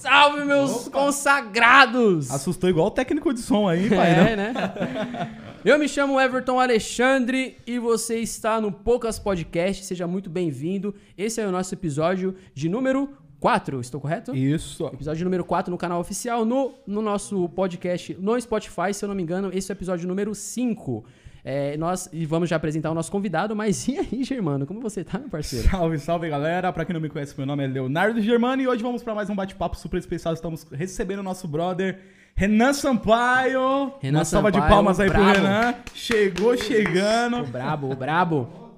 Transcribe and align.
Salve, 0.00 0.46
meus 0.46 0.88
consagrados! 0.88 2.30
Assustou 2.30 2.70
igual 2.70 2.86
o 2.86 2.90
técnico 2.90 3.34
de 3.34 3.40
som 3.40 3.68
aí, 3.68 3.86
pai. 3.90 4.12
É, 4.12 4.34
né? 4.34 4.52
né? 4.54 5.38
Eu 5.62 5.78
me 5.78 5.86
chamo 5.86 6.18
Everton 6.18 6.58
Alexandre 6.58 7.58
e 7.66 7.78
você 7.78 8.18
está 8.18 8.62
no 8.62 8.72
Poucas 8.72 9.18
Podcast. 9.18 9.84
Seja 9.84 10.06
muito 10.06 10.30
bem-vindo. 10.30 10.94
Esse 11.18 11.42
é 11.42 11.46
o 11.46 11.52
nosso 11.52 11.74
episódio 11.74 12.34
de 12.54 12.66
número 12.66 13.10
4, 13.40 13.78
estou 13.78 14.00
correto? 14.00 14.34
Isso. 14.34 14.86
Episódio 14.86 15.22
número 15.22 15.44
4 15.44 15.70
no 15.70 15.76
canal 15.76 16.00
oficial, 16.00 16.46
no, 16.46 16.72
no 16.86 17.02
nosso 17.02 17.46
podcast 17.50 18.14
no 18.18 18.40
Spotify, 18.40 18.94
se 18.94 19.04
eu 19.04 19.08
não 19.08 19.14
me 19.14 19.22
engano, 19.22 19.50
esse 19.52 19.70
é 19.70 19.74
o 19.74 19.76
episódio 19.76 20.08
número 20.08 20.34
5. 20.34 21.04
É, 21.44 21.76
nós 21.76 22.08
e 22.12 22.26
vamos 22.26 22.48
já 22.50 22.56
apresentar 22.56 22.90
o 22.90 22.94
nosso 22.94 23.10
convidado, 23.10 23.56
mas 23.56 23.86
e 23.88 23.98
aí, 23.98 24.22
Germano, 24.22 24.66
como 24.66 24.80
você 24.80 25.02
tá, 25.02 25.18
meu 25.18 25.28
parceiro? 25.28 25.68
Salve, 25.68 25.98
salve 25.98 26.28
galera. 26.28 26.72
Pra 26.72 26.84
quem 26.84 26.92
não 26.94 27.00
me 27.00 27.08
conhece, 27.08 27.34
meu 27.36 27.46
nome 27.46 27.64
é 27.64 27.66
Leonardo 27.66 28.20
Germano 28.20 28.60
e 28.62 28.68
hoje 28.68 28.82
vamos 28.82 29.02
pra 29.02 29.14
mais 29.14 29.30
um 29.30 29.34
bate-papo 29.34 29.76
super 29.76 29.96
especial. 29.98 30.34
Estamos 30.34 30.64
recebendo 30.70 31.20
o 31.20 31.22
nosso 31.22 31.48
brother 31.48 31.98
Renan 32.34 32.72
Sampaio. 32.72 33.94
Renan 34.00 34.18
Uma 34.18 34.24
salva 34.24 34.52
de 34.52 34.58
palmas 34.58 35.00
aí 35.00 35.10
pro 35.10 35.18
brabo. 35.18 35.38
Renan. 35.38 35.74
Chegou 35.94 36.52
O 36.52 36.56
chegando. 36.58 37.44
brabo, 37.46 37.90
o 37.90 37.96
brabo. 37.96 38.70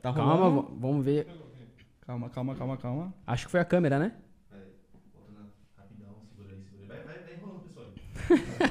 Tá 0.00 0.12
Calma, 0.12 0.34
rolando? 0.34 0.62
v- 0.62 0.68
vamos 0.80 1.04
ver. 1.04 1.26
Calma, 2.06 2.28
calma, 2.30 2.54
calma, 2.56 2.76
calma. 2.76 3.14
Acho 3.26 3.44
que 3.46 3.50
foi 3.52 3.60
a 3.60 3.64
câmera, 3.64 3.98
né? 3.98 4.12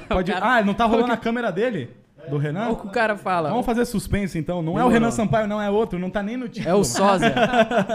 Pode... 0.08 0.32
Ah, 0.32 0.62
não 0.62 0.74
tá 0.74 0.84
rolando 0.84 1.12
a 1.12 1.16
câmera 1.16 1.50
dele? 1.50 1.90
Do 2.30 2.38
Renan? 2.38 2.62
Olha 2.64 2.72
o 2.72 2.76
que 2.76 2.86
o 2.86 2.90
cara 2.90 3.16
fala. 3.16 3.50
Vamos 3.50 3.66
fazer 3.66 3.84
suspense 3.84 4.38
então. 4.38 4.62
Não 4.62 4.78
é 4.78 4.84
o. 4.84 4.88
Renan 4.88 5.10
Sampaio, 5.10 5.46
não 5.48 5.60
é 5.60 5.68
outro. 5.70 5.98
Não 5.98 6.10
tá 6.10 6.22
nem 6.22 6.36
no 6.36 6.48
título. 6.48 6.68
É 6.72 6.74
o 6.74 6.84
sósia. 6.84 7.34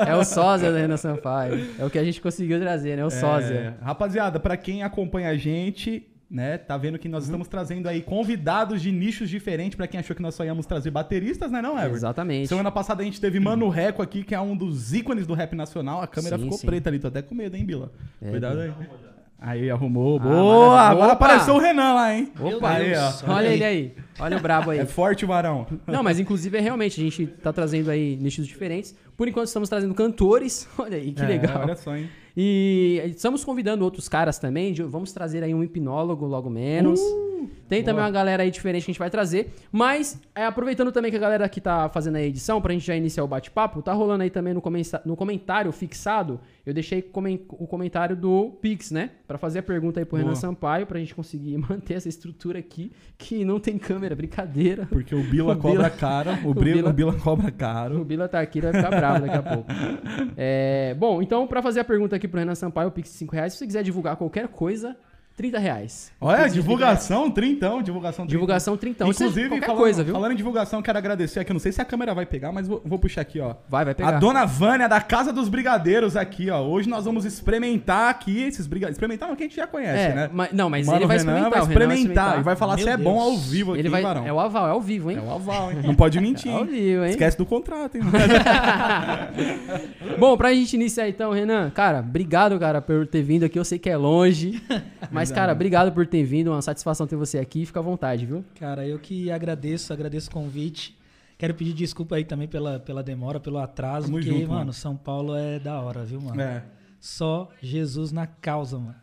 é 0.07 0.15
o 0.15 0.23
sósia 0.23 0.71
da 0.71 0.77
Renan 0.79 0.97
Sampaio. 0.97 1.67
É 1.79 1.85
o 1.85 1.89
que 1.89 1.97
a 1.97 2.03
gente 2.03 2.19
conseguiu 2.21 2.59
trazer, 2.59 2.97
né? 2.97 3.05
O 3.05 3.09
sósia. 3.09 3.75
É, 3.79 3.83
rapaziada, 3.83 4.39
pra 4.39 4.55
quem 4.57 4.83
acompanha 4.83 5.29
a 5.29 5.37
gente, 5.37 6.05
né, 6.29 6.57
tá 6.57 6.75
vendo 6.77 6.99
que 6.99 7.07
nós 7.07 7.23
Uhum. 7.23 7.27
estamos 7.29 7.47
trazendo 7.47 7.87
aí 7.87 8.01
convidados 8.01 8.81
de 8.81 8.91
nichos 8.91 9.29
diferentes 9.29 9.75
pra 9.77 9.87
quem 9.87 9.97
achou 9.99 10.13
que 10.15 10.21
nós 10.21 10.35
só 10.35 10.43
íamos 10.43 10.65
trazer 10.65 10.91
bateristas, 10.91 11.49
né, 11.49 11.61
não, 11.61 11.77
Everton? 11.77 11.95
Exatamente. 11.95 12.47
Semana 12.49 12.69
passada 12.69 13.01
a 13.01 13.05
gente 13.05 13.21
teve 13.21 13.39
Mano 13.39 13.69
Reco 13.69 14.01
aqui, 14.01 14.23
que 14.23 14.35
é 14.35 14.39
um 14.41 14.55
dos 14.57 14.93
ícones 14.93 15.25
do 15.25 15.33
rap 15.33 15.55
nacional. 15.55 16.01
A 16.01 16.07
câmera 16.07 16.37
Sim, 16.37 16.43
ficou 16.43 16.57
sim. 16.57 16.67
preta 16.67 16.89
ali, 16.89 16.99
tô 16.99 17.07
até 17.07 17.21
com 17.21 17.33
medo, 17.33 17.55
hein, 17.55 17.63
Bila? 17.65 17.91
É, 18.21 18.29
Cuidado 18.29 18.59
aí. 18.59 18.71
Aí, 19.39 19.69
arrumou. 19.69 20.17
Ah, 20.19 20.23
Boa! 20.23 20.81
Agora 20.81 21.11
apareceu 21.13 21.53
o 21.55 21.59
Renan 21.59 21.93
lá, 21.93 22.13
hein? 22.15 22.31
Opa, 22.39 22.69
aí, 22.71 22.93
ó. 22.95 23.31
Olha 23.33 23.47
ele 23.47 23.63
aí. 23.63 23.95
Olha 24.19 24.37
o 24.37 24.39
brabo 24.39 24.71
aí. 24.71 24.79
É 24.79 24.85
forte 24.85 25.25
o 25.25 25.27
varão. 25.27 25.67
Não, 25.85 26.01
mas 26.01 26.19
inclusive 26.19 26.57
é 26.57 26.61
realmente, 26.61 26.99
a 26.99 27.03
gente 27.03 27.27
tá 27.27 27.53
trazendo 27.53 27.91
aí 27.91 28.15
nichos 28.19 28.47
diferentes. 28.47 28.95
Por 29.15 29.27
enquanto 29.27 29.45
estamos 29.47 29.69
trazendo 29.69 29.93
cantores. 29.93 30.67
Olha 30.77 30.97
aí, 30.97 31.11
que 31.11 31.21
É, 31.21 31.27
legal. 31.27 31.61
Olha 31.61 31.75
só, 31.75 31.95
hein? 31.95 32.09
E 32.35 33.01
estamos 33.15 33.43
convidando 33.45 33.83
outros 33.83 34.09
caras 34.09 34.39
também. 34.39 34.73
de- 34.73 34.83
Vamos 34.83 35.11
trazer 35.11 35.43
aí 35.43 35.53
um 35.53 35.63
hipnólogo 35.63 36.25
logo 36.25 36.49
menos. 36.49 36.99
Tem 37.67 37.81
também 37.83 37.95
boa. 37.95 38.05
uma 38.05 38.11
galera 38.11 38.43
aí 38.43 38.51
diferente 38.51 38.85
que 38.85 38.91
a 38.91 38.93
gente 38.93 38.99
vai 38.99 39.09
trazer. 39.09 39.53
Mas, 39.71 40.21
é, 40.35 40.45
aproveitando 40.45 40.91
também 40.91 41.11
que 41.11 41.17
a 41.17 41.19
galera 41.19 41.47
que 41.49 41.59
tá 41.61 41.89
fazendo 41.89 42.15
a 42.15 42.21
edição, 42.21 42.61
pra 42.61 42.73
gente 42.73 42.85
já 42.85 42.95
iniciar 42.95 43.23
o 43.23 43.27
bate-papo, 43.27 43.81
tá 43.81 43.93
rolando 43.93 44.23
aí 44.23 44.29
também 44.29 44.53
no, 44.53 44.63
no 45.05 45.15
comentário 45.15 45.71
fixado. 45.71 46.39
Eu 46.65 46.73
deixei 46.73 47.01
comen- 47.01 47.45
o 47.49 47.65
comentário 47.67 48.15
do 48.15 48.51
Pix, 48.61 48.91
né? 48.91 49.11
Pra 49.27 49.37
fazer 49.37 49.59
a 49.59 49.63
pergunta 49.63 49.99
aí 49.99 50.05
pro 50.05 50.17
Boa. 50.17 50.23
Renan 50.23 50.35
Sampaio, 50.35 50.85
pra 50.85 50.99
gente 50.99 51.13
conseguir 51.15 51.57
manter 51.69 51.93
essa 51.95 52.09
estrutura 52.09 52.59
aqui, 52.59 52.91
que 53.17 53.43
não 53.45 53.59
tem 53.59 53.77
câmera, 53.77 54.15
brincadeira. 54.15 54.85
Porque 54.89 55.13
o 55.15 55.23
Bila 55.23 55.53
O 55.55 55.57
cobra 55.57 55.77
Bila- 55.83 55.89
caro. 55.89 56.31
O, 56.45 56.51
o 56.51 56.53
Bila... 56.53 56.89
O 56.89 56.93
Bila 56.93 57.13
cobra 57.13 57.51
caro. 57.51 58.01
O 58.01 58.05
Bila 58.05 58.27
tá 58.27 58.39
aqui, 58.39 58.59
vai 58.61 58.73
ficar 58.73 58.89
bravo 58.89 59.25
daqui 59.25 59.37
a 59.37 59.41
pouco. 59.43 59.69
É, 60.35 60.93
bom, 60.95 61.21
então, 61.21 61.47
pra 61.47 61.61
fazer 61.61 61.79
a 61.79 61.83
pergunta 61.83 62.15
aqui 62.15 62.27
pro 62.27 62.39
Renan 62.39 62.55
Sampaio, 62.55 62.89
o 62.89 62.91
Pix 62.91 63.11
de 63.11 63.17
5 63.17 63.33
reais, 63.35 63.53
se 63.53 63.59
você 63.59 63.65
quiser 63.65 63.83
divulgar 63.83 64.15
qualquer 64.15 64.47
coisa, 64.47 64.95
30 65.37 65.59
reais. 65.59 66.11
Olha, 66.19 66.49
divulgação, 66.49 67.29
trintão, 67.29 67.83
divulgação, 67.83 68.25
trintão. 68.25 68.27
Divulgação 68.27 68.75
30. 68.75 69.07
Inclusive, 69.07 69.49
qualquer 69.49 69.67
falando, 69.67 69.79
coisa, 69.79 70.03
viu? 70.03 70.13
falando 70.15 70.31
em 70.31 70.35
divulgação, 70.35 70.81
quero 70.81 70.97
agradecer 70.97 71.39
aqui. 71.39 71.53
Não 71.53 71.59
sei 71.59 71.71
se 71.71 71.79
a 71.79 71.85
câmera 71.85 72.15
vai 72.15 72.25
pegar, 72.25 72.51
mas 72.51 72.67
vou, 72.67 72.81
vou 72.83 72.97
puxar 72.97 73.21
aqui, 73.21 73.39
ó. 73.39 73.53
Vai, 73.69 73.85
vai 73.85 73.93
pegar. 73.93 74.15
A 74.15 74.19
dona 74.19 74.45
Vânia, 74.45 74.89
da 74.89 74.99
Casa 74.99 75.31
dos 75.31 75.47
Brigadeiros, 75.47 76.17
aqui, 76.17 76.49
ó. 76.49 76.59
Hoje 76.61 76.89
nós 76.89 77.05
vamos 77.05 77.23
experimentar 77.23 78.09
aqui 78.09 78.41
esses 78.41 78.65
brigadeiros. 78.65 78.95
Experimentar 78.95 79.29
é 79.29 79.33
o 79.33 79.35
que 79.35 79.43
a 79.43 79.45
gente 79.45 79.55
já 79.55 79.67
conhece, 79.67 80.11
é, 80.11 80.15
né? 80.15 80.29
mas, 80.33 80.51
não, 80.51 80.71
mas 80.71 80.87
Mano, 80.87 80.97
ele 80.97 81.05
vai 81.05 81.17
experimentar. 81.17 81.51
vai 81.51 81.61
o 81.61 81.65
Renan 81.65 81.93
experimentar 81.93 82.39
e 82.39 82.41
vai 82.41 82.55
falar 82.55 82.75
Meu 82.77 82.85
se 82.85 82.89
é 82.89 82.97
bom 82.97 83.19
ao 83.19 83.37
vivo 83.37 83.73
aqui, 83.73 83.81
Ele 83.81 83.89
vai, 83.89 84.01
varão. 84.01 84.25
é 84.25 84.33
o 84.33 84.39
aval, 84.39 84.67
é 84.67 84.71
ao 84.71 84.81
vivo, 84.81 85.11
hein? 85.11 85.17
É 85.17 85.21
o 85.21 85.31
aval, 85.31 85.71
hein? 85.71 85.81
Não 85.85 85.93
pode 85.93 86.19
mentir, 86.19 86.51
É 86.51 86.55
ao 86.55 86.65
vivo, 86.65 87.03
hein? 87.03 87.11
Esquece 87.11 87.37
do 87.37 87.45
contrato, 87.45 87.95
hein? 87.95 88.01
Bom, 90.17 90.35
pra 90.35 90.51
gente 90.51 90.73
iniciar 90.73 91.07
então, 91.07 91.31
Renan, 91.31 91.69
cara, 91.69 91.99
obrigado, 91.99 92.59
cara, 92.59 92.81
por 92.81 93.05
ter 93.05 93.21
vindo 93.21 93.43
aqui. 93.43 93.59
Eu 93.59 93.65
sei 93.65 93.77
que 93.77 93.87
é 93.87 93.95
longe, 93.95 94.59
mas, 95.11 95.26
cara, 95.31 95.51
obrigado 95.51 95.91
por 95.93 96.05
ter 96.07 96.23
vindo. 96.23 96.51
Uma 96.51 96.61
satisfação 96.61 97.07
ter 97.07 97.15
você 97.15 97.37
aqui. 97.39 97.65
Fica 97.65 97.79
à 97.79 97.83
vontade, 97.83 98.25
viu? 98.25 98.43
Cara, 98.59 98.85
eu 98.87 98.99
que 98.99 99.31
agradeço, 99.31 99.91
agradeço 99.93 100.29
o 100.29 100.33
convite. 100.33 100.97
Quero 101.37 101.53
pedir 101.53 101.73
desculpa 101.73 102.15
aí 102.15 102.25
também 102.25 102.47
pela, 102.47 102.79
pela 102.79 103.03
demora, 103.03 103.39
pelo 103.39 103.59
atraso, 103.59 104.07
Tamo 104.07 104.17
porque, 104.17 104.29
junto, 104.29 104.47
mano, 104.47 104.59
mano. 104.59 104.73
São 104.73 104.97
Paulo 104.97 105.35
é 105.35 105.59
da 105.59 105.79
hora, 105.79 106.03
viu, 106.03 106.19
mano? 106.19 106.41
É. 106.41 106.63
Só 106.99 107.49
Jesus 107.61 108.11
na 108.11 108.25
causa, 108.25 108.79
mano. 108.79 108.95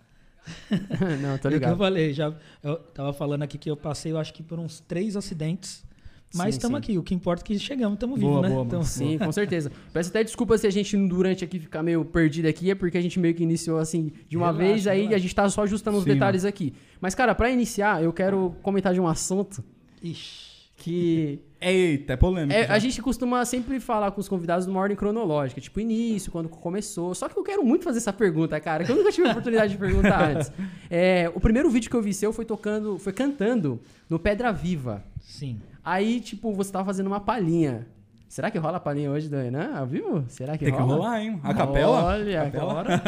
não, 1.23 1.39
tô 1.39 1.49
É 1.49 1.51
o 1.51 1.51
que 1.53 1.57
eu 1.57 1.71
ligado. 1.71 1.79
falei, 1.79 2.13
já 2.13 2.35
eu 2.63 2.77
tava 2.77 3.13
falando 3.13 3.43
aqui 3.45 3.57
que 3.57 3.71
eu 3.71 3.77
passei, 3.77 4.13
eu 4.13 4.19
acho 4.19 4.35
que 4.35 4.43
por 4.43 4.59
uns 4.59 4.81
três 4.81 5.17
acidentes, 5.17 5.85
mas 6.35 6.55
estamos 6.57 6.79
aqui. 6.79 6.99
O 6.99 7.03
que 7.03 7.15
importa 7.15 7.43
é 7.43 7.47
que 7.47 7.59
chegamos, 7.59 7.95
estamos 7.95 8.19
vivos, 8.19 8.43
né? 8.43 8.49
boa, 8.49 8.59
mano. 8.59 8.67
Então, 8.67 8.83
Sim, 8.83 9.19
com 9.19 9.31
certeza. 9.33 9.71
Peço 9.93 10.11
até 10.11 10.23
desculpa 10.25 10.57
se 10.59 10.67
a 10.67 10.71
gente 10.71 10.97
durante 11.09 11.45
aqui 11.45 11.59
ficar 11.59 11.83
meio 11.83 12.05
perdido 12.05 12.47
aqui, 12.49 12.71
é 12.71 12.75
porque 12.75 12.99
a 12.99 13.01
gente 13.03 13.19
meio 13.19 13.35
que 13.35 13.43
iniciou 13.43 13.79
assim 13.79 14.13
de 14.29 14.37
uma 14.37 14.47
Relaxa, 14.53 14.65
vez, 14.73 14.87
aí 14.87 14.99
relaxa. 14.99 15.17
a 15.17 15.19
gente 15.19 15.35
tá 15.35 15.49
só 15.49 15.63
ajustando 15.63 15.99
os 15.99 16.05
Sim, 16.05 16.13
detalhes 16.13 16.45
aqui. 16.45 16.75
Mas, 17.01 17.15
cara, 17.15 17.35
pra 17.35 17.51
iniciar, 17.51 18.03
eu 18.03 18.13
quero 18.13 18.55
comentar 18.63 18.93
de 18.95 19.01
um 19.01 19.07
assunto 19.09 19.63
Ixi. 20.03 20.69
que 20.77 21.39
Eita, 21.67 22.13
é 22.13 22.17
polêmico. 22.17 22.53
é, 22.53 22.67
a 22.67 22.79
gente 22.79 23.01
costuma 23.01 23.43
sempre 23.47 23.81
falar 23.81 24.11
com 24.11 24.21
os 24.21 24.29
convidados 24.29 24.67
numa 24.67 24.81
ordem 24.81 24.95
cronológica, 24.95 25.59
tipo 25.63 25.81
início, 25.81 26.31
quando 26.31 26.47
começou. 26.47 27.15
Só 27.15 27.27
que 27.27 27.39
eu 27.39 27.43
quero 27.43 27.65
muito 27.65 27.85
fazer 27.85 27.97
essa 27.99 28.13
pergunta, 28.13 28.61
cara, 28.61 28.85
que 28.85 28.93
eu 28.93 28.97
nunca 28.97 29.11
tive 29.11 29.27
a 29.27 29.31
oportunidade 29.31 29.73
de 29.73 29.79
perguntar 29.79 30.29
antes. 30.37 30.53
É, 30.91 31.33
o 31.35 31.41
primeiro 31.41 31.71
vídeo 31.71 31.89
que 31.89 31.97
eu 31.97 32.03
vi 32.03 32.13
seu 32.13 32.35
foi 32.35 32.45
tocando, 32.45 32.99
foi 32.99 33.15
cantando 33.15 33.81
no 34.11 34.19
Pedra 34.19 34.53
Viva. 34.53 35.03
Sim. 35.23 35.59
Aí, 35.85 36.21
tipo, 36.21 36.53
você 36.53 36.73
tava 36.73 36.85
fazendo 36.87 37.07
uma 37.09 37.21
palhinha. 37.21 37.87
Será 38.29 38.51
que 38.51 38.59
rola 38.59 38.79
a 38.79 38.81
palhinha 38.81 39.11
hoje 39.11 39.29
do 39.29 39.37
Renan 39.37 39.75
ao 39.77 39.87
vivo? 39.87 40.25
Será 40.29 40.57
que 40.59 40.65
Tem 40.65 40.75
que 40.75 40.81
rola? 40.81 40.95
rolar, 40.97 41.23
hein? 41.23 41.39
A 41.43 41.55
capela? 41.55 42.05
Olha, 42.05 42.45
Capela? 42.45 42.71
agora. 42.73 43.01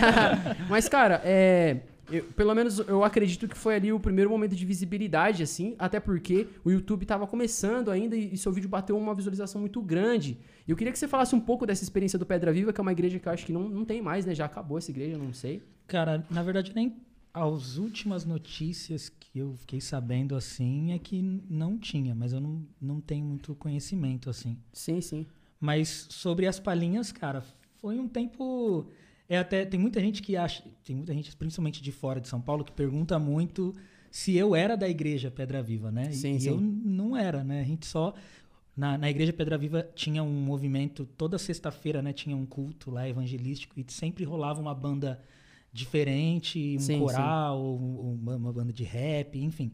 Mas, 0.70 0.88
cara, 0.88 1.20
é. 1.24 1.80
eu- 2.10 2.24
pelo 2.36 2.54
menos 2.54 2.78
eu 2.78 3.04
acredito 3.04 3.46
que 3.46 3.58
foi 3.58 3.74
ali 3.74 3.92
o 3.92 4.00
primeiro 4.00 4.30
momento 4.30 4.54
de 4.56 4.64
visibilidade, 4.64 5.42
assim, 5.42 5.74
até 5.78 6.00
porque 6.00 6.46
o 6.64 6.70
YouTube 6.70 7.04
tava 7.04 7.26
começando 7.26 7.90
ainda 7.90 8.16
e, 8.16 8.32
e 8.32 8.36
seu 8.38 8.52
vídeo 8.52 8.70
bateu 8.70 8.96
uma 8.96 9.14
visualização 9.14 9.60
muito 9.60 9.82
grande. 9.82 10.38
E 10.66 10.70
eu 10.70 10.76
queria 10.76 10.92
que 10.92 10.98
você 10.98 11.08
falasse 11.08 11.34
um 11.34 11.40
pouco 11.40 11.66
dessa 11.66 11.82
experiência 11.82 12.18
do 12.18 12.24
Pedra 12.24 12.50
Viva, 12.52 12.72
que 12.72 12.80
é 12.80 12.82
uma 12.82 12.92
igreja 12.92 13.18
que 13.18 13.28
eu 13.28 13.32
acho 13.32 13.44
que 13.44 13.52
não, 13.52 13.68
não 13.68 13.84
tem 13.84 14.00
mais, 14.00 14.24
né? 14.24 14.34
Já 14.34 14.46
acabou 14.46 14.78
essa 14.78 14.90
igreja, 14.90 15.14
eu 15.16 15.18
não 15.18 15.34
sei. 15.34 15.62
Cara, 15.88 16.24
na 16.30 16.42
verdade, 16.42 16.72
nem 16.74 16.96
as 17.32 17.76
últimas 17.76 18.24
notícias 18.24 19.08
que 19.08 19.38
eu 19.38 19.54
fiquei 19.56 19.80
sabendo 19.80 20.34
assim 20.34 20.92
é 20.92 20.98
que 20.98 21.22
não 21.48 21.78
tinha, 21.78 22.14
mas 22.14 22.32
eu 22.32 22.40
não, 22.40 22.66
não 22.80 23.00
tenho 23.00 23.24
muito 23.24 23.54
conhecimento 23.54 24.28
assim. 24.28 24.56
Sim, 24.72 25.00
sim. 25.00 25.26
Mas 25.60 26.06
sobre 26.10 26.46
as 26.46 26.58
palhinhas, 26.58 27.12
cara, 27.12 27.44
foi 27.80 27.98
um 27.98 28.08
tempo. 28.08 28.86
É 29.28 29.38
até 29.38 29.64
tem 29.64 29.78
muita 29.78 30.00
gente 30.00 30.22
que 30.22 30.36
acha, 30.36 30.64
tem 30.84 30.96
muita 30.96 31.14
gente, 31.14 31.34
principalmente 31.36 31.80
de 31.80 31.92
fora 31.92 32.20
de 32.20 32.28
São 32.28 32.40
Paulo, 32.40 32.64
que 32.64 32.72
pergunta 32.72 33.18
muito 33.18 33.74
se 34.10 34.36
eu 34.36 34.56
era 34.56 34.76
da 34.76 34.88
igreja 34.88 35.30
Pedra 35.30 35.62
Viva, 35.62 35.92
né? 35.92 36.10
Sim, 36.10 36.34
e 36.34 36.40
sim. 36.40 36.48
eu 36.48 36.60
não 36.60 37.16
era, 37.16 37.44
né? 37.44 37.60
A 37.60 37.64
gente 37.64 37.86
só 37.86 38.12
na, 38.76 38.98
na 38.98 39.10
igreja 39.10 39.32
Pedra 39.32 39.56
Viva 39.56 39.88
tinha 39.94 40.22
um 40.22 40.32
movimento 40.42 41.06
toda 41.16 41.38
sexta-feira, 41.38 42.02
né? 42.02 42.12
Tinha 42.12 42.36
um 42.36 42.46
culto 42.46 42.90
lá 42.90 43.08
evangelístico 43.08 43.78
e 43.78 43.84
sempre 43.88 44.24
rolava 44.24 44.60
uma 44.60 44.74
banda 44.74 45.22
diferente, 45.72 46.76
um 46.76 46.80
Sim, 46.80 46.98
coral, 46.98 47.60
um- 47.62 48.14
uma, 48.22 48.36
uma 48.36 48.52
banda 48.52 48.72
de 48.72 48.84
rap, 48.84 49.38
enfim. 49.38 49.72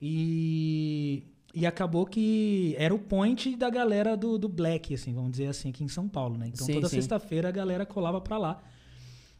E, 0.00 1.22
e 1.54 1.64
acabou 1.64 2.04
que 2.04 2.74
era 2.76 2.94
o 2.94 2.98
point 2.98 3.56
da 3.56 3.70
galera 3.70 4.16
do, 4.16 4.36
do 4.36 4.48
Black, 4.48 4.92
assim, 4.94 5.14
vamos 5.14 5.30
dizer 5.32 5.46
assim, 5.46 5.70
aqui 5.70 5.84
em 5.84 5.88
São 5.88 6.08
Paulo, 6.08 6.36
né? 6.36 6.48
Então 6.48 6.66
Sim, 6.66 6.74
toda 6.74 6.88
sim. 6.88 6.96
sexta-feira 6.96 7.48
a 7.48 7.52
galera 7.52 7.86
colava 7.86 8.20
pra 8.20 8.36
lá. 8.36 8.62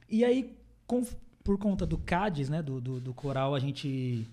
E 0.08 0.25
aí, 0.25 0.55
com- 0.87 1.05
por 1.43 1.58
conta 1.58 1.84
do 1.84 1.99
CADES, 1.99 2.49
né, 2.49 2.62
do, 2.62 2.81
do, 2.81 3.00
do 3.00 3.12
coral, 3.12 3.55
a 3.55 3.58
gente 3.58 4.26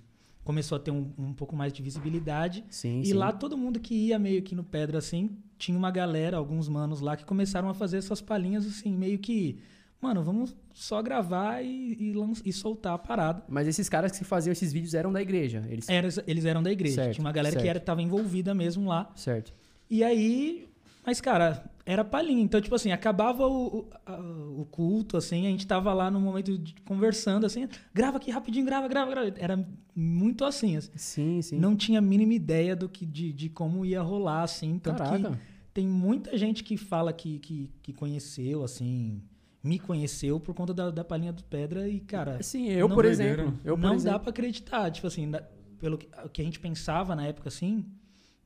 começou 0.43 0.75
a 0.75 0.79
ter 0.79 0.91
um, 0.91 1.11
um 1.17 1.33
pouco 1.33 1.55
mais 1.55 1.73
de 1.73 1.81
visibilidade. 1.81 2.63
Sim, 2.69 3.01
E 3.03 3.07
sim. 3.07 3.13
lá 3.13 3.31
todo 3.31 3.57
mundo 3.57 3.79
que 3.79 3.93
ia 3.93 4.17
meio 4.19 4.41
que 4.41 4.55
no 4.55 4.63
Pedra, 4.63 4.99
assim, 4.99 5.31
tinha 5.57 5.77
uma 5.77 5.91
galera, 5.91 6.37
alguns 6.37 6.69
manos 6.69 7.01
lá, 7.01 7.17
que 7.17 7.25
começaram 7.25 7.69
a 7.69 7.73
fazer 7.73 7.97
essas 7.97 8.21
palhinhas, 8.21 8.65
assim, 8.65 8.95
meio 8.95 9.19
que... 9.19 9.59
Mano, 10.01 10.23
vamos 10.23 10.55
só 10.73 11.01
gravar 11.01 11.61
e, 11.61 11.93
e, 11.99 12.13
e 12.45 12.53
soltar 12.53 12.93
a 12.93 12.97
parada. 12.97 13.43
Mas 13.49 13.67
esses 13.67 13.89
caras 13.89 14.17
que 14.17 14.23
faziam 14.23 14.51
esses 14.51 14.71
vídeos 14.71 14.93
eram 14.93 15.11
da 15.11 15.21
igreja. 15.21 15.65
Eles... 15.69 15.89
Era- 15.89 16.07
eles 16.25 16.45
eram 16.45 16.63
da 16.63 16.71
igreja. 16.71 16.95
Certo, 16.95 17.15
tinha 17.15 17.25
uma 17.25 17.33
galera 17.33 17.55
que 17.55 17.61
certo. 17.61 17.69
era, 17.75 17.79
tava 17.79 18.01
envolvida 18.01 18.53
mesmo 18.55 18.87
lá. 18.87 19.11
Certo. 19.15 19.53
E 19.89 20.03
aí 20.03 20.69
Mas, 21.05 21.19
cara, 21.19 21.63
era 21.85 22.05
palhinha. 22.05 22.41
Então, 22.41 22.61
tipo 22.61 22.75
assim, 22.75 22.91
acabava 22.91 23.45
o, 23.47 23.79
o, 23.79 24.61
o 24.61 24.65
culto, 24.65 25.17
assim, 25.17 25.47
a 25.47 25.49
gente 25.49 25.65
tava 25.65 25.91
lá 25.93 26.11
no 26.11 26.19
momento 26.21 26.57
de 26.57 26.75
conversando, 26.85 27.45
assim, 27.45 27.67
grava 27.93 28.17
aqui 28.17 28.29
rapidinho, 28.31 28.65
grava, 28.65 28.87
grava, 28.87 29.09
grava. 29.11 29.33
Era 29.37 29.67
muito 29.95 30.45
assim, 30.45 30.77
assim. 30.77 30.91
Sim, 30.95 31.41
sim. 31.41 31.57
Não 31.59 31.75
tinha 31.75 31.99
a 31.99 32.01
mínima 32.01 32.33
ideia 32.33 32.75
do 32.75 32.87
que, 32.87 33.05
de, 33.05 33.33
de 33.33 33.49
como 33.49 33.85
ia 33.85 34.01
rolar, 34.01 34.43
assim. 34.43 34.77
Tanto 34.77 35.03
Caraca. 35.03 35.31
que 35.31 35.37
tem 35.73 35.87
muita 35.87 36.37
gente 36.37 36.63
que 36.63 36.77
fala 36.77 37.11
que, 37.11 37.39
que, 37.39 37.69
que 37.81 37.91
conheceu, 37.91 38.63
assim, 38.63 39.21
me 39.63 39.77
conheceu 39.79 40.39
por 40.39 40.53
conta 40.55 40.73
da, 40.73 40.89
da 40.89 41.03
palhinha 41.03 41.33
do 41.33 41.43
Pedra 41.43 41.87
e, 41.87 41.99
cara, 41.99 42.41
Sim, 42.41 42.69
eu, 42.69 42.87
Não 42.87 42.95
por 42.95 43.05
exemplo. 43.05 43.53
Eu, 43.63 43.75
por 43.77 43.81
não 43.81 43.95
exemplo. 43.95 44.13
dá 44.13 44.19
pra 44.19 44.29
acreditar. 44.29 44.89
Tipo 44.91 45.07
assim, 45.07 45.29
da- 45.29 45.43
pelo 45.79 45.97
que, 45.97 46.07
o 46.25 46.29
que 46.29 46.41
a 46.41 46.45
gente 46.45 46.59
pensava 46.59 47.15
na 47.15 47.25
época, 47.25 47.49
assim, 47.49 47.85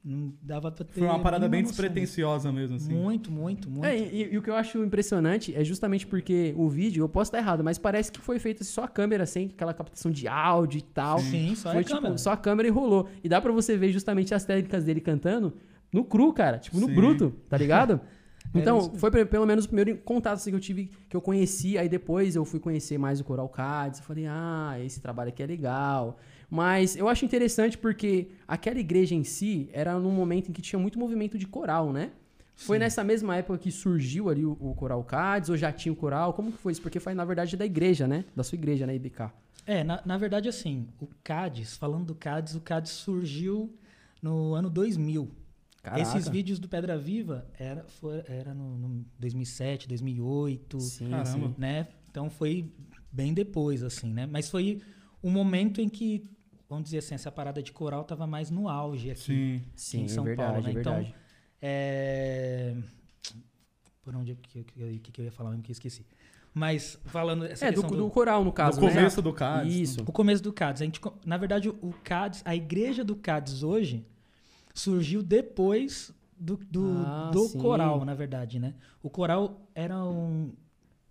não 0.04 0.34
dava 0.42 0.72
pra 0.72 0.84
ter. 0.86 1.00
Foi 1.00 1.08
uma 1.08 1.20
parada 1.20 1.48
bem 1.48 1.62
noção 1.62 1.72
despretensiosa 1.78 2.52
mesmo, 2.52 2.76
assim. 2.76 2.94
Muito, 2.94 3.32
muito, 3.32 3.70
muito. 3.70 3.86
É, 3.86 3.98
e, 3.98 4.34
e 4.34 4.38
o 4.38 4.42
que 4.42 4.50
eu 4.50 4.56
acho 4.56 4.84
impressionante 4.84 5.56
é 5.56 5.64
justamente 5.64 6.06
porque 6.06 6.54
o 6.58 6.68
vídeo, 6.68 7.04
eu 7.04 7.10
posso 7.10 7.30
estar 7.30 7.38
errado, 7.38 7.64
mas 7.64 7.78
parece 7.78 8.12
que 8.12 8.20
foi 8.20 8.38
feito 8.40 8.64
só 8.64 8.84
a 8.84 8.88
câmera, 8.88 9.26
sem 9.26 9.48
aquela 9.48 9.74
captação 9.74 10.12
de 10.12 10.28
áudio 10.28 10.80
e 10.80 10.82
tal. 10.82 11.20
Sim, 11.20 11.54
só 11.56 11.72
foi 11.72 11.82
a 11.82 11.84
tipo, 11.84 11.96
câmera. 11.96 12.18
só 12.18 12.32
a 12.32 12.38
câmera 12.38 12.68
e 12.68 12.72
rolou. 12.72 13.08
E 13.24 13.30
dá 13.30 13.40
pra 13.40 13.52
você 13.52 13.78
ver 13.78 13.92
justamente 13.92 14.34
as 14.34 14.44
técnicas 14.44 14.84
dele 14.84 15.00
cantando 15.00 15.54
no 15.92 16.04
cru, 16.04 16.34
cara. 16.34 16.58
Tipo, 16.58 16.80
no 16.80 16.88
Sim. 16.88 16.96
bruto, 16.96 17.34
tá 17.48 17.58
ligado? 17.58 18.02
Era 18.54 18.62
Então, 18.62 18.94
foi 18.96 19.10
pe- 19.10 19.26
pelo 19.26 19.46
menos 19.46 19.66
o 19.66 19.68
primeiro 19.68 19.98
contato 19.98 20.36
assim, 20.36 20.52
que 20.52 20.56
eu 20.56 20.60
tive, 20.60 20.90
que 21.10 21.16
eu 21.16 21.22
conheci, 21.22 21.78
aí 21.78 21.90
depois 21.90 22.36
eu 22.36 22.46
fui 22.46 22.60
conhecer 22.60 22.98
mais 22.98 23.20
o 23.20 23.24
Coral 23.24 23.50
Cades, 23.50 24.00
eu 24.00 24.06
falei, 24.06 24.26
ah, 24.28 24.76
esse 24.84 25.02
trabalho 25.02 25.30
aqui 25.30 25.42
é 25.42 25.46
legal. 25.48 26.18
Mas 26.50 26.96
eu 26.96 27.08
acho 27.10 27.26
interessante 27.26 27.78
porque 27.78 28.28
aquela 28.48 28.80
igreja 28.80 29.16
em 29.16 29.24
si 29.24 29.70
era 29.74 29.98
num 30.00 30.12
momento 30.12 30.50
em 30.50 30.54
que 30.54 30.62
tinha 30.62 30.78
muito 30.80 31.00
movimento 31.00 31.38
de 31.38 31.48
coral, 31.48 31.92
né? 31.92 32.12
Foi 32.56 32.78
nessa 32.78 33.04
mesma 33.04 33.36
época 33.36 33.58
que 33.58 33.72
surgiu 33.72 34.30
ali 34.30 34.46
o, 34.46 34.56
o 34.60 34.76
Coral 34.76 35.04
Cades, 35.04 35.50
ou 35.50 35.58
já 35.58 35.72
tinha 35.72 35.92
o 35.92 35.96
coral? 35.96 36.34
Como 36.34 36.52
que 36.52 36.58
foi 36.60 36.72
isso? 36.72 36.82
Porque 36.82 37.00
foi, 37.00 37.16
na 37.16 37.26
verdade, 37.26 37.58
da 37.58 37.66
igreja, 37.66 38.08
né? 38.08 38.24
Da 38.36 38.44
sua 38.44 38.56
igreja, 38.56 38.86
né, 38.86 38.96
IBK? 38.96 39.32
É, 39.66 39.84
na, 39.84 40.02
na 40.06 40.18
verdade, 40.18 40.48
assim, 40.48 40.88
o 41.02 41.08
CADES, 41.24 41.76
falando 41.76 42.06
do 42.06 42.16
CADES, 42.16 42.56
o 42.56 42.62
CADES 42.62 42.92
surgiu 42.92 43.74
no 44.22 44.54
ano 44.54 44.70
2000. 44.70 45.32
Caraca. 45.84 46.02
Esses 46.02 46.30
vídeos 46.30 46.60
do 46.60 46.70
Pedra 46.70 46.98
Viva 46.98 47.46
era, 47.60 47.84
foi, 47.84 48.24
era 48.28 48.54
no, 48.54 48.78
no 48.78 49.06
2007, 49.20 49.86
2008, 49.90 50.80
Sim, 50.80 51.10
Caramba. 51.10 51.48
sim. 51.50 51.56
né? 51.58 51.88
Então 52.10 52.30
foi 52.30 52.72
bem 53.12 53.34
depois, 53.34 53.84
assim, 53.84 54.12
né? 54.12 54.26
Mas 54.26 54.50
foi 54.50 54.82
um 55.22 55.30
momento 55.30 55.82
em 55.82 55.90
que, 55.90 56.26
vamos 56.70 56.86
dizer 56.86 57.00
assim, 57.00 57.16
essa 57.16 57.30
parada 57.30 57.62
de 57.62 57.74
coral 57.74 58.06
tava 58.06 58.26
mais 58.26 58.50
no 58.50 58.70
auge 58.70 59.12
aqui. 59.12 59.22
Sim. 59.22 59.62
Sim, 59.76 60.04
em 60.04 60.08
São 60.08 60.24
é 60.24 60.28
verdade, 60.28 60.52
Paulo, 60.54 60.64
né? 60.64 60.70
é 60.70 60.80
Então, 60.80 60.94
verdade. 60.94 61.16
É... 61.62 62.76
Por 64.02 64.16
onde 64.16 64.36
que, 64.36 64.64
que, 64.64 65.00
que, 65.00 65.12
que 65.12 65.22
eu 65.22 65.26
ia 65.26 65.32
falar 65.32 65.50
mesmo 65.52 65.64
que 65.64 65.72
eu 65.72 65.74
esqueci. 65.74 66.06
Mas 66.54 66.98
falando 67.06 67.46
essa 67.46 67.66
É, 67.66 67.72
do, 67.72 67.82
questão 67.82 67.98
do 67.98 68.10
coral, 68.10 68.44
no 68.44 68.54
caso, 68.54 68.80
no 68.80 68.88
né? 68.88 68.94
começo 68.94 69.22
do 69.22 69.34
CADES. 69.34 69.74
Isso. 69.74 70.02
O 70.02 70.12
começo 70.14 70.44
do 70.44 70.54
CADES. 70.54 70.82
A 70.82 70.86
gente, 70.86 71.02
na 71.26 71.36
verdade, 71.38 71.68
o 71.68 71.94
CADES, 72.04 72.42
a 72.46 72.56
igreja 72.56 73.04
do 73.04 73.16
CADES 73.16 73.64
hoje 73.64 74.06
surgiu 74.74 75.22
depois 75.22 76.14
do, 76.38 76.58
do, 76.58 77.04
Ah, 77.06 77.32
do 77.32 77.50
coral, 77.52 78.04
na 78.04 78.14
verdade, 78.14 78.60
né? 78.60 78.74
O 79.02 79.10
coral 79.10 79.62
era 79.76 80.04
um, 80.04 80.52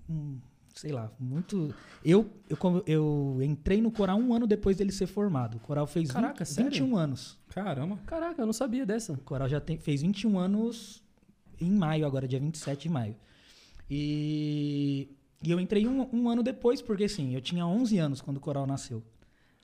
um, 0.09 0.39
sei 0.75 0.93
lá, 0.93 1.11
muito... 1.19 1.75
Eu, 2.05 2.31
eu, 2.49 2.83
eu 2.87 3.39
entrei 3.43 3.81
no 3.81 3.91
coral 3.91 4.19
um 4.19 4.35
ano 4.35 4.47
depois 4.47 4.77
dele 4.77 4.93
ser 4.93 5.07
formado. 5.07 5.57
O 5.57 5.61
coral 5.61 5.87
fez 5.87 6.11
Caraca, 6.11 6.45
20, 6.45 6.49
sério? 6.49 6.71
21 6.71 6.97
anos. 6.97 7.39
Caramba. 7.49 7.99
Caraca, 8.07 8.43
eu 8.43 8.47
não 8.47 8.53
sabia 8.53 8.85
dessa. 8.85 9.13
O 9.13 9.19
coral 9.19 9.49
já 9.49 9.61
tem, 9.61 9.79
fez 9.79 10.03
21 10.03 10.39
anos 10.39 11.03
em 11.61 11.71
maio, 11.71 12.07
agora 12.07 12.27
dia 12.27 12.41
27 12.41 12.83
de 12.83 12.89
maio. 12.89 13.17
E, 13.89 15.09
e 15.43 15.51
eu 15.51 15.61
entrei 15.61 15.87
um, 15.87 16.09
um 16.13 16.29
ano 16.29 16.43
depois, 16.43 16.83
porque 16.83 17.05
assim, 17.05 17.35
eu 17.35 17.41
tinha 17.41 17.67
11 17.67 17.99
anos 17.99 18.21
quando 18.21 18.39
o 18.39 18.41
coral 18.41 18.67
nasceu. 18.67 19.03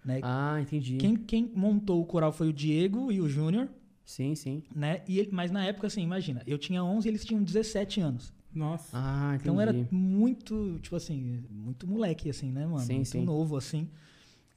Né? 0.04 0.20
Ah, 0.22 0.60
entendi. 0.60 0.96
Quem, 0.96 1.16
quem 1.16 1.50
montou 1.54 2.00
o 2.00 2.06
coral 2.06 2.32
foi 2.32 2.48
o 2.48 2.52
Diego 2.52 3.10
e 3.10 3.20
o 3.20 3.28
Júnior, 3.28 3.68
Sim, 4.08 4.34
sim. 4.34 4.62
né? 4.74 5.02
E 5.06 5.18
ele- 5.18 5.28
mas 5.30 5.50
na 5.50 5.66
época, 5.66 5.86
assim, 5.86 6.00
imagina, 6.00 6.42
eu 6.46 6.56
tinha 6.56 6.82
11 6.82 7.06
e 7.06 7.10
eles 7.10 7.22
tinham 7.26 7.42
17 7.42 8.00
anos. 8.00 8.32
Nossa. 8.54 8.88
Ah, 8.94 9.32
entendi. 9.34 9.42
Então 9.42 9.60
era 9.60 9.74
muito, 9.90 10.78
tipo 10.80 10.96
assim, 10.96 11.44
muito 11.50 11.86
moleque, 11.86 12.30
assim, 12.30 12.50
né, 12.50 12.64
mano? 12.64 12.78
Sim, 12.86 12.94
muito 12.94 13.08
sim. 13.10 13.22
novo, 13.22 13.54
assim. 13.54 13.86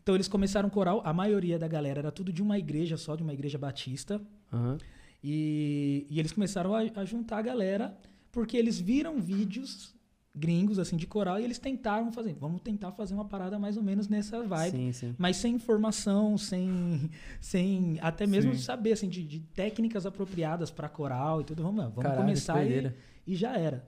Então 0.01 0.15
eles 0.15 0.29
começaram 0.29 0.69
coral, 0.69 1.01
a 1.03 1.11
maioria 1.11 1.59
da 1.59 1.67
galera 1.67 1.99
era 1.99 2.11
tudo 2.13 2.31
de 2.31 2.41
uma 2.41 2.57
igreja 2.57 2.95
só, 2.95 3.13
de 3.13 3.23
uma 3.23 3.33
igreja 3.33 3.57
batista. 3.57 4.21
Aham. 4.53 4.77
E, 5.21 6.07
e 6.09 6.17
eles 6.17 6.31
começaram 6.31 6.73
a, 6.73 6.79
a 6.95 7.03
juntar 7.03 7.39
a 7.39 7.41
galera 7.41 7.97
porque 8.31 8.55
eles 8.55 8.79
viram 8.79 9.19
vídeos 9.19 9.93
gringos, 10.33 10.79
assim, 10.79 10.95
de 10.95 11.05
coral 11.05 11.39
e 11.39 11.43
eles 11.43 11.59
tentaram 11.59 12.11
fazer, 12.11 12.33
vamos 12.33 12.61
tentar 12.61 12.91
fazer 12.93 13.13
uma 13.13 13.25
parada 13.25 13.59
mais 13.59 13.75
ou 13.75 13.83
menos 13.83 14.07
nessa 14.07 14.41
vibe. 14.43 14.77
Sim, 14.77 14.91
sim. 14.93 15.15
Mas 15.17 15.37
sem 15.37 15.55
informação, 15.55 16.37
sem, 16.37 17.09
sem 17.39 17.99
até 18.01 18.25
mesmo 18.25 18.53
Sim. 18.53 18.61
saber 18.61 18.93
assim, 18.93 19.09
de, 19.09 19.23
de 19.23 19.39
técnicas 19.39 20.05
apropriadas 20.05 20.71
para 20.71 20.87
coral 20.87 21.41
e 21.41 21.43
tudo. 21.43 21.61
Vamos, 21.63 21.83
vamos 21.83 22.01
Caralho, 22.01 22.21
começar 22.21 22.65
e, 22.65 22.93
e 23.27 23.35
já 23.35 23.57
era. 23.57 23.85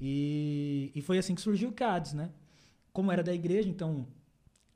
E, 0.00 0.90
e 0.94 1.00
foi 1.02 1.18
assim 1.18 1.34
que 1.34 1.40
surgiu 1.40 1.68
o 1.68 1.72
CADES, 1.72 2.14
né? 2.14 2.30
Como 2.92 3.12
era 3.12 3.22
da 3.22 3.32
igreja, 3.32 3.68
então 3.68 4.06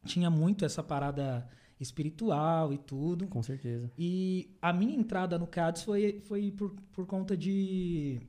tinha 0.04 0.30
muito 0.30 0.64
essa 0.64 0.82
parada 0.82 1.46
espiritual 1.80 2.72
e 2.72 2.78
tudo. 2.78 3.26
Com 3.26 3.42
certeza. 3.42 3.90
E 3.98 4.56
a 4.62 4.72
minha 4.72 4.94
entrada 4.94 5.38
no 5.38 5.46
CADES 5.46 5.82
foi, 5.82 6.20
foi 6.20 6.52
por, 6.52 6.74
por 6.92 7.06
conta 7.06 7.36
de. 7.36 8.20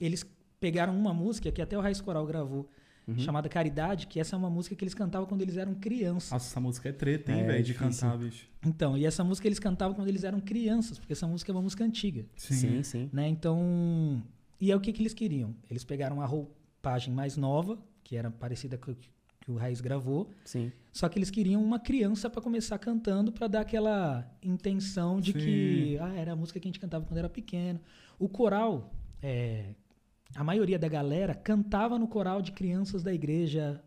Eles 0.00 0.24
pegaram 0.62 0.96
uma 0.96 1.12
música 1.12 1.50
que 1.50 1.60
até 1.60 1.76
o 1.76 1.80
Raiz 1.80 2.00
Coral 2.00 2.24
gravou, 2.24 2.70
Uhum. 3.04 3.18
chamada 3.18 3.48
Caridade, 3.48 4.06
que 4.06 4.20
essa 4.20 4.36
é 4.36 4.38
uma 4.38 4.48
música 4.48 4.76
que 4.76 4.84
eles 4.84 4.94
cantavam 4.94 5.26
quando 5.26 5.42
eles 5.42 5.56
eram 5.56 5.74
crianças. 5.74 6.30
Nossa, 6.30 6.46
essa 6.46 6.60
música 6.60 6.88
é 6.88 6.92
treta, 6.92 7.32
hein, 7.32 7.40
É, 7.40 7.44
velho, 7.48 7.64
de 7.64 7.74
cantar, 7.74 8.16
bicho. 8.16 8.46
Então, 8.64 8.96
e 8.96 9.04
essa 9.04 9.24
música 9.24 9.48
eles 9.48 9.58
cantavam 9.58 9.92
quando 9.96 10.06
eles 10.06 10.22
eram 10.22 10.38
crianças, 10.40 11.00
porque 11.00 11.12
essa 11.12 11.26
música 11.26 11.50
é 11.50 11.52
uma 11.52 11.62
música 11.62 11.82
antiga, 11.84 12.24
Sim, 12.36 12.80
sim. 12.84 13.10
né? 13.12 13.26
Então, 13.28 14.22
e 14.60 14.70
é 14.70 14.76
o 14.76 14.80
que, 14.80 14.92
que 14.92 15.02
eles 15.02 15.12
queriam? 15.12 15.52
Eles 15.68 15.82
pegaram 15.82 16.20
a 16.22 16.26
roupagem 16.26 17.12
mais 17.12 17.36
nova, 17.36 17.76
que 18.04 18.14
era 18.16 18.30
parecida 18.30 18.78
com 18.78 18.94
que 18.94 19.50
o 19.50 19.56
Raiz 19.56 19.80
gravou, 19.80 20.30
Sim. 20.44 20.70
só 20.92 21.08
que 21.08 21.18
eles 21.18 21.28
queriam 21.28 21.60
uma 21.60 21.80
criança 21.80 22.30
para 22.30 22.40
começar 22.40 22.78
cantando 22.78 23.32
para 23.32 23.48
dar 23.48 23.62
aquela 23.62 24.24
intenção 24.40 25.20
de 25.20 25.32
Sim. 25.32 25.38
que 25.40 25.98
ah, 26.00 26.14
era 26.14 26.34
a 26.34 26.36
música 26.36 26.60
que 26.60 26.68
a 26.68 26.70
gente 26.70 26.78
cantava 26.78 27.04
quando 27.04 27.18
era 27.18 27.28
pequeno. 27.28 27.80
O 28.16 28.28
coral, 28.28 28.92
é, 29.20 29.74
a 30.34 30.44
maioria 30.44 30.78
da 30.78 30.88
galera 30.88 31.34
cantava 31.34 31.98
no 31.98 32.08
coral 32.08 32.40
de 32.42 32.52
crianças 32.52 33.02
da 33.02 33.12
igreja, 33.12 33.82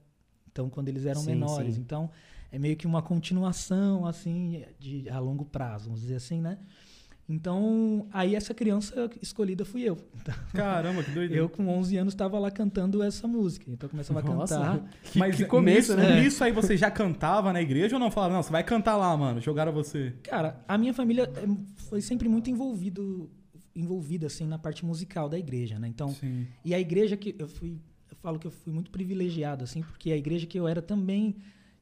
então 0.52 0.70
quando 0.70 0.90
eles 0.90 1.06
eram 1.06 1.22
Sim, 1.22 1.32
menores. 1.32 1.76
sim. 1.76 1.82
Então 1.82 2.10
é 2.52 2.60
meio 2.60 2.76
que 2.76 2.88
uma 2.88 3.02
continuação 3.02 4.06
assim 4.06 4.64
de 4.80 5.10
a 5.10 5.20
longo 5.20 5.46
prazo, 5.46 5.86
vamos 5.86 6.02
dizer 6.02 6.16
assim, 6.16 6.42
né? 6.42 6.58
Então, 7.28 8.08
aí 8.14 8.36
essa 8.36 8.54
criança 8.54 9.10
escolhida 9.20 9.66
fui 9.66 9.82
eu. 9.82 9.98
Caramba, 10.54 11.04
que 11.04 11.10
doideira. 11.10 11.42
Eu 11.42 11.50
com 11.50 11.68
11 11.68 11.98
anos 11.98 12.14
estava 12.14 12.38
lá 12.38 12.52
cantando 12.52 13.02
essa 13.02 13.28
música. 13.28 13.66
Então 13.68 13.88
eu 13.88 13.90
começava 13.90 14.20
a 14.20 14.24
Nossa, 14.24 14.56
cantar. 14.56 14.84
que, 15.04 15.18
Mas 15.18 15.36
que 15.36 15.46
começo, 15.46 15.96
nisso, 15.96 16.08
né? 16.10 16.22
Nisso 16.22 16.44
aí 16.44 16.52
você 16.52 16.78
já 16.78 16.92
cantava 16.92 17.52
na 17.52 17.64
igreja 17.64 17.96
ou 17.96 18.00
não? 18.00 18.12
Falava, 18.12 18.36
não, 18.36 18.44
você 18.44 18.52
vai 18.52 18.64
cantar 18.64 18.96
lá, 18.96 19.18
mano. 19.18 19.42
Jogaram 19.42 19.72
você. 19.72 20.14
Cara, 20.22 20.64
a 20.68 20.78
minha 20.78 20.94
família 20.94 21.24
é, 21.24 21.48
foi 21.90 22.00
sempre 22.00 22.30
muito 22.30 22.48
envolvido, 22.52 23.28
envolvida 23.76 24.28
assim 24.28 24.46
na 24.46 24.58
parte 24.58 24.86
musical 24.86 25.28
da 25.28 25.38
igreja, 25.38 25.78
né? 25.78 25.88
Então, 25.88 26.10
Sim. 26.10 26.48
e 26.64 26.74
a 26.74 26.80
igreja 26.80 27.18
que 27.18 27.36
eu 27.38 27.48
fui, 27.48 27.78
eu 28.10 28.16
falo 28.18 28.40
que 28.40 28.48
eu 28.48 28.52
fui 28.52 28.72
muito 28.72 28.90
privilegiado 28.90 29.64
assim, 29.64 29.82
porque 29.82 30.12
a 30.12 30.18
igreja 30.18 30.48
que 30.48 30.58
eu 30.58 30.68
era 30.68 30.82
também 30.82 31.36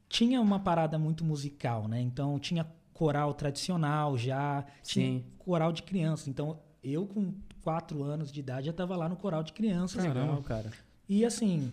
tinha 0.09 0.41
uma 0.41 0.59
parada 0.59 0.97
muito 0.97 1.23
musical, 1.23 1.87
né? 1.87 2.01
Então 2.01 2.39
tinha 2.39 2.65
coral 2.93 3.33
tradicional 3.33 4.17
já, 4.17 4.65
tinha 4.83 5.19
Sim. 5.19 5.25
coral 5.39 5.71
de 5.71 5.83
crianças. 5.83 6.27
Então 6.27 6.59
eu 6.83 7.07
com 7.07 7.33
quatro 7.61 8.03
anos 8.03 8.31
de 8.31 8.39
idade 8.39 8.65
já 8.65 8.71
estava 8.71 8.95
lá 8.95 9.07
no 9.07 9.15
coral 9.15 9.43
de 9.43 9.53
crianças. 9.53 10.03
Caramba. 10.03 10.19
Legal, 10.19 10.43
cara. 10.43 10.71
E 11.07 11.25
assim, 11.25 11.71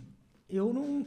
eu 0.49 0.73
não, 0.73 1.07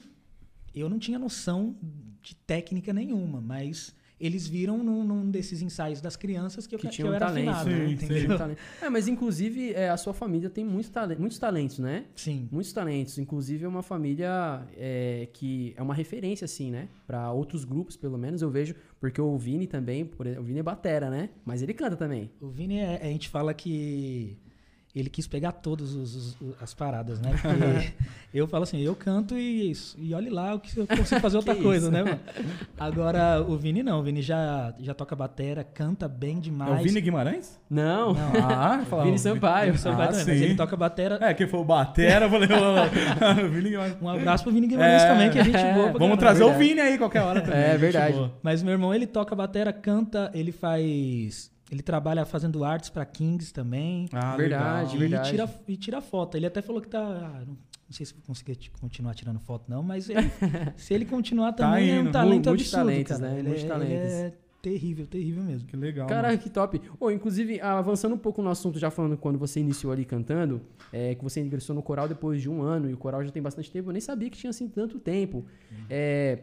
eu 0.73 0.89
não 0.89 0.99
tinha 0.99 1.19
noção 1.19 1.75
de 2.21 2.35
técnica 2.35 2.93
nenhuma, 2.93 3.41
mas 3.41 3.95
eles 4.25 4.47
viram 4.47 4.83
num, 4.83 5.03
num 5.03 5.29
desses 5.29 5.61
ensaios 5.61 6.01
das 6.01 6.15
crianças 6.15 6.65
que 6.67 6.75
eu, 6.75 6.79
Que 6.79 6.87
que 6.87 6.93
tinha 6.93 7.07
eu 7.07 7.11
um 7.11 7.15
era 7.15 7.25
talento, 7.27 7.49
afinado, 7.49 7.69
Sim, 7.99 8.07
né? 8.13 8.19
sim. 8.21 8.31
Um 8.31 8.37
talento. 8.37 8.57
É, 8.81 8.89
mas 8.89 9.07
inclusive 9.07 9.73
é, 9.73 9.89
a 9.89 9.97
sua 9.97 10.13
família 10.13 10.49
tem 10.49 10.63
muitos, 10.63 10.91
muitos 11.17 11.37
talentos, 11.39 11.79
né? 11.79 12.05
Sim. 12.15 12.47
Muitos 12.51 12.71
talentos. 12.73 13.17
Inclusive 13.17 13.65
é 13.65 13.67
uma 13.67 13.83
família 13.83 14.65
é, 14.77 15.27
que 15.33 15.73
é 15.75 15.81
uma 15.81 15.93
referência, 15.93 16.45
assim, 16.45 16.71
né? 16.71 16.87
Pra 17.07 17.31
outros 17.31 17.65
grupos, 17.65 17.95
pelo 17.97 18.17
menos, 18.17 18.41
eu 18.41 18.49
vejo. 18.49 18.75
Porque 18.99 19.19
o 19.19 19.37
Vini 19.37 19.67
também, 19.67 20.05
por 20.05 20.25
exemplo, 20.25 20.43
o 20.43 20.47
Vini 20.47 20.59
é 20.59 20.63
batera, 20.63 21.09
né? 21.09 21.29
Mas 21.45 21.61
ele 21.61 21.73
canta 21.73 21.95
também. 21.95 22.31
O 22.39 22.47
Vini, 22.49 22.77
é- 22.79 22.99
a 23.01 23.05
gente 23.07 23.27
fala 23.29 23.53
que 23.53 24.37
ele 24.95 25.09
quis 25.09 25.25
pegar 25.27 25.51
todas 25.53 26.35
as 26.61 26.73
paradas, 26.73 27.19
né? 27.19 27.31
Porque 27.41 27.93
eu 28.33 28.47
falo 28.47 28.63
assim, 28.63 28.79
eu 28.81 28.95
canto 28.95 29.35
e 29.37 29.71
isso. 29.71 29.95
E 29.99 30.13
olhe 30.13 30.29
lá 30.29 30.53
o 30.53 30.59
que 30.59 30.77
eu 30.77 30.85
consigo 30.85 31.19
fazer 31.21 31.37
outra 31.37 31.55
coisa, 31.61 31.89
né, 31.89 32.03
mano? 32.03 32.19
Agora, 32.79 33.41
o 33.41 33.57
Vini 33.57 33.81
não. 33.83 33.99
O 33.99 34.03
Vini 34.03 34.21
já, 34.21 34.73
já 34.79 34.93
toca 34.93 35.15
batera, 35.15 35.63
canta 35.63 36.07
bem 36.07 36.39
demais. 36.39 36.77
É 36.77 36.81
o 36.81 36.83
Vini 36.83 37.01
Guimarães? 37.01 37.59
Não. 37.69 38.13
Não. 38.13 38.31
Ah, 38.49 38.81
Vini 39.03 39.17
Sampaio. 39.17 39.65
Vini 39.73 39.77
Sampaio 39.79 40.09
Ah, 40.09 40.11
também, 40.11 40.23
sim. 40.25 40.31
mas 40.31 40.41
ele 40.41 40.55
toca 40.55 40.75
batera. 40.75 41.17
É, 41.21 41.33
que 41.33 41.47
foi 41.47 41.59
o 41.59 41.63
Batera, 41.65 42.25
eu 42.25 42.29
falei, 42.29 42.49
ô, 42.51 43.49
Vini 43.49 43.69
Guimarães. 43.71 43.97
Um 44.01 44.09
abraço 44.09 44.43
pro 44.43 44.53
Vini 44.53 44.67
Guimarães 44.67 45.03
É. 45.03 45.07
também, 45.07 45.29
que 45.31 45.39
a 45.39 45.43
gente 45.43 45.57
É. 45.57 45.73
boa 45.73 45.89
pra 45.89 45.99
Vamos 45.99 46.17
caramba. 46.17 46.17
trazer 46.17 46.43
o. 46.43 46.53
Vini 46.57 46.79
aí 46.81 46.97
qualquer 46.97 47.21
hora 47.21 47.41
também. 47.41 47.59
É, 47.59 47.77
verdade. 47.77 48.31
Mas 48.41 48.61
meu 48.61 48.71
irmão, 48.73 48.93
ele 48.93 49.07
toca 49.07 49.35
batera, 49.35 49.71
canta, 49.73 50.29
ele 50.33 50.51
faz... 50.51 51.51
Ele 51.73 51.81
trabalha 51.81 52.23
fazendo 52.23 52.63
artes 52.63 52.89
pra 52.89 53.03
Kings 53.03 53.51
também. 53.51 54.07
Ah, 54.13 54.35
Verdade, 54.37 54.95
e, 54.95 54.99
verdade. 54.99 55.31
tira, 55.31 55.49
e 55.67 55.75
tira 55.75 56.01
foto. 56.01 56.37
Ele 56.37 56.45
até 56.45 56.61
falou 56.61 56.79
que 56.81 56.87
tá. 56.87 56.99
ah, 56.99 57.39
não, 57.47 57.53
não 57.55 57.57
sei 57.89 58.05
se 58.05 58.13
vai 58.13 58.21
conseguir 58.27 58.57
continuar 58.79 59.13
tirando 59.15 59.39
foto, 59.39 59.65
não, 59.69 59.81
mas 59.81 60.07
ele- 60.09 60.19
se 60.77 60.93
ele 60.93 61.05
continuar 61.05 61.51
Tá 61.53 61.65
também 61.71 61.89
é 61.91 61.95
indo. 61.99 62.09
um 62.09 62.11
talento 62.11 62.49
absurdo. 62.49 62.85
Multitalentos, 62.85 63.17
Cara. 63.17 63.31
né? 63.33 63.39
Ele, 63.39 63.47
é- 63.47 63.51
Multitalentos. 63.51 63.91
ele 64.13 64.27
é 64.27 64.33
terrível, 64.61 65.07
terrível 65.07 65.43
mesmo. 65.43 65.67
Que 65.67 65.75
legal. 65.75 66.07
Caraca, 66.07 66.37
que 66.37 66.49
top. 66.49 66.79
Ô, 66.99 67.09
inclusive, 67.11 67.59
avançando 67.59 68.13
um 68.15 68.17
pouco 68.17 68.41
no 68.41 68.49
assunto, 68.49 68.77
já 68.79 68.89
falando 68.91 69.17
quando 69.17 69.37
você 69.39 69.59
iniciou 69.59 69.91
ali 69.91 70.05
cantando, 70.05 70.61
é, 70.91 71.15
que 71.15 71.23
você 71.23 71.41
ingressou 71.41 71.75
no 71.75 71.81
coral 71.83 72.07
depois 72.07 72.41
de 72.41 72.49
um 72.49 72.61
ano, 72.61 72.89
e 72.89 72.93
o 72.93 72.97
coral 72.97 73.23
já 73.25 73.31
tem 73.31 73.41
bastante 73.41 73.69
tempo, 73.71 73.89
eu 73.89 73.93
nem 73.93 73.99
sabia 74.01 74.29
que 74.29 74.37
tinha 74.37 74.51
assim 74.51 74.67
tanto 74.69 74.99
tempo. 74.99 75.43
É, 75.89 76.39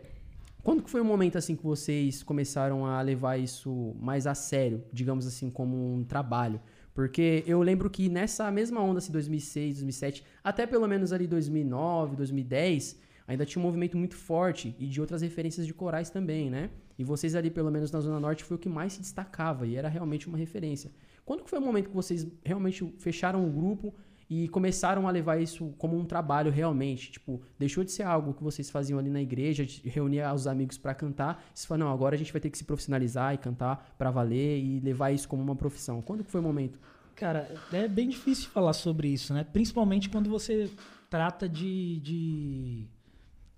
quando 0.62 0.83
que 0.83 0.90
foi 0.90 1.00
o 1.00 1.05
momento 1.05 1.38
assim 1.38 1.57
que 1.57 1.62
vocês 1.62 2.23
começaram 2.23 2.85
a 2.85 3.00
levar 3.00 3.38
isso 3.38 3.95
mais 4.00 4.26
a 4.26 4.35
sério, 4.35 4.85
digamos 4.93 5.26
assim, 5.26 5.50
como 5.50 5.95
um 5.95 6.05
trabalho? 6.05 6.61
Porque 6.93 7.43
eu 7.47 7.62
lembro 7.62 7.88
que 7.88 8.09
nessa 8.09 8.50
mesma 8.50 8.81
onda, 8.81 8.99
assim, 8.99 9.12
2006, 9.12 9.76
2007, 9.76 10.25
até 10.43 10.67
pelo 10.67 10.87
menos 10.87 11.12
ali 11.12 11.26
2009, 11.26 12.17
2010, 12.17 12.99
ainda 13.26 13.47
tinha 13.47 13.62
um 13.62 13.64
movimento 13.64 13.97
muito 13.97 14.17
forte 14.17 14.75
e 14.79 14.87
de 14.87 15.00
outras 15.00 15.23
referências 15.23 15.67
de 15.67 15.73
corais 15.73 16.11
também, 16.11 16.50
né? 16.50 16.69
E 16.99 17.05
vocês 17.05 17.35
ali, 17.35 17.50
pelo 17.50 17.71
menos 17.71 17.90
na 17.90 18.00
Zona 18.00 18.21
Norte, 18.21 18.45
foi 18.45 18.57
o 18.57 18.61
que 18.61 18.69
mais 18.69 18.95
se 18.95 19.00
destacava 19.00 19.67
e 19.67 19.76
era 19.76 19.88
realmente 19.88 20.29
uma 20.29 20.37
referência. 20.37 20.90
Quando 21.25 21.45
que 21.45 21.49
foi 21.49 21.59
o 21.59 21.62
momento 21.62 21.88
que 21.88 21.95
vocês 21.95 22.26
realmente 22.45 22.85
fecharam 22.99 23.47
o 23.47 23.50
grupo 23.50 23.95
e 24.31 24.47
começaram 24.49 25.09
a 25.09 25.11
levar 25.11 25.43
isso 25.43 25.75
como 25.77 25.99
um 25.99 26.05
trabalho 26.05 26.53
realmente? 26.53 27.11
Tipo, 27.11 27.43
deixou 27.59 27.83
de 27.83 27.91
ser 27.91 28.05
algo 28.05 28.33
que 28.33 28.45
vocês 28.45 28.71
faziam 28.71 28.97
ali 28.97 29.11
na 29.11 29.21
igreja, 29.21 29.67
de 29.67 29.89
reunir 29.89 30.23
os 30.33 30.47
amigos 30.47 30.79
pra 30.79 30.95
cantar, 30.95 31.45
e 31.53 31.59
você 31.59 31.67
falou, 31.67 31.85
não, 31.87 31.93
agora 31.93 32.15
a 32.15 32.19
gente 32.19 32.33
vai 32.33 32.41
ter 32.41 32.49
que 32.49 32.57
se 32.57 32.63
profissionalizar 32.63 33.35
e 33.35 33.39
cantar 33.39 33.93
pra 33.99 34.09
valer 34.13 34.63
e 34.63 34.79
levar 34.79 35.11
isso 35.11 35.29
como 35.29 35.43
uma 35.43 35.57
profissão. 35.57 36.01
Quando 36.01 36.23
que 36.23 36.31
foi 36.31 36.41
o 36.41 36.45
momento? 36.45 36.79
Cara, 37.17 37.53
é 37.73 37.89
bem 37.89 38.09
difícil 38.09 38.49
falar 38.51 38.73
sobre 38.73 39.09
isso, 39.09 39.35
né? 39.35 39.43
Principalmente 39.43 40.09
quando 40.09 40.31
você 40.31 40.71
trata 41.11 41.49
de, 41.49 41.99
de 41.99 42.87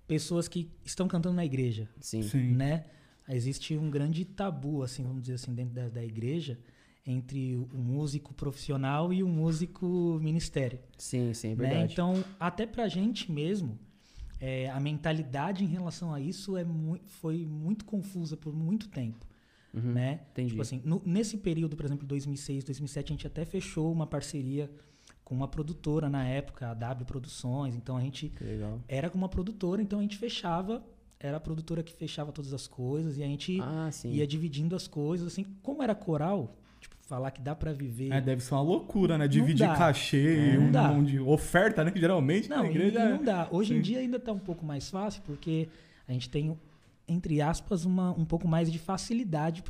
pessoas 0.07 0.47
que 0.47 0.71
estão 0.83 1.07
cantando 1.07 1.35
na 1.35 1.45
igreja, 1.45 1.87
Sim. 1.99 2.23
Sim. 2.23 2.55
né? 2.55 2.85
Existe 3.29 3.77
um 3.77 3.91
grande 3.91 4.25
tabu, 4.25 4.81
assim, 4.81 5.03
vamos 5.03 5.21
dizer 5.21 5.35
assim, 5.35 5.53
dentro 5.53 5.75
da, 5.75 5.87
da 5.87 6.03
igreja, 6.03 6.59
entre 7.05 7.55
o 7.57 7.77
músico 7.77 8.33
profissional 8.33 9.11
e 9.13 9.21
o 9.23 9.27
músico 9.27 10.17
ministério. 10.21 10.79
Sim, 10.97 11.33
sim, 11.33 11.47
é 11.51 11.55
né? 11.55 11.55
verdade. 11.55 11.93
Então, 11.93 12.23
até 12.39 12.65
pra 12.65 12.87
gente 12.87 13.31
mesmo, 13.31 13.77
é, 14.39 14.69
a 14.69 14.79
mentalidade 14.79 15.63
em 15.63 15.67
relação 15.67 16.13
a 16.13 16.19
isso 16.21 16.55
é 16.55 16.63
mui- 16.63 17.01
foi 17.05 17.45
muito 17.45 17.83
confusa 17.85 18.37
por 18.37 18.53
muito 18.53 18.87
tempo, 18.89 19.25
Uhum, 19.73 19.93
né? 19.93 20.21
Entendi. 20.31 20.49
Tipo 20.51 20.61
assim, 20.61 20.81
no- 20.85 21.01
nesse 21.05 21.37
período, 21.37 21.75
por 21.75 21.85
exemplo, 21.85 22.05
2006, 22.07 22.63
2007, 22.63 23.07
a 23.11 23.13
gente 23.15 23.27
até 23.27 23.43
fechou 23.43 23.91
uma 23.91 24.07
parceria 24.07 24.71
com 25.25 25.33
uma 25.35 25.47
produtora 25.47 26.09
na 26.09 26.25
época, 26.25 26.69
a 26.69 26.73
W 26.73 27.05
Produções. 27.05 27.75
Então 27.75 27.97
a 27.97 28.01
gente 28.01 28.31
era 28.87 29.09
com 29.09 29.17
uma 29.17 29.29
produtora, 29.29 29.81
então 29.81 29.99
a 29.99 30.01
gente 30.01 30.17
fechava, 30.17 30.83
era 31.19 31.37
a 31.37 31.39
produtora 31.39 31.81
que 31.83 31.93
fechava 31.93 32.31
todas 32.31 32.53
as 32.53 32.67
coisas 32.67 33.17
e 33.17 33.23
a 33.23 33.25
gente 33.27 33.59
Ah, 33.61 33.89
ia 34.05 34.27
dividindo 34.27 34.75
as 34.75 34.87
coisas, 34.87 35.27
assim, 35.27 35.45
como 35.61 35.81
era 35.81 35.95
coral, 35.95 36.57
falar 37.05 37.31
que 37.31 37.41
dá 37.41 37.53
pra 37.55 37.71
viver. 37.73 38.11
É, 38.11 38.21
deve 38.21 38.41
ser 38.43 38.53
uma 38.53 38.61
loucura, 38.61 39.17
né? 39.17 39.27
Dividir 39.27 39.67
dá. 39.67 39.75
cachê 39.75 40.17
É, 40.37 40.53
e 40.53 40.57
não 40.57 40.63
um 40.67 40.71
dá. 40.71 40.87
monte 40.91 41.11
de 41.11 41.19
oferta, 41.19 41.83
né? 41.83 41.91
Que 41.91 41.99
geralmente 41.99 42.49
Não, 42.49 42.63
na 42.63 42.69
igreja 42.69 42.99
e 42.99 43.01
é- 43.01 43.09
não 43.09 43.23
dá. 43.23 43.47
Hoje 43.51 43.73
em 43.73 43.77
Sim. 43.77 43.81
dia 43.81 43.99
ainda 43.99 44.19
tá 44.19 44.31
um 44.31 44.39
pouco 44.39 44.65
mais 44.65 44.89
fácil, 44.89 45.21
porque 45.25 45.67
a 46.07 46.13
gente 46.13 46.29
tem, 46.29 46.57
entre 47.07 47.41
aspas, 47.41 47.85
uma, 47.85 48.11
um 48.11 48.25
pouco 48.25 48.47
mais 48.47 48.71
de 48.71 48.79
facilidade 48.79 49.63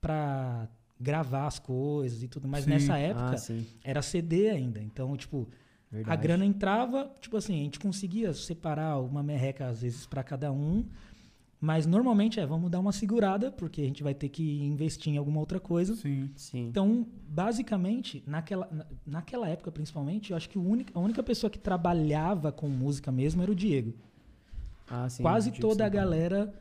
para 0.00 0.68
gravar 1.00 1.46
as 1.46 1.58
coisas 1.58 2.22
e 2.22 2.28
tudo. 2.28 2.46
Mas 2.48 2.64
Sim. 2.64 2.70
nessa 2.70 2.96
época 2.96 3.34
Ah, 3.36 3.62
era 3.84 4.02
CD 4.02 4.50
ainda. 4.50 4.80
Então, 4.80 5.16
tipo, 5.16 5.48
a 5.90 5.94
Verdade. 5.96 6.22
grana 6.22 6.44
entrava, 6.46 7.10
tipo 7.20 7.36
assim, 7.36 7.60
a 7.60 7.64
gente 7.64 7.78
conseguia 7.80 8.32
separar 8.32 8.98
uma 9.00 9.22
merreca 9.22 9.66
às 9.66 9.82
vezes 9.82 10.06
pra 10.06 10.22
cada 10.22 10.52
um. 10.52 10.84
Mas 11.64 11.86
normalmente 11.86 12.40
é, 12.40 12.44
vamos 12.44 12.68
dar 12.68 12.80
uma 12.80 12.90
segurada, 12.90 13.52
porque 13.52 13.82
a 13.82 13.84
gente 13.84 14.02
vai 14.02 14.12
ter 14.12 14.28
que 14.28 14.60
investir 14.64 15.12
em 15.12 15.16
alguma 15.16 15.38
outra 15.38 15.60
coisa. 15.60 15.94
Sim. 15.94 16.28
Sim. 16.34 16.66
Então, 16.66 17.06
basicamente, 17.28 18.20
naquela, 18.26 18.68
na- 18.72 18.86
naquela 19.06 19.48
época 19.48 19.70
principalmente, 19.70 20.32
eu 20.32 20.36
acho 20.36 20.50
que 20.50 20.58
o 20.58 20.62
única, 20.68 20.90
a 20.92 21.00
única 21.00 21.22
pessoa 21.22 21.48
que 21.48 21.60
trabalhava 21.60 22.50
com 22.50 22.68
música 22.68 23.12
mesmo 23.12 23.42
era 23.44 23.52
o 23.52 23.54
Diego. 23.54 23.94
Ah, 24.90 25.08
sim, 25.08 25.22
Quase 25.22 25.52
toda 25.52 25.86
a 25.86 25.88
galera 25.88 26.52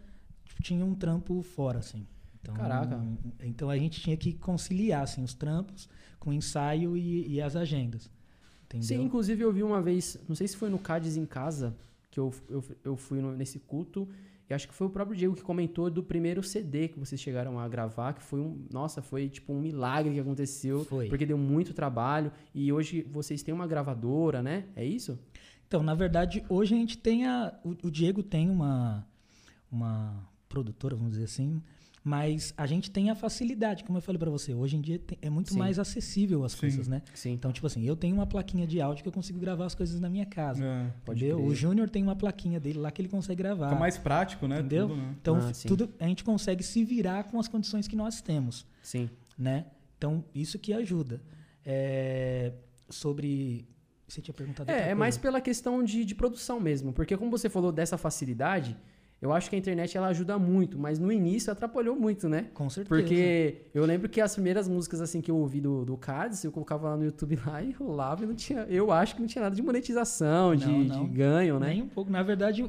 tinha 0.61 0.85
um 0.85 0.93
trampo 0.93 1.41
fora, 1.41 1.79
assim. 1.79 2.05
Então, 2.39 2.53
Caraca. 2.53 3.03
Então 3.43 3.71
a 3.71 3.77
gente 3.79 4.01
tinha 4.01 4.15
que 4.15 4.33
conciliar 4.33 5.01
assim, 5.01 5.23
os 5.23 5.33
trampos 5.33 5.89
com 6.19 6.29
o 6.29 6.33
ensaio 6.33 6.95
e, 6.95 7.27
e 7.27 7.41
as 7.41 7.55
agendas. 7.55 8.07
Entendeu? 8.65 8.87
Sim, 8.87 9.01
inclusive 9.03 9.43
eu 9.43 9.51
vi 9.51 9.63
uma 9.63 9.81
vez, 9.81 10.19
não 10.29 10.35
sei 10.35 10.47
se 10.47 10.55
foi 10.55 10.69
no 10.69 10.77
Cádiz 10.77 11.17
em 11.17 11.25
casa, 11.25 11.75
que 12.11 12.19
eu, 12.19 12.31
eu, 12.47 12.63
eu 12.83 12.95
fui 12.95 13.19
no- 13.19 13.35
nesse 13.35 13.57
culto, 13.59 14.07
e 14.51 14.53
acho 14.53 14.67
que 14.67 14.73
foi 14.73 14.87
o 14.87 14.89
próprio 14.89 15.15
Diego 15.15 15.33
que 15.33 15.41
comentou 15.41 15.89
do 15.89 16.03
primeiro 16.03 16.43
CD 16.43 16.89
que 16.89 16.99
vocês 16.99 17.19
chegaram 17.21 17.57
a 17.57 17.69
gravar, 17.69 18.11
que 18.11 18.21
foi 18.21 18.41
um, 18.41 18.65
nossa, 18.69 19.01
foi 19.01 19.29
tipo 19.29 19.53
um 19.53 19.61
milagre 19.61 20.13
que 20.13 20.19
aconteceu, 20.19 20.83
Foi. 20.83 21.07
porque 21.07 21.25
deu 21.25 21.37
muito 21.37 21.73
trabalho, 21.73 22.33
e 22.53 22.71
hoje 22.71 23.07
vocês 23.09 23.41
têm 23.41 23.53
uma 23.53 23.65
gravadora, 23.65 24.43
né? 24.43 24.65
É 24.75 24.83
isso? 24.83 25.17
Então, 25.65 25.81
na 25.81 25.95
verdade, 25.95 26.43
hoje 26.49 26.75
a 26.75 26.77
gente 26.77 26.97
tem 26.97 27.25
a. 27.25 27.57
O, 27.63 27.69
o 27.87 27.89
Diego 27.89 28.21
tem 28.21 28.49
uma, 28.49 29.07
uma 29.71 30.29
produtora, 30.49 30.97
vamos 30.97 31.13
dizer 31.13 31.23
assim, 31.23 31.63
mas 32.03 32.51
a 32.57 32.65
gente 32.65 32.89
tem 32.89 33.11
a 33.11 33.15
facilidade, 33.15 33.83
como 33.83 33.97
eu 33.97 34.01
falei 34.01 34.17
pra 34.17 34.29
você. 34.29 34.53
Hoje 34.55 34.75
em 34.75 34.81
dia 34.81 34.99
é 35.21 35.29
muito 35.29 35.51
Sim. 35.53 35.59
mais 35.59 35.77
acessível 35.77 36.43
as 36.43 36.53
Sim. 36.53 36.59
coisas, 36.61 36.87
né? 36.87 37.01
Sim. 37.13 37.31
Então, 37.33 37.51
tipo 37.51 37.67
assim, 37.67 37.83
eu 37.83 37.95
tenho 37.95 38.15
uma 38.15 38.25
plaquinha 38.25 38.65
de 38.65 38.81
áudio 38.81 39.03
que 39.03 39.07
eu 39.07 39.13
consigo 39.13 39.39
gravar 39.39 39.65
as 39.65 39.75
coisas 39.75 39.99
na 39.99 40.09
minha 40.09 40.25
casa. 40.25 40.65
É. 40.65 40.91
Pode 41.05 41.19
entendeu? 41.23 41.45
O 41.45 41.53
Júnior 41.53 41.89
tem 41.89 42.01
uma 42.01 42.15
plaquinha 42.15 42.59
dele 42.59 42.79
lá 42.79 42.89
que 42.89 43.01
ele 43.01 43.09
consegue 43.09 43.37
gravar. 43.43 43.69
Fica 43.69 43.79
mais 43.79 43.97
prático, 43.99 44.47
né? 44.47 44.59
Entendeu? 44.59 44.87
Tudo, 44.87 44.99
né? 45.01 45.15
Então, 45.21 45.37
Ah, 45.37 45.51
tudo 45.67 45.93
a 45.99 46.07
gente 46.07 46.23
consegue 46.23 46.63
se 46.63 46.83
virar 46.83 47.25
com 47.25 47.39
as 47.39 47.47
condições 47.47 47.87
que 47.87 47.95
nós 47.95 48.19
temos, 48.19 48.65
Sim. 48.81 49.07
né? 49.37 49.65
Então, 49.97 50.25
isso 50.33 50.57
que 50.57 50.73
ajuda. 50.73 51.21
É, 51.63 52.51
sobre. 52.89 53.67
Você 54.07 54.21
tinha 54.21 54.33
perguntado 54.33 54.69
É, 54.69 54.89
é 54.89 54.95
mais 54.95 55.17
pela 55.17 55.39
questão 55.39 55.83
de, 55.83 56.03
de 56.03 56.13
produção 56.15 56.59
mesmo, 56.59 56.91
porque 56.91 57.15
como 57.15 57.31
você 57.31 57.47
falou 57.47 57.71
dessa 57.71 57.97
facilidade, 57.97 58.75
eu 59.21 59.31
acho 59.31 59.49
que 59.49 59.55
a 59.55 59.59
internet 59.59 59.95
ela 59.95 60.07
ajuda 60.07 60.39
muito, 60.39 60.79
mas 60.79 60.97
no 60.97 61.11
início 61.11 61.51
atrapalhou 61.53 61.95
muito, 61.95 62.27
né? 62.27 62.47
Com 62.55 62.67
certeza. 62.69 62.99
Porque 62.99 63.67
eu 63.73 63.85
lembro 63.85 64.09
que 64.09 64.19
as 64.19 64.33
primeiras 64.33 64.67
músicas 64.67 64.99
assim 64.99 65.21
que 65.21 65.29
eu 65.29 65.37
ouvi 65.37 65.61
do, 65.61 65.85
do 65.85 65.95
Cades, 65.95 66.43
eu 66.43 66.51
colocava 66.51 66.89
lá 66.89 66.97
no 66.97 67.05
YouTube 67.05 67.37
lá 67.45 67.61
e 67.61 67.71
rolava 67.71 68.23
e 68.23 68.27
não 68.27 68.33
tinha. 68.33 68.61
Eu 68.67 68.91
acho 68.91 69.15
que 69.15 69.21
não 69.21 69.27
tinha 69.27 69.43
nada 69.43 69.55
de 69.55 69.61
monetização, 69.61 70.55
de, 70.55 70.65
Não, 70.65 70.79
não. 70.79 71.03
de 71.03 71.09
ganho, 71.11 71.59
né? 71.59 71.69
Nem 71.69 71.83
um 71.83 71.87
pouco. 71.87 72.11
Na 72.11 72.23
verdade, 72.23 72.67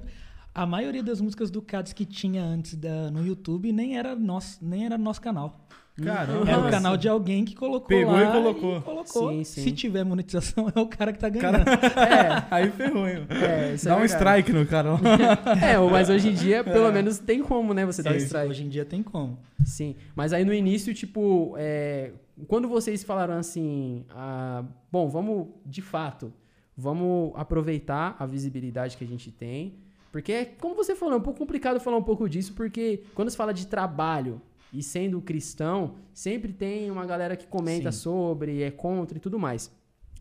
a 0.54 0.66
maioria 0.66 1.02
das 1.02 1.20
músicas 1.22 1.50
do 1.50 1.62
Cades 1.62 1.94
que 1.94 2.04
tinha 2.04 2.44
antes 2.44 2.74
da, 2.74 3.10
no 3.10 3.26
YouTube 3.26 3.72
nem 3.72 3.96
era 3.96 4.14
nosso, 4.14 4.58
nem 4.62 4.84
era 4.84 4.98
nosso 4.98 5.22
canal. 5.22 5.66
Caramba. 6.00 6.50
Era 6.50 6.58
o 6.60 6.70
canal 6.70 6.96
de 6.96 7.06
alguém 7.06 7.44
que 7.44 7.54
colocou 7.54 7.86
Pegou 7.88 8.12
lá 8.14 8.24
e 8.24 8.32
colocou. 8.32 8.80
colocou. 8.80 9.30
Sim, 9.30 9.44
sim. 9.44 9.62
Se 9.62 9.72
tiver 9.72 10.04
monetização, 10.04 10.70
é 10.74 10.80
o 10.80 10.86
cara 10.86 11.12
que 11.12 11.18
tá 11.18 11.28
ganhando. 11.28 11.68
É, 11.68 12.46
Aí 12.50 12.70
ferrou, 12.70 13.06
hein? 13.06 13.26
é, 13.28 13.74
isso 13.74 13.84
Dá 13.84 13.92
é 13.92 13.94
um 13.96 14.00
verdade. 14.00 14.18
strike 14.18 14.52
no 14.52 14.66
cara 14.66 14.92
lá. 14.92 15.00
É, 15.62 15.78
mas 15.78 16.08
hoje 16.08 16.30
em 16.30 16.34
dia, 16.34 16.64
pelo 16.64 16.90
menos, 16.90 17.18
tem 17.18 17.42
como, 17.42 17.74
né? 17.74 17.84
Você 17.84 18.02
dar 18.02 18.14
um 18.14 18.18
Sim, 18.18 18.24
strike. 18.24 18.50
Hoje 18.50 18.64
em 18.64 18.68
dia 18.68 18.84
tem 18.84 19.02
como. 19.02 19.38
Sim, 19.64 19.94
mas 20.16 20.32
aí 20.32 20.44
no 20.44 20.54
início, 20.54 20.94
tipo, 20.94 21.54
é, 21.58 22.12
quando 22.48 22.68
vocês 22.68 23.04
falaram 23.04 23.34
assim, 23.34 24.04
ah, 24.10 24.64
bom, 24.90 25.08
vamos, 25.08 25.48
de 25.64 25.82
fato, 25.82 26.32
vamos 26.76 27.32
aproveitar 27.36 28.16
a 28.18 28.24
visibilidade 28.26 28.96
que 28.96 29.04
a 29.04 29.06
gente 29.06 29.30
tem, 29.30 29.74
porque, 30.10 30.46
como 30.60 30.74
você 30.74 30.94
falou, 30.94 31.14
é 31.14 31.18
um 31.18 31.22
pouco 31.22 31.38
complicado 31.38 31.80
falar 31.80 31.96
um 31.96 32.02
pouco 32.02 32.28
disso, 32.28 32.52
porque 32.54 33.02
quando 33.14 33.30
se 33.30 33.36
fala 33.36 33.52
de 33.54 33.66
trabalho 33.66 34.40
e 34.72 34.82
sendo 34.82 35.20
cristão, 35.20 35.96
sempre 36.14 36.52
tem 36.52 36.90
uma 36.90 37.04
galera 37.04 37.36
que 37.36 37.46
comenta 37.46 37.92
Sim. 37.92 37.98
sobre, 37.98 38.62
é 38.62 38.70
contra 38.70 39.18
e 39.18 39.20
tudo 39.20 39.38
mais. 39.38 39.70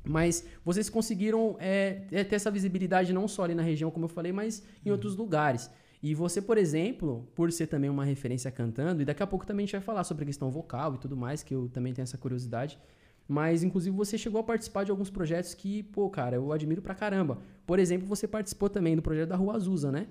Mas 0.03 0.45
vocês 0.65 0.89
conseguiram 0.89 1.55
é, 1.59 2.01
é, 2.11 2.23
ter 2.23 2.35
essa 2.35 2.49
visibilidade 2.51 3.13
não 3.13 3.27
só 3.27 3.43
ali 3.43 3.53
na 3.55 3.61
região, 3.61 3.91
como 3.91 4.05
eu 4.05 4.09
falei, 4.09 4.31
mas 4.31 4.63
em 4.85 4.89
outros 4.91 5.15
lugares. 5.15 5.69
E 6.03 6.15
você, 6.15 6.41
por 6.41 6.57
exemplo, 6.57 7.27
por 7.35 7.51
ser 7.51 7.67
também 7.67 7.89
uma 7.89 8.03
referência 8.03 8.49
cantando, 8.49 9.03
e 9.03 9.05
daqui 9.05 9.21
a 9.21 9.27
pouco 9.27 9.45
também 9.45 9.63
a 9.63 9.67
gente 9.67 9.73
vai 9.73 9.81
falar 9.81 10.03
sobre 10.03 10.23
a 10.23 10.25
questão 10.25 10.49
vocal 10.49 10.95
e 10.95 10.97
tudo 10.97 11.15
mais, 11.15 11.43
que 11.43 11.53
eu 11.53 11.69
também 11.69 11.93
tenho 11.93 12.03
essa 12.03 12.17
curiosidade. 12.17 12.79
Mas, 13.27 13.61
inclusive, 13.63 13.95
você 13.95 14.17
chegou 14.17 14.41
a 14.41 14.43
participar 14.43 14.83
de 14.83 14.89
alguns 14.91 15.11
projetos 15.11 15.53
que, 15.53 15.83
pô, 15.83 16.09
cara, 16.09 16.35
eu 16.35 16.51
admiro 16.51 16.81
pra 16.81 16.95
caramba. 16.95 17.37
Por 17.67 17.77
exemplo, 17.77 18.07
você 18.07 18.27
participou 18.27 18.67
também 18.67 18.95
do 18.95 19.01
projeto 19.01 19.29
da 19.29 19.35
Rua 19.35 19.55
Azusa, 19.55 19.91
né? 19.91 20.07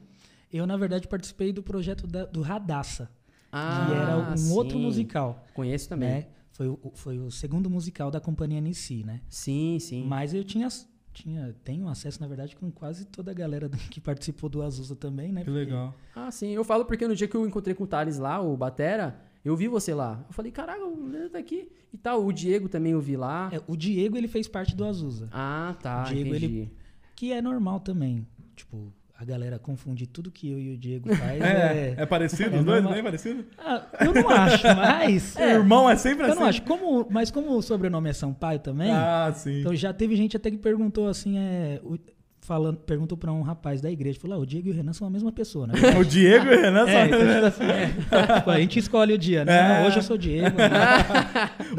Eu, 0.52 0.66
na 0.66 0.76
verdade, 0.76 1.06
participei 1.08 1.52
do 1.52 1.62
projeto 1.62 2.06
da- 2.06 2.24
do 2.24 2.40
Radassa, 2.40 3.10
Ah, 3.52 3.86
que 3.88 3.94
era 3.94 4.16
um 4.38 4.52
outro 4.52 4.78
sim. 4.78 4.84
musical. 4.84 5.44
Conheço 5.54 5.88
também. 5.88 6.08
Né? 6.08 6.26
Foi, 6.52 6.68
o, 6.68 6.78
foi 6.94 7.18
o 7.18 7.30
segundo 7.30 7.70
musical 7.70 8.10
da 8.10 8.20
companhia 8.20 8.60
Nissi, 8.60 9.02
né? 9.04 9.20
Sim, 9.28 9.78
sim. 9.80 10.04
Mas 10.06 10.34
eu 10.34 10.44
tinha, 10.44 10.68
tinha 11.12 11.54
tenho 11.64 11.88
acesso, 11.88 12.20
na 12.20 12.26
verdade, 12.28 12.54
com 12.54 12.70
quase 12.70 13.06
toda 13.06 13.30
a 13.30 13.34
galera 13.34 13.68
que 13.90 14.00
participou 14.00 14.48
do 14.50 14.62
Azusa 14.62 14.94
também, 14.94 15.32
né? 15.32 15.42
Que 15.42 15.50
legal. 15.50 15.94
Ah, 16.14 16.30
sim. 16.30 16.50
Eu 16.50 16.62
falo 16.64 16.84
porque 16.84 17.08
no 17.08 17.16
dia 17.16 17.26
que 17.26 17.34
eu 17.36 17.46
encontrei 17.46 17.74
com 17.74 17.84
o 17.84 17.86
Thales 17.86 18.18
lá, 18.18 18.40
o 18.40 18.56
Batera, 18.56 19.18
eu 19.44 19.56
vi 19.56 19.68
você 19.68 19.94
lá. 19.94 20.22
Eu 20.28 20.34
falei, 20.34 20.52
caraca, 20.52 20.84
o 20.84 21.06
Leandro 21.08 21.30
tá 21.30 21.38
aqui. 21.38 21.70
E 21.92 21.96
tal, 21.96 22.24
o 22.24 22.32
Diego 22.32 22.68
também 22.68 22.92
eu 22.92 23.00
vi 23.00 23.16
lá. 23.16 23.48
É, 23.52 23.60
o 23.66 23.74
Diego, 23.76 24.16
ele 24.16 24.28
fez 24.28 24.46
parte 24.46 24.76
do 24.76 24.84
Azusa, 24.84 25.28
Ah, 25.32 25.74
tá, 25.82 26.02
Diego, 26.04 26.28
entendi. 26.28 26.44
ele- 26.44 26.72
que 27.16 27.32
é 27.32 27.40
normal 27.42 27.80
também. 27.80 28.26
Tipo, 28.54 28.92
a 29.20 29.24
galera 29.26 29.58
confunde 29.58 30.06
tudo 30.06 30.30
que 30.30 30.50
eu 30.50 30.58
e 30.58 30.72
o 30.72 30.78
Diego 30.78 31.12
faz. 31.14 31.42
É, 31.42 31.94
é... 31.98 32.02
é 32.02 32.06
parecido? 32.06 32.56
é 32.56 32.58
Os 32.58 32.64
dois 32.64 32.82
normal. 32.82 32.94
bem 32.94 33.02
parecido? 33.02 33.44
Ah, 33.58 33.86
eu 34.00 34.14
não 34.14 34.28
acho, 34.30 34.66
mas... 34.74 35.36
O 35.36 35.40
irmão 35.42 35.90
é 35.90 35.96
sempre 35.96 36.24
Eu 36.24 36.30
assim? 36.30 36.40
não 36.40 36.46
acho. 36.48 36.62
Como, 36.62 37.06
mas 37.10 37.30
como 37.30 37.54
o 37.54 37.60
sobrenome 37.60 38.08
é 38.08 38.14
Sampaio 38.14 38.58
também, 38.60 38.90
Ah, 38.90 39.30
sim. 39.34 39.60
então 39.60 39.74
já 39.74 39.92
teve 39.92 40.16
gente 40.16 40.38
até 40.38 40.50
que 40.50 40.56
perguntou 40.56 41.06
assim, 41.06 41.36
é, 41.36 41.82
falando, 42.50 42.78
perguntou 42.78 43.16
pra 43.16 43.30
um 43.32 43.42
rapaz 43.42 43.80
da 43.80 43.88
igreja, 43.88 44.18
falou, 44.18 44.36
ah, 44.38 44.40
o 44.40 44.44
Diego 44.44 44.66
e 44.66 44.70
o 44.72 44.74
Renan 44.74 44.92
são 44.92 45.06
a 45.06 45.10
mesma 45.10 45.30
pessoa, 45.30 45.68
né? 45.68 45.74
O 46.00 46.04
Diego 46.04 46.46
e 46.46 46.56
o 46.56 46.60
Renan 46.60 46.84
É, 46.88 46.92
só- 46.92 47.06
então, 47.06 47.20
tipo 47.20 47.46
assim, 47.46 47.64
é. 47.64 48.34
Tipo, 48.38 48.50
a 48.50 48.58
gente 48.60 48.78
escolhe 48.80 49.12
o 49.14 49.18
dia, 49.18 49.44
né? 49.44 49.56
É. 49.56 49.68
Não, 49.82 49.86
hoje 49.86 49.98
eu 49.98 50.02
sou 50.02 50.16
o 50.16 50.18
Diego. 50.18 50.56
né? 50.56 50.68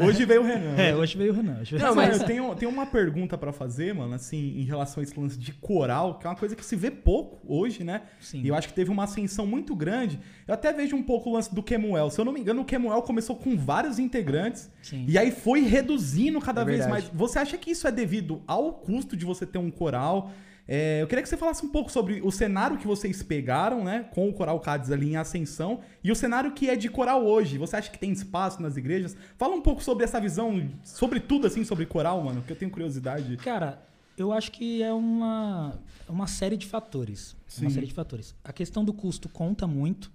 Hoje 0.02 0.24
veio 0.24 0.40
o 0.40 0.44
Renan. 0.44 0.74
É, 0.78 0.96
hoje 0.96 1.18
veio 1.18 1.30
o 1.32 1.36
Renan. 1.36 1.58
Hoje 1.60 1.76
veio... 1.76 1.86
Não, 1.86 1.94
Mas 1.94 2.08
mas- 2.08 2.20
eu 2.22 2.26
tenho, 2.26 2.54
tenho 2.54 2.70
uma 2.70 2.86
pergunta 2.86 3.36
pra 3.36 3.52
fazer, 3.52 3.94
mano, 3.94 4.14
assim, 4.14 4.58
em 4.58 4.64
relação 4.64 5.02
a 5.02 5.04
esse 5.04 5.18
lance 5.20 5.38
de 5.38 5.52
coral, 5.52 6.18
que 6.18 6.26
é 6.26 6.30
uma 6.30 6.36
coisa 6.36 6.56
que 6.56 6.64
se 6.64 6.74
vê 6.74 6.90
pouco 6.90 7.38
hoje, 7.46 7.84
né? 7.84 8.02
Sim. 8.18 8.40
E 8.42 8.48
eu 8.48 8.54
acho 8.54 8.68
que 8.68 8.74
teve 8.74 8.90
uma 8.90 9.04
ascensão 9.04 9.46
muito 9.46 9.76
grande. 9.76 10.18
Eu 10.48 10.54
até 10.54 10.72
vejo 10.72 10.96
um 10.96 11.02
pouco 11.02 11.28
o 11.28 11.34
lance 11.34 11.54
do 11.54 11.62
Kemuel. 11.62 12.08
Se 12.08 12.18
eu 12.18 12.24
não 12.24 12.32
me 12.32 12.40
engano, 12.40 12.62
o 12.62 12.64
Kemuel 12.64 13.02
começou 13.02 13.36
com 13.36 13.54
vários 13.58 13.98
integrantes 13.98 14.70
Sim. 14.80 15.04
e 15.06 15.18
aí 15.18 15.30
foi 15.30 15.60
reduzindo 15.60 16.40
cada 16.40 16.62
É 16.62 16.64
vez 16.64 16.86
mais. 16.86 17.04
Você 17.12 17.38
acha 17.38 17.58
que 17.58 17.70
isso 17.70 17.86
é 17.86 17.92
devido 17.92 18.42
ao 18.46 18.72
custo 18.72 19.14
de 19.14 19.26
você 19.26 19.44
ter 19.44 19.58
um 19.58 19.70
coral? 19.70 20.30
É, 20.68 21.02
eu 21.02 21.06
queria 21.08 21.22
que 21.22 21.28
você 21.28 21.36
falasse 21.36 21.64
um 21.66 21.68
pouco 21.68 21.90
sobre 21.90 22.20
o 22.22 22.30
cenário 22.30 22.78
que 22.78 22.86
vocês 22.86 23.22
pegaram, 23.22 23.82
né, 23.82 24.08
com 24.14 24.28
o 24.28 24.32
Coral 24.32 24.58
Cádiz 24.60 24.90
ali 24.92 25.10
em 25.10 25.16
ascensão, 25.16 25.80
e 26.04 26.10
o 26.12 26.14
cenário 26.16 26.52
que 26.52 26.70
é 26.70 26.76
de 26.76 26.88
coral 26.88 27.26
hoje. 27.26 27.58
Você 27.58 27.76
acha 27.76 27.90
que 27.90 27.98
tem 27.98 28.12
espaço 28.12 28.62
nas 28.62 28.76
igrejas? 28.76 29.16
Fala 29.36 29.54
um 29.54 29.60
pouco 29.60 29.82
sobre 29.82 30.04
essa 30.04 30.20
visão, 30.20 30.70
sobre 30.84 31.18
tudo 31.20 31.46
assim, 31.48 31.64
sobre 31.64 31.84
coral, 31.84 32.22
mano, 32.22 32.42
que 32.42 32.52
eu 32.52 32.56
tenho 32.56 32.70
curiosidade. 32.70 33.36
Cara, 33.38 33.82
eu 34.16 34.32
acho 34.32 34.52
que 34.52 34.82
é 34.82 34.92
uma, 34.92 35.80
é 36.08 36.12
uma 36.12 36.26
série 36.28 36.56
de 36.56 36.66
fatores. 36.66 37.36
Sim. 37.48 37.62
Uma 37.66 37.70
série 37.70 37.86
de 37.86 37.94
fatores. 37.94 38.34
A 38.44 38.52
questão 38.52 38.84
do 38.84 38.92
custo 38.92 39.28
conta 39.28 39.66
muito, 39.66 40.12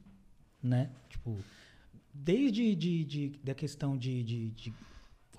né? 0.63 0.89
Tipo, 1.09 1.37
desde 2.13 2.73
de, 2.73 3.03
de- 3.03 3.39
da 3.43 3.53
questão 3.53 3.97
de, 3.97 4.23
de- 4.23 4.49
de 4.51 4.73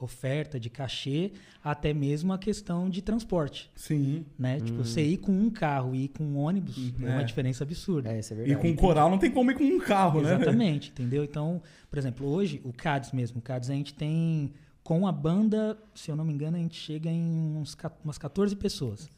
oferta, 0.04 0.58
de 0.60 0.68
cachê, 0.70 1.32
até 1.62 1.92
mesmo 1.92 2.32
a 2.32 2.38
questão 2.38 2.88
de 2.88 3.02
transporte, 3.02 3.70
Sim. 3.74 4.24
né? 4.38 4.60
Tipo, 4.60 4.84
você 4.84 5.02
ir 5.02 5.16
com 5.18 5.32
um 5.32 5.50
carro 5.50 5.94
e 5.94 6.04
ir 6.04 6.08
com 6.08 6.24
um 6.24 6.36
ônibus 6.38 6.76
é, 7.02 7.06
É. 7.06 7.12
uma 7.14 7.24
diferença 7.24 7.64
absurda. 7.64 8.10
É, 8.12 8.18
isso 8.20 8.32
é 8.32 8.36
E 8.36 8.38
verdade. 8.44 8.60
com 8.60 8.76
coral 8.76 9.10
não 9.10 9.18
tem 9.18 9.30
como 9.30 9.50
ir 9.50 9.54
com 9.54 9.64
um 9.64 9.78
carro, 9.80 10.20
né? 10.20 10.34
Exatamente, 10.34 10.90
entendeu? 10.90 11.24
Então, 11.24 11.60
por 11.90 11.98
exemplo, 11.98 12.26
hoje, 12.26 12.60
o 12.64 12.72
CADS 12.72 13.12
mesmo, 13.12 13.38
o 13.38 13.42
CADS 13.42 13.70
a 13.70 13.74
gente 13.74 13.94
tem, 13.94 14.52
com 14.82 15.06
a 15.06 15.12
banda, 15.12 15.76
se 15.94 16.10
eu 16.10 16.16
não 16.16 16.24
me 16.24 16.32
engano, 16.32 16.56
a 16.56 16.60
gente 16.60 16.76
chega 16.76 17.10
em 17.10 17.56
uns, 17.56 17.76
umas 18.04 18.18
14 18.18 18.54
pessoas. 18.56 19.08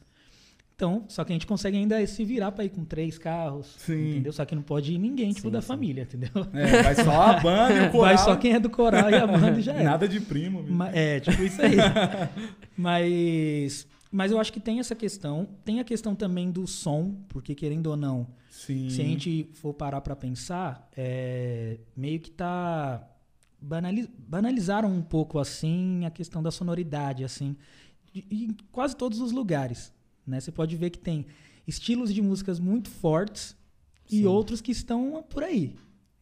Então, 0.81 1.05
só 1.07 1.23
que 1.23 1.31
a 1.31 1.35
gente 1.35 1.45
consegue 1.45 1.77
ainda 1.77 2.03
se 2.07 2.25
virar 2.25 2.51
para 2.51 2.65
ir 2.65 2.69
com 2.69 2.83
três 2.83 3.15
carros, 3.19 3.75
Sim. 3.77 4.13
entendeu? 4.13 4.33
Só 4.33 4.43
que 4.45 4.55
não 4.55 4.63
pode 4.63 4.91
ir 4.91 4.97
ninguém, 4.97 5.29
tipo, 5.31 5.47
Sim, 5.47 5.51
da 5.51 5.61
sim. 5.61 5.67
família, 5.67 6.01
entendeu? 6.01 6.31
É, 6.53 6.81
vai 6.81 6.95
só 6.95 7.21
a 7.21 7.39
banda 7.39 7.73
e 7.83 7.87
o 7.87 7.91
coral. 7.93 8.15
Vai 8.15 8.17
só 8.17 8.35
quem 8.35 8.53
é 8.53 8.59
do 8.59 8.67
coral 8.67 9.07
e 9.11 9.13
a 9.13 9.27
banda 9.27 9.59
e 9.59 9.61
já 9.61 9.73
é. 9.73 9.83
Nada 9.83 10.07
de 10.07 10.19
primo. 10.19 10.63
viu? 10.63 10.75
É, 10.91 11.19
tipo 11.19 11.39
isso 11.43 11.61
aí. 11.61 11.75
mas, 12.75 13.87
mas 14.11 14.31
eu 14.31 14.39
acho 14.39 14.51
que 14.51 14.59
tem 14.59 14.79
essa 14.79 14.95
questão. 14.95 15.47
Tem 15.63 15.79
a 15.79 15.83
questão 15.83 16.15
também 16.15 16.49
do 16.49 16.65
som, 16.65 17.15
porque 17.29 17.53
querendo 17.53 17.87
ou 17.87 17.95
não, 17.95 18.25
Sim. 18.49 18.89
se 18.89 19.01
a 19.01 19.05
gente 19.05 19.49
for 19.53 19.75
parar 19.75 20.01
pra 20.01 20.15
pensar, 20.15 20.89
é, 20.97 21.77
meio 21.95 22.19
que 22.19 22.31
tá 22.31 23.07
banali- 23.61 24.09
banalizaram 24.17 24.89
um 24.91 25.01
pouco 25.03 25.37
assim 25.37 26.05
a 26.05 26.09
questão 26.09 26.41
da 26.41 26.49
sonoridade, 26.49 27.23
assim, 27.23 27.55
em 28.15 28.55
quase 28.71 28.95
todos 28.95 29.19
os 29.21 29.31
lugares, 29.31 29.93
né? 30.25 30.39
Você 30.39 30.51
pode 30.51 30.75
ver 30.75 30.89
que 30.89 30.99
tem 30.99 31.25
estilos 31.67 32.13
de 32.13 32.21
músicas 32.21 32.59
muito 32.59 32.89
fortes 32.89 33.55
e 34.09 34.19
Sim. 34.19 34.25
outros 34.25 34.61
que 34.61 34.71
estão 34.71 35.23
por 35.29 35.43
aí, 35.43 35.75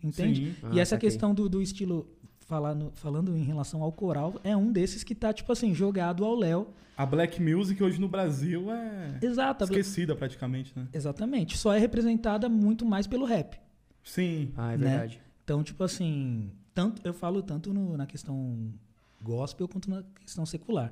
entende? 0.03 0.51
Sim. 0.51 0.55
Ah, 0.63 0.69
e 0.73 0.79
essa 0.79 0.91
saquei. 0.95 1.09
questão 1.09 1.33
do, 1.33 1.47
do 1.49 1.61
estilo 1.61 2.07
falando, 2.41 2.91
falando 2.95 3.35
em 3.35 3.43
relação 3.43 3.81
ao 3.83 3.91
coral 3.91 4.39
é 4.43 4.55
um 4.55 4.71
desses 4.71 5.03
que 5.03 5.13
tá 5.15 5.31
tipo 5.33 5.51
assim 5.51 5.73
jogado 5.73 6.23
ao 6.25 6.35
léu. 6.35 6.73
A 6.97 7.05
black 7.05 7.41
music 7.41 7.81
hoje 7.81 7.99
no 8.01 8.09
Brasil 8.09 8.69
é 8.71 9.19
Exato, 9.21 9.63
esquecida 9.63 10.15
praticamente, 10.15 10.73
né? 10.75 10.87
exatamente. 10.93 11.57
Só 11.57 11.73
é 11.73 11.79
representada 11.79 12.49
muito 12.49 12.85
mais 12.85 13.07
pelo 13.07 13.25
rap. 13.25 13.57
Sim. 14.03 14.51
Ah, 14.57 14.73
é 14.73 14.77
né? 14.77 14.89
verdade. 14.89 15.21
Então, 15.43 15.63
tipo 15.63 15.81
assim, 15.83 16.51
tanto 16.73 17.01
eu 17.05 17.13
falo 17.13 17.41
tanto 17.41 17.73
no- 17.73 17.95
na 17.95 18.05
questão 18.05 18.73
gospel 19.21 19.67
quanto 19.67 19.89
na 19.89 20.03
questão 20.21 20.45
secular. 20.45 20.91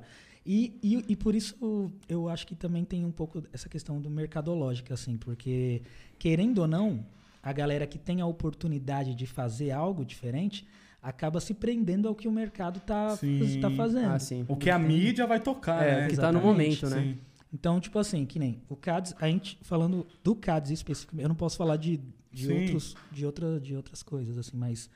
E, 0.50 0.78
e, 0.82 1.04
e 1.10 1.14
por 1.14 1.34
isso 1.34 1.92
eu 2.08 2.26
acho 2.26 2.46
que 2.46 2.54
também 2.54 2.82
tem 2.82 3.04
um 3.04 3.10
pouco 3.12 3.44
essa 3.52 3.68
questão 3.68 4.00
do 4.00 4.08
mercadológica, 4.08 4.94
assim, 4.94 5.18
porque 5.18 5.82
querendo 6.18 6.60
ou 6.60 6.66
não, 6.66 7.04
a 7.42 7.52
galera 7.52 7.86
que 7.86 7.98
tem 7.98 8.22
a 8.22 8.26
oportunidade 8.26 9.14
de 9.14 9.26
fazer 9.26 9.72
algo 9.72 10.06
diferente 10.06 10.66
acaba 11.02 11.38
se 11.38 11.52
prendendo 11.52 12.08
ao 12.08 12.14
que 12.14 12.26
o 12.26 12.32
mercado 12.32 12.80
tá, 12.80 13.14
Sim. 13.14 13.60
tá 13.60 13.70
fazendo. 13.70 14.10
Ah, 14.10 14.18
sim. 14.18 14.46
O 14.48 14.56
que 14.56 14.70
a 14.70 14.78
mídia 14.78 15.26
vai 15.26 15.38
tocar, 15.38 15.84
É, 15.84 16.00
né? 16.00 16.06
o 16.06 16.10
que 16.10 16.16
tá 16.16 16.32
no 16.32 16.40
momento, 16.40 16.88
né? 16.88 17.02
Sim. 17.02 17.18
Então, 17.52 17.78
tipo 17.78 17.98
assim, 17.98 18.24
que 18.24 18.38
nem 18.38 18.58
o 18.70 18.76
CADS, 18.76 19.14
a 19.20 19.28
gente 19.28 19.58
falando 19.60 20.06
do 20.24 20.34
CADS 20.34 20.70
especificamente, 20.70 21.24
eu 21.24 21.28
não 21.28 21.36
posso 21.36 21.58
falar 21.58 21.76
de, 21.76 22.00
de, 22.32 22.46
Sim. 22.46 22.60
outros, 22.62 22.96
de, 23.12 23.26
outra, 23.26 23.60
de 23.60 23.76
outras 23.76 24.02
coisas, 24.02 24.38
assim, 24.38 24.56
mas 24.56 24.88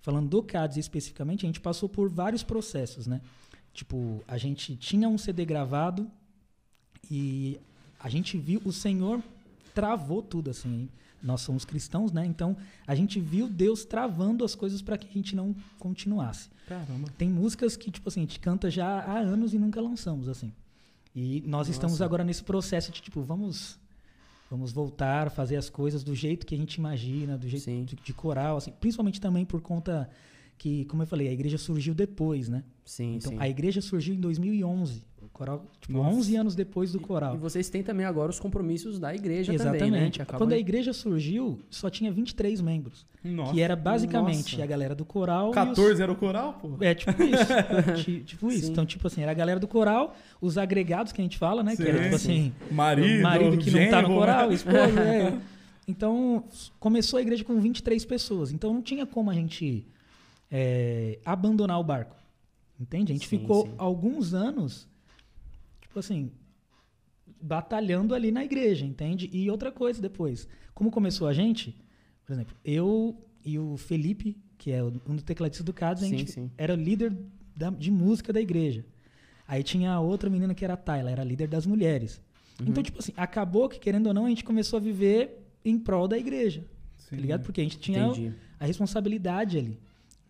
falando 0.00 0.28
do 0.28 0.40
CADS 0.40 0.76
especificamente, 0.76 1.44
a 1.44 1.48
gente 1.48 1.60
passou 1.60 1.88
por 1.88 2.08
vários 2.08 2.44
processos, 2.44 3.08
né? 3.08 3.20
Tipo, 3.72 4.22
a 4.26 4.36
gente 4.36 4.76
tinha 4.76 5.08
um 5.08 5.16
CD 5.16 5.44
gravado 5.44 6.10
e 7.10 7.58
a 7.98 8.08
gente 8.08 8.36
viu, 8.38 8.60
o 8.64 8.72
Senhor 8.72 9.22
travou 9.74 10.22
tudo, 10.22 10.50
assim. 10.50 10.88
Nós 11.22 11.42
somos 11.42 11.64
cristãos, 11.64 12.12
né? 12.12 12.24
Então, 12.24 12.56
a 12.86 12.94
gente 12.94 13.20
viu 13.20 13.46
Deus 13.46 13.84
travando 13.84 14.44
as 14.44 14.54
coisas 14.54 14.80
para 14.80 14.96
que 14.96 15.06
a 15.06 15.12
gente 15.12 15.36
não 15.36 15.54
continuasse. 15.78 16.48
Caramba. 16.66 17.10
Tem 17.18 17.28
músicas 17.28 17.76
que, 17.76 17.90
tipo 17.90 18.08
assim, 18.08 18.20
a 18.20 18.22
gente 18.22 18.40
canta 18.40 18.70
já 18.70 18.86
há 18.86 19.18
anos 19.18 19.52
e 19.52 19.58
nunca 19.58 19.80
lançamos, 19.80 20.28
assim. 20.28 20.52
E 21.14 21.42
nós 21.46 21.68
estamos 21.68 21.94
Nossa. 21.94 22.04
agora 22.04 22.24
nesse 22.24 22.42
processo 22.42 22.90
de, 22.90 23.02
tipo, 23.02 23.20
vamos 23.22 23.78
vamos 24.50 24.72
voltar, 24.72 25.30
fazer 25.30 25.56
as 25.56 25.70
coisas 25.70 26.02
do 26.02 26.12
jeito 26.12 26.44
que 26.44 26.56
a 26.56 26.58
gente 26.58 26.74
imagina, 26.74 27.38
do 27.38 27.48
jeito 27.48 27.84
de, 27.84 27.94
de 27.94 28.12
coral, 28.12 28.56
assim. 28.56 28.72
Principalmente 28.72 29.20
também 29.20 29.44
por 29.44 29.60
conta 29.60 30.10
que, 30.60 30.84
como 30.84 31.02
eu 31.02 31.06
falei, 31.06 31.26
a 31.26 31.32
igreja 31.32 31.56
surgiu 31.56 31.94
depois, 31.94 32.46
né? 32.46 32.62
Sim, 32.84 33.14
Então, 33.16 33.32
sim. 33.32 33.38
a 33.40 33.48
igreja 33.48 33.80
surgiu 33.80 34.14
em 34.14 34.20
2011. 34.20 35.02
O 35.22 35.28
coral, 35.32 35.64
tipo, 35.80 35.94
Nossa. 35.94 36.16
11 36.16 36.36
anos 36.36 36.54
depois 36.54 36.92
do 36.92 37.00
coral. 37.00 37.34
E 37.34 37.38
vocês 37.38 37.70
têm 37.70 37.82
também 37.82 38.04
agora 38.04 38.28
os 38.30 38.38
compromissos 38.38 38.98
da 38.98 39.14
igreja 39.14 39.54
Exatamente. 39.54 39.84
também, 39.84 40.00
né? 40.02 40.10
Acaba- 40.20 40.36
Quando 40.38 40.52
a 40.52 40.58
igreja 40.58 40.92
surgiu, 40.92 41.58
só 41.70 41.88
tinha 41.88 42.12
23 42.12 42.60
membros. 42.60 43.06
Nossa. 43.24 43.52
que 43.54 43.60
era 43.62 43.74
basicamente 43.76 44.52
nossa. 44.54 44.62
a 44.64 44.66
galera 44.66 44.94
do 44.94 45.04
coral 45.04 45.46
e 45.46 45.50
os- 45.50 45.54
14 45.54 46.02
era 46.02 46.12
o 46.12 46.16
coral, 46.16 46.54
pô? 46.60 46.76
É, 46.84 46.94
tipo 46.94 47.22
isso. 47.22 47.52
Ti- 48.04 48.22
tipo 48.26 48.48
isso. 48.50 48.66
Sim. 48.66 48.72
Então, 48.72 48.84
tipo 48.84 49.06
assim, 49.06 49.22
era 49.22 49.30
a 49.30 49.34
galera 49.34 49.58
do 49.60 49.68
coral, 49.68 50.14
os 50.42 50.58
agregados 50.58 51.10
que 51.12 51.20
a 51.22 51.24
gente 51.24 51.38
fala, 51.38 51.62
né? 51.62 51.74
que 51.76 51.82
era 51.82 51.96
Sim, 51.98 52.04
tipo 52.04 52.18
sim. 52.18 52.52
assim, 52.68 52.74
Marido, 52.74 53.22
marido 53.22 53.56
que 53.58 53.70
não 53.70 53.88
tá 53.90 54.02
no 54.02 54.08
coral, 54.08 54.48
né? 54.48 54.54
esposa, 54.54 55.00
é. 55.00 55.38
Então, 55.88 56.44
começou 56.78 57.18
a 57.18 57.22
igreja 57.22 57.44
com 57.44 57.58
23 57.60 58.04
pessoas. 58.04 58.52
Então, 58.52 58.72
não 58.74 58.82
tinha 58.82 59.04
como 59.06 59.30
a 59.30 59.34
gente 59.34 59.84
é, 60.50 61.18
abandonar 61.24 61.78
o 61.78 61.84
barco. 61.84 62.16
Entende? 62.78 63.12
A 63.12 63.14
gente 63.14 63.28
Sim, 63.28 63.38
ficou 63.38 63.66
sim. 63.66 63.74
alguns 63.76 64.32
anos, 64.32 64.88
tipo 65.82 65.98
assim, 65.98 66.30
batalhando 67.40 68.14
ali 68.14 68.30
na 68.30 68.44
igreja, 68.44 68.84
entende? 68.84 69.28
E 69.32 69.50
outra 69.50 69.70
coisa 69.70 70.00
depois. 70.00 70.48
Como 70.74 70.90
começou 70.90 71.28
a 71.28 71.32
gente, 71.32 71.76
por 72.24 72.32
exemplo, 72.32 72.56
eu 72.64 73.16
e 73.44 73.58
o 73.58 73.76
Felipe, 73.76 74.36
que 74.58 74.70
é 74.72 74.82
um 74.82 75.14
dos 75.14 75.22
tecladistas 75.22 75.64
do 75.64 75.72
CADS, 75.72 76.02
a 76.02 76.06
gente 76.06 76.30
sim. 76.30 76.50
era 76.56 76.74
líder 76.74 77.16
da- 77.56 77.70
de 77.70 77.90
música 77.90 78.32
da 78.32 78.40
igreja. 78.40 78.84
Aí 79.46 79.62
tinha 79.62 79.92
a 79.92 80.00
outra 80.00 80.30
menina 80.30 80.54
que 80.54 80.64
era 80.64 80.74
a 80.74 80.76
Tayla, 80.76 81.10
era 81.10 81.24
líder 81.24 81.48
das 81.48 81.66
mulheres. 81.66 82.20
Uhum. 82.60 82.66
Então, 82.68 82.82
tipo 82.82 82.98
assim, 82.98 83.12
acabou 83.16 83.68
que, 83.68 83.78
querendo 83.78 84.06
ou 84.08 84.14
não, 84.14 84.26
a 84.26 84.28
gente 84.28 84.44
começou 84.44 84.76
a 84.76 84.80
viver 84.80 85.46
em 85.64 85.78
prol 85.78 86.06
da 86.06 86.16
igreja, 86.16 86.64
Sim. 86.96 87.16
tá 87.16 87.20
ligado? 87.22 87.42
Porque 87.42 87.60
a 87.60 87.64
gente 87.64 87.78
tinha 87.78 88.06
Entendi. 88.06 88.34
a 88.58 88.64
responsabilidade 88.66 89.58
ali, 89.58 89.80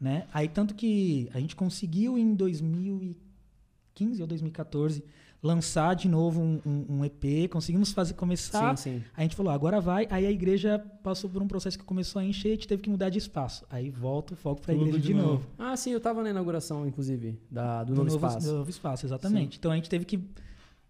né? 0.01 0.27
Aí 0.33 0.49
tanto 0.49 0.75
que 0.75 1.29
a 1.35 1.39
gente 1.41 1.55
conseguiu 1.55 2.17
em 2.19 2.35
2015 2.35 4.21
ou 4.23 4.27
2014, 4.27 5.05
lançar 5.43 5.95
de 5.95 6.07
novo 6.09 6.41
um, 6.41 6.61
um, 6.67 6.87
um 6.99 7.05
EP, 7.05 7.49
conseguimos 7.51 7.93
fazer 7.93 8.15
começar. 8.15 8.77
Sim, 8.77 8.99
sim. 8.99 9.05
A 9.17 9.23
gente 9.23 9.35
falou, 9.37 9.53
agora 9.53 9.81
vai. 9.81 10.07
Aí 10.11 10.27
a 10.27 10.31
igreja 10.31 10.79
passou 11.03 11.29
por 11.31 11.41
um 11.43 11.49
processo 11.49 11.79
que 11.79 11.85
começou 11.85 12.21
a 12.21 12.25
encher, 12.25 12.49
a 12.49 12.51
gente 12.53 12.69
teve 12.69 12.83
que 12.83 12.91
mudar 12.91 13.09
de 13.09 13.19
espaço. 13.19 13.65
Aí 13.71 13.89
volta 13.91 14.35
o 14.35 14.37
foco 14.37 14.61
para 14.61 14.73
a 14.73 14.77
igreja 14.77 14.99
de 14.99 15.07
de, 15.09 15.15
novo. 15.15 15.29
novo. 15.35 15.47
Ah, 15.59 15.77
sim, 15.77 15.91
eu 15.93 16.01
tava 16.01 16.23
na 16.23 16.31
inauguração, 16.31 16.87
inclusive, 16.87 17.39
da, 17.51 17.85
do, 17.85 17.95
Do 17.95 18.05
novo, 18.05 18.17
espaço. 18.17 18.47
do 18.47 18.57
novo 18.59 18.71
espaço, 18.71 19.07
exatamente. 19.07 19.57
Então 19.59 19.71
a 19.71 19.75
gente 19.77 19.89
teve 19.89 20.05
que 20.05 20.21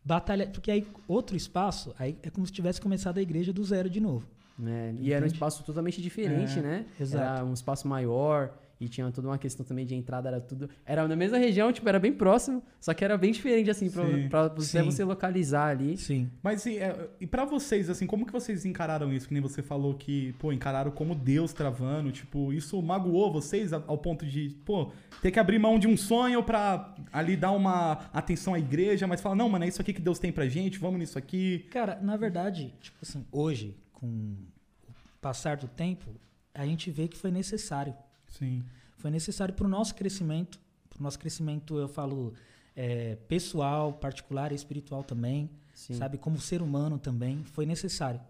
batalhar, 0.05 0.49
porque 0.51 0.70
aí 0.70 0.87
outro 1.07 1.37
espaço, 1.37 1.94
aí 1.99 2.16
é 2.23 2.31
como 2.31 2.44
se 2.46 2.53
tivesse 2.53 2.81
começado 2.81 3.18
a 3.18 3.23
igreja 3.23 3.53
do 3.53 3.62
zero 3.64 3.88
de 3.88 4.01
novo. 4.01 4.27
né? 4.59 4.94
E 4.99 5.12
era 5.12 5.25
um 5.25 5.29
espaço 5.29 5.62
totalmente 5.62 6.03
diferente, 6.03 6.59
É, 6.59 6.62
né? 6.62 6.87
exato. 7.01 7.37
Era 7.37 7.44
um 7.44 7.53
espaço 7.55 7.87
maior 7.87 8.53
e 8.81 8.88
tinha 8.88 9.11
toda 9.12 9.29
uma 9.29 9.37
questão 9.37 9.64
também 9.64 9.85
de 9.85 9.95
entrada, 9.95 10.29
era 10.29 10.40
tudo. 10.40 10.71
Era 10.87 11.07
na 11.07 11.14
mesma 11.14 11.37
região, 11.37 11.71
tipo, 11.71 11.87
era 11.87 11.99
bem 11.99 12.12
próximo, 12.12 12.62
só 12.81 12.95
que 12.95 13.05
era 13.05 13.19
bem 13.19 13.31
diferente, 13.31 13.71
assim, 13.71 13.90
pra, 13.90 14.07
Sim. 14.07 14.29
pra 14.29 14.49
você, 14.49 14.79
Sim. 14.79 14.85
você 14.87 15.05
localizar 15.05 15.66
ali. 15.69 15.99
Sim. 15.99 16.31
Mas 16.43 16.64
e, 16.64 16.79
é, 16.79 17.11
e 17.21 17.27
para 17.27 17.45
vocês, 17.45 17.90
assim, 17.90 18.07
como 18.07 18.25
que 18.25 18.33
vocês 18.33 18.64
encararam 18.64 19.12
isso? 19.12 19.29
Que 19.29 19.35
nem 19.35 19.43
você 19.43 19.62
falou 19.62 19.95
que, 19.95 20.33
pô, 20.38 20.51
encararam 20.51 20.90
como 20.90 21.14
Deus 21.14 21.53
travando. 21.53 22.11
Tipo, 22.11 22.53
isso 22.55 22.81
magoou 22.81 23.31
vocês 23.31 23.73
ao 23.73 23.99
ponto 23.99 24.25
de, 24.25 24.57
pô, 24.64 24.90
ter 25.21 25.31
que 25.31 25.38
abrir 25.38 25.59
mão 25.59 25.79
de 25.79 25.87
um 25.87 25.97
sonho 25.97 26.43
pra 26.43 26.95
ali 27.12 27.37
dar 27.37 27.51
uma 27.51 28.09
atenção 28.14 28.55
à 28.55 28.59
igreja, 28.59 29.07
mas 29.07 29.21
falar, 29.21 29.35
não, 29.35 29.49
mano, 29.49 29.66
é 29.66 29.69
isso 29.69 29.83
aqui 29.83 29.93
que 29.93 30.01
Deus 30.01 30.19
tem 30.19 30.33
pra 30.33 30.49
gente, 30.49 30.79
vamos 30.79 30.99
nisso 30.99 31.19
aqui. 31.19 31.66
Cara, 31.71 31.99
na 32.01 32.16
verdade, 32.16 32.73
tipo 32.81 32.97
assim, 33.03 33.27
hoje, 33.31 33.77
com 33.93 34.07
o 34.07 34.93
passar 35.21 35.59
do 35.59 35.69
tempo, 35.69 36.11
a 36.55 36.64
gente 36.64 36.90
vê 36.90 37.07
que 37.07 37.16
foi 37.19 37.31
necessário. 37.31 37.95
Sim. 38.31 38.64
Foi 38.97 39.11
necessário 39.11 39.55
para 39.55 39.66
o 39.66 39.69
nosso 39.69 39.95
crescimento. 39.95 40.61
Para 40.88 41.01
o 41.01 41.03
nosso 41.03 41.19
crescimento, 41.19 41.79
eu 41.79 41.88
falo 41.88 42.33
é, 42.75 43.16
pessoal, 43.29 43.93
particular 43.93 44.53
e 44.53 44.55
espiritual 44.55 45.03
também. 45.03 45.51
Sim. 45.75 45.95
Sabe? 45.95 46.19
Como 46.19 46.40
ser 46.40 46.62
humano 46.62 46.99
também. 46.99 47.45
Foi 47.45 47.66
necessário. 47.66 48.21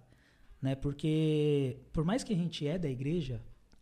Né? 0.61 0.75
Porque, 0.75 1.79
por 1.93 2.05
mais 2.05 2.23
que 2.23 2.33
a 2.33 2.37
gente 2.37 2.67
é 2.67 2.79
da 2.79 2.89
igreja, 2.89 3.41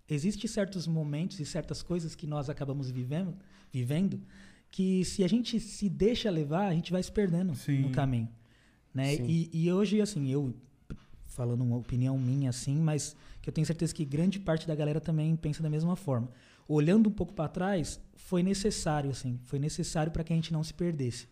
existem 0.08 0.48
certos 0.48 0.86
momentos 0.86 1.40
e 1.40 1.46
certas 1.46 1.82
coisas 1.82 2.14
que 2.14 2.26
nós 2.26 2.48
acabamos 2.48 2.90
vivendo, 2.90 3.36
vivendo 3.72 4.20
que 4.70 5.04
se 5.04 5.24
a 5.24 5.28
gente 5.28 5.58
se 5.58 5.88
deixa 5.88 6.30
levar, 6.30 6.66
a 6.68 6.74
gente 6.74 6.92
vai 6.92 7.02
se 7.02 7.10
perdendo 7.10 7.54
Sim. 7.54 7.80
no 7.80 7.90
caminho. 7.90 8.28
Né? 8.92 9.16
Sim. 9.16 9.26
E, 9.26 9.50
e 9.52 9.72
hoje, 9.72 10.00
assim, 10.00 10.30
eu 10.30 10.54
falando 11.26 11.62
uma 11.62 11.76
opinião 11.76 12.18
minha 12.18 12.50
assim, 12.50 12.76
mas 12.76 13.14
que 13.48 13.50
eu 13.50 13.54
tenho 13.54 13.66
certeza 13.66 13.94
que 13.94 14.04
grande 14.04 14.38
parte 14.38 14.66
da 14.66 14.74
galera 14.74 15.00
também 15.00 15.34
pensa 15.34 15.62
da 15.62 15.70
mesma 15.70 15.96
forma. 15.96 16.30
Olhando 16.68 17.08
um 17.08 17.12
pouco 17.12 17.32
para 17.32 17.48
trás, 17.48 17.98
foi 18.14 18.42
necessário 18.42 19.10
assim, 19.10 19.40
foi 19.44 19.58
necessário 19.58 20.12
para 20.12 20.22
que 20.22 20.32
a 20.34 20.36
gente 20.36 20.52
não 20.52 20.62
se 20.62 20.74
perdesse, 20.74 21.26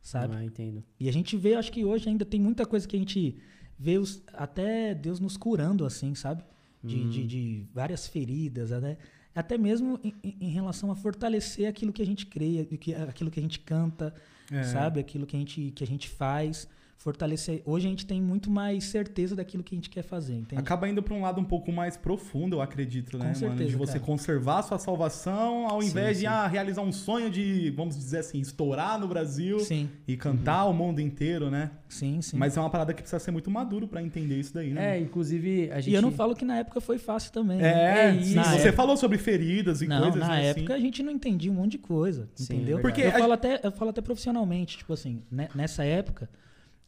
sabe? 0.00 0.34
Ah, 0.34 0.42
entendo. 0.42 0.82
E 0.98 1.08
a 1.08 1.12
gente 1.12 1.36
vê, 1.36 1.54
acho 1.54 1.70
que 1.70 1.84
hoje 1.84 2.08
ainda 2.08 2.24
tem 2.24 2.40
muita 2.40 2.64
coisa 2.64 2.88
que 2.88 2.96
a 2.96 2.98
gente 2.98 3.36
vê 3.78 3.98
os, 3.98 4.22
até 4.32 4.94
Deus 4.94 5.20
nos 5.20 5.36
curando 5.36 5.84
assim, 5.84 6.14
sabe? 6.14 6.42
De, 6.82 7.10
de, 7.10 7.26
de 7.26 7.66
várias 7.74 8.06
feridas, 8.06 8.70
né? 8.70 8.96
Até 9.34 9.58
mesmo 9.58 10.00
em, 10.02 10.14
em- 10.40 10.48
relação 10.50 10.90
a 10.90 10.96
fortalecer 10.96 11.68
aquilo 11.68 11.92
que 11.92 12.00
a 12.00 12.06
gente 12.06 12.24
crê, 12.26 12.64
que- 12.80 12.94
aquilo 12.94 13.30
que 13.30 13.38
a 13.38 13.42
gente 13.42 13.60
canta, 13.60 14.14
É. 14.50 14.62
sabe? 14.62 15.00
Aquilo 15.00 15.26
que 15.26 15.36
a 15.36 15.38
gente, 15.38 15.70
que 15.72 15.84
a 15.84 15.86
gente 15.86 16.08
faz. 16.08 16.66
Fortalecer. 16.98 17.62
Hoje 17.64 17.86
a 17.86 17.90
gente 17.90 18.04
tem 18.04 18.20
muito 18.20 18.50
mais 18.50 18.82
certeza 18.84 19.36
daquilo 19.36 19.62
que 19.62 19.72
a 19.72 19.78
gente 19.78 19.88
quer 19.88 20.02
fazer, 20.02 20.34
entende? 20.34 20.60
Acaba 20.60 20.88
indo 20.88 21.00
pra 21.00 21.14
um 21.14 21.22
lado 21.22 21.40
um 21.40 21.44
pouco 21.44 21.70
mais 21.70 21.96
profundo, 21.96 22.56
eu 22.56 22.60
acredito, 22.60 23.16
né, 23.16 23.20
Com 23.20 23.26
mano? 23.26 23.38
certeza, 23.38 23.70
De 23.70 23.76
você 23.76 23.92
cara. 23.94 24.04
conservar 24.04 24.58
a 24.58 24.62
sua 24.64 24.78
salvação 24.80 25.68
ao 25.68 25.80
Sim, 25.80 25.88
invés 25.90 26.16
de 26.16 26.22
sim. 26.22 26.26
ah, 26.26 26.48
realizar 26.48 26.82
um 26.82 26.90
sonho 26.90 27.30
de, 27.30 27.70
vamos 27.70 27.96
dizer 27.96 28.18
assim, 28.18 28.40
estourar 28.40 28.98
no 28.98 29.06
Brasil 29.06 29.60
Sim, 29.60 29.88
e 30.08 30.16
cantar 30.16 30.64
o 30.66 30.72
mundo 30.74 31.00
inteiro, 31.00 31.48
né? 31.48 31.70
sim, 31.88 32.20
sim. 32.20 32.36
Mas 32.36 32.56
é 32.56 32.60
uma 32.60 32.68
parada 32.68 32.92
que 32.92 33.00
precisa 33.00 33.20
ser 33.20 33.30
muito 33.30 33.48
maduro 33.48 33.86
pra 33.86 34.02
entender 34.02 34.34
isso 34.36 34.52
daí, 34.52 34.72
né? 34.74 34.96
É, 34.96 35.00
inclusive, 35.00 35.70
a 35.70 35.76
gente. 35.80 35.92
E 35.92 35.94
eu 35.94 36.02
não 36.02 36.10
falo 36.10 36.34
que 36.34 36.44
na 36.44 36.56
época 36.58 36.80
foi 36.80 36.98
fácil 36.98 37.32
também. 37.32 37.58
né? 37.58 37.68
É, 37.68 38.08
É 38.08 38.12
sim, 38.12 38.20
isso. 38.22 38.34
Na 38.34 38.42
você 38.44 38.56
época- 38.68 38.72
falou 38.72 38.96
sobre 38.96 39.18
feridas 39.18 39.80
e 39.82 39.86
Não, 39.86 40.02
coisas, 40.02 40.18
na 40.20 40.34
né, 40.34 40.46
época 40.46 40.74
assim. 40.74 40.82
a 40.82 40.84
gente 40.84 41.02
não 41.04 41.12
entendia 41.12 41.50
um 41.50 41.54
monte 41.54 41.72
de 41.72 41.78
coisa, 41.78 42.28
Sim, 42.34 42.56
entendeu? 42.56 42.78
é 42.78 42.82
Porque 42.82 43.02
eu, 43.02 43.08
a- 43.10 43.18
falo 43.18 43.32
até, 43.34 43.60
eu 43.62 43.70
falo 43.70 43.90
até 43.90 44.00
profissionalmente, 44.00 44.78
tipo 44.78 44.92
assim, 44.92 45.22
né, 45.30 45.48
nessa 45.54 45.84
época, 45.84 46.28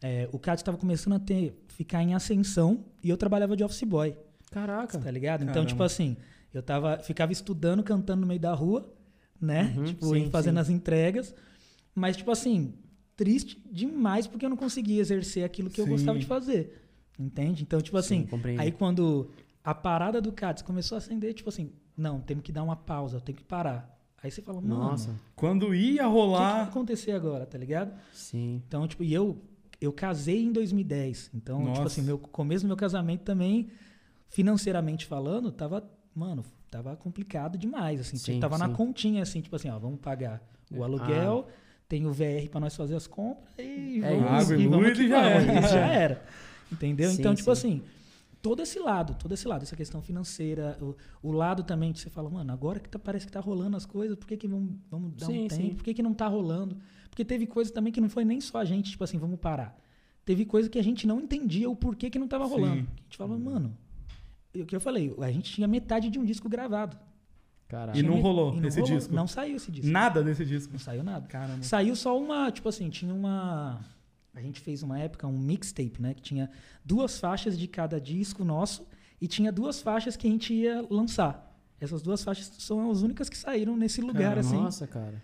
é, 0.01 0.27
o 0.31 0.39
CAD 0.39 0.61
estava 0.61 0.77
começando 0.77 1.13
a 1.13 1.19
ter, 1.19 1.63
ficar 1.67 2.01
em 2.01 2.13
ascensão 2.13 2.85
e 3.03 3.09
eu 3.09 3.17
trabalhava 3.17 3.55
de 3.55 3.63
office 3.63 3.83
boy, 3.83 4.15
Caraca. 4.51 4.97
tá 4.97 5.11
ligado? 5.11 5.43
Então, 5.43 5.53
Caramba. 5.53 5.69
tipo 5.69 5.83
assim, 5.83 6.17
eu 6.53 6.61
tava, 6.63 6.97
ficava 6.99 7.31
estudando, 7.31 7.83
cantando 7.83 8.21
no 8.21 8.27
meio 8.27 8.39
da 8.39 8.53
rua, 8.53 8.91
né? 9.39 9.73
Uhum, 9.77 9.83
tipo, 9.85 10.05
sim, 10.13 10.29
fazendo 10.29 10.55
sim. 10.55 10.61
as 10.61 10.69
entregas, 10.69 11.35
mas, 11.93 12.17
tipo 12.17 12.31
assim, 12.31 12.73
triste 13.15 13.61
demais 13.71 14.25
porque 14.27 14.45
eu 14.45 14.49
não 14.49 14.57
conseguia 14.57 14.99
exercer 14.99 15.43
aquilo 15.43 15.69
que 15.69 15.79
eu 15.79 15.85
Sim. 15.85 15.91
gostava 15.91 16.17
de 16.17 16.25
fazer, 16.25 16.81
entende? 17.19 17.61
Então, 17.63 17.79
tipo 17.79 17.97
assim. 17.97 18.27
Aí 18.57 18.71
quando 18.71 19.29
a 19.63 19.75
parada 19.75 20.19
do 20.19 20.31
CADS 20.31 20.63
começou 20.63 20.95
a 20.95 20.99
acender, 20.99 21.33
tipo 21.33 21.49
assim, 21.49 21.71
não, 21.95 22.19
temos 22.19 22.43
que 22.43 22.51
dar 22.51 22.63
uma 22.63 22.75
pausa, 22.75 23.21
tem 23.21 23.35
que 23.35 23.43
parar. 23.43 23.95
Aí 24.23 24.29
você 24.29 24.41
fala, 24.41 24.61
mano, 24.61 24.75
Nossa. 24.75 25.15
Quando 25.35 25.73
ia 25.73 25.91
o 25.91 25.91
que, 25.91 25.97
que 25.97 25.97
vai 25.97 26.07
rolar. 26.11 26.63
acontecer 26.63 27.11
agora, 27.11 27.45
tá 27.45 27.57
ligado? 27.57 27.93
Sim. 28.13 28.61
Então, 28.67 28.87
tipo, 28.87 29.03
e 29.03 29.13
eu, 29.13 29.41
eu 29.81 29.91
casei 29.91 30.43
em 30.43 30.51
2010. 30.51 31.31
Então, 31.33 31.59
Nossa. 31.59 31.73
tipo 31.73 31.87
assim, 31.87 32.01
meu 32.03 32.17
começo 32.19 32.63
do 32.63 32.67
meu 32.67 32.77
casamento 32.77 33.21
também, 33.23 33.67
financeiramente 34.29 35.05
falando, 35.05 35.51
tava, 35.51 35.83
mano, 36.15 36.43
tava 36.69 36.95
complicado 36.95 37.57
demais, 37.57 37.99
assim. 37.99 38.17
Sim, 38.17 38.39
tava 38.39 38.57
na 38.57 38.67
sim. 38.67 38.73
continha, 38.73 39.23
assim, 39.23 39.41
tipo 39.41 39.55
assim, 39.55 39.69
ó, 39.69 39.77
vamos 39.79 39.99
pagar 39.99 40.41
o 40.71 40.81
É. 40.81 40.83
aluguel, 40.83 41.47
tem 41.87 42.05
o 42.05 42.11
VR 42.13 42.47
pra 42.49 42.59
nós 42.59 42.75
fazer 42.75 42.95
as 42.95 43.07
compras 43.07 43.53
e 43.59 44.01
É 44.03 44.15
vamos, 44.15 44.21
e 44.21 44.23
vamos 44.23 44.43
Água 44.43 44.55
e 44.55 44.57
que 44.57 44.67
luz 44.67 44.99
e 44.99 45.07
já 45.09 45.21
vamos. 45.21 45.47
era. 45.47 45.61
Já 45.67 45.87
era. 45.87 46.25
Entendeu? 46.71 47.09
Sim, 47.11 47.19
então, 47.19 47.35
tipo 47.35 47.53
sim. 47.53 47.59
assim, 47.79 47.81
todo 48.41 48.61
esse 48.61 48.79
lado, 48.79 49.13
todo 49.15 49.33
esse 49.33 49.45
lado, 49.45 49.63
essa 49.63 49.75
questão 49.75 50.01
financeira, 50.01 50.77
o, 50.81 50.95
o 51.21 51.31
lado 51.33 51.63
também 51.63 51.91
que 51.91 51.99
você 51.99 52.09
fala, 52.09 52.29
mano, 52.29 52.53
agora 52.53 52.79
que 52.79 52.87
tá- 52.87 52.97
parece 52.97 53.25
que 53.25 53.31
tá 53.31 53.41
rolando 53.41 53.75
as 53.75 53.85
coisas, 53.85 54.15
por 54.15 54.25
que, 54.25 54.37
que 54.37 54.47
vamos, 54.47 54.75
vamos 54.89 55.13
dar 55.15 55.25
Sim, 55.25 55.45
um 55.45 55.47
tempo? 55.49 55.61
sim. 55.61 55.75
Por 55.75 55.83
que, 55.83 55.93
que 55.93 56.01
não 56.01 56.13
tá 56.13 56.27
rolando? 56.27 56.77
Porque 57.11 57.25
teve 57.25 57.45
coisa 57.45 57.71
também 57.71 57.91
que 57.91 58.01
não 58.01 58.09
foi 58.09 58.25
nem 58.25 58.41
só 58.41 58.57
a 58.57 58.65
gente, 58.65 58.91
tipo 58.91 59.03
assim, 59.03 59.19
vamos 59.19 59.37
parar. 59.37 59.77
Teve 60.25 60.45
coisa 60.45 60.69
que 60.69 60.79
a 60.79 60.83
gente 60.83 61.05
não 61.05 61.19
entendia 61.19 61.69
o 61.69 61.75
porquê 61.75 62.09
que 62.09 62.17
não 62.17 62.27
tava 62.27 62.45
Sim. 62.45 62.51
rolando. 62.51 62.87
A 62.97 63.03
gente 63.03 63.17
falava, 63.17 63.37
mano, 63.37 63.77
o 64.55 64.65
que 64.65 64.75
eu 64.75 64.79
falei, 64.79 65.13
a 65.19 65.31
gente 65.31 65.51
tinha 65.51 65.67
metade 65.67 66.09
de 66.09 66.17
um 66.17 66.23
disco 66.23 66.47
gravado. 66.47 66.97
Caraca. 67.67 67.97
E 67.97 68.01
não 68.01 68.19
rolou 68.19 68.53
e 68.53 68.61
não 68.61 68.67
esse 68.67 68.79
rolou, 68.79 68.97
disco? 68.97 69.13
Não 69.13 69.27
saiu 69.27 69.57
esse 69.57 69.71
disco. 69.71 69.91
Nada 69.91 70.23
desse 70.23 70.45
disco. 70.45 70.71
Não 70.71 70.79
saiu 70.79 71.03
nada. 71.03 71.27
Caramba. 71.27 71.63
Saiu 71.63 71.95
só 71.95 72.17
uma, 72.17 72.49
tipo 72.49 72.67
assim, 72.67 72.89
tinha 72.89 73.13
uma. 73.13 73.79
A 74.33 74.41
gente 74.41 74.61
fez 74.61 74.81
uma 74.83 74.97
época 74.97 75.27
um 75.27 75.37
mixtape, 75.37 76.01
né? 76.01 76.13
Que 76.13 76.21
tinha 76.21 76.49
duas 76.83 77.19
faixas 77.19 77.57
de 77.59 77.67
cada 77.67 77.99
disco 77.99 78.43
nosso 78.43 78.87
e 79.21 79.27
tinha 79.27 79.51
duas 79.51 79.81
faixas 79.81 80.15
que 80.15 80.27
a 80.27 80.29
gente 80.29 80.53
ia 80.53 80.85
lançar. 80.89 81.49
Essas 81.79 82.01
duas 82.01 82.23
faixas 82.23 82.51
são 82.59 82.91
as 82.91 83.01
únicas 83.01 83.29
que 83.29 83.37
saíram 83.37 83.75
nesse 83.75 84.01
lugar, 84.01 84.29
Cara, 84.29 84.39
assim. 84.41 84.55
Nossa, 84.55 84.85
cara. 84.85 85.23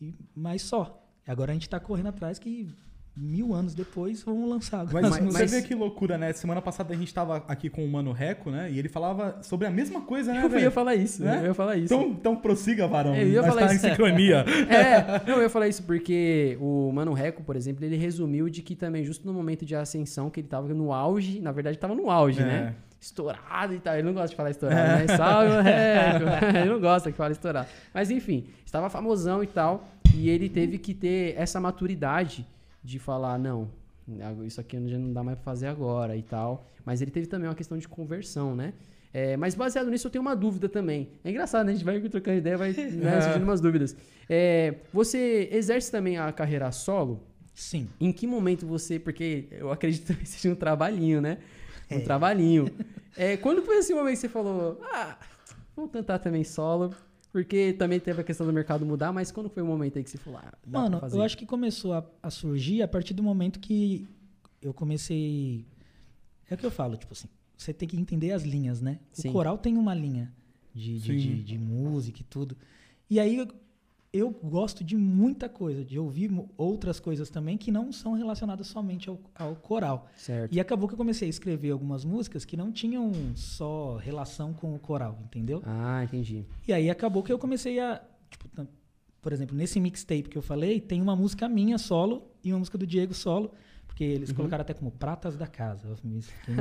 E, 0.00 0.14
mas 0.34 0.62
só. 0.62 1.01
Agora 1.26 1.50
a 1.52 1.54
gente 1.54 1.68
tá 1.68 1.78
correndo 1.78 2.08
atrás 2.08 2.38
que 2.38 2.68
mil 3.14 3.52
anos 3.52 3.74
depois 3.74 4.22
vamos 4.22 4.48
lançar. 4.48 4.86
Mas, 4.90 5.04
as 5.04 5.10
você 5.10 5.20
músicas. 5.20 5.50
vê 5.50 5.62
que 5.62 5.74
loucura, 5.74 6.16
né? 6.16 6.32
Semana 6.32 6.62
passada 6.62 6.94
a 6.94 6.96
gente 6.96 7.12
tava 7.12 7.44
aqui 7.46 7.68
com 7.68 7.84
o 7.84 7.88
Mano 7.88 8.10
Reco, 8.10 8.50
né? 8.50 8.70
E 8.72 8.78
ele 8.78 8.88
falava 8.88 9.38
sobre 9.42 9.66
a 9.66 9.70
mesma 9.70 10.00
coisa, 10.00 10.32
né, 10.32 10.48
Eu 10.50 10.58
ia 10.58 10.70
falar 10.70 10.94
isso, 10.94 11.22
Né? 11.22 11.40
eu 11.42 11.46
ia 11.48 11.54
falar 11.54 11.76
isso. 11.76 11.92
Então, 11.92 12.08
então 12.08 12.36
prossiga, 12.36 12.88
Varão. 12.88 13.14
Eu 13.14 13.28
ia 13.28 13.42
falar 13.42 13.66
tá 13.68 13.74
isso. 13.74 13.86
em 13.86 13.90
sincronia. 13.90 14.44
É, 14.68 15.20
não, 15.28 15.36
eu 15.36 15.42
ia 15.42 15.50
falar 15.50 15.68
isso 15.68 15.82
porque 15.82 16.56
o 16.60 16.90
Mano 16.92 17.12
Reco, 17.12 17.42
por 17.42 17.54
exemplo, 17.54 17.84
ele 17.84 17.96
resumiu 17.96 18.48
de 18.48 18.62
que 18.62 18.74
também, 18.74 19.04
justo 19.04 19.26
no 19.26 19.34
momento 19.34 19.66
de 19.66 19.76
ascensão, 19.76 20.30
que 20.30 20.40
ele 20.40 20.48
tava 20.48 20.72
no 20.72 20.92
auge, 20.92 21.38
na 21.40 21.52
verdade 21.52 21.76
tava 21.78 21.94
no 21.94 22.10
auge, 22.10 22.40
É. 22.40 22.44
né? 22.46 22.74
Estourado 22.98 23.74
e 23.74 23.80
tal. 23.80 23.94
Ele 23.94 24.04
não 24.04 24.14
gosta 24.14 24.28
de 24.28 24.36
falar 24.36 24.50
estourado, 24.50 24.80
né? 25.06 25.06
Salve, 25.16 25.48
Mano 25.50 25.62
Reco. 25.62 26.46
ele 26.56 26.70
não 26.70 26.80
gosta 26.80 27.10
que 27.10 27.16
fala 27.18 27.32
estourado. 27.32 27.68
Mas 27.92 28.10
enfim, 28.10 28.46
estava 28.64 28.88
famosão 28.88 29.42
e 29.42 29.46
tal. 29.46 29.86
E 30.14 30.28
ele 30.28 30.48
teve 30.48 30.78
que 30.78 30.94
ter 30.94 31.34
essa 31.36 31.60
maturidade 31.60 32.46
de 32.82 32.98
falar, 32.98 33.38
não, 33.38 33.70
isso 34.44 34.60
aqui 34.60 34.76
já 34.88 34.98
não 34.98 35.12
dá 35.12 35.22
mais 35.22 35.36
pra 35.38 35.44
fazer 35.44 35.66
agora 35.66 36.16
e 36.16 36.22
tal. 36.22 36.66
Mas 36.84 37.00
ele 37.00 37.10
teve 37.10 37.26
também 37.26 37.48
uma 37.48 37.54
questão 37.54 37.78
de 37.78 37.88
conversão, 37.88 38.54
né? 38.54 38.72
É, 39.14 39.36
mas 39.36 39.54
baseado 39.54 39.90
nisso, 39.90 40.06
eu 40.06 40.10
tenho 40.10 40.22
uma 40.22 40.34
dúvida 40.34 40.68
também. 40.68 41.10
É 41.22 41.30
engraçado, 41.30 41.66
né? 41.66 41.72
A 41.72 41.74
gente 41.74 41.84
vai 41.84 42.00
trocando 42.00 42.38
ideia, 42.38 42.56
vai 42.56 42.72
né, 42.72 43.20
surgindo 43.20 43.42
umas 43.42 43.60
dúvidas. 43.60 43.94
É, 44.28 44.76
você 44.92 45.48
exerce 45.52 45.90
também 45.90 46.16
a 46.18 46.32
carreira 46.32 46.72
solo? 46.72 47.22
Sim. 47.54 47.88
Em 48.00 48.10
que 48.10 48.26
momento 48.26 48.66
você. 48.66 48.98
Porque 48.98 49.48
eu 49.50 49.70
acredito 49.70 50.14
que 50.14 50.26
seja 50.26 50.52
um 50.52 50.56
trabalhinho, 50.56 51.20
né? 51.20 51.38
Um 51.90 52.00
trabalhinho. 52.00 52.70
É, 53.14 53.36
quando 53.36 53.62
foi 53.62 53.76
esse 53.76 53.92
momento 53.92 54.14
que 54.14 54.20
você 54.20 54.28
falou, 54.28 54.80
ah, 54.90 55.18
vamos 55.76 55.90
tentar 55.90 56.18
também 56.18 56.42
solo? 56.42 56.94
Porque 57.32 57.72
também 57.72 57.98
teve 57.98 58.20
a 58.20 58.24
questão 58.24 58.46
do 58.46 58.52
mercado 58.52 58.84
mudar, 58.84 59.10
mas 59.10 59.32
quando 59.32 59.48
foi 59.48 59.62
o 59.62 59.66
momento 59.66 59.96
aí 59.96 60.04
que 60.04 60.10
você 60.10 60.18
falou, 60.18 60.38
ah, 60.42 60.52
Mano, 60.66 61.00
eu 61.10 61.22
acho 61.22 61.36
que 61.36 61.46
começou 61.46 61.94
a, 61.94 62.04
a 62.22 62.30
surgir 62.30 62.82
a 62.82 62.88
partir 62.88 63.14
do 63.14 63.22
momento 63.22 63.58
que 63.58 64.06
eu 64.60 64.74
comecei. 64.74 65.64
É 66.50 66.54
o 66.54 66.58
que 66.58 66.66
eu 66.66 66.70
falo, 66.70 66.96
tipo 66.96 67.14
assim, 67.14 67.28
você 67.56 67.72
tem 67.72 67.88
que 67.88 67.96
entender 67.96 68.32
as 68.32 68.42
linhas, 68.42 68.82
né? 68.82 68.98
O 69.16 69.22
Sim. 69.22 69.32
coral 69.32 69.56
tem 69.56 69.78
uma 69.78 69.94
linha 69.94 70.30
de, 70.74 70.98
de, 70.98 71.16
de, 71.16 71.42
de 71.42 71.58
música 71.58 72.20
e 72.20 72.24
tudo. 72.24 72.54
E 73.08 73.18
aí, 73.18 73.48
eu 74.12 74.30
gosto 74.30 74.84
de 74.84 74.96
muita 74.96 75.48
coisa, 75.48 75.82
de 75.84 75.98
ouvir 75.98 76.30
outras 76.56 77.00
coisas 77.00 77.30
também 77.30 77.56
que 77.56 77.70
não 77.72 77.90
são 77.90 78.12
relacionadas 78.12 78.66
somente 78.66 79.08
ao, 79.08 79.18
ao 79.34 79.54
coral. 79.56 80.06
Certo. 80.16 80.52
E 80.54 80.60
acabou 80.60 80.86
que 80.86 80.94
eu 80.94 80.98
comecei 80.98 81.26
a 81.26 81.30
escrever 81.30 81.70
algumas 81.70 82.04
músicas 82.04 82.44
que 82.44 82.56
não 82.56 82.70
tinham 82.70 83.10
só 83.34 83.96
relação 83.96 84.52
com 84.52 84.74
o 84.74 84.78
coral, 84.78 85.18
entendeu? 85.24 85.62
Ah, 85.64 86.04
entendi. 86.04 86.44
E 86.68 86.72
aí 86.72 86.90
acabou 86.90 87.22
que 87.22 87.32
eu 87.32 87.38
comecei 87.38 87.80
a. 87.80 88.02
Tipo, 88.30 88.48
por 89.22 89.32
exemplo, 89.32 89.56
nesse 89.56 89.78
mixtape 89.80 90.24
que 90.28 90.36
eu 90.36 90.42
falei, 90.42 90.80
tem 90.80 91.00
uma 91.00 91.14
música 91.16 91.48
minha 91.48 91.78
solo 91.78 92.30
e 92.44 92.52
uma 92.52 92.58
música 92.58 92.76
do 92.76 92.86
Diego 92.86 93.14
solo. 93.14 93.52
Porque 93.86 94.04
eles 94.04 94.30
Uhum. 94.30 94.36
colocaram 94.36 94.62
até 94.62 94.72
como 94.72 94.90
Pratas 94.90 95.36
da 95.36 95.46
Casa. 95.46 95.86
Eu 95.86 95.96
me- 96.02 96.20
é, 96.48 96.54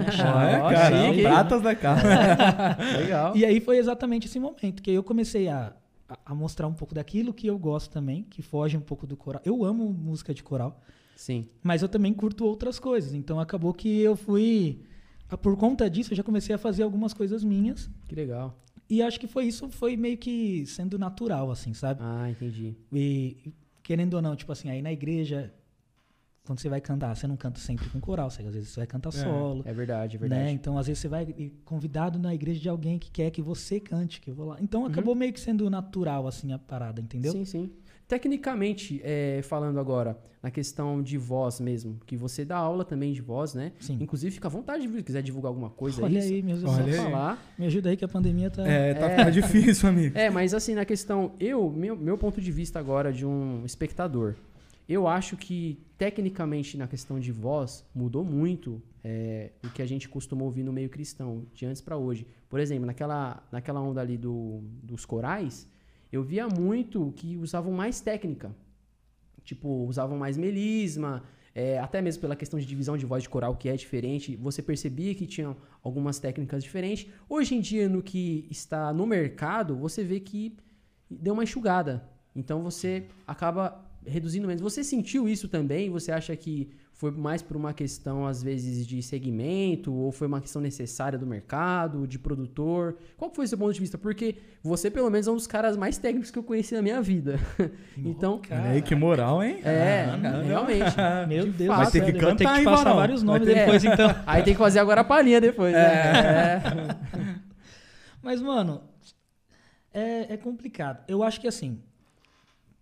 cara, 0.73 1.13
pratas 1.23 1.61
da 1.61 1.73
casa. 1.73 2.03
Legal. 2.99 3.35
E 3.37 3.45
aí 3.45 3.61
foi 3.61 3.77
exatamente 3.77 4.27
esse 4.27 4.37
momento 4.37 4.81
que 4.83 4.91
eu 4.91 5.01
comecei 5.01 5.47
a, 5.47 5.73
a- 6.11 6.17
a 6.31 6.35
mostrar 6.35 6.67
um 6.67 6.73
pouco 6.73 6.93
daquilo 6.93 7.33
que 7.33 7.47
eu 7.47 7.57
gosto 7.57 7.91
também, 7.91 8.23
que 8.23 8.41
foge 8.41 8.75
um 8.77 8.81
pouco 8.81 9.07
do 9.07 9.15
coral. 9.15 9.41
Eu 9.45 9.63
amo 9.63 9.91
música 9.91 10.33
de 10.33 10.43
coral, 10.43 10.81
Sim. 11.15 11.47
mas 11.63 11.81
eu 11.81 11.89
também 11.89 12.13
curto 12.13 12.45
outras 12.45 12.79
coisas. 12.79 13.13
Então 13.13 13.39
acabou 13.39 13.73
que 13.73 14.01
eu 14.01 14.15
fui. 14.15 14.81
ah, 15.29 15.37
Por 15.37 15.55
conta 15.57 15.89
disso, 15.89 16.11
eu 16.13 16.17
já 16.17 16.23
comecei 16.23 16.53
a 16.53 16.57
fazer 16.57 16.83
algumas 16.83 17.13
coisas 17.13 17.43
minhas. 17.43 17.89
Que 18.07 18.15
legal. 18.15 18.57
E 18.89 19.01
acho 19.01 19.17
que 19.19 19.27
foi 19.27 19.45
isso, 19.45 19.69
foi 19.69 19.95
meio 19.95 20.17
que 20.17 20.65
sendo 20.65 20.99
natural, 20.99 21.49
assim, 21.49 21.73
sabe? 21.73 22.01
Ah, 22.03 22.29
entendi. 22.29 22.75
E 22.91 23.53
querendo 23.81 24.15
ou 24.15 24.21
não, 24.21 24.35
tipo 24.35 24.51
assim, 24.51 24.69
aí 24.69 24.81
na 24.81 24.91
igreja, 24.91 25.53
quando 26.45 26.59
você 26.59 26.69
vai 26.69 26.81
cantar, 26.81 27.15
você 27.15 27.27
não 27.27 27.37
canta 27.37 27.59
sempre 27.59 27.87
com 27.89 27.99
coral, 27.99 28.29
você, 28.31 28.41
às 28.41 28.53
vezes 28.53 28.69
você 28.69 28.79
vai 28.79 28.87
cantar 28.87 29.11
solo. 29.11 29.61
É 29.65 29.73
verdade, 29.73 30.17
é 30.17 30.19
Né? 30.19 30.27
verdade. 30.27 30.51
Então, 30.53 30.77
às 30.77 30.87
vezes 30.87 30.99
você 31.01 31.07
vai 31.07 31.25
convidado 31.63 32.17
na 32.17 32.33
igreja 32.33 32.59
de 32.59 32.67
alguém 32.67 32.97
que 32.97 33.11
quer 33.11 33.29
que 33.29 33.41
você 33.41 33.79
cante, 33.79 34.19
que 34.19 34.31
eu 34.31 34.35
vou 34.35 34.47
lá. 34.47 34.57
Então, 34.59 34.81
Uhum. 34.81 34.87
acabou 34.87 35.13
meio 35.13 35.31
que 35.31 35.39
sendo 35.39 35.69
natural, 35.69 36.27
assim, 36.27 36.51
a 36.51 36.57
parada, 36.59 36.99
entendeu? 36.99 37.31
Sim, 37.31 37.45
sim. 37.45 37.71
Tecnicamente, 38.07 38.99
é, 39.05 39.39
falando 39.43 39.79
agora 39.79 40.17
na 40.43 40.51
questão 40.51 41.01
de 41.01 41.17
voz 41.17 41.61
mesmo, 41.61 41.97
que 42.05 42.17
você 42.17 42.43
dá 42.43 42.57
aula 42.57 42.83
também 42.83 43.13
de 43.13 43.21
voz, 43.21 43.53
né? 43.53 43.71
Sim. 43.79 43.97
Inclusive, 44.01 44.33
fica 44.33 44.47
à 44.47 44.51
vontade 44.51 44.85
se 44.89 45.03
quiser 45.03 45.21
divulgar 45.21 45.49
alguma 45.49 45.69
coisa 45.69 46.03
Olha 46.03 46.19
aí. 46.19 46.33
aí, 46.35 46.41
meu 46.41 46.57
Deus, 46.57 46.69
Olha 46.69 46.83
só 46.95 47.01
aí. 47.03 47.11
falar. 47.11 47.53
me 47.57 47.67
ajuda 47.67 47.89
aí 47.89 47.95
que 47.95 48.03
a 48.03 48.07
pandemia 48.07 48.49
tá... 48.49 48.67
É, 48.67 48.93
tá, 48.95 49.05
É. 49.11 49.15
tá 49.23 49.29
difícil, 49.29 49.87
amigo. 49.87 50.17
É, 50.17 50.29
mas 50.29 50.53
assim, 50.53 50.73
na 50.75 50.83
questão, 50.83 51.31
eu, 51.39 51.69
meu, 51.69 51.95
meu 51.95 52.17
ponto 52.17 52.41
de 52.41 52.51
vista 52.51 52.79
agora 52.79 53.13
de 53.13 53.25
um 53.25 53.63
espectador, 53.65 54.35
eu 54.91 55.07
acho 55.07 55.37
que 55.37 55.79
tecnicamente 55.97 56.77
na 56.77 56.87
questão 56.87 57.19
de 57.19 57.31
voz 57.31 57.85
mudou 57.95 58.23
muito 58.23 58.81
é, 59.03 59.51
o 59.63 59.69
que 59.69 59.81
a 59.81 59.85
gente 59.85 60.09
costuma 60.09 60.43
ouvir 60.43 60.63
no 60.63 60.73
meio 60.73 60.89
cristão, 60.89 61.45
de 61.53 61.65
antes 61.65 61.81
pra 61.81 61.95
hoje. 61.95 62.27
Por 62.49 62.59
exemplo, 62.59 62.85
naquela, 62.85 63.41
naquela 63.51 63.79
onda 63.79 64.01
ali 64.01 64.17
do, 64.17 64.61
dos 64.83 65.05
corais, 65.05 65.67
eu 66.11 66.21
via 66.21 66.47
muito 66.47 67.13
que 67.15 67.37
usavam 67.37 67.71
mais 67.71 68.01
técnica. 68.01 68.53
Tipo, 69.43 69.85
usavam 69.85 70.17
mais 70.17 70.37
melisma, 70.37 71.23
é, 71.55 71.79
até 71.79 72.01
mesmo 72.01 72.21
pela 72.21 72.35
questão 72.35 72.59
de 72.59 72.65
divisão 72.65 72.97
de 72.97 73.05
voz 73.05 73.23
de 73.23 73.29
coral, 73.29 73.55
que 73.55 73.69
é 73.69 73.75
diferente, 73.75 74.35
você 74.35 74.61
percebia 74.61 75.15
que 75.15 75.25
tinham 75.25 75.55
algumas 75.81 76.19
técnicas 76.19 76.63
diferentes. 76.63 77.07
Hoje 77.29 77.55
em 77.55 77.61
dia, 77.61 77.89
no 77.89 78.03
que 78.03 78.45
está 78.51 78.93
no 78.93 79.05
mercado, 79.07 79.75
você 79.75 80.03
vê 80.03 80.19
que 80.19 80.57
deu 81.09 81.33
uma 81.33 81.43
enxugada. 81.43 82.07
Então 82.35 82.61
você 82.61 83.05
acaba 83.27 83.90
reduzindo 84.05 84.47
menos. 84.47 84.61
Você 84.61 84.83
sentiu 84.83 85.27
isso 85.29 85.47
também? 85.47 85.89
Você 85.89 86.11
acha 86.11 86.35
que 86.35 86.69
foi 86.93 87.09
mais 87.09 87.41
por 87.41 87.57
uma 87.57 87.73
questão, 87.73 88.27
às 88.27 88.43
vezes, 88.43 88.85
de 88.85 89.01
segmento, 89.01 89.91
ou 89.91 90.11
foi 90.11 90.27
uma 90.27 90.39
questão 90.39 90.61
necessária 90.61 91.17
do 91.17 91.25
mercado, 91.25 92.05
de 92.07 92.19
produtor? 92.19 92.95
Qual 93.17 93.33
foi 93.33 93.45
o 93.45 93.47
seu 93.47 93.57
ponto 93.57 93.73
de 93.73 93.79
vista? 93.79 93.97
Porque 93.97 94.35
você, 94.61 94.91
pelo 94.91 95.09
menos, 95.09 95.27
é 95.27 95.31
um 95.31 95.35
dos 95.35 95.47
caras 95.47 95.75
mais 95.75 95.97
técnicos 95.97 96.29
que 96.29 96.37
eu 96.37 96.43
conheci 96.43 96.75
na 96.75 96.81
minha 96.83 97.01
vida. 97.01 97.39
então, 97.97 98.39
aí, 98.51 98.81
que 98.83 98.93
moral, 98.93 99.43
hein? 99.43 99.59
é, 99.63 100.05
Ah, 100.11 100.41
realmente. 100.45 100.95
Meu 101.27 101.45
de 101.45 101.51
Deus 101.51 101.67
fato. 101.75 101.77
Vai 101.83 101.91
ter 101.91 102.05
que 102.05 102.11
vou 102.11 102.35
ter 102.35 102.43
cantar, 102.43 102.53
que 102.53 102.59
hein, 102.59 102.65
passar 102.65 102.83
Varão? 102.83 102.95
vários 102.97 103.23
nomes 103.23 103.47
ter- 103.47 103.55
depois, 103.55 103.83
então. 103.83 104.15
Aí 104.27 104.43
tem 104.43 104.53
que 104.53 104.59
fazer 104.59 104.79
agora 104.79 105.01
a 105.01 105.03
palhinha 105.03 105.41
depois, 105.41 105.73
né? 105.73 105.81
É. 105.81 106.61
Mas, 108.21 108.39
mano, 108.41 108.81
é, 109.93 110.33
é 110.33 110.37
complicado. 110.37 111.03
Eu 111.07 111.23
acho 111.23 111.41
que 111.41 111.47
assim, 111.47 111.81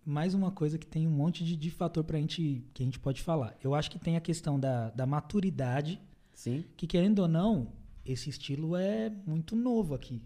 mais 0.04 0.34
uma 0.34 0.50
coisa 0.50 0.78
que 0.78 0.86
tem 0.86 1.06
um 1.06 1.10
monte 1.10 1.44
de, 1.44 1.56
de 1.56 1.70
fator 1.70 2.02
pra 2.04 2.18
gente, 2.18 2.64
que 2.74 2.82
a 2.82 2.86
gente 2.86 2.98
pode 2.98 3.22
falar. 3.22 3.56
Eu 3.62 3.74
acho 3.74 3.90
que 3.90 3.98
tem 3.98 4.16
a 4.16 4.20
questão 4.20 4.58
da, 4.58 4.90
da 4.90 5.06
maturidade, 5.06 6.00
Sim. 6.34 6.64
que 6.76 6.86
querendo 6.86 7.20
ou 7.20 7.28
não, 7.28 7.72
esse 8.04 8.30
estilo 8.30 8.76
é 8.76 9.10
muito 9.26 9.54
novo 9.54 9.94
aqui 9.94 10.22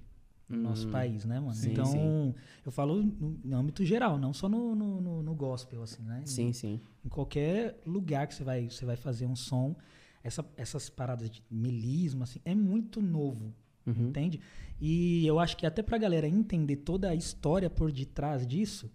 no 0.49 0.59
nosso 0.59 0.87
Hum, 0.89 0.91
país, 0.93 1.25
né, 1.25 1.41
mano? 1.41 1.55
sim, 1.55 1.73
então, 1.73 1.87
sim. 1.87 2.35
eu 2.65 2.71
falo 2.71 3.03
no, 3.03 3.39
no 3.45 3.57
âmbito 3.57 3.85
geral, 3.85 4.19
não 4.19 4.33
só 4.33 4.49
no, 4.49 4.75
no, 4.75 5.01
no- 5.01 5.23
no 5.23 5.35
gospel, 5.35 5.83
assim, 5.83 6.03
né? 6.03 6.23
Sim, 6.25 6.53
sim. 6.53 6.81
Em 7.05 7.09
qualquer 7.09 7.81
lugar 7.87 8.27
que 8.27 8.35
você 8.35 8.45
vai, 8.45 8.69
você 8.71 8.85
vai 8.85 8.97
fazer 8.97 9.27
um 9.27 9.35
som, 9.35 9.75
essa, 10.23 10.45
essas 10.57 10.89
paradas 10.89 11.29
de 11.31 11.43
melisma, 11.51 12.25
assim, 12.25 12.41
é 12.45 12.55
muito 12.55 13.01
novo. 13.03 13.53
Uhum. 13.87 14.09
Entende? 14.09 14.41
E 14.81 15.27
eu 15.27 15.39
acho 15.39 15.57
que 15.57 15.67
até 15.67 15.83
pra 15.83 15.99
galera 15.99 16.27
entender 16.29 16.77
toda 16.77 17.11
a 17.11 17.15
história 17.15 17.69
por 17.69 17.91
detrás 17.93 18.47
disso, 18.47 18.91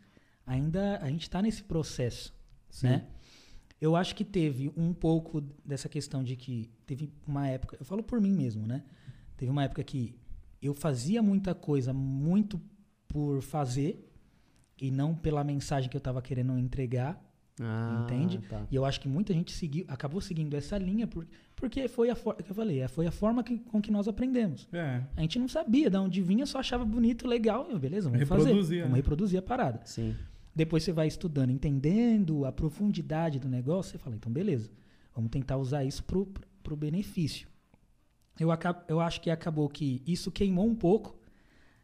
ainda 0.50 0.98
a 1.02 1.08
gente 1.10 1.30
tá 1.30 1.42
nesse 1.42 1.64
processo, 1.64 2.34
Sim. 2.70 2.88
né? 2.88 3.06
Eu 3.80 3.96
acho 3.96 4.14
que 4.16 4.26
teve 4.26 4.72
um 4.76 4.94
pouco 4.94 5.42
dessa 5.64 5.88
questão 5.88 6.22
de 6.24 6.36
que 6.36 6.70
teve 6.86 7.10
uma 7.26 7.48
época, 7.48 7.78
eu 7.80 7.86
falo 7.86 8.04
por 8.04 8.20
mim 8.20 8.34
mesmo, 8.34 8.68
né? 8.68 8.84
Teve 9.38 9.50
uma 9.50 9.64
época 9.64 9.84
que 9.84 10.16
eu 10.62 10.74
fazia 10.74 11.22
muita 11.24 11.56
coisa 11.56 11.94
muito 11.94 12.60
por 13.08 13.42
fazer 13.42 14.06
e 14.82 14.92
não 14.92 15.16
pela 15.16 15.44
mensagem 15.44 15.90
que 15.90 15.96
eu 15.96 16.02
tava 16.02 16.22
querendo 16.22 16.58
entregar. 16.58 17.24
Ah, 17.62 18.02
Entende? 18.06 18.38
tá. 18.48 18.66
E 18.72 18.76
eu 18.76 18.86
acho 18.86 19.00
que 19.02 19.08
muita 19.08 19.34
gente 19.34 19.52
seguiu, 19.52 19.86
acabou 19.88 20.20
seguindo 20.22 20.56
essa 20.56 20.78
linha 20.78 21.06
por, 21.08 21.28
porque 21.56 21.88
foi 21.90 22.10
a 22.10 22.16
forma 22.16 22.42
que 22.42 22.52
eu 22.52 22.56
falei, 22.56 22.80
é, 22.82 22.88
foi 22.88 23.06
a 23.08 23.12
forma 23.12 23.44
que- 23.44 23.60
com 23.60 23.82
que 23.82 23.92
nós 23.92 24.08
aprendemos. 24.08 24.68
É. 24.72 25.02
A 25.16 25.22
gente 25.22 25.38
não 25.40 25.48
sabia 25.48 25.90
de 25.90 25.98
onde 25.98 26.22
vinha, 26.22 26.46
só 26.46 26.60
achava 26.60 26.86
bonito, 26.86 27.28
legal, 27.28 27.68
e 27.70 27.74
eu, 27.74 27.80
beleza, 27.80 28.10
vamos 28.10 28.26
fazer. 28.28 28.44
Reproduzia, 28.46 28.82
Vamos 28.84 28.92
né? 28.94 28.98
reproduzir 28.98 29.40
a 29.40 29.42
parada. 29.42 29.82
Sim. 29.86 30.16
Depois 30.56 30.84
você 30.84 30.92
vai 30.92 31.08
estudando, 31.08 31.52
entendendo 31.52 32.46
a 32.46 32.52
profundidade 32.52 33.40
do 33.40 33.48
negócio, 33.48 33.92
você 33.92 33.98
fala, 33.98 34.16
então 34.16 34.32
beleza, 34.32 34.70
vamos 35.14 35.30
tentar 35.30 35.58
usar 35.58 35.84
isso 35.84 36.04
pro, 36.04 36.28
pro 36.64 36.76
benefício. 36.76 37.48
Eu, 38.40 38.52
acabo, 38.52 38.82
eu 38.88 39.00
acho 39.00 39.22
que 39.22 39.30
acabou 39.30 39.68
que 39.70 40.02
isso 40.08 40.32
queimou 40.32 40.66
um 40.66 40.76
pouco 40.76 41.20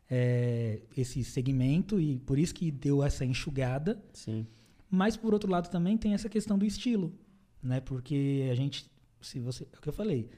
é, 0.09 0.81
esse 0.95 1.23
segmento 1.23 1.99
e 1.99 2.19
por 2.19 2.39
isso 2.39 2.53
que 2.53 2.71
deu 2.71 3.03
essa 3.03 3.25
enxugada. 3.25 4.01
Sim. 4.13 4.47
Mas 4.89 5.17
por 5.17 5.33
outro 5.33 5.49
lado 5.49 5.69
também 5.69 5.97
tem 5.97 6.13
essa 6.13 6.29
questão 6.29 6.57
do 6.57 6.65
estilo, 6.65 7.13
né? 7.61 7.81
Porque 7.81 8.47
a 8.51 8.55
gente, 8.55 8.89
se 9.21 9.39
você, 9.39 9.67
é 9.73 9.77
o 9.77 9.81
que 9.81 9.89
eu 9.89 9.93
falei, 9.93 10.29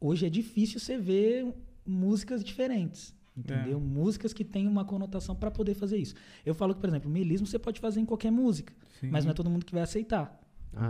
hoje 0.00 0.26
é 0.26 0.30
difícil 0.30 0.80
você 0.80 0.96
ver 0.96 1.52
músicas 1.84 2.42
diferentes, 2.42 3.14
entendeu? 3.36 3.78
Músicas 3.80 4.32
que 4.32 4.44
têm 4.44 4.66
uma 4.66 4.84
conotação 4.84 5.34
para 5.34 5.50
poder 5.50 5.74
fazer 5.74 5.96
isso. 5.98 6.14
Eu 6.44 6.54
falo 6.54 6.74
que, 6.74 6.80
por 6.80 6.88
exemplo, 6.88 7.10
melismo 7.10 7.46
você 7.46 7.58
pode 7.58 7.80
fazer 7.80 8.00
em 8.00 8.04
qualquer 8.04 8.30
música, 8.32 8.72
Sim. 9.00 9.08
mas 9.10 9.24
não 9.24 9.32
é 9.32 9.34
todo 9.34 9.50
mundo 9.50 9.64
que 9.66 9.72
vai 9.74 9.82
aceitar, 9.82 10.40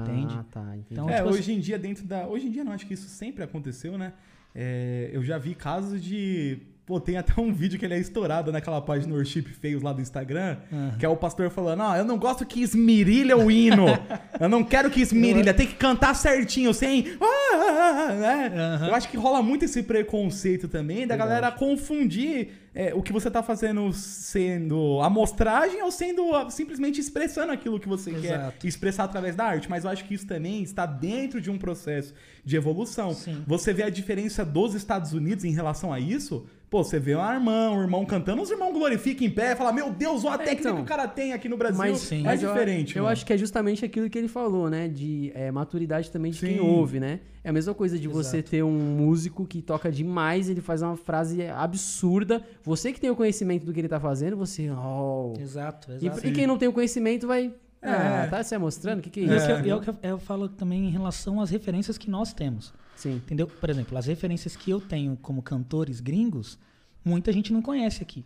entende? 0.02 0.35
Ah, 0.38 0.44
tá. 0.50 0.76
Entendi. 0.76 0.87
Então, 0.92 1.09
É, 1.11 1.16
tipo 1.16 1.28
assim- 1.28 1.38
hoje 1.38 1.52
em 1.52 1.61
dia, 1.61 1.78
dentro 1.78 2.04
da. 2.04 2.26
Hoje 2.26 2.46
em 2.46 2.50
dia 2.50 2.62
não, 2.64 2.72
acho 2.72 2.87
que 2.87 2.94
isso 2.94 3.09
sempre 3.09 3.42
aconteceu, 3.42 3.96
né? 3.98 4.12
É, 4.54 5.11
eu 5.12 5.22
já 5.22 5.37
vi 5.38 5.54
casos 5.54 6.02
de. 6.02 6.59
Pô, 6.87 7.01
tem 7.01 7.16
até 7.16 7.40
um 7.40 7.53
vídeo 7.53 7.81
que 7.81 7.85
ele 7.85 7.94
é 7.94 7.99
estourado 7.99 8.53
naquela 8.53 8.81
página 8.81 9.12
Worship 9.12 9.42
Feios 9.42 9.83
lá 9.83 9.92
do 9.92 10.01
Instagram, 10.01 10.57
Aham. 10.72 10.94
que 10.96 11.05
é 11.05 11.09
o 11.09 11.16
pastor 11.16 11.51
falando, 11.51 11.83
ah, 11.83 11.99
eu 11.99 12.05
não 12.05 12.16
gosto 12.16 12.46
que 12.46 12.62
esmirilha 12.62 13.37
o 13.37 13.51
hino. 13.51 13.87
eu 14.38 14.49
não 14.49 14.62
quero 14.62 14.88
que 14.88 15.01
esmirilha, 15.01 15.53
tem 15.53 15.66
que 15.66 15.75
cantar 15.75 16.14
certinho, 16.14 16.72
sem... 16.72 17.16
Ah, 17.20 17.57
ah, 17.57 18.07
ah, 18.09 18.14
né? 18.14 18.53
Aham. 18.57 18.87
Eu 18.87 18.94
acho 18.94 19.09
que 19.09 19.16
rola 19.16 19.42
muito 19.42 19.64
esse 19.64 19.83
preconceito 19.83 20.68
também, 20.68 21.09
da 21.09 21.16
Verdade. 21.16 21.40
galera 21.40 21.51
confundir 21.51 22.51
é, 22.72 22.94
o 22.94 23.03
que 23.03 23.12
você 23.12 23.31
tá 23.31 23.42
fazendo 23.42 23.90
sendo 23.92 25.01
amostragem 25.01 25.83
ou 25.83 25.90
sendo 25.90 26.22
simplesmente 26.51 27.01
expressando 27.01 27.51
aquilo 27.51 27.81
que 27.81 27.88
você 27.88 28.11
Exato. 28.11 28.59
quer 28.61 28.68
expressar 28.68 29.05
através 29.05 29.35
da 29.35 29.44
arte. 29.44 29.68
Mas 29.68 29.85
eu 29.85 29.90
acho 29.90 30.05
que 30.05 30.14
isso 30.14 30.27
também 30.27 30.62
está 30.62 30.85
dentro 30.85 31.40
de 31.40 31.51
um 31.51 31.57
processo 31.57 32.12
de 32.44 32.55
evolução. 32.55 33.14
Sim. 33.14 33.42
Você 33.46 33.72
vê 33.72 33.83
a 33.83 33.88
diferença 33.90 34.44
dos 34.44 34.75
Estados 34.75 35.14
Unidos 35.14 35.42
em 35.42 35.53
relação 35.53 35.90
a 35.90 35.99
isso. 35.99 36.46
Pô, 36.68 36.83
você 36.83 36.98
vê 36.98 37.14
uma 37.14 37.33
irmã, 37.33 37.70
um 37.70 37.81
irmão 37.81 38.05
cantando, 38.05 38.42
os 38.42 38.50
irmãos 38.50 38.72
glorificam 38.72 39.24
em 39.24 39.31
pé, 39.31 39.55
fala, 39.55 39.72
meu 39.72 39.88
Deus, 39.90 40.24
olha 40.24 40.33
a 40.33 40.42
É, 40.42 40.46
técnica 40.46 40.61
então. 40.62 40.76
que 40.76 40.83
o 40.83 40.85
cara 40.85 41.07
tem 41.07 41.33
aqui 41.33 41.48
no 41.48 41.57
Brasil. 41.57 41.79
Mas, 41.79 41.98
sim. 42.00 42.20
é 42.20 42.22
mas 42.24 42.42
eu- 42.42 42.52
diferente. 42.52 42.96
Eu, 42.96 43.05
mano. 43.05 43.12
acho 43.12 43.24
que 43.24 43.33
é 43.33 43.38
justamente 43.38 43.85
aquilo 43.85 44.11
que 44.11 44.18
ele 44.18 44.26
falou, 44.26 44.68
né? 44.68 44.88
De 44.88 45.31
é, 45.35 45.50
maturidade 45.52 46.11
também 46.11 46.33
de 46.33 46.40
quem 46.40 46.55
Sim. 46.55 46.61
ouve, 46.61 46.98
né? 46.98 47.20
É 47.44 47.50
a 47.50 47.52
mesma 47.52 47.72
coisa 47.72 47.96
de 47.96 48.09
você 48.09 48.38
Exato. 48.38 48.50
ter 48.50 48.62
um 48.64 48.72
músico 48.96 49.46
que 49.46 49.62
toca 49.62 49.92
demais, 49.92 50.48
ele 50.48 50.61
faz 50.61 50.83
uma 50.83 50.96
frase 50.96 51.46
absurda. 51.46 52.42
Você 52.64 52.92
que 52.92 53.00
tem 53.00 53.11
o 53.11 53.16
conhecimento 53.16 53.64
do 53.64 53.72
que 53.72 53.79
ele 53.81 53.88
tá 53.88 54.00
fazendo, 54.00 54.37
você. 54.37 54.68
Oh. 54.70 55.35
Exato, 55.38 55.92
E, 55.92 56.07
exato. 56.09 56.26
e 56.26 56.33
quem 56.33 56.48
não 56.48 56.59
tem 56.59 56.68
o 56.68 56.72
conhecimento 56.72 57.29
vai. 57.29 57.55
Ah, 57.81 58.24
É. 58.24 58.26
tá 58.26 58.42
se 58.42 58.59
mostrando? 58.59 58.98
O 58.98 59.02
que, 59.02 59.11
que 59.11 59.20
é 59.20 59.22
E 59.22 59.29
é 59.29 59.33
o 59.33 59.37
isso? 59.37 59.46
que 59.46 59.52
eu- 59.52 59.66
e 59.66 59.70
é 59.70 59.76
o 59.76 59.81
que 59.81 59.90
eu, 59.90 59.96
eu 60.02 60.18
falo 60.18 60.48
também 60.48 60.87
em 60.87 60.90
relação 60.90 61.40
às 61.40 61.48
referências 61.50 61.96
que 61.96 62.11
nós 62.11 62.33
temos. 62.35 62.74
Sim. 62.96 63.16
Entendeu? 63.16 63.46
Por 63.46 63.70
exemplo, 63.70 63.96
as 63.96 64.06
referências 64.06 64.56
que 64.56 64.70
eu 64.70 64.80
tenho 64.80 65.16
como 65.18 65.42
cantores 65.42 66.00
gringos, 66.00 66.59
muita 67.04 67.32
gente 67.32 67.52
não 67.52 67.62
conhece 67.62 68.02
aqui. 68.02 68.24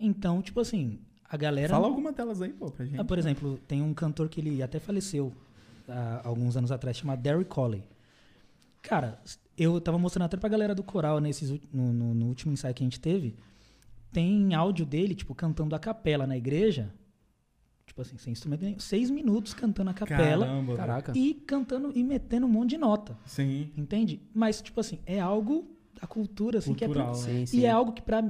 Então, 0.00 0.42
tipo 0.42 0.58
assim, 0.60 0.98
a 1.28 1.36
galera. 1.36 1.68
Fala 1.68 1.86
alguma 1.86 2.12
delas 2.12 2.40
aí, 2.42 2.52
pô, 2.52 2.70
pra 2.70 2.84
gente. 2.84 3.00
Ah, 3.00 3.04
por 3.04 3.18
exemplo, 3.18 3.58
tem 3.68 3.80
um 3.82 3.94
cantor 3.94 4.28
que 4.28 4.40
ele 4.40 4.62
até 4.62 4.78
faleceu 4.80 5.32
há 5.88 6.22
alguns 6.26 6.56
anos 6.56 6.72
atrás, 6.72 6.96
chamado 6.96 7.20
Derry 7.22 7.44
Coley. 7.44 7.84
Cara, 8.82 9.20
eu 9.56 9.80
tava 9.80 9.98
mostrando 9.98 10.26
até 10.26 10.36
pra 10.36 10.48
galera 10.48 10.74
do 10.74 10.82
coral 10.82 11.20
nesses, 11.20 11.50
no, 11.72 11.92
no- 11.92 12.14
no 12.14 12.26
último 12.26 12.52
ensaio 12.52 12.74
que 12.74 12.82
a 12.82 12.86
gente 12.86 13.00
teve. 13.00 13.34
Tem 14.12 14.54
áudio 14.54 14.86
dele, 14.86 15.14
tipo, 15.14 15.34
cantando 15.34 15.74
a 15.74 15.78
capela 15.78 16.26
na 16.26 16.36
igreja. 16.36 16.90
Tipo 17.96 18.02
assim, 18.02 18.18
sem 18.18 18.32
instrumento 18.34 18.60
nenhum. 18.62 18.78
Seis 18.78 19.08
minutos 19.08 19.54
cantando 19.54 19.88
a 19.88 19.94
capela 19.94 20.44
Caramba. 20.44 20.76
Caraca. 20.76 21.12
e 21.16 21.32
cantando 21.32 21.92
e 21.94 22.04
metendo 22.04 22.44
um 22.44 22.48
monte 22.50 22.70
de 22.70 22.76
nota. 22.78 23.16
Sim. 23.24 23.70
Entende? 23.74 24.20
Mas, 24.34 24.60
tipo 24.60 24.78
assim, 24.80 24.98
é 25.06 25.18
algo 25.18 25.66
da 25.98 26.06
cultura, 26.06 26.58
assim, 26.58 26.74
Cultural, 26.74 27.12
que 27.12 27.18
é. 27.20 27.22
Sim, 27.22 27.46
sim. 27.46 27.58
E 27.60 27.64
é 27.64 27.70
algo 27.70 27.92
que 27.92 28.02
pra, 28.02 28.22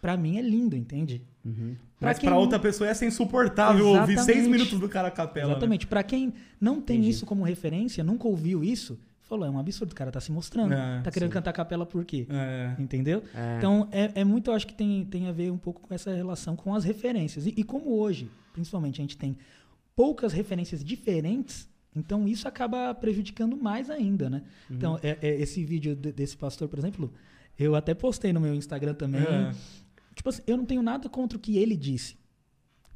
pra 0.00 0.16
mim 0.16 0.38
é 0.38 0.40
lindo, 0.40 0.74
entende? 0.74 1.22
Uhum. 1.44 1.76
Pra 2.00 2.08
Mas 2.08 2.18
quem 2.18 2.26
pra 2.26 2.36
não- 2.36 2.40
outra 2.42 2.58
pessoa 2.58 2.88
ia 2.88 2.94
ser 2.94 3.06
insuportável 3.06 3.86
ouvir 3.86 4.18
seis 4.20 4.46
minutos 4.48 4.80
do 4.80 4.88
cara 4.88 5.08
a 5.08 5.10
capela. 5.10 5.48
né? 5.48 5.52
Exatamente. 5.52 5.86
Pra 5.86 6.02
quem 6.02 6.32
não 6.58 6.80
tem 6.80 6.96
Entendi. 6.96 7.10
isso 7.10 7.26
como 7.26 7.44
referência, 7.44 8.02
nunca 8.02 8.26
ouviu 8.26 8.64
isso, 8.64 8.98
falou, 9.20 9.44
é 9.46 9.50
um 9.50 9.58
absurdo, 9.58 9.92
o 9.92 9.94
cara 9.94 10.10
tá 10.10 10.20
se 10.22 10.32
mostrando. 10.32 10.72
É, 10.72 11.02
tá 11.02 11.10
querendo 11.10 11.28
sim. 11.28 11.34
cantar 11.34 11.50
a 11.50 11.52
capela 11.52 11.84
por 11.84 12.02
quê? 12.02 12.26
É. 12.30 12.74
Entendeu? 12.78 13.22
É. 13.34 13.58
Então, 13.58 13.88
é, 13.92 14.10
é 14.14 14.24
muito, 14.24 14.50
eu 14.50 14.54
acho 14.54 14.66
que 14.66 14.72
tem, 14.74 15.04
tem 15.04 15.28
a 15.28 15.32
ver 15.32 15.50
um 15.52 15.58
pouco 15.58 15.82
com 15.82 15.92
essa 15.92 16.14
relação 16.14 16.56
com 16.56 16.74
as 16.74 16.82
referências. 16.82 17.46
E, 17.46 17.52
e 17.58 17.62
como 17.62 17.94
hoje, 17.98 18.30
principalmente, 18.56 19.00
a 19.00 19.04
gente 19.04 19.16
tem 19.18 19.36
poucas 19.94 20.32
referências 20.32 20.82
diferentes, 20.82 21.68
então 21.94 22.26
isso 22.26 22.48
acaba 22.48 22.92
prejudicando 22.94 23.56
mais 23.56 23.88
ainda, 23.90 24.28
né? 24.30 24.42
Uhum. 24.68 24.76
Então, 24.76 24.98
é- 25.02 25.18
é 25.22 25.40
esse 25.40 25.62
vídeo 25.64 25.94
de- 25.94 26.10
desse 26.12 26.36
pastor, 26.36 26.68
por 26.68 26.78
exemplo, 26.78 27.12
eu 27.58 27.74
até 27.74 27.94
postei 27.94 28.32
no 28.32 28.40
meu 28.40 28.54
Instagram 28.54 28.94
também. 28.94 29.22
É. 29.22 29.54
Tipo 30.14 30.28
assim, 30.30 30.42
eu 30.46 30.56
não 30.56 30.64
tenho 30.64 30.82
nada 30.82 31.08
contra 31.08 31.36
o 31.38 31.40
que 31.40 31.56
ele 31.58 31.76
disse. 31.76 32.16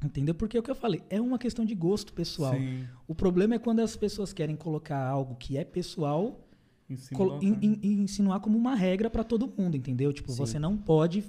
Entendeu? 0.03 0.33
Porque 0.33 0.57
é 0.57 0.59
o 0.59 0.63
que 0.63 0.71
eu 0.71 0.75
falei, 0.75 1.03
é 1.11 1.21
uma 1.21 1.37
questão 1.37 1.63
de 1.63 1.75
gosto 1.75 2.11
pessoal. 2.11 2.55
Sim. 2.55 2.87
O 3.07 3.13
problema 3.13 3.53
é 3.55 3.59
quando 3.59 3.81
as 3.81 3.95
pessoas 3.95 4.33
querem 4.33 4.55
colocar 4.55 4.97
algo 5.07 5.35
que 5.35 5.57
é 5.57 5.63
pessoal 5.63 6.47
do 6.89 7.45
in- 7.45 7.57
in- 7.61 7.79
in- 7.83 8.01
insinuar 8.01 8.39
como 8.39 8.57
uma 8.57 8.73
regra 8.75 9.09
pra 9.11 9.23
todo 9.23 9.47
mundo, 9.55 9.77
entendeu? 9.77 10.11
Tipo, 10.11 10.31
Sim. 10.31 10.37
você 10.39 10.57
não 10.59 10.75
pode. 10.75 11.23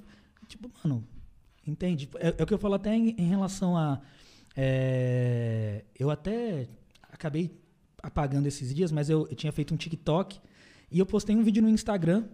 Tipo, 0.49 0.71
mano, 0.83 1.07
entende? 1.67 2.09
É, 2.19 2.35
é 2.39 2.43
o 2.43 2.47
que 2.47 2.55
eu 2.55 2.59
falo 2.59 2.75
até 2.75 2.95
em, 2.97 3.11
em 3.19 3.29
relação 3.29 3.77
a. 3.77 4.01
é, 4.57 5.85
eu 5.99 6.11
até 6.11 6.69
acabei 7.11 7.51
apagando 8.03 8.47
esses 8.47 8.75
dias, 8.75 8.91
mas 8.91 9.09
eu, 9.09 9.27
eu 9.29 9.37
tinha 9.37 9.53
feito 9.53 9.73
um 9.73 9.77
TikTok 9.77 10.39
e 10.91 10.99
eu 10.99 11.07
postei 11.07 11.35
um 11.37 11.43
vídeo 11.43 11.63
no 11.63 11.69
Instagram. 11.69 12.25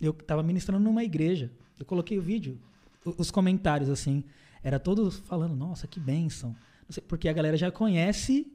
Eu 0.00 0.12
tava 0.12 0.42
ministrando 0.42 0.82
numa 0.82 1.04
igreja. 1.04 1.50
Eu 1.78 1.84
coloquei 1.84 2.18
o 2.18 2.22
vídeo, 2.22 2.58
os 3.04 3.30
comentários 3.30 3.88
assim, 3.90 4.24
era 4.62 4.78
todos 4.78 5.18
falando, 5.20 5.54
nossa, 5.54 5.86
que 5.86 6.00
bênção. 6.00 6.54
Sei, 6.88 7.02
porque 7.06 7.28
a 7.28 7.32
galera 7.32 7.56
já 7.56 7.70
conhece 7.70 8.46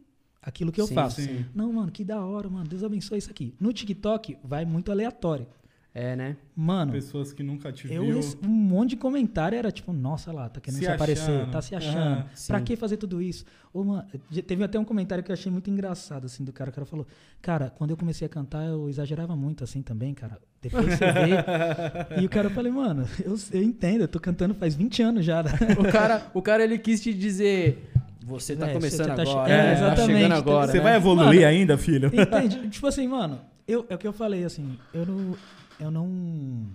aquilo 0.42 0.72
que 0.72 0.80
eu 0.80 0.88
Sim, 0.88 0.96
faço. 0.96 1.22
sim. 1.22 1.46
Não, 1.54 1.72
mano, 1.74 1.92
que 1.92 2.04
da 2.04 2.24
hora, 2.24 2.50
mano. 2.50 2.68
Deus 2.68 2.84
abençoe 2.84 3.18
isso 3.20 3.30
aqui. 3.30 3.54
No 3.60 3.74
TikTok 3.74 4.38
vai 4.44 4.66
muito 4.66 4.92
aleatório. 4.92 5.48
É, 5.94 6.16
né? 6.16 6.38
Mano, 6.56 6.92
Pessoas 6.92 7.34
que 7.34 7.42
nunca 7.42 7.72
te 7.72 7.92
eu 7.92 8.04
viu. 8.04 8.20
um 8.44 8.48
monte 8.48 8.92
de 8.92 8.96
comentário, 8.98 9.58
era 9.58 9.72
tipo, 9.72 9.92
nossa 9.92 10.32
lá, 10.32 10.48
tá 10.48 10.62
querendo 10.62 10.80
Se 10.80 10.86
se, 10.86 10.92
aparecer, 10.92 11.48
tá 11.50 11.62
se 11.64 11.76
achando. 11.76 12.20
Ah, 12.20 12.26
pra 12.48 12.60
sim. 12.60 12.64
que 12.64 12.76
fazer 12.76 12.98
tudo 12.98 13.20
isso? 13.22 13.44
Ô, 13.74 13.84
mano, 13.84 14.06
teve 14.46 14.64
até 14.64 14.78
um 14.80 14.86
comentário 14.86 15.24
que 15.24 15.32
eu 15.32 15.34
achei 15.34 15.52
muito 15.52 15.68
engraçado, 15.70 16.26
assim, 16.26 16.44
do 16.44 16.54
cara. 16.54 16.70
O 16.70 16.74
cara 16.74 16.86
falou, 16.86 17.08
cara, 17.42 17.72
quando 17.76 17.90
eu 17.90 17.98
comecei 17.98 18.26
a 18.26 18.30
cantar, 18.30 18.66
eu 18.68 18.88
exagerava 18.88 19.36
muito, 19.36 19.64
assim, 19.64 19.82
também, 19.82 20.14
cara. 20.14 20.38
Depois 20.62 20.86
você 20.86 21.06
vê. 21.12 22.22
e 22.22 22.26
o 22.26 22.30
cara, 22.30 22.48
eu 22.48 22.52
falei, 22.52 22.72
mano, 22.72 23.08
eu, 23.26 23.36
eu 23.52 23.64
entendo, 23.64 24.02
eu 24.02 24.08
tô 24.08 24.20
cantando 24.20 24.54
faz 24.54 24.76
20 24.76 25.02
anos 25.02 25.26
já. 25.26 25.42
O 25.80 25.92
cara, 25.92 26.28
o 26.36 26.42
cara 26.42 26.64
ele 26.64 26.78
quis 26.78 27.02
te 27.02 27.12
dizer. 27.14 27.92
Você 28.24 28.56
tá 28.56 28.68
É, 28.70 28.74
começando 28.74 29.08
você 29.10 29.16
tá 29.16 29.26
che- 29.26 29.32
agora. 29.32 29.52
é, 29.52 29.58
né? 29.58 29.64
Tá 29.66 29.74
exatamente. 29.88 30.18
chegando 30.18 30.34
agora. 30.36 30.68
Você 30.72 30.78
né? 30.78 30.84
vai 30.84 30.96
evoluir 30.98 31.26
Mano, 31.42 31.48
ainda, 31.48 31.78
filho? 31.80 32.12
Entende? 32.14 32.70
tipo 32.70 32.86
assim, 32.86 33.08
mano, 33.08 33.40
eu, 33.68 33.88
é 33.90 33.96
o 33.96 33.98
que 33.98 34.08
eu 34.08 34.14
falei, 34.14 34.44
assim, 34.44 34.78
eu 34.94 35.04
não, 35.06 35.36
eu 35.80 35.90
não, 35.90 36.68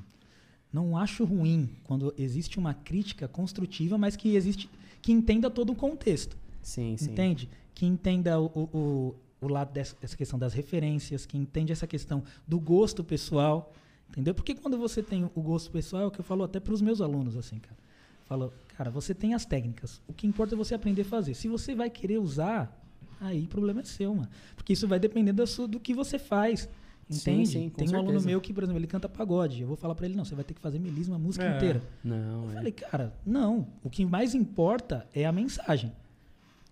não 0.72 0.96
acho 0.96 1.24
ruim 1.24 1.70
quando 1.84 2.14
existe 2.18 2.58
uma 2.58 2.74
crítica 2.74 3.28
construtiva, 3.28 3.98
mas 3.98 4.16
que 4.16 4.34
existe, 4.34 4.68
que 5.02 5.12
entenda 5.12 5.50
todo 5.50 5.72
o 5.72 5.76
contexto, 5.76 6.36
Sim, 6.62 6.96
sim. 6.96 7.10
entende? 7.10 7.48
Que 7.74 7.86
entenda 7.86 8.40
o, 8.40 8.46
o, 8.46 9.14
o, 9.40 9.48
lado 9.48 9.72
dessa 9.72 9.94
essa 10.00 10.16
questão 10.16 10.38
das 10.38 10.54
referências, 10.54 11.26
que 11.26 11.36
entende 11.36 11.72
essa 11.72 11.86
questão 11.86 12.24
do 12.48 12.58
gosto 12.58 13.04
pessoal, 13.04 13.72
entendeu? 14.08 14.34
Porque 14.34 14.54
quando 14.54 14.78
você 14.78 15.02
tem 15.02 15.24
o 15.24 15.42
gosto 15.42 15.70
pessoal, 15.70 16.02
é 16.02 16.06
o 16.06 16.10
que 16.10 16.20
eu 16.20 16.24
falo 16.24 16.42
até 16.44 16.58
para 16.58 16.72
os 16.72 16.80
meus 16.80 17.00
alunos, 17.00 17.36
assim, 17.36 17.58
cara. 17.58 17.76
Falo, 18.24 18.52
cara, 18.76 18.90
você 18.90 19.14
tem 19.14 19.34
as 19.34 19.44
técnicas, 19.44 20.00
o 20.08 20.14
que 20.14 20.26
importa 20.26 20.54
é 20.54 20.56
você 20.56 20.74
aprender 20.74 21.02
a 21.02 21.04
fazer. 21.04 21.34
Se 21.34 21.46
você 21.46 21.74
vai 21.74 21.90
querer 21.90 22.18
usar, 22.18 22.74
aí 23.20 23.44
o 23.44 23.48
problema 23.48 23.82
é 23.82 23.84
seu, 23.84 24.14
mano. 24.14 24.28
Porque 24.56 24.72
isso 24.72 24.88
vai 24.88 24.98
depender 24.98 25.46
sua, 25.46 25.68
do 25.68 25.78
que 25.78 25.92
você 25.92 26.18
faz. 26.18 26.68
Sim, 27.10 27.32
Entende? 27.32 27.48
sim, 27.48 27.68
com 27.68 27.76
Tem 27.84 27.94
um 27.94 27.98
aluno 27.98 28.20
meu 28.22 28.40
que, 28.40 28.52
por 28.52 28.62
exemplo, 28.64 28.80
ele 28.80 28.86
canta 28.86 29.08
pagode. 29.08 29.60
Eu 29.60 29.68
vou 29.68 29.76
falar 29.76 29.94
pra 29.94 30.06
ele, 30.06 30.14
não, 30.16 30.24
você 30.24 30.34
vai 30.34 30.44
ter 30.44 30.54
que 30.54 30.60
fazer 30.60 30.78
melisma 30.78 31.16
a 31.16 31.18
música 31.18 31.44
É. 31.44 31.56
inteira. 31.56 31.82
Não, 32.02 32.44
Eu 32.44 32.50
é. 32.50 32.54
falei, 32.54 32.72
cara, 32.72 33.12
não. 33.26 33.66
O 33.82 33.90
que 33.90 34.04
mais 34.06 34.34
importa 34.34 35.06
é 35.14 35.26
a 35.26 35.32
mensagem. 35.32 35.92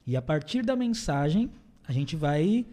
E 0.07 0.17
a 0.17 0.23
partir 0.23 0.65
da 0.65 0.75
mensagem, 0.75 1.51
a 1.87 1.93
gente 1.93 2.17
vai 2.17 2.65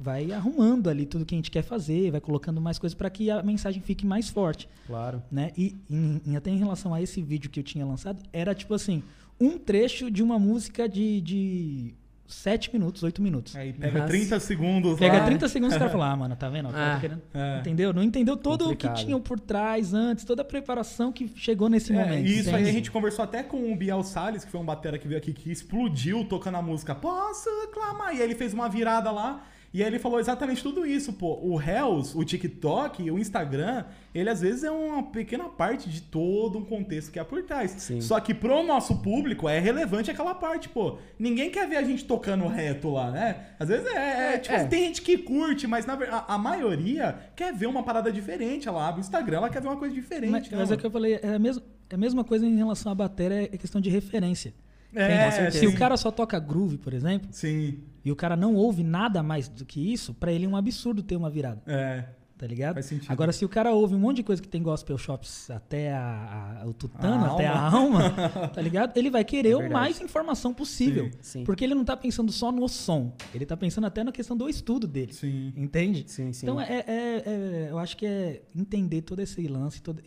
vai 0.00 0.30
arrumando 0.30 0.88
ali 0.88 1.04
tudo 1.04 1.24
que 1.26 1.34
a 1.34 1.38
gente 1.38 1.50
quer 1.50 1.62
fazer, 1.62 2.12
vai 2.12 2.20
colocando 2.20 2.60
mais 2.60 2.78
coisas 2.78 2.94
para 2.94 3.10
que 3.10 3.32
a 3.32 3.42
mensagem 3.42 3.82
fique 3.82 4.06
mais 4.06 4.28
forte, 4.28 4.68
Claro. 4.86 5.20
né? 5.28 5.50
E 5.58 5.74
em- 5.90 6.20
em- 6.24 6.36
até 6.36 6.50
em 6.52 6.56
relação 6.56 6.94
a 6.94 7.02
esse 7.02 7.20
vídeo 7.20 7.50
que 7.50 7.58
eu 7.58 7.64
tinha 7.64 7.84
lançado, 7.84 8.22
era 8.32 8.54
tipo 8.54 8.72
assim, 8.74 9.02
um 9.40 9.58
trecho 9.58 10.08
de 10.08 10.22
uma 10.22 10.38
música 10.38 10.88
de, 10.88 11.20
de 11.20 11.94
7 12.28 12.72
minutos, 12.72 13.02
8 13.02 13.22
minutos. 13.22 13.56
Aí 13.56 13.72
pega 13.72 14.00
Nossa. 14.00 14.08
30 14.12 14.38
segundos 14.40 14.98
Pega 14.98 15.18
lá. 15.18 15.24
30 15.24 15.48
segundos 15.48 15.74
e 15.74 15.76
o 15.76 15.78
cara 15.80 15.90
fala, 15.90 16.10
ah, 16.12 16.16
mano, 16.16 16.36
tá 16.36 16.48
vendo? 16.48 16.66
O 16.66 16.68
Ah. 16.68 16.92
tá 16.94 17.00
querendo- 17.00 17.22
É. 17.34 17.58
Entendeu? 17.60 17.92
Não 17.92 18.02
entendeu 18.02 18.36
todo 18.36 18.62
o 18.62 18.64
Complicado. 18.68 18.96
que 18.96 19.04
tinha 19.06 19.18
por 19.18 19.40
trás 19.40 19.94
antes, 19.94 20.24
toda 20.24 20.42
a 20.42 20.44
preparação 20.44 21.10
que 21.10 21.26
chegou 21.34 21.68
nesse 21.68 21.92
É, 21.92 21.96
momento. 21.96 22.26
e 22.26 22.38
isso 22.40 22.48
aí 22.50 22.54
a 22.56 22.60
entende? 22.60 22.76
gente 22.76 22.90
conversou 22.90 23.24
até 23.24 23.42
com 23.42 23.72
o 23.72 23.74
Biel 23.76 24.02
Salles, 24.02 24.44
que 24.44 24.50
foi 24.50 24.60
um 24.60 24.64
batera 24.64 24.98
que 24.98 25.08
veio 25.08 25.18
aqui, 25.18 25.32
que 25.32 25.50
explodiu 25.50 26.24
tocando 26.24 26.56
a 26.56 26.62
música 26.62 26.94
Posso 26.94 27.48
clamar? 27.72 28.14
E 28.14 28.18
aí 28.18 28.22
ele 28.22 28.34
fez 28.34 28.52
uma 28.52 28.68
virada 28.68 29.10
lá. 29.10 29.42
E 29.78 29.82
aí 29.82 29.88
ele 29.88 30.00
falou 30.00 30.18
exatamente 30.18 30.60
tudo 30.60 30.84
isso, 30.84 31.12
pô. 31.12 31.38
O 31.40 31.54
Reels, 31.54 32.12
o 32.12 32.24
TikTok, 32.24 33.08
o 33.12 33.16
Instagram, 33.16 33.84
ele 34.12 34.28
às 34.28 34.40
vezes 34.40 34.64
é 34.64 34.70
uma 34.72 35.04
pequena 35.04 35.44
parte 35.44 35.88
de 35.88 36.02
todo 36.02 36.58
um 36.58 36.64
contexto 36.64 37.12
que 37.12 37.18
há 37.20 37.24
por 37.24 37.44
trás. 37.44 37.70
Sim. 37.78 38.00
Só 38.00 38.18
que 38.18 38.34
pro 38.34 38.64
nosso 38.64 39.00
público 39.00 39.48
é 39.48 39.60
relevante 39.60 40.10
aquela 40.10 40.34
parte, 40.34 40.68
pô. 40.68 40.98
Ninguém 41.16 41.48
quer 41.48 41.68
ver 41.68 41.76
a 41.76 41.84
gente 41.84 42.04
tocando 42.04 42.48
reto 42.48 42.90
lá, 42.90 43.12
né? 43.12 43.50
Às 43.56 43.68
vezes 43.68 43.86
é, 43.86 44.34
é, 44.34 44.38
tipo, 44.38 44.56
É. 44.56 44.64
tem 44.64 44.86
gente 44.86 45.00
que 45.00 45.16
curte, 45.16 45.68
mas 45.68 45.86
na 45.86 45.94
a, 45.94 46.34
a 46.34 46.38
maioria 46.38 47.16
quer 47.36 47.54
ver 47.54 47.66
uma 47.66 47.84
parada 47.84 48.10
diferente. 48.10 48.66
Ela 48.66 48.88
abre 48.88 49.00
o 49.00 49.02
Instagram, 49.02 49.36
ela 49.36 49.48
quer 49.48 49.62
ver 49.62 49.68
uma 49.68 49.76
coisa 49.76 49.94
diferente. 49.94 50.32
Mas, 50.32 50.50
né, 50.50 50.58
mas 50.58 50.72
é 50.72 50.76
que 50.76 50.86
eu 50.86 50.90
falei, 50.90 51.20
é 51.22 51.36
a, 51.36 51.38
mesma, 51.38 51.62
é 51.88 51.94
a 51.94 51.98
mesma 51.98 52.24
coisa 52.24 52.44
em 52.44 52.56
relação 52.56 52.90
à 52.90 52.96
bateria, 52.96 53.44
é 53.44 53.56
questão 53.56 53.80
de 53.80 53.90
referência. 53.90 54.52
É? 54.94 55.50
Se 55.50 55.66
o 55.66 55.74
cara 55.76 55.96
só 55.96 56.10
toca 56.10 56.38
groove, 56.38 56.78
por 56.78 56.94
exemplo, 56.94 57.28
Sim, 57.30 57.78
e 58.04 58.10
o 58.10 58.16
cara 58.16 58.36
não 58.36 58.54
ouve 58.54 58.82
nada 58.82 59.22
mais 59.22 59.48
do 59.48 59.64
que 59.64 59.92
isso, 59.92 60.14
pra 60.14 60.32
ele 60.32 60.46
é 60.46 60.48
um 60.48 60.56
absurdo 60.56 61.02
ter 61.02 61.14
uma 61.16 61.28
virada, 61.28 61.60
é. 61.66 62.04
tá 62.38 62.46
ligado? 62.46 62.74
Faz 62.74 62.86
sentido. 62.86 63.10
Agora, 63.12 63.30
se 63.32 63.44
o 63.44 63.48
cara 63.50 63.70
ouve 63.72 63.94
um 63.94 63.98
monte 63.98 64.16
de 64.18 64.22
coisa 64.22 64.40
que 64.40 64.48
tem 64.48 64.62
gospel 64.62 64.96
shops 64.96 65.50
até 65.50 65.92
a, 65.92 66.60
a- 66.62 66.66
o 66.66 66.72
tutano, 66.72 67.26
A 67.26 67.34
até 67.34 67.46
a 67.46 67.60
alma, 67.70 68.14
tá 68.54 68.62
ligado? 68.62 68.96
Ele 68.96 69.10
vai 69.10 69.24
querer 69.24 69.50
É 69.50 69.56
o 69.56 69.70
mais 69.70 70.00
informação 70.00 70.54
possível. 70.54 71.10
Sim. 71.20 71.44
Porque 71.44 71.64
ele 71.64 71.74
não 71.74 71.84
tá 71.84 71.94
pensando 71.96 72.32
só 72.32 72.50
no 72.50 72.66
som, 72.66 73.12
ele 73.34 73.44
tá 73.44 73.56
pensando 73.58 73.86
até 73.86 74.02
na 74.02 74.10
questão 74.10 74.36
do 74.36 74.48
estudo 74.48 74.86
dele. 74.86 75.12
Sim. 75.12 75.52
Entende? 75.54 76.04
Sim, 76.06 76.32
sim. 76.32 76.46
Então, 76.46 76.58
é, 76.58 76.84
é- 76.86 77.22
é- 77.26 77.66
eu 77.70 77.78
acho 77.78 77.94
que 77.94 78.06
é 78.06 78.40
entender 78.56 79.02
todo 79.02 79.20
esse 79.20 79.46
lance, 79.48 79.82
todo- 79.82 80.00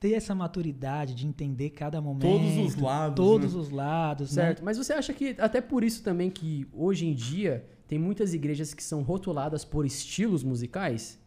ter 0.00 0.12
essa 0.12 0.34
maturidade 0.34 1.14
de 1.14 1.26
entender 1.26 1.70
cada 1.70 2.00
momento. 2.00 2.22
Todos 2.22 2.56
os 2.56 2.76
lados, 2.80 3.16
Todos 3.16 3.54
né? 3.54 3.60
os 3.60 3.70
lados, 3.70 4.30
Certo, 4.30 4.58
né? 4.60 4.64
mas 4.64 4.76
você 4.78 4.92
acha 4.92 5.12
que 5.12 5.34
até 5.38 5.60
por 5.60 5.82
isso 5.82 6.02
também 6.02 6.30
que 6.30 6.66
hoje 6.72 7.06
em 7.06 7.12
dia 7.14 7.64
tem 7.88 7.98
muitas 7.98 8.32
igrejas 8.34 8.72
que 8.74 8.82
são 8.82 9.02
rotuladas 9.02 9.64
por 9.64 9.84
estilos 9.84 10.44
musicais? 10.44 11.18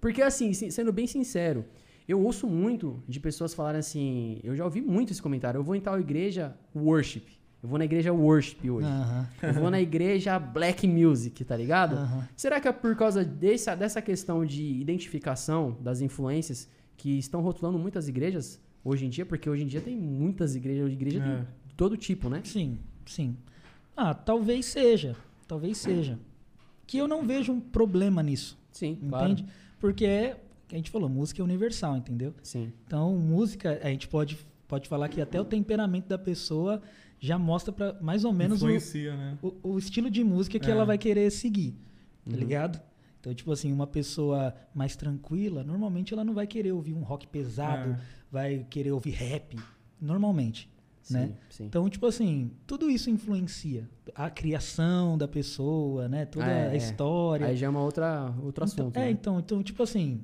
Porque 0.00 0.22
assim, 0.22 0.52
se- 0.52 0.70
sendo 0.70 0.92
bem 0.92 1.06
sincero, 1.06 1.64
eu 2.08 2.20
ouço 2.20 2.46
muito 2.48 3.02
de 3.08 3.18
pessoas 3.20 3.54
falarem 3.54 3.78
assim, 3.80 4.38
eu 4.42 4.54
já 4.56 4.64
ouvi 4.64 4.80
muito 4.80 5.12
esse 5.12 5.22
comentário, 5.22 5.58
eu 5.58 5.64
vou 5.64 5.74
em 5.74 5.80
tal 5.80 5.98
igreja 6.00 6.56
worship, 6.74 7.24
eu 7.62 7.68
vou 7.68 7.78
na 7.78 7.84
igreja 7.84 8.12
worship 8.12 8.68
hoje, 8.70 8.88
eu 9.42 9.54
vou 9.54 9.70
na 9.70 9.80
igreja 9.80 10.38
black 10.38 10.86
music, 10.86 11.44
tá 11.44 11.56
ligado? 11.56 11.96
Será 12.36 12.60
que 12.60 12.68
é 12.68 12.72
por 12.72 12.94
causa 12.96 13.24
dessa, 13.24 13.74
dessa 13.74 14.00
questão 14.02 14.44
de 14.44 14.62
identificação 14.80 15.76
das 15.80 16.00
influências 16.00 16.68
que 16.96 17.18
estão 17.18 17.40
rotulando 17.40 17.78
muitas 17.78 18.08
igrejas 18.08 18.60
hoje 18.84 19.06
em 19.06 19.08
dia? 19.10 19.24
Porque 19.26 19.48
hoje 19.48 19.62
em 19.62 19.66
dia 19.66 19.80
tem 19.80 19.96
muitas 19.96 20.54
igrejas, 20.56 20.90
igreja 20.92 21.18
É. 21.22 21.38
de 21.68 21.74
todo 21.74 21.96
tipo, 21.96 22.28
né? 22.28 22.40
Sim, 22.44 22.78
sim. 23.04 23.36
Ah, 23.96 24.14
talvez 24.14 24.66
seja. 24.66 25.16
Talvez 25.46 25.78
seja. 25.78 26.18
Que 26.86 26.98
eu 26.98 27.08
não 27.08 27.26
vejo 27.26 27.52
um 27.52 27.60
problema 27.60 28.22
nisso. 28.22 28.58
Sim, 28.70 28.98
claro. 29.08 29.32
Entende? 29.32 29.48
Porque 29.80 30.04
é. 30.04 30.40
A 30.72 30.74
gente 30.74 30.90
falou, 30.90 31.08
música 31.08 31.40
é 31.40 31.44
universal, 31.44 31.96
entendeu? 31.96 32.34
Sim. 32.42 32.72
Então, 32.86 33.16
música, 33.16 33.78
a 33.84 33.88
gente 33.88 34.08
pode, 34.08 34.36
pode 34.66 34.88
falar 34.88 35.08
que 35.08 35.20
até 35.20 35.40
o 35.40 35.44
temperamento 35.44 36.08
da 36.08 36.18
pessoa 36.18 36.82
já 37.20 37.38
mostra 37.38 37.72
pra 37.72 37.92
mais 38.00 38.24
ou 38.24 38.32
menos 38.32 38.60
o, 38.62 38.66
né? 38.66 39.38
o, 39.40 39.54
o 39.74 39.78
estilo 39.78 40.10
de 40.10 40.24
música 40.24 40.58
que 40.58 40.66
É. 40.68 40.72
ela 40.72 40.84
vai 40.84 40.98
querer 40.98 41.30
seguir, 41.30 41.70
tá 42.24 42.32
Uhum. 42.32 42.36
ligado? 42.36 42.80
Então, 43.26 43.34
tipo 43.34 43.50
assim, 43.50 43.72
uma 43.72 43.88
pessoa 43.88 44.54
mais 44.72 44.94
tranquila, 44.94 45.64
normalmente 45.64 46.14
ela 46.14 46.22
não 46.22 46.32
vai 46.32 46.46
querer 46.46 46.70
ouvir 46.70 46.92
um 46.94 47.02
rock 47.02 47.26
pesado, 47.26 47.90
É. 47.90 48.00
vai 48.30 48.64
querer 48.70 48.92
ouvir 48.92 49.10
rap, 49.10 49.58
normalmente, 50.00 50.70
né? 51.10 51.32
Sim. 51.50 51.64
Então, 51.64 51.88
tipo 51.90 52.06
assim, 52.06 52.52
tudo 52.68 52.88
isso 52.88 53.10
influencia. 53.10 53.90
A 54.14 54.30
criação 54.30 55.18
da 55.18 55.26
pessoa, 55.26 56.08
né? 56.08 56.24
Toda 56.24 56.46
É, 56.46 56.68
a 56.68 56.74
é. 56.74 56.76
história. 56.76 57.46
Aí 57.48 57.56
já 57.56 57.66
é 57.66 57.68
uma 57.68 57.82
outra, 57.82 58.32
outro 58.40 58.62
assunto. 58.62 58.90
Então, 58.90 59.02
é, 59.02 59.06
né? 59.06 59.10
então, 59.10 59.40
então, 59.40 59.60
tipo 59.60 59.82
assim, 59.82 60.20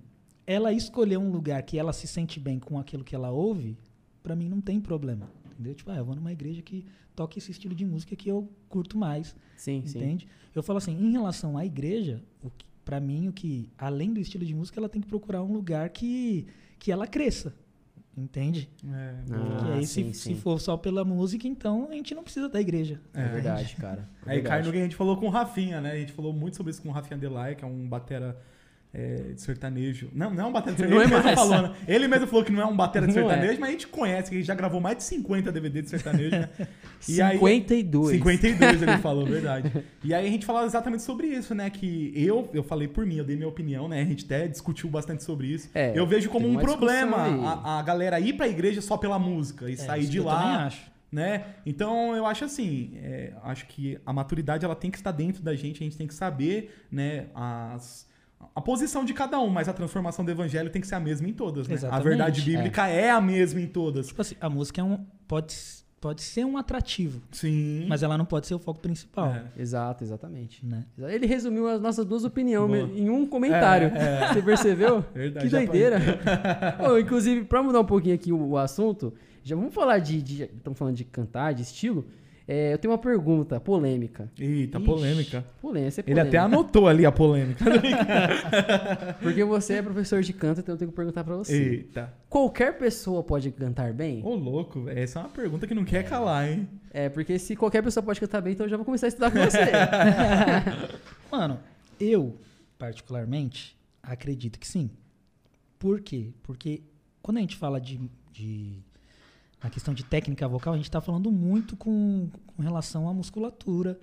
ela 0.46 0.72
escolher 0.72 1.16
um 1.16 1.28
lugar 1.32 1.60
que 1.64 1.76
ela 1.76 1.92
se 1.92 2.06
sente 2.06 2.38
bem 2.38 2.60
com 2.60 2.78
aquilo 2.78 3.02
que 3.02 3.16
ela 3.16 3.32
ouve, 3.32 3.76
pra 4.22 4.36
mim 4.36 4.48
não 4.48 4.60
tem 4.60 4.80
problema. 4.80 5.28
Entendeu? 5.50 5.74
Tipo, 5.74 5.90
ah, 5.90 5.96
eu 5.96 6.04
vou 6.04 6.14
numa 6.14 6.30
igreja 6.30 6.62
que 6.62 6.86
toca 7.16 7.36
esse 7.36 7.50
estilo 7.50 7.74
de 7.74 7.84
música 7.84 8.14
que 8.14 8.28
eu 8.28 8.48
curto 8.68 8.96
mais. 8.96 9.34
Sim, 9.56 9.82
sim. 9.86 9.98
Entende? 9.98 10.28
Eu 10.54 10.62
falo 10.62 10.76
assim, 10.76 10.92
em 10.92 11.10
relação 11.10 11.58
à 11.58 11.66
igreja, 11.66 12.22
o 12.40 12.48
que, 12.48 12.64
pra 12.84 13.00
mim, 13.00 13.28
o 13.28 13.32
que, 13.32 13.70
além 13.78 14.12
do 14.12 14.20
estilo 14.20 14.44
de 14.44 14.54
música, 14.54 14.78
ela 14.80 14.88
tem 14.88 15.00
que 15.00 15.08
procurar 15.08 15.42
um 15.42 15.52
lugar 15.52 15.88
que, 15.90 16.46
que 16.78 16.90
ela 16.92 17.06
cresça. 17.06 17.54
Entende? 18.14 18.68
É, 18.92 19.14
Ah, 19.30 19.74
aí, 19.74 19.86
sim, 19.86 20.12
se, 20.12 20.20
sim. 20.20 20.34
se 20.34 20.40
for 20.42 20.60
só 20.60 20.76
pela 20.76 21.02
música, 21.02 21.48
então 21.48 21.88
a 21.90 21.94
gente 21.94 22.14
não 22.14 22.22
precisa 22.22 22.46
da 22.46 22.60
igreja. 22.60 23.00
É, 23.14 23.26
verdade, 23.28 23.74
cara. 23.76 24.06
É 24.26 24.32
Aí 24.32 24.42
cai 24.42 24.58
verdade. 24.58 24.66
no 24.66 24.72
que 24.72 24.78
a 24.78 24.82
gente 24.82 24.96
falou 24.96 25.16
com 25.16 25.26
o 25.26 25.30
Rafinha, 25.30 25.80
né? 25.80 25.92
A 25.92 25.96
gente 25.96 26.12
falou 26.12 26.30
muito 26.32 26.58
sobre 26.58 26.72
isso 26.72 26.82
com 26.82 26.90
o 26.90 26.92
Rafinha 26.92 27.16
Delay, 27.18 27.54
que 27.54 27.64
é 27.64 27.66
um 27.66 27.88
batera 27.88 28.38
é, 28.94 29.32
de 29.34 29.40
sertanejo. 29.40 30.10
Não, 30.12 30.32
não 30.34 30.44
é 30.44 30.46
um 30.48 30.52
batera 30.52 30.76
de 30.76 30.82
Não 30.82 30.88
sertanejo. 31.00 31.14
é 31.14 31.18
ele 31.18 31.24
mesmo 31.24 31.24
mais. 31.24 31.38
falou, 31.50 31.68
né? 31.68 31.76
Ele 31.88 32.08
mesmo 32.08 32.26
falou 32.26 32.44
que 32.44 32.52
não 32.52 32.60
é 32.60 32.66
um 32.66 32.76
batera 32.76 33.06
de 33.06 33.14
Não 33.14 33.22
é. 33.22 33.28
sertanejo, 33.34 33.60
mas 33.60 33.68
a 33.68 33.72
gente 33.72 33.86
conhece, 33.88 34.28
que 34.30 34.36
ele 34.36 34.42
já 34.44 34.54
gravou 34.54 34.80
mais 34.80 34.96
de 34.98 35.02
50 35.04 35.50
DVD 35.50 35.82
de 35.82 35.88
sertanejo, 35.90 36.30
né? 36.30 36.48
E 37.08 37.20
aí- 37.20 37.32
52. 37.38 38.12
52 38.18 38.82
ele 38.82 38.98
falou, 39.02 39.24
verdade. 39.26 39.72
E 40.04 40.12
aí 40.14 40.26
a 40.26 40.30
gente 40.30 40.46
falava 40.46 40.66
exatamente 40.66 41.02
sobre 41.02 41.26
isso, 41.26 41.54
né? 41.54 41.68
Que 41.70 42.12
eu, 42.14 42.48
eu 42.52 42.62
falei 42.62 42.86
por 42.86 43.04
mim, 43.06 43.16
eu 43.16 43.24
dei 43.24 43.34
minha 43.34 43.48
opinião, 43.48 43.88
né? 43.88 44.00
A 44.02 44.04
gente 44.04 44.24
até 44.24 44.46
discutiu 44.46 44.88
bastante 44.88 45.22
sobre 45.24 45.46
isso. 45.48 45.68
É, 45.74 45.98
eu 45.98 46.06
vejo 46.06 46.28
como 46.30 46.46
um 46.48 46.56
problema 46.58 47.16
a, 47.64 47.78
a 47.78 47.82
galera 47.82 48.20
ir 48.20 48.34
pra 48.34 48.46
igreja 48.46 48.80
só 48.80 48.96
pela 48.96 49.18
música 49.18 49.68
e 49.68 49.72
É, 49.72 49.76
sair 49.76 50.06
de 50.06 50.18
eu 50.18 50.24
lá 50.24 50.40
também 50.42 50.56
acho. 50.66 50.82
né? 51.10 51.44
Então 51.66 52.14
eu 52.14 52.24
acho 52.26 52.44
assim, 52.44 52.92
é, 53.02 53.32
acho 53.42 53.66
que 53.66 53.98
a 54.06 54.12
maturidade 54.12 54.64
ela 54.64 54.76
tem 54.76 54.90
que 54.90 54.96
estar 54.98 55.12
dentro 55.12 55.42
da 55.42 55.54
gente, 55.56 55.80
a 55.82 55.84
gente 55.84 55.96
tem 55.96 56.06
que 56.06 56.14
saber, 56.14 56.74
né, 56.90 57.26
as 57.34 58.06
a 58.54 58.60
posição 58.60 59.04
de 59.04 59.14
cada 59.14 59.38
um, 59.38 59.48
mas 59.48 59.68
a 59.68 59.72
transformação 59.72 60.24
do 60.24 60.30
evangelho 60.30 60.70
tem 60.70 60.80
que 60.80 60.86
ser 60.86 60.94
a 60.94 61.00
mesma 61.00 61.28
em 61.28 61.32
todas, 61.32 61.66
né? 61.66 61.74
A 61.74 61.76
Exatamente. 61.76 62.04
verdade 62.04 62.42
bíblica 62.42 62.86
é. 62.88 63.10
a 63.10 63.20
mesma 63.20 63.60
em 63.60 63.66
todas. 63.66 64.08
Tipo 64.08 64.20
assim, 64.20 64.34
a 64.40 64.50
música 64.50 64.80
é 64.80 64.84
um, 64.84 65.04
pode, 65.26 65.54
pode 66.00 66.22
ser 66.22 66.44
um 66.44 66.58
atrativo, 66.58 67.22
Sim. 67.30 67.86
mas 67.88 68.02
ela 68.02 68.18
não 68.18 68.24
pode 68.24 68.46
ser 68.46 68.54
o 68.54 68.58
foco 68.58 68.80
principal. 68.80 69.28
É. 69.28 69.44
Exato, 69.56 70.04
exatamente. 70.04 70.64
Né? 70.64 70.84
Ele 70.98 71.26
resumiu 71.26 71.68
as 71.68 71.80
nossas 71.80 72.04
duas 72.04 72.24
opiniões 72.24 72.86
Boa. 72.86 72.98
em 72.98 73.08
um 73.08 73.26
comentário. 73.26 73.92
É, 73.94 74.24
é. 74.24 74.28
Você 74.28 74.42
percebeu? 74.42 75.04
Verdade, 75.14 75.46
que 75.46 75.50
doideira. 75.50 76.00
Ô, 76.88 76.98
inclusive, 76.98 77.44
pra 77.44 77.62
mudar 77.62 77.80
um 77.80 77.86
pouquinho 77.86 78.14
aqui 78.14 78.32
o, 78.32 78.50
o 78.50 78.58
assunto, 78.58 79.14
já 79.42 79.56
vamos 79.56 79.74
falar 79.74 79.98
de. 79.98 80.22
de 80.22 80.42
Estamos 80.44 80.78
falando 80.78 80.96
de 80.96 81.04
cantar, 81.04 81.52
de 81.54 81.62
estilo. 81.62 82.04
É, 82.46 82.72
eu 82.72 82.78
tenho 82.78 82.92
uma 82.92 82.98
pergunta 82.98 83.60
polêmica. 83.60 84.30
Eita, 84.38 84.78
Ixi. 84.78 84.86
polêmica. 84.86 85.44
Polêmica, 85.60 86.00
é 86.00 86.04
Ele 86.06 86.14
polêmica. 86.14 86.28
até 86.28 86.38
anotou 86.38 86.88
ali 86.88 87.06
a 87.06 87.12
polêmica. 87.12 87.64
Porque 89.22 89.44
você 89.44 89.74
é 89.74 89.82
professor 89.82 90.22
de 90.22 90.32
canto, 90.32 90.60
então 90.60 90.74
eu 90.74 90.78
tenho 90.78 90.90
que 90.90 90.96
perguntar 90.96 91.22
pra 91.24 91.36
você. 91.36 91.56
Eita. 91.56 92.12
Qualquer 92.28 92.76
pessoa 92.78 93.22
pode 93.22 93.50
cantar 93.52 93.92
bem? 93.92 94.22
Ô, 94.24 94.34
louco. 94.34 94.88
Essa 94.88 95.20
é 95.20 95.22
uma 95.22 95.28
pergunta 95.28 95.66
que 95.66 95.74
não 95.74 95.84
quer 95.84 96.02
calar, 96.04 96.48
hein? 96.48 96.68
É, 96.92 97.08
porque 97.08 97.38
se 97.38 97.54
qualquer 97.54 97.82
pessoa 97.82 98.02
pode 98.02 98.20
cantar 98.20 98.40
bem, 98.40 98.54
então 98.54 98.66
eu 98.66 98.70
já 98.70 98.76
vou 98.76 98.84
começar 98.84 99.06
a 99.06 99.08
estudar 99.08 99.30
com 99.30 99.38
você. 99.38 99.58
Mano, 101.30 101.60
eu, 102.00 102.36
particularmente, 102.78 103.76
acredito 104.02 104.58
que 104.58 104.66
sim. 104.66 104.90
Por 105.78 106.00
quê? 106.00 106.32
Porque 106.42 106.82
quando 107.22 107.36
a 107.38 107.40
gente 107.40 107.56
fala 107.56 107.80
de. 107.80 108.00
de 108.32 108.80
na 109.62 109.70
questão 109.70 109.94
de 109.94 110.04
técnica 110.04 110.46
vocal, 110.48 110.74
a 110.74 110.76
gente 110.76 110.88
está 110.88 111.00
falando 111.00 111.30
muito 111.30 111.76
com, 111.76 112.28
com 112.46 112.62
relação 112.62 113.08
à 113.08 113.14
musculatura. 113.14 113.98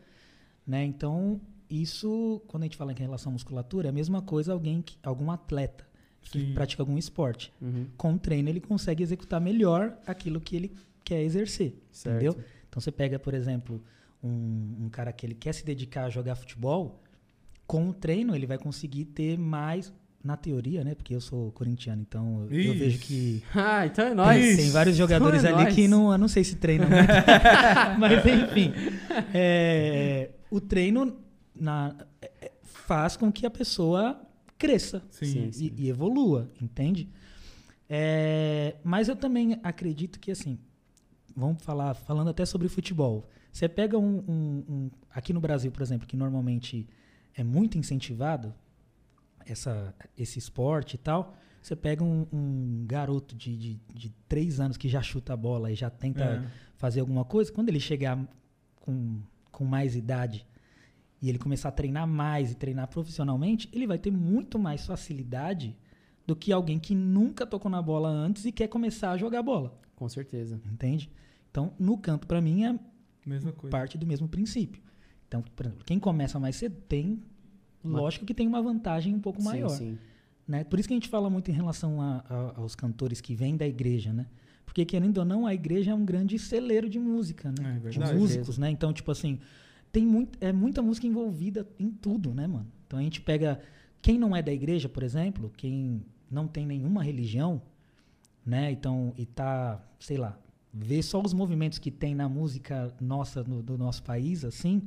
Né? 0.66 0.86
Então, 0.86 1.42
isso, 1.70 2.42
quando 2.48 2.64
a 2.64 2.66
gente 2.66 2.78
fala 2.78 2.92
em 2.92 2.96
relação 2.96 3.32
à 3.32 3.34
musculatura, 3.34 3.88
é 3.88 3.90
a 3.90 3.94
mesma 3.94 4.22
coisa 4.22 4.54
alguém 4.54 4.82
que, 4.82 4.98
algum 5.04 5.32
atleta 5.32 5.88
que 6.22 6.40
Sim. 6.40 6.54
pratica 6.54 6.82
algum 6.82 6.98
esporte. 6.98 7.52
Uhum, 7.62 7.88
Com 7.98 8.14
o 8.14 8.20
treino, 8.20 8.50
ele 8.50 8.60
consegue 8.60 9.02
executar 9.02 9.40
melhor 9.40 9.98
aquilo 10.06 10.40
que 10.40 10.56
ele 10.56 10.72
quer 11.04 11.22
exercer. 11.24 11.76
certo. 11.92 12.24
Entendeu? 12.24 12.44
Então 12.68 12.80
você 12.80 12.92
pega, 12.92 13.18
por 13.18 13.34
exemplo, 13.34 13.82
um, 14.24 14.86
um 14.86 14.90
cara 14.90 15.12
que 15.12 15.26
ele 15.26 15.34
quer 15.34 15.54
se 15.54 15.66
dedicar 15.66 16.06
a 16.06 16.10
jogar 16.10 16.36
futebol, 16.36 17.02
com 17.66 17.90
o 17.90 17.94
treino 17.94 18.36
ele 18.36 18.46
vai 18.46 18.58
conseguir 18.58 19.06
ter 19.06 19.38
mais, 19.38 19.94
na 20.24 20.36
teoria, 20.36 20.84
né? 20.84 20.96
Porque 20.96 21.16
eu 21.16 21.22
sou 21.22 21.52
corintiano, 21.54 22.02
então 22.02 22.48
eu 22.50 22.60
Ixi. 22.60 22.72
vejo 22.78 23.00
que 23.00 23.44
Ah, 23.56 23.86
então 23.86 24.04
é 24.06 24.08
tem, 24.10 24.16
nóis. 24.16 24.58
tem 24.58 24.70
vários 24.72 24.96
jogadores 24.98 25.40
Então 25.44 25.52
é 25.52 25.54
ali 25.56 25.64
nóis. 25.64 25.76
que 25.76 25.88
não, 25.88 26.12
eu 26.12 26.18
não 26.18 26.28
sei 26.28 26.44
se 26.44 26.56
treinam 26.58 26.88
muito. 26.90 27.08
Mas 28.00 28.26
enfim, 28.26 28.74
é, 29.34 30.32
o 30.52 30.60
treino 30.60 31.18
na- 31.56 31.96
é- 32.22 32.52
faz 32.64 33.16
com 33.16 33.32
que 33.32 33.46
a 33.46 33.50
pessoa 33.50 34.20
cresça 34.58 35.02
Sim. 35.10 35.52
Sim. 35.52 35.72
e, 35.78 35.86
e 35.86 35.90
evolua, 35.90 36.50
entende? 36.62 37.08
É, 37.92 38.76
mas 38.84 39.08
eu 39.10 39.16
também 39.16 39.60
acredito 39.64 40.20
que 40.20 40.30
assim, 40.32 40.60
vamos 41.36 41.64
falar, 41.64 41.94
falando 41.96 42.30
até 42.30 42.46
sobre 42.46 42.68
futebol. 42.68 43.28
Você 43.52 43.68
pega 43.68 43.98
um, 43.98 44.18
um- 44.28 44.64
um- 44.70 44.92
aqui 45.12 45.34
no 45.34 45.40
Brasil, 45.40 45.72
por 45.72 45.82
exemplo, 45.82 46.06
que 46.08 46.16
normalmente 46.16 46.88
é 47.36 47.44
muito 47.44 47.78
incentivado 47.80 48.54
essa, 49.52 49.94
esse 50.18 50.40
esporte 50.40 50.94
e 50.96 50.98
tal. 50.98 51.36
Você 51.62 51.76
pega 51.76 52.04
um, 52.04 52.26
um 52.32 52.86
garoto 52.88 53.36
de, 53.36 53.56
de, 53.58 53.80
de 53.94 54.10
três 54.28 54.60
anos 54.60 54.78
que 54.78 54.88
já 54.88 55.02
chuta 55.02 55.34
a 55.34 55.38
bola 55.38 55.72
e 55.72 55.76
já 55.76 55.90
tenta 55.90 56.24
É. 56.24 56.44
fazer 56.78 57.02
alguma 57.02 57.26
coisa, 57.26 57.52
quando 57.52 57.68
ele 57.70 57.80
chegar 57.80 58.18
com, 58.80 59.20
com 59.52 59.66
mais 59.66 59.96
idade 59.96 60.46
e 61.22 61.28
ele 61.28 61.38
começar 61.38 61.68
a 61.70 61.72
treinar 61.72 62.08
mais 62.08 62.52
e 62.52 62.56
treinar 62.56 62.88
profissionalmente, 62.88 63.68
ele 63.74 63.86
vai 63.86 63.98
ter 64.00 64.10
muito 64.12 64.58
mais 64.58 64.86
facilidade 64.86 65.76
do 66.26 66.34
que 66.36 66.52
alguém 66.54 66.80
que 66.80 66.96
nunca 66.96 67.46
tocou 67.46 67.70
na 67.70 67.82
bola 67.82 68.08
antes 68.08 68.46
e 68.46 68.52
quer 68.54 68.68
começar 68.70 69.12
a 69.12 69.18
jogar 69.18 69.44
bola, 69.44 69.78
Com 69.98 70.08
certeza. 70.08 70.62
entende? 70.72 71.12
Então, 71.52 71.74
no 71.78 71.98
canto, 71.98 72.26
para 72.26 72.40
mim, 72.40 72.64
é 72.64 72.80
parte 73.70 73.98
do 73.98 74.06
mesmo 74.08 74.30
princípio. 74.30 74.82
Então, 75.28 75.42
por 75.42 75.66
exemplo, 75.66 75.84
quem 75.86 76.00
começa 76.00 76.40
mais 76.40 76.56
cedo 76.56 76.78
tem, 76.88 77.22
lógico 77.84 78.26
que 78.26 78.34
tem 78.34 78.48
uma 78.48 78.62
vantagem 78.62 79.14
um 79.16 79.20
pouco 79.20 79.42
maior. 79.42 79.70
Sim. 79.70 79.98
Né? 80.48 80.64
Por 80.64 80.80
isso 80.80 80.88
que 80.88 80.94
a 80.94 80.98
gente 80.98 81.08
fala 81.10 81.30
muito 81.30 81.50
em 81.52 81.54
relação 81.54 82.02
a- 82.02 82.24
a- 82.28 82.54
aos 82.60 82.76
cantores 82.76 83.22
que 83.22 83.36
vêm 83.36 83.56
da 83.56 83.68
igreja, 83.68 84.12
né? 84.12 84.26
Porque, 84.66 84.84
querendo 84.86 85.18
ou 85.20 85.26
não, 85.26 85.46
a 85.48 85.54
igreja 85.54 85.92
é 85.92 85.94
um 85.96 86.06
grande 86.06 86.38
celeiro 86.40 86.90
de 86.90 87.00
música, 87.00 87.50
né? 87.52 87.72
É 87.72 87.74
de 87.74 87.80
verdade. 87.80 88.18
músicos, 88.20 88.58
né? 88.58 88.70
Então, 88.70 88.92
tipo 88.94 89.12
assim, 89.12 89.40
tem 89.92 90.06
muito, 90.06 90.38
é 90.42 90.52
muita 90.52 90.82
música 90.82 91.06
envolvida 91.08 91.68
em 91.80 91.90
tudo, 91.92 92.34
né, 92.34 92.46
mano? 92.48 92.68
Então 92.88 92.98
a 93.00 93.02
gente 93.02 93.22
pega 93.22 93.60
quem 94.02 94.18
não 94.18 94.36
é 94.36 94.42
da 94.42 94.52
igreja, 94.54 94.88
por 94.90 95.04
exemplo, 95.04 95.52
quem 95.58 96.04
não 96.32 96.48
tem 96.48 96.66
nenhuma 96.66 97.04
religião, 97.04 97.62
né? 98.46 98.72
Então, 98.72 99.14
e 99.18 99.26
tá, 99.26 99.84
sei 100.00 100.18
lá, 100.18 100.38
vê 100.74 101.02
só 101.02 101.22
os 101.22 101.34
movimentos 101.34 101.80
que 101.80 101.92
tem 101.92 102.14
na 102.16 102.30
música 102.30 102.94
nossa, 103.02 103.44
no- 103.44 103.62
do 103.64 103.78
nosso 103.78 104.02
país, 104.04 104.44
assim. 104.46 104.82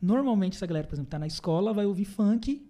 Normalmente 0.00 0.56
essa 0.56 0.66
galera, 0.66 0.86
por 0.86 0.94
exemplo, 0.94 1.10
tá 1.10 1.18
na 1.18 1.26
escola, 1.26 1.72
vai 1.72 1.84
ouvir 1.86 2.04
funk, 2.04 2.64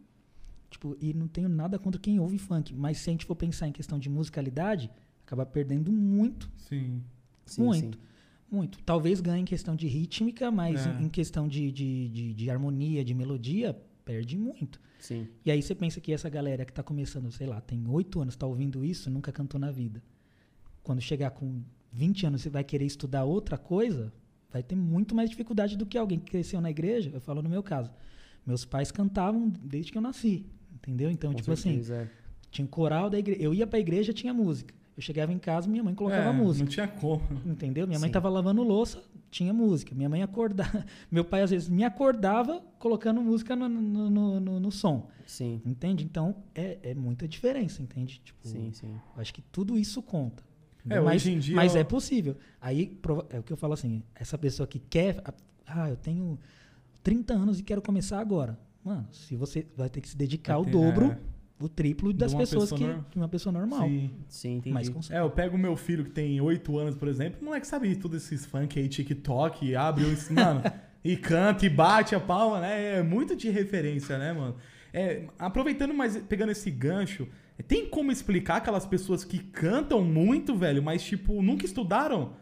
tipo, 0.70 0.96
e 1.00 1.12
não 1.12 1.28
tenho 1.28 1.48
nada 1.48 1.78
contra 1.78 2.00
quem 2.00 2.18
ouve 2.18 2.38
funk, 2.38 2.74
mas 2.74 2.98
se 2.98 3.10
a 3.10 3.12
gente 3.12 3.26
for 3.26 3.34
pensar 3.36 3.68
em 3.68 3.72
questão 3.72 3.98
de 3.98 4.08
musicalidade, 4.08 4.90
acaba 5.26 5.44
perdendo 5.44 5.92
muito 5.92 6.50
Sim. 6.56 7.02
Sim, 7.44 7.62
Muito. 7.62 7.96
sim. 7.98 8.04
muito. 8.50 8.78
Talvez 8.82 9.20
ganhe 9.20 9.42
em 9.42 9.44
questão 9.44 9.74
de 9.76 9.86
rítmica, 9.86 10.50
mas 10.50 10.86
É. 10.86 11.00
em 11.02 11.08
questão 11.08 11.48
de, 11.48 11.70
de, 11.72 12.08
de, 12.10 12.34
de 12.34 12.50
harmonia, 12.50 13.02
de 13.04 13.14
melodia, 13.14 13.74
perde 14.04 14.36
muito. 14.36 14.78
Sim. 14.98 15.28
E 15.44 15.50
aí 15.50 15.62
você 15.62 15.74
pensa 15.74 16.00
que 16.00 16.12
essa 16.12 16.28
galera 16.28 16.64
que 16.64 16.72
tá 16.72 16.82
começando, 16.82 17.30
sei 17.30 17.46
lá, 17.46 17.60
tem 17.60 17.86
oito 17.88 18.20
anos, 18.20 18.36
tá 18.36 18.46
ouvindo 18.46 18.84
isso, 18.84 19.10
nunca 19.10 19.30
cantou 19.32 19.58
na 19.60 19.70
vida. 19.70 20.02
Quando 20.82 21.00
chegar 21.00 21.30
com 21.30 21.62
20 21.92 22.26
anos 22.26 22.44
e 22.44 22.48
vai 22.50 22.64
querer 22.64 22.84
estudar 22.86 23.24
outra 23.24 23.56
coisa, 23.56 24.12
vai 24.50 24.62
ter 24.62 24.74
muito 24.74 25.14
mais 25.14 25.28
dificuldade 25.30 25.76
do 25.76 25.86
que 25.86 25.98
alguém 25.98 26.18
que 26.18 26.30
cresceu 26.30 26.60
na 26.60 26.70
igreja. 26.70 27.10
Eu 27.12 27.20
falo 27.20 27.42
no 27.42 27.48
meu 27.48 27.62
caso. 27.62 27.90
Meus 28.46 28.64
pais 28.64 28.90
cantavam 28.90 29.48
desde 29.62 29.92
que 29.92 29.98
eu 29.98 30.02
nasci. 30.02 30.46
Entendeu? 30.74 31.10
Então, 31.10 31.32
Com 31.32 31.36
tipo 31.38 31.52
assim, 31.52 31.70
certeza, 31.82 31.94
é. 31.96 32.08
tinha 32.50 32.64
um 32.64 32.68
coral 32.68 33.10
da 33.10 33.18
igreja. 33.18 33.40
Eu 33.42 33.52
ia 33.52 33.66
pra 33.66 33.78
igreja, 33.78 34.12
tinha 34.12 34.32
música. 34.32 34.74
Eu 34.96 35.02
chegava 35.02 35.32
em 35.32 35.38
casa, 35.38 35.68
minha 35.68 35.82
mãe 35.84 35.94
colocava 35.94 36.30
É, 36.30 36.32
música. 36.32 36.64
Não 36.64 36.70
tinha 36.70 36.88
como. 36.88 37.22
Entendeu? 37.46 37.86
Minha 37.86 38.00
mãe 38.00 38.08
Sim. 38.08 38.12
tava 38.12 38.28
lavando 38.28 38.62
louça, 38.64 39.02
tinha 39.30 39.52
música. 39.52 39.94
Minha 39.94 40.08
mãe 40.08 40.22
acordava. 40.22 40.84
Meu 41.10 41.24
pai, 41.24 41.42
às 41.42 41.50
vezes, 41.50 41.68
me 41.68 41.84
acordava 41.84 42.60
colocando 42.78 43.20
música 43.20 43.54
no, 43.54 43.68
no, 43.68 44.10
no, 44.10 44.40
no- 44.40 44.60
no 44.60 44.72
som. 44.72 45.08
Sim. 45.26 45.60
Entende? 45.64 46.04
Então, 46.04 46.34
é, 46.54 46.78
é 46.82 46.94
muita 46.94 47.28
diferença, 47.28 47.82
entende? 47.82 48.20
Tipo, 48.24 48.48
Sim, 48.48 48.72
sim. 48.72 48.94
acho 49.16 49.32
que 49.34 49.42
tudo 49.42 49.78
isso 49.78 50.02
conta. 50.02 50.42
É, 50.90 51.00
mas 51.00 51.22
hoje 51.22 51.32
em 51.32 51.38
dia 51.38 51.56
mas 51.56 51.74
eu- 51.74 51.80
é 51.80 51.84
possível. 51.84 52.36
Aí 52.60 52.98
é 53.30 53.38
o 53.38 53.42
que 53.42 53.52
eu 53.52 53.56
falo 53.56 53.72
assim, 53.74 54.02
essa 54.14 54.36
pessoa 54.38 54.66
que 54.66 54.78
quer, 54.78 55.22
ah, 55.66 55.88
eu 55.90 55.96
tenho 55.96 56.38
30 57.02 57.34
anos 57.34 57.58
e 57.60 57.62
quero 57.62 57.80
começar 57.82 58.18
agora. 58.20 58.58
Mano, 58.84 59.06
se 59.12 59.36
você 59.36 59.66
vai 59.76 59.88
ter 59.88 60.00
que 60.00 60.08
se 60.08 60.16
dedicar 60.16 60.54
Vai 60.54 60.62
o 60.62 60.64
ter- 60.64 60.70
dobro, 60.72 61.06
é. 61.12 61.18
o 61.64 61.68
triplo 61.68 62.12
das 62.12 62.34
pessoas 62.34 62.70
pessoa 62.70 63.04
que 63.10 63.18
uma 63.18 63.28
pessoa 63.28 63.52
normal. 63.52 63.86
Sim. 63.88 64.10
Sim, 64.28 64.54
entendi. 64.56 64.72
Mas 64.74 64.88
consegue. 64.88 65.18
É, 65.18 65.20
eu 65.22 65.30
pego 65.30 65.56
o 65.56 65.58
meu 65.58 65.76
filho 65.76 66.04
que 66.04 66.10
tem 66.10 66.40
8 66.40 66.78
anos, 66.78 66.94
por 66.94 67.08
exemplo, 67.08 67.40
o 67.42 67.44
moleque 67.44 67.66
sabe 67.66 67.94
tudo 67.96 68.16
esses 68.16 68.46
funk 68.46 68.78
aí, 68.78 68.88
TikTok, 68.88 69.74
abre 69.74 70.04
o. 70.04 70.08
Mano, 70.32 70.62
e 71.04 71.16
canta 71.16 71.64
e 71.66 71.68
bate 71.68 72.14
a 72.14 72.20
palma, 72.20 72.60
né? 72.60 72.96
É 72.98 73.02
muito 73.02 73.36
de 73.36 73.50
referência, 73.50 74.18
né, 74.18 74.32
mano? 74.32 74.56
É, 74.92 75.24
aproveitando, 75.38 75.92
mas 75.92 76.16
pegando 76.16 76.50
esse 76.50 76.70
gancho, 76.70 77.28
tem 77.62 77.86
como 77.88 78.12
explicar 78.12 78.56
aquelas 78.56 78.86
pessoas 78.86 79.24
que 79.24 79.38
cantam 79.38 80.02
muito, 80.02 80.54
velho, 80.56 80.82
mas, 80.82 81.02
tipo, 81.02 81.42
nunca 81.42 81.64
estudaram? 81.64 82.32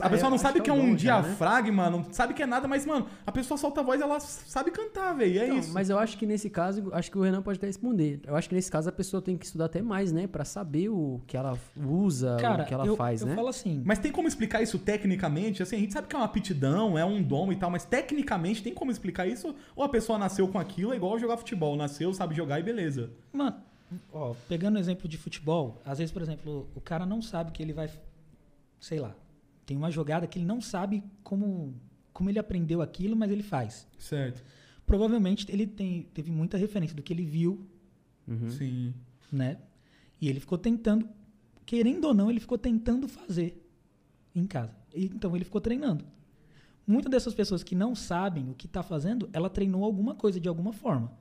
A 0.00 0.06
Ah, 0.06 0.08
pessoa 0.08 0.30
não 0.30 0.38
sabe 0.38 0.60
que 0.60 0.64
que 0.64 0.70
é 0.70 0.72
é 0.72 0.76
um 0.78 0.96
já, 0.96 1.20
né? 1.20 1.28
diafragma, 1.28 1.90
não 1.90 2.10
sabe 2.10 2.32
que 2.32 2.42
é 2.42 2.46
nada, 2.46 2.66
mas, 2.66 2.86
mano, 2.86 3.06
a 3.26 3.30
pessoa 3.30 3.58
solta 3.58 3.82
a 3.82 3.84
voz 3.84 4.00
ela 4.00 4.18
sabe 4.18 4.70
cantar, 4.70 5.12
velho. 5.12 5.38
É 5.38 5.44
Então, 5.44 5.58
isso. 5.58 5.74
Mas 5.74 5.90
eu 5.90 5.98
acho 5.98 6.16
que 6.16 6.24
nesse 6.24 6.48
caso, 6.48 6.88
acho 6.94 7.10
que 7.10 7.18
o 7.18 7.20
Renan 7.20 7.42
pode 7.42 7.58
até 7.58 7.66
responder. 7.66 8.18
Eu 8.26 8.34
acho 8.34 8.48
que 8.48 8.54
nesse 8.54 8.70
caso 8.70 8.88
a 8.88 8.92
pessoa 8.92 9.20
tem 9.20 9.36
que 9.36 9.44
estudar 9.44 9.66
até 9.66 9.82
mais, 9.82 10.10
né? 10.10 10.26
Pra 10.26 10.42
saber 10.42 10.88
o 10.88 11.20
que 11.26 11.36
ela 11.36 11.58
usa, 11.76 12.38
Cara, 12.40 12.62
o 12.62 12.66
que 12.66 12.72
ela 12.72 12.86
eu, 12.86 12.96
faz, 12.96 13.20
eu 13.20 13.26
né? 13.26 13.34
falo 13.34 13.48
assim, 13.48 13.82
Mas 13.84 13.98
tem 13.98 14.10
como 14.10 14.26
explicar 14.26 14.62
isso 14.62 14.78
tecnicamente? 14.78 15.62
Assim, 15.62 15.76
a 15.76 15.80
gente 15.80 15.92
sabe 15.92 16.08
que 16.08 16.16
é 16.16 16.18
uma 16.18 16.24
aptidão, 16.24 16.96
é 16.96 17.04
um 17.04 17.22
dom 17.22 17.52
e 17.52 17.56
tal, 17.56 17.68
mas 17.70 17.84
tecnicamente 17.84 18.62
tem 18.62 18.72
como 18.72 18.90
explicar 18.90 19.26
isso? 19.26 19.54
Ou 19.76 19.84
a 19.84 19.88
pessoa 19.90 20.18
nasceu 20.18 20.48
com 20.48 20.58
aquilo, 20.58 20.94
é 20.94 20.96
igual 20.96 21.18
jogar 21.18 21.36
futebol, 21.36 21.76
nasceu, 21.76 22.14
sabe 22.14 22.34
jogar 22.34 22.58
e 22.58 22.62
beleza. 22.62 23.10
Mano, 23.30 23.56
ó, 24.12 24.34
pegando 24.48 24.76
o 24.76 24.78
exemplo 24.78 25.08
de 25.08 25.16
futebol, 25.18 25.80
às 25.84 25.98
vezes, 25.98 26.12
por 26.12 26.22
exemplo, 26.22 26.68
o 26.74 26.80
cara 26.80 27.04
não 27.06 27.20
sabe 27.22 27.52
que 27.52 27.62
ele 27.62 27.72
vai. 27.72 27.90
Sei 28.80 28.98
lá. 29.00 29.14
Tem 29.66 29.76
uma 29.76 29.90
jogada 29.90 30.26
que 30.26 30.38
ele 30.38 30.46
não 30.46 30.60
sabe 30.60 31.02
como, 31.22 31.74
como 32.12 32.28
ele 32.30 32.38
aprendeu 32.38 32.82
aquilo, 32.82 33.16
mas 33.16 33.30
ele 33.30 33.42
faz. 33.42 33.86
Certo. 33.98 34.42
Provavelmente 34.86 35.46
ele 35.50 35.66
tem, 35.66 36.02
teve 36.14 36.30
muita 36.30 36.58
referência 36.58 36.94
do 36.94 37.02
que 37.02 37.12
ele 37.12 37.24
viu, 37.24 37.66
Uhum. 38.26 38.50
Sim. 38.50 38.94
né? 39.30 39.58
E 40.20 40.28
ele 40.30 40.40
ficou 40.40 40.56
tentando, 40.56 41.06
querendo 41.66 42.06
ou 42.06 42.14
não, 42.14 42.30
ele 42.30 42.40
ficou 42.40 42.56
tentando 42.56 43.06
fazer 43.08 43.62
em 44.34 44.46
casa. 44.46 44.74
E, 44.94 45.06
então 45.06 45.34
ele 45.36 45.44
ficou 45.44 45.60
treinando. 45.60 46.04
Muitas 46.86 47.10
dessas 47.10 47.34
pessoas 47.34 47.62
que 47.62 47.74
não 47.74 47.94
sabem 47.94 48.50
o 48.50 48.54
que 48.54 48.66
está 48.66 48.82
fazendo, 48.82 49.28
ela 49.32 49.48
treinou 49.50 49.84
alguma 49.84 50.14
coisa 50.14 50.38
de 50.38 50.48
alguma 50.48 50.72
forma. 50.72 51.12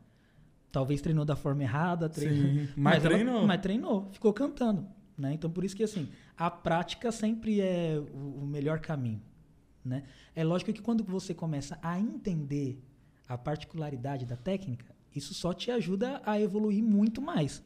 Talvez 0.74 1.00
treinou 1.02 1.24
da 1.24 1.36
forma 1.36 1.62
errada, 1.64 2.10
treinou, 2.10 2.66
Sim. 2.66 2.70
Mas, 2.76 3.06
ela- 3.06 3.14
treinou. 3.14 3.46
mas 3.48 3.62
treinou, 3.62 4.10
ficou 4.12 4.34
cantando. 4.34 4.86
Né? 5.18 5.34
Então, 5.36 5.50
por 5.50 5.64
isso 5.64 5.76
que 5.76 5.84
assim, 5.84 6.10
a 6.36 6.50
prática 6.50 7.12
sempre 7.12 7.62
é 7.62 7.98
o, 8.14 8.42
o 8.42 8.46
melhor 8.48 8.80
caminho. 8.80 9.22
Né? 9.86 10.04
É 10.36 10.44
lógico 10.44 10.74
que 10.74 10.82
quando 10.82 11.04
você 11.04 11.32
começa 11.34 11.78
a 11.82 12.00
entender 12.00 12.82
a 13.30 13.38
particularidade 13.38 14.26
da 14.26 14.36
técnica, 14.36 14.94
isso 15.16 15.34
só 15.36 15.54
te 15.54 15.70
ajuda 15.70 16.20
a 16.26 16.40
evoluir 16.42 16.84
muito 16.84 17.22
mais. 17.22 17.64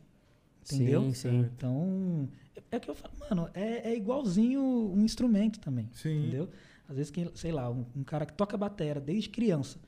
Entendeu? 0.70 1.04
Sim, 1.04 1.14
sim. 1.14 1.40
Então, 1.56 2.28
é- 2.58 2.62
é 2.72 2.78
o 2.78 2.80
que 2.82 2.90
eu 2.90 2.96
falo, 2.96 3.14
mano, 3.18 3.50
é, 3.54 3.90
é 3.92 3.96
igualzinho 3.96 4.62
um 4.62 5.02
instrumento 5.02 5.60
também. 5.62 5.90
Sim. 5.94 6.24
Entendeu? 6.24 6.50
Às 6.90 6.98
vezes, 6.98 7.10
quem, 7.12 7.32
sei 7.36 7.54
lá, 7.54 7.70
um, 7.72 7.86
um 7.96 8.04
cara 8.04 8.26
que 8.26 8.34
toca 8.34 8.58
batera 8.58 9.00
desde 9.00 9.30
criança, 9.30 9.80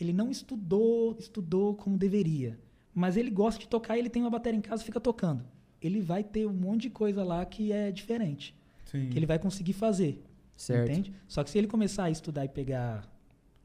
ele 0.00 0.12
não 0.12 0.30
estudou, 0.30 1.16
estudou 1.18 1.74
como 1.74 1.96
deveria, 1.98 2.58
mas 2.94 3.16
ele 3.16 3.30
gosta 3.30 3.60
de 3.60 3.68
tocar, 3.68 3.98
ele 3.98 4.08
tem 4.08 4.22
uma 4.22 4.30
bateria 4.30 4.58
em 4.58 4.62
casa 4.62 4.82
e 4.82 4.84
fica 4.86 5.00
tocando. 5.00 5.44
Ele 5.80 6.00
vai 6.00 6.24
ter 6.24 6.46
um 6.46 6.52
monte 6.52 6.82
de 6.82 6.90
coisa 6.90 7.22
lá 7.24 7.44
que 7.44 7.70
é 7.72 7.90
diferente, 7.92 8.54
Sim. 8.84 9.08
que 9.10 9.18
ele 9.18 9.26
vai 9.26 9.38
conseguir 9.38 9.72
fazer. 9.72 10.22
Certo. 10.56 10.90
Entende? 10.90 11.12
Só 11.28 11.44
que 11.44 11.50
se 11.50 11.58
ele 11.58 11.68
começar 11.68 12.04
a 12.04 12.10
estudar 12.10 12.44
e 12.44 12.48
pegar 12.48 13.08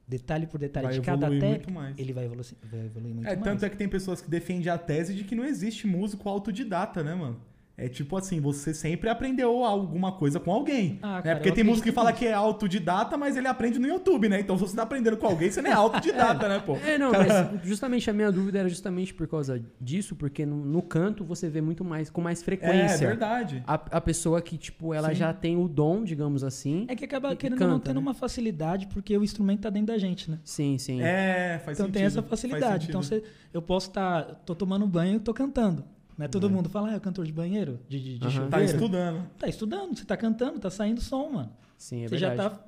detalhe 0.07 0.45
por 0.45 0.59
detalhe 0.59 0.87
Vai 0.87 0.95
de 0.95 1.01
cada 1.01 1.25
evoluir 1.25 1.41
técnica, 1.41 1.71
muito 1.71 1.73
mais. 1.81 1.97
ele 1.97 2.13
vai 2.13 2.25
evoluir, 2.25 2.45
vai 2.69 2.85
evoluir 2.85 3.15
muito 3.15 3.27
É, 3.27 3.31
mais. 3.35 3.43
tanto 3.43 3.65
é 3.65 3.69
que 3.69 3.77
tem 3.77 3.89
pessoas 3.89 4.21
que 4.21 4.29
defendem 4.29 4.69
a 4.71 4.77
tese 4.77 5.15
de 5.15 5.23
que 5.23 5.33
não 5.33 5.43
existe 5.45 5.87
músico 5.87 6.29
autodidata, 6.29 7.01
né, 7.03 7.15
mano? 7.15 7.39
É 7.75 7.89
tipo 7.89 8.15
assim, 8.15 8.39
você 8.39 8.71
sempre 8.71 9.09
aprendeu 9.09 9.63
alguma 9.63 10.11
coisa 10.11 10.39
com 10.39 10.51
alguém. 10.51 10.99
Ah, 11.01 11.15
né? 11.15 11.21
cara, 11.23 11.35
Porque 11.37 11.51
tem 11.51 11.63
músico 11.63 11.87
que 11.87 11.91
fala 11.91 12.13
que 12.13 12.27
é 12.27 12.33
autodidata, 12.33 13.17
mas 13.17 13.35
ele 13.35 13.47
aprende 13.47 13.79
no 13.79 13.87
YouTube, 13.87 14.29
né? 14.29 14.39
Então 14.39 14.55
se 14.57 14.61
você 14.61 14.75
tá 14.75 14.83
aprendendo 14.83 15.17
com 15.17 15.25
alguém, 15.25 15.49
você 15.49 15.59
não 15.59 15.71
é 15.71 15.73
autodidata, 15.73 16.47
né, 16.47 16.59
pô? 16.59 16.77
É, 16.85 16.97
não, 16.99 17.11
mas 17.11 17.63
justamente 17.63 18.07
a 18.09 18.13
minha 18.13 18.31
dúvida 18.31 18.59
era 18.59 18.69
justamente 18.69 19.11
por 19.13 19.27
causa 19.27 19.59
disso, 19.81 20.15
porque 20.15 20.45
no, 20.45 20.57
no 20.63 20.81
canto 20.83 21.23
você 21.23 21.49
vê 21.49 21.61
muito 21.61 21.83
mais, 21.83 22.09
com 22.11 22.21
mais 22.21 22.41
É, 22.41 22.45
frequência. 22.45 23.07
verdade. 23.07 23.63
a, 23.65 23.73
a 23.73 24.01
pessoa 24.01 24.39
que, 24.41 24.55
tipo, 24.57 24.93
ela 24.93 25.09
Sim. 25.09 25.15
já 25.15 25.33
tem 25.33 25.57
o 25.57 25.67
dom, 25.67 26.03
digamos 26.03 26.43
assim. 26.43 26.85
É 26.87 26.95
que 26.95 27.05
acaba 27.05 27.35
querendo 27.35 27.61
ou 27.61 27.67
não 27.67 27.75
canta, 27.75 27.85
tendo 27.87 27.95
né? 27.95 28.01
uma 28.01 28.13
facilidade, 28.13 28.85
porque 28.87 29.17
o 29.17 29.23
instrumento 29.23 29.61
tá 29.61 29.69
dentro 29.71 29.87
da 29.87 29.97
gente, 29.97 30.29
né? 30.29 30.37
Sim, 30.43 30.77
sim. 30.77 31.01
É, 31.01 31.59
faz 31.65 31.77
então 31.77 31.87
sentido. 31.87 31.93
tem 31.93 32.03
essa 32.05 32.21
facilidade. 32.21 32.87
Então 32.89 33.01
você, 33.01 33.23
eu 33.51 33.61
posso 33.61 33.87
estar, 33.87 34.23
tô 34.45 34.53
tomando 34.53 34.85
banho 34.85 35.15
e 35.15 35.19
tô 35.19 35.33
cantando. 35.33 35.83
Né? 36.17 36.27
Todo 36.27 36.49
mundo 36.49 36.69
fala, 36.69 36.89
ah, 36.91 36.95
é 36.95 36.99
cantor 36.99 37.25
de 37.25 37.31
banheiro, 37.33 37.79
de, 37.89 37.99
de, 37.99 38.19
de 38.19 38.25
chuveiro. 38.29 38.49
Tá 38.51 38.63
estudando. 38.63 39.29
Tá 39.39 39.47
estudando, 39.47 39.97
você 39.97 40.05
tá 40.05 40.15
cantando, 40.17 40.59
tá 40.59 40.69
saindo 40.69 41.01
som, 41.01 41.29
mano. 41.31 41.51
Sim, 41.77 42.03
é 42.03 42.07
você 42.07 42.17
verdade. 42.17 42.37
já 42.37 42.49
tá. 42.49 42.65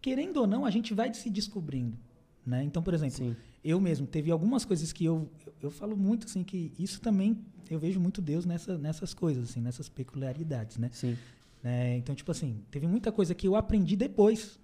Querendo 0.00 0.36
ou 0.38 0.46
não, 0.46 0.64
a 0.64 0.70
gente 0.70 0.94
vai 0.94 1.12
se 1.12 1.28
descobrindo. 1.28 1.98
Né? 2.46 2.62
Então, 2.62 2.80
por 2.82 2.94
exemplo, 2.94 3.16
Sim. 3.16 3.34
eu 3.64 3.80
mesmo, 3.80 4.06
teve 4.06 4.30
algumas 4.30 4.64
coisas 4.64 4.92
que 4.92 5.04
eu, 5.04 5.28
eu, 5.44 5.52
eu 5.62 5.70
falo 5.70 5.96
muito 5.96 6.26
assim, 6.26 6.44
que 6.44 6.72
isso 6.78 7.00
também, 7.00 7.36
eu 7.68 7.78
vejo 7.80 7.98
muito 7.98 8.22
Deus 8.22 8.46
nessa, 8.46 8.78
nessas 8.78 9.12
coisas, 9.12 9.50
assim, 9.50 9.60
nessas 9.60 9.88
peculiaridades, 9.88 10.78
né? 10.78 10.88
Sim. 10.92 11.16
né? 11.62 11.96
Então, 11.96 12.14
tipo 12.14 12.30
assim, 12.30 12.62
teve 12.70 12.86
muita 12.86 13.10
coisa 13.10 13.34
que 13.34 13.48
eu 13.48 13.56
aprendi 13.56 13.96
depois. 13.96 14.60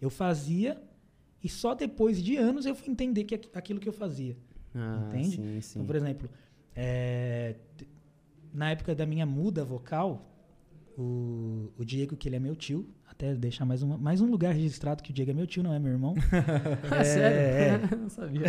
Eu 0.00 0.10
fazia 0.10 0.76
e 1.44 1.48
só 1.48 1.72
depois 1.74 2.20
de 2.20 2.36
anos 2.36 2.66
eu 2.66 2.74
fui 2.74 2.90
entender 2.90 3.22
que 3.22 3.36
aqu- 3.36 3.50
aquilo 3.54 3.78
que 3.78 3.88
eu 3.88 3.92
fazia. 3.92 4.36
Ah, 4.74 5.04
Entende? 5.08 5.36
Sim, 5.36 5.60
sim. 5.60 5.78
Então, 5.78 5.86
por 5.86 5.94
exemplo, 5.94 6.28
é, 6.74 7.56
na 8.52 8.70
época 8.70 8.94
da 8.94 9.06
minha 9.06 9.26
muda 9.26 9.64
vocal, 9.64 10.26
o, 10.98 11.70
o 11.78 11.84
Diego, 11.84 12.16
que 12.16 12.28
ele 12.28 12.36
é 12.36 12.40
meu 12.40 12.54
tio, 12.56 12.88
até 13.08 13.34
deixar 13.34 13.64
mais, 13.64 13.82
uma, 13.82 13.98
mais 13.98 14.20
um 14.20 14.26
lugar 14.30 14.54
registrado 14.54 15.02
que 15.02 15.10
o 15.10 15.14
Diego 15.14 15.30
é 15.30 15.34
meu 15.34 15.46
tio, 15.46 15.62
não 15.62 15.74
é 15.74 15.78
meu 15.78 15.92
irmão. 15.92 16.14
Ah, 16.90 16.96
É, 17.00 17.04
sério? 17.04 17.86
é. 17.92 17.96
Não 17.96 18.08
sabia. 18.08 18.46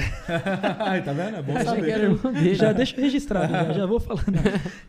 Ai, 0.79 1.03
tá 1.03 1.11
vendo? 1.13 1.35
É 1.37 1.41
bom 1.41 1.55
Achei 1.57 1.81
que 1.81 1.91
era 1.91 2.03
saber. 2.09 2.17
irmão 2.17 2.33
dele. 2.33 2.55
já 2.55 2.71
deixa 2.73 2.99
registrado, 2.99 3.51
já, 3.51 3.73
já 3.73 3.85
vou 3.85 3.99
falando. 3.99 4.37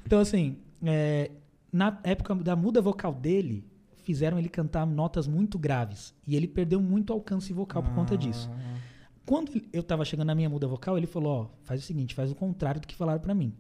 Então, 0.07 0.21
assim, 0.21 0.57
é, 0.85 1.31
na 1.73 1.99
época 2.05 2.35
da 2.37 2.55
muda 2.55 2.81
vocal 2.81 3.13
dele, 3.13 3.65
fizeram 4.05 4.39
ele 4.39 4.49
cantar 4.49 4.87
notas 4.87 5.27
muito 5.27 5.59
graves. 5.59 6.15
E 6.27 6.37
ele 6.37 6.47
perdeu 6.49 6.81
muito 6.81 7.13
alcance 7.13 7.53
vocal 7.53 7.83
por 7.83 7.93
conta 7.95 8.17
disso. 8.17 8.51
Ah, 9.23 9.27
Quando 9.27 9.53
eu 9.73 9.83
tava 9.83 10.05
chegando 10.05 10.27
na 10.27 10.35
minha 10.35 10.49
muda 10.49 10.67
vocal, 10.67 10.99
ele 10.99 11.07
falou, 11.07 11.33
ó, 11.33 11.47
faz 11.65 11.83
o 11.83 11.87
seguinte, 11.87 12.15
faz 12.15 12.31
o 12.31 12.35
contrário 12.35 12.81
do 12.81 12.87
que 12.87 12.95
falaram 12.95 13.21
pra 13.21 13.35
mim. 13.35 13.55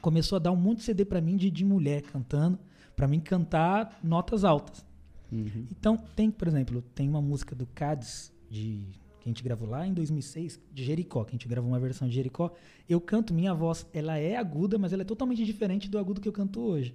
Começou 0.00 0.36
a 0.36 0.38
dar 0.38 0.52
um 0.52 0.56
monte 0.56 0.78
de 0.78 0.84
CD 0.84 1.04
pra 1.04 1.20
mim 1.20 1.36
de, 1.36 1.50
de 1.50 1.64
mulher 1.64 2.02
cantando, 2.02 2.58
pra 2.94 3.08
mim 3.08 3.20
cantar 3.20 3.98
notas 4.02 4.44
altas. 4.44 4.84
Uhum. 5.32 5.66
Então, 5.70 5.96
tem, 5.96 6.30
por 6.30 6.46
exemplo, 6.46 6.82
tem 6.94 7.08
uma 7.08 7.22
música 7.22 7.54
do 7.54 7.66
Cades, 7.66 8.32
de, 8.50 8.86
que 9.20 9.28
a 9.28 9.30
gente 9.30 9.42
gravou 9.42 9.68
lá 9.68 9.86
em 9.86 9.94
2006, 9.94 10.60
de 10.72 10.84
Jericó, 10.84 11.24
que 11.24 11.30
a 11.30 11.32
gente 11.32 11.48
gravou 11.48 11.70
uma 11.70 11.80
versão 11.80 12.06
de 12.06 12.14
Jericó. 12.14 12.52
Eu 12.88 13.00
canto, 13.00 13.32
minha 13.32 13.54
voz, 13.54 13.86
ela 13.92 14.18
é 14.18 14.36
aguda, 14.36 14.78
mas 14.78 14.92
ela 14.92 15.02
é 15.02 15.04
totalmente 15.04 15.44
diferente 15.44 15.88
do 15.88 15.98
agudo 15.98 16.20
que 16.20 16.28
eu 16.28 16.32
canto 16.32 16.60
hoje. 16.60 16.94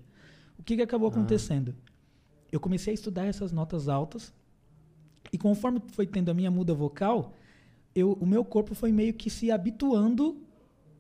O 0.58 0.64
que, 0.64 0.76
que 0.76 0.82
acabou 0.82 1.10
acontecendo? 1.10 1.76
Eu 2.52 2.60
comecei 2.60 2.92
a 2.92 2.94
estudar 2.94 3.26
essas 3.26 3.52
notas 3.52 3.90
altas, 3.90 4.34
e 5.32 5.38
conforme 5.38 5.82
foi 5.88 6.06
tendo 6.06 6.30
a 6.30 6.34
minha 6.34 6.52
muda 6.52 6.74
vocal, 6.74 7.34
eu, 8.00 8.14
o 8.14 8.26
meu 8.26 8.44
corpo 8.44 8.74
foi 8.74 8.92
meio 8.92 9.14
que 9.14 9.30
se 9.30 9.52
habituando 9.52 10.42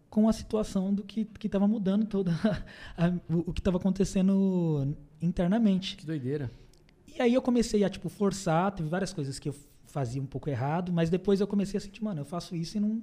com 0.10 0.28
a 0.28 0.34
situação 0.34 0.94
do 0.94 1.04
que 1.04 1.28
estava 1.44 1.68
mudando 1.68 2.06
toda 2.06 2.32
a- 2.32 2.64
a- 3.08 3.14
o, 3.34 3.50
o 3.50 3.54
que 3.54 3.60
estava 3.62 3.78
acontecendo 3.78 4.96
internamente. 5.22 5.96
Que 5.98 6.06
doideira. 6.06 6.52
E 7.16 7.22
aí 7.22 7.34
eu 7.34 7.42
comecei 7.42 7.84
a, 7.84 7.90
tipo, 7.90 8.10
forçar, 8.10 8.72
teve 8.74 8.88
várias 8.90 9.14
coisas 9.14 9.38
que 9.40 9.50
eu 9.50 9.56
fazia 9.86 10.22
um 10.22 10.26
pouco 10.26 10.50
errado, 10.50 10.92
mas 10.94 11.10
depois 11.10 11.42
eu 11.42 11.48
comecei 11.48 11.78
a 11.78 11.82
sentir, 11.82 12.04
mano, 12.04 12.22
eu 12.22 12.26
faço 12.26 12.56
isso 12.56 12.78
e 12.78 12.80
não. 12.80 13.02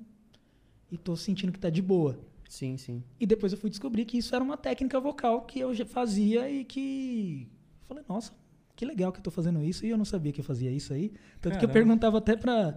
E 0.90 0.96
tô 0.96 1.16
sentindo 1.16 1.52
que 1.52 1.58
tá 1.58 1.68
de 1.68 1.82
boa. 1.82 2.18
Sim, 2.48 2.76
sim. 2.76 3.02
E 3.18 3.26
depois 3.26 3.52
eu 3.52 3.58
fui 3.58 3.68
descobrir 3.68 4.04
que 4.04 4.16
isso 4.18 4.34
era 4.34 4.42
uma 4.44 4.56
técnica 4.56 5.00
vocal 5.00 5.42
que 5.42 5.58
eu 5.58 5.74
já 5.74 5.84
fazia 5.84 6.48
e 6.48 6.64
que. 6.64 7.48
Falei, 7.88 8.04
nossa, 8.08 8.32
que 8.76 8.84
legal 8.84 9.10
que 9.12 9.18
eu 9.18 9.22
tô 9.22 9.30
fazendo 9.32 9.62
isso 9.64 9.84
e 9.84 9.90
eu 9.90 9.98
não 9.98 10.04
sabia 10.04 10.32
que 10.32 10.40
eu 10.40 10.44
fazia 10.44 10.70
isso 10.70 10.92
aí. 10.92 11.08
Tanto 11.40 11.58
que 11.58 11.64
eu 11.64 11.68
Caramba. 11.68 11.72
perguntava 11.72 12.18
até 12.18 12.36
pra, 12.36 12.72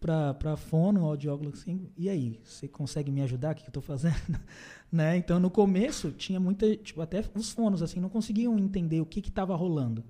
Pra, 0.00 0.32
pra 0.34 0.56
fono, 0.56 1.04
audiólogo, 1.04 1.48
assim, 1.48 1.88
e 1.96 2.08
aí, 2.08 2.38
você 2.44 2.68
consegue 2.68 3.10
me 3.10 3.20
ajudar? 3.22 3.52
O 3.52 3.54
que, 3.56 3.62
que 3.64 3.68
eu 3.68 3.72
tô 3.72 3.80
fazendo? 3.80 4.14
né? 4.92 5.16
Então, 5.16 5.40
no 5.40 5.50
começo, 5.50 6.12
tinha 6.12 6.38
muita, 6.38 6.76
tipo, 6.76 7.00
até 7.00 7.24
os 7.34 7.50
fonos, 7.50 7.82
assim, 7.82 7.98
não 7.98 8.08
conseguiam 8.08 8.56
entender 8.58 9.00
o 9.00 9.06
que 9.06 9.20
que 9.20 9.30
tava 9.30 9.56
rolando. 9.56 10.04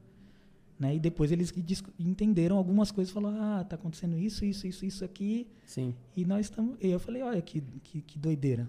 Né? 0.78 0.96
E 0.96 1.00
depois 1.00 1.32
eles 1.32 1.52
entenderam 1.98 2.56
algumas 2.56 2.90
coisas, 2.90 3.12
falaram, 3.12 3.38
ah, 3.40 3.64
tá 3.64 3.76
acontecendo 3.76 4.16
isso, 4.18 4.44
isso, 4.44 4.66
isso, 4.66 4.84
isso 4.84 5.04
aqui, 5.04 5.48
Sim. 5.64 5.94
e 6.16 6.24
nós 6.24 6.46
estamos... 6.46 6.76
Eu 6.80 7.00
falei, 7.00 7.22
olha, 7.22 7.40
que, 7.40 7.62
que, 7.82 8.02
que 8.02 8.18
doideira. 8.18 8.68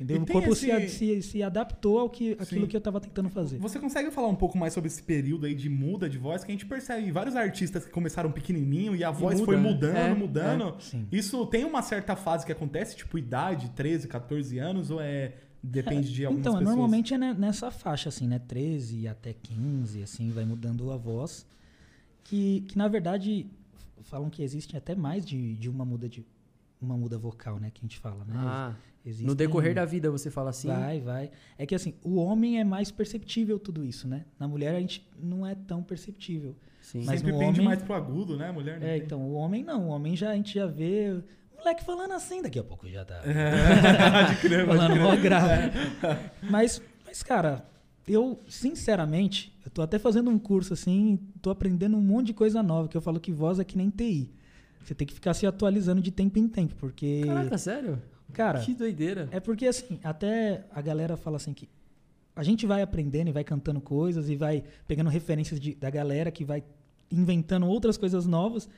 Entendeu? 0.00 0.18
E 0.18 0.20
O 0.22 0.26
corpo 0.26 0.52
esse- 0.52 0.88
se, 0.88 0.88
se, 0.88 1.22
se 1.22 1.42
adaptou 1.42 1.98
ao 1.98 2.08
que, 2.08 2.32
aquilo 2.32 2.62
Sim. 2.62 2.66
que 2.68 2.76
eu 2.76 2.80
tava 2.80 3.00
tentando 3.00 3.28
fazer. 3.28 3.58
Você 3.58 3.80
consegue 3.80 4.10
falar 4.12 4.28
um 4.28 4.34
pouco 4.36 4.56
mais 4.56 4.72
sobre 4.72 4.86
esse 4.86 5.02
período 5.02 5.44
aí 5.46 5.54
de 5.56 5.68
muda 5.68 6.08
de 6.08 6.16
voz? 6.18 6.44
Que 6.44 6.52
a 6.52 6.54
gente 6.54 6.66
percebe 6.66 7.10
vários 7.10 7.34
artistas 7.34 7.84
que 7.84 7.90
começaram 7.90 8.30
pequenininho 8.30 8.94
e 8.94 9.02
a 9.02 9.10
voz 9.10 9.34
muda, 9.40 9.44
foi 9.46 9.56
né? 9.56 9.62
mudando, 9.62 9.96
É, 9.96 10.14
mudando. 10.14 10.80
Sim. 10.80 11.06
Isso 11.10 11.44
tem 11.46 11.64
uma 11.64 11.82
certa 11.82 12.14
fase 12.14 12.46
que 12.46 12.52
acontece, 12.52 12.96
tipo 12.96 13.18
idade, 13.18 13.70
13, 13.70 14.06
14 14.06 14.58
anos, 14.58 14.90
ou 14.90 15.00
é. 15.00 15.34
Depende 15.60 16.12
de 16.14 16.24
algumas 16.24 16.40
Então, 16.42 16.52
pessoas? 16.52 16.68
normalmente 16.76 17.12
é 17.14 17.18
ne- 17.18 17.34
nessa 17.34 17.68
faixa, 17.72 18.08
assim, 18.08 18.28
né? 18.28 18.38
13 18.38 19.08
até 19.08 19.32
15, 19.32 20.00
assim, 20.04 20.30
vai 20.30 20.44
mudando 20.44 20.92
a 20.92 20.96
voz. 20.96 21.44
Que, 22.22 22.60
que 22.68 22.78
na 22.78 22.86
verdade, 22.86 23.46
falam 24.02 24.30
que 24.30 24.42
existe 24.42 24.76
até 24.76 24.94
mais 24.94 25.26
de, 25.26 25.54
de 25.56 25.68
uma 25.68 25.84
muda 25.84 26.08
de 26.08 26.24
uma 26.80 26.96
muda 26.96 27.18
vocal, 27.18 27.58
né? 27.58 27.70
Que 27.72 27.80
a 27.80 27.82
gente 27.86 27.98
fala, 27.98 28.24
né? 28.24 28.34
Ah, 28.36 28.74
Existem- 29.04 29.26
no 29.26 29.34
decorrer 29.34 29.74
da 29.74 29.84
vida 29.84 30.10
você 30.10 30.30
fala 30.30 30.50
assim. 30.50 30.68
Vai, 30.68 31.00
vai. 31.00 31.30
É 31.56 31.64
que 31.66 31.74
assim, 31.74 31.94
o 32.02 32.16
homem 32.16 32.60
é 32.60 32.64
mais 32.64 32.90
perceptível 32.90 33.58
tudo 33.58 33.84
isso, 33.84 34.06
né? 34.06 34.24
Na 34.38 34.46
mulher 34.46 34.74
a 34.74 34.80
gente 34.80 35.06
não 35.20 35.46
é 35.46 35.54
tão 35.54 35.82
perceptível. 35.82 36.54
Sim. 36.80 37.04
Mas 37.04 37.20
Sempre 37.20 37.32
pende 37.38 37.60
homem- 37.60 37.64
mais 37.64 37.82
pro 37.82 37.94
agudo, 37.94 38.36
né, 38.36 38.50
mulher? 38.52 38.78
não 38.80 38.86
É, 38.86 38.94
tem? 38.96 39.02
então, 39.04 39.20
o 39.22 39.34
homem 39.34 39.62
não. 39.64 39.86
O 39.86 39.88
homem 39.88 40.14
já 40.16 40.30
a 40.30 40.34
gente 40.36 40.54
já 40.54 40.66
vê 40.66 41.20
moleque 41.56 41.82
falando 41.84 42.12
assim, 42.12 42.40
daqui 42.42 42.58
a 42.58 42.64
pouco 42.64 42.88
já 42.88 43.04
tá 43.04 43.20
pode 44.26 44.40
crer, 44.40 44.64
pode 44.66 44.78
falando 44.78 44.92
crer. 44.92 45.02
mó 45.02 45.16
grave. 45.16 45.72
Mas, 46.50 46.80
mas, 47.04 47.22
cara, 47.22 47.64
eu, 48.06 48.38
sinceramente, 48.48 49.52
eu 49.64 49.70
tô 49.70 49.82
até 49.82 49.98
fazendo 49.98 50.30
um 50.30 50.38
curso 50.38 50.72
assim, 50.72 51.18
tô 51.42 51.50
aprendendo 51.50 51.96
um 51.96 52.00
monte 52.00 52.28
de 52.28 52.34
coisa 52.34 52.62
nova, 52.62 52.88
que 52.88 52.96
eu 52.96 53.00
falo 53.00 53.18
que 53.20 53.32
voz 53.32 53.58
é 53.58 53.64
que 53.64 53.76
nem 53.76 53.90
TI. 53.90 54.30
Você 54.84 54.94
tem 54.94 55.06
que 55.06 55.14
ficar 55.14 55.34
se 55.34 55.46
atualizando 55.46 56.00
de 56.00 56.10
tempo 56.10 56.38
em 56.38 56.48
tempo, 56.48 56.74
porque. 56.76 57.22
Caraca, 57.26 57.58
sério? 57.58 58.00
cara, 58.32 58.60
que 58.60 58.74
doideira. 58.74 59.28
é 59.30 59.40
porque 59.40 59.66
assim, 59.66 59.98
até 60.04 60.64
a 60.70 60.80
galera 60.82 61.16
fala 61.16 61.36
assim 61.38 61.52
que 61.54 61.68
a 62.36 62.42
gente 62.42 62.66
vai 62.66 62.82
aprendendo 62.82 63.28
e 63.28 63.32
vai 63.32 63.42
cantando 63.42 63.80
coisas 63.80 64.28
e 64.28 64.36
vai 64.36 64.62
pegando 64.86 65.08
referências 65.10 65.58
de- 65.58 65.74
da 65.74 65.90
galera 65.90 66.30
que 66.30 66.44
vai 66.44 66.62
inventando 67.10 67.66
outras 67.66 67.96
coisas 67.96 68.26
novas. 68.26 68.68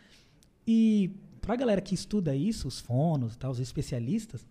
E 0.66 1.10
pra 1.40 1.56
galera 1.56 1.80
que 1.80 1.94
estuda 1.94 2.34
isso, 2.34 2.68
os 2.68 2.80
fonos, 2.80 3.36
tá, 3.36 3.50
os 3.50 3.58
especialistas, 3.60 4.46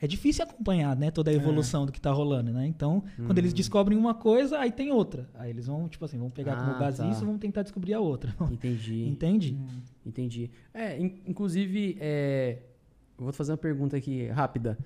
é 0.00 0.06
difícil 0.06 0.44
acompanhar, 0.44 0.94
né, 0.96 1.10
toda 1.10 1.30
a 1.30 1.34
evolução 1.34 1.84
do 1.84 1.90
que 1.92 2.00
tá 2.00 2.10
rolando, 2.12 2.52
né? 2.52 2.66
Então, 2.66 3.02
quando 3.26 3.38
eles 3.38 3.52
descobrem 3.52 3.98
uma 3.98 4.14
coisa, 4.14 4.58
aí 4.58 4.70
tem 4.70 4.92
outra. 4.92 5.28
Aí 5.34 5.50
eles 5.50 5.66
vão, 5.66 5.88
tipo 5.88 6.04
assim, 6.04 6.16
vão 6.18 6.30
pegar 6.30 6.54
Ah, 6.54 6.56
como 6.64 6.78
base 6.78 6.98
tá. 6.98 7.08
isso 7.10 7.22
e 7.22 7.26
vão 7.26 7.36
tentar 7.38 7.62
descobrir 7.62 7.94
a 7.94 8.00
outra. 8.00 8.34
Entendi. 8.52 9.08
Entende? 9.08 9.58
Entendi. 10.06 10.50
É, 10.72 10.96
in- 10.98 11.20
inclusive, 11.26 11.96
é, 12.00 12.58
eu 13.18 13.24
vou 13.24 13.32
fazer 13.32 13.50
uma 13.52 13.58
pergunta 13.58 13.96
aqui 13.96 14.26
rápida. 14.28 14.78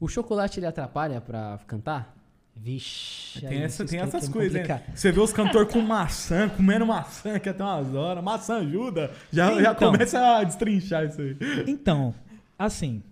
O 0.00 0.08
chocolate 0.08 0.58
ele 0.58 0.66
atrapalha 0.66 1.20
pra 1.20 1.58
cantar? 1.66 2.16
Vixe. 2.56 3.40
Tem, 3.46 3.62
essa, 3.62 3.84
tem 3.86 4.00
essas 4.00 4.28
coisas, 4.28 4.54
hein? 4.54 4.62
complicar. 4.66 4.94
Você 4.96 5.10
vê 5.12 5.20
os 5.20 5.32
cantores 5.32 5.72
com 5.72 5.80
maçã, 5.82 6.48
comendo 6.48 6.84
maçã, 6.86 7.38
que 7.38 7.48
até 7.48 7.62
umas 7.62 7.94
horas. 7.94 8.22
Maçã 8.22 8.56
ajuda. 8.58 9.10
Já, 9.32 9.62
já 9.62 9.72
Então. 9.72 9.92
começa 9.92 10.18
a 10.38 10.44
destrinchar 10.44 11.06
isso 11.06 11.20
aí. 11.20 11.36
Então, 11.66 12.14
assim, 12.58 13.02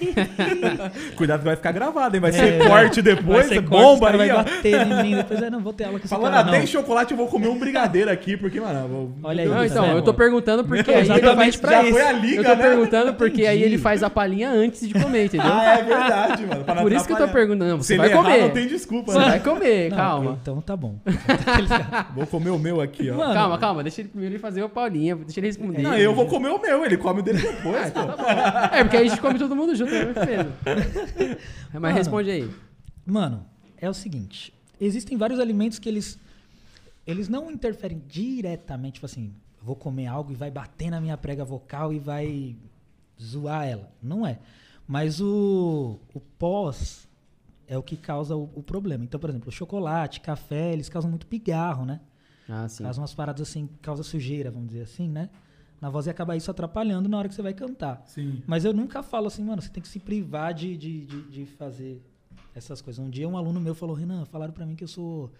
Cuidado 1.16 1.40
que 1.40 1.44
vai 1.44 1.56
ficar 1.56 1.72
gravado, 1.72 2.16
hein? 2.16 2.20
Vai 2.20 2.30
É, 2.30 2.34
ser 2.34 2.66
corte 2.68 3.02
depois, 3.02 3.46
vai 3.46 3.56
ser 3.56 3.62
corte, 3.62 3.82
bomba 3.82 4.06
cara 4.10 4.22
aí, 4.22 4.28
vai 4.28 4.36
ó. 4.38 4.42
bater 4.42 4.86
em 4.86 5.02
mim, 5.02 5.16
depois 5.16 5.42
eu 5.42 5.50
não 5.50 5.60
vou 5.60 5.72
ter 5.72 5.84
aula 5.84 5.98
com 5.98 6.04
esse 6.04 6.08
Falando 6.14 6.32
cara, 6.32 6.48
até 6.48 6.56
não. 6.58 6.64
em 6.64 6.66
chocolate, 6.66 7.10
eu 7.12 7.16
vou 7.16 7.28
comer 7.28 7.48
um 7.48 7.58
brigadeiro 7.58 8.10
aqui, 8.10 8.36
porque, 8.36 8.60
mano, 8.60 8.80
eu 8.80 8.88
vou... 8.88 9.12
Olha 9.22 9.42
aí, 9.42 9.48
Não, 9.48 9.56
tá 9.56 9.66
então, 9.66 9.86
eu 9.96 10.02
tô 10.02 10.14
perguntando 10.14 10.64
porque 10.64 10.90
Não, 10.90 10.98
aí 10.98 11.04
ele 11.04 11.12
exatamente 11.12 11.58
pra 11.58 11.70
Já 11.70 11.82
isso. 11.82 11.92
foi 11.92 12.02
a 12.02 12.12
liga, 12.12 12.36
Eu 12.40 12.44
tô 12.44 12.54
né? 12.56 12.62
perguntando 12.62 13.14
porque 13.14 13.46
aí 13.46 13.62
ele 13.62 13.78
faz 13.78 14.02
a 14.02 14.10
palhinha 14.10 14.50
antes 14.50 14.86
de 14.86 14.94
comer, 14.94 15.26
entendeu? 15.26 15.46
Ah, 15.52 15.78
é 15.78 15.82
verdade, 15.82 16.46
mano. 16.46 16.64
Por 16.82 16.92
isso 16.92 17.06
que 17.06 17.12
eu 17.12 17.16
tô 17.16 17.28
perguntando. 17.28 17.70
Não, 17.70 17.80
Se 17.80 17.86
você 17.88 17.92
ele 17.94 17.98
vai 18.02 18.10
errar, 18.10 18.22
comer. 18.22 18.40
não 18.42 18.50
tem 18.50 18.66
desculpa, 18.66 19.12
Você 19.12 19.18
né? 19.18 19.24
vai 19.26 19.40
comer, 19.40 19.90
Não, 19.90 19.96
calma. 19.96 20.38
Então 20.42 20.60
tá 20.60 20.76
bom. 20.76 20.96
Vou 22.14 22.26
comer 22.26 22.50
o 22.50 22.58
meu 22.58 22.80
aqui, 22.80 23.10
ó. 23.10 23.16
Mano, 23.16 23.34
Calma, 23.34 23.58
calma, 23.58 23.82
deixa 23.82 24.00
ele 24.00 24.08
primeiro 24.08 24.38
fazer 24.38 24.62
a 24.62 24.68
paulinha, 24.68 25.16
deixa 25.16 25.40
ele 25.40 25.46
responder. 25.48 25.82
Não, 25.82 25.96
eu 25.96 26.14
vou 26.14 26.26
comer 26.26 26.48
o 26.48 26.60
meu, 26.60 26.84
ele 26.84 26.96
come 26.96 27.20
o 27.20 27.22
dele 27.22 27.38
depois, 27.38 27.90
pô. 27.90 28.00
É, 28.72 28.82
porque 28.84 28.96
aí 28.96 29.06
a 29.06 29.08
gente 29.08 29.20
come 29.20 29.38
todo 29.38 29.54
mundo 29.56 29.74
junto, 29.74 29.83
né? 29.90 30.14
Beleza. 30.14 30.52
Mas 31.72 31.82
Mano. 31.82 31.94
responde 31.94 32.30
aí. 32.30 32.50
Mano, 33.04 33.46
é 33.76 33.88
o 33.88 33.94
seguinte. 33.94 34.52
Existem 34.80 35.16
vários 35.16 35.38
alimentos 35.38 35.78
que 35.78 35.88
eles 35.88 36.18
eles 37.06 37.28
não 37.28 37.50
interferem 37.50 38.02
diretamente, 38.08 38.94
tipo 38.94 39.06
assim, 39.06 39.34
vou 39.62 39.76
comer 39.76 40.06
algo 40.06 40.32
e 40.32 40.34
vai 40.34 40.50
bater 40.50 40.90
na 40.90 41.00
minha 41.00 41.16
prega 41.16 41.44
vocal 41.44 41.92
e 41.92 41.98
vai 41.98 42.56
zoar 43.20 43.66
ela. 43.66 43.92
Não 44.02 44.26
é. 44.26 44.38
Mas 44.86 45.20
o, 45.20 45.98
o 46.12 46.20
pós 46.20 47.08
é 47.66 47.76
o 47.76 47.82
que 47.82 47.96
causa 47.96 48.36
o, 48.36 48.50
o 48.54 48.62
problema. 48.62 49.04
Então, 49.04 49.18
por 49.18 49.30
exemplo, 49.30 49.48
o 49.48 49.52
chocolate, 49.52 50.20
café, 50.20 50.72
eles 50.72 50.88
causam 50.88 51.10
muito 51.10 51.26
pigarro, 51.26 51.84
né? 51.84 52.00
Ah, 52.48 52.68
sim. 52.68 52.84
Causam 52.84 53.02
umas 53.02 53.14
paradas 53.14 53.48
assim, 53.48 53.68
causa 53.80 54.02
sujeira, 54.02 54.50
vamos 54.50 54.68
dizer 54.68 54.82
assim, 54.82 55.08
né? 55.08 55.30
Na 55.84 55.90
voz 55.90 56.06
e 56.06 56.10
acaba 56.10 56.34
isso 56.34 56.50
atrapalhando 56.50 57.10
na 57.10 57.18
hora 57.18 57.28
que 57.28 57.34
você 57.34 57.42
vai 57.42 57.52
cantar. 57.52 58.02
Sim. 58.06 58.42
Mas 58.46 58.64
eu 58.64 58.72
nunca 58.72 59.02
falo 59.02 59.26
assim, 59.26 59.44
mano, 59.44 59.60
você 59.60 59.68
tem 59.68 59.82
que 59.82 59.88
se 59.88 59.98
privar 60.00 60.54
de, 60.54 60.78
de, 60.78 61.04
de, 61.04 61.22
de 61.24 61.44
fazer 61.44 62.00
essas 62.54 62.80
coisas. 62.80 63.04
Um 63.04 63.10
dia 63.10 63.28
um 63.28 63.36
aluno 63.36 63.60
meu 63.60 63.74
falou, 63.74 63.94
Renan, 63.94 64.24
falaram 64.24 64.54
pra 64.54 64.64
mim 64.64 64.74
que 64.76 64.84
eu 64.84 64.88
sou. 64.88 65.30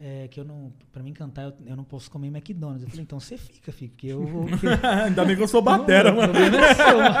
é, 0.00 0.26
que 0.28 0.40
eu 0.40 0.44
não. 0.46 0.72
Pra 0.90 1.02
mim 1.02 1.12
cantar, 1.12 1.42
eu, 1.42 1.52
eu 1.66 1.76
não 1.76 1.84
posso 1.84 2.10
comer 2.10 2.28
McDonald's. 2.28 2.82
Eu 2.82 2.88
falei, 2.88 3.02
então 3.02 3.20
você 3.20 3.36
fica, 3.36 3.70
filho, 3.72 3.90
porque 3.90 4.06
eu 4.06 4.26
vou. 4.26 4.46
porque- 4.56 4.66
Ainda 5.04 5.22
bem 5.22 5.36
que 5.36 5.42
eu 5.42 5.48
sou 5.48 5.60
batera, 5.60 6.10
Não, 6.10 6.16
mano. 6.16 6.32
O 6.32 6.34
problema 6.34 6.66
é 6.66 6.74
seu, 6.74 6.96
mano. 6.98 7.14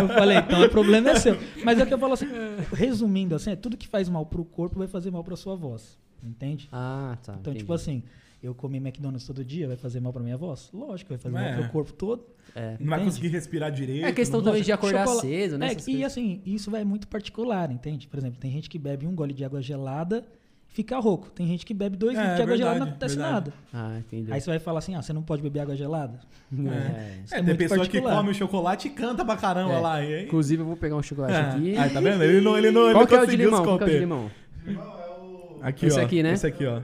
Eu 0.00 0.08
falei, 0.14 0.36
então 0.38 0.62
o 0.64 0.68
problema 0.68 1.10
é 1.10 1.14
seu. 1.16 1.36
Mas 1.64 1.80
é 1.80 1.82
o 1.82 1.86
que 1.88 1.94
eu 1.94 1.98
falo 1.98 2.12
assim, 2.12 2.26
resumindo 2.72 3.34
assim, 3.34 3.50
é 3.50 3.56
tudo 3.56 3.76
que 3.76 3.88
faz 3.88 4.08
mal 4.08 4.24
pro 4.24 4.44
corpo 4.44 4.78
vai 4.78 4.86
fazer 4.86 5.10
mal 5.10 5.24
pra 5.24 5.34
sua 5.34 5.56
voz. 5.56 5.98
Entende? 6.22 6.68
Ah, 6.70 7.18
tá. 7.20 7.32
Então, 7.32 7.52
entendi. 7.52 7.58
tipo 7.58 7.72
assim, 7.72 8.04
eu 8.42 8.54
comer 8.54 8.78
McDonald's 8.78 9.26
todo 9.26 9.44
dia 9.44 9.66
vai 9.66 9.76
fazer 9.76 10.00
mal 10.00 10.12
pra 10.12 10.22
minha 10.22 10.36
voz? 10.36 10.70
Lógico, 10.72 11.08
vai 11.10 11.18
fazer 11.18 11.36
É. 11.36 11.52
mal 11.52 11.60
pro 11.62 11.70
corpo 11.70 11.92
todo. 11.92 12.24
É. 12.54 12.76
Não 12.80 12.88
vai 12.88 13.02
conseguir 13.04 13.28
respirar 13.28 13.70
direito. 13.70 14.06
É 14.06 14.12
questão 14.12 14.42
também 14.42 14.62
de 14.62 14.72
acordar 14.72 15.04
Chocola- 15.06 15.20
cedo, 15.20 15.58
né? 15.58 15.68
É, 15.68 15.72
e 15.72 15.74
coisas. 15.76 16.02
assim, 16.04 16.40
isso 16.46 16.74
é 16.74 16.84
muito 16.84 17.06
particular, 17.08 17.70
entende? 17.70 18.06
Por 18.08 18.18
exemplo, 18.18 18.38
tem 18.40 18.50
gente 18.50 18.70
que 18.70 18.78
bebe 18.78 19.06
um 19.06 19.14
gole 19.14 19.34
de 19.34 19.44
água 19.44 19.60
gelada 19.60 20.24
e 20.68 20.72
fica 20.72 20.98
rouco. 20.98 21.30
Tem 21.30 21.46
gente 21.46 21.66
que 21.66 21.74
bebe 21.74 21.96
dois 21.96 22.16
É, 22.16 22.20
litros 22.20 22.36
de 22.36 22.42
água 22.42 22.56
gelada 22.56 22.76
e 22.76 22.80
não 22.80 22.86
acontece 22.88 23.16
verdade. 23.16 23.32
nada. 23.34 23.52
Ah, 23.72 23.98
entendi. 23.98 24.32
Aí 24.32 24.40
você 24.40 24.50
vai 24.50 24.58
falar 24.58 24.78
assim, 24.78 24.94
ah, 24.94 25.02
você 25.02 25.12
não 25.12 25.22
pode 25.22 25.42
beber 25.42 25.60
água 25.60 25.76
gelada? 25.76 26.18
É. 26.52 26.54
Isso 27.24 27.34
É, 27.34 27.38
é 27.38 27.40
tem 27.40 27.42
muito 27.44 27.58
pessoa 27.58 27.80
que 27.80 27.86
particular. 27.88 28.16
come 28.16 28.30
o 28.30 28.34
chocolate 28.34 28.88
e 28.88 28.90
canta 28.92 29.24
pra 29.24 29.36
caramba 29.36 29.74
É. 29.74 29.78
lá. 29.80 30.02
E 30.04 30.14
aí... 30.14 30.24
Inclusive, 30.24 30.62
eu 30.62 30.66
vou 30.66 30.76
pegar 30.76 30.96
um 30.96 31.02
chocolate 31.02 31.34
É. 31.34 31.40
aqui. 31.40 31.76
Aí, 31.76 31.90
tá 31.90 32.00
vendo? 32.00 32.22
Ele 32.22 32.40
não, 32.40 32.56
ele 32.56 32.70
não, 32.70 32.84
ele 32.84 32.92
Qual 32.94 33.00
não 33.02 33.06
que 33.06 33.14
é 33.14 33.20
o 33.22 33.26
de 33.26 33.36
limão? 33.36 33.64
Qual 33.64 33.78
que 33.78 33.84
é 33.84 33.86
o 33.88 33.90
de 33.90 33.98
limão? 33.98 34.30
Aqui, 35.60 35.86
Esse 35.86 35.98
ó. 36.00 36.04
aqui, 36.04 36.22
né? 36.22 36.32
Esse 36.34 36.46
aqui, 36.46 36.64
ó. 36.64 36.80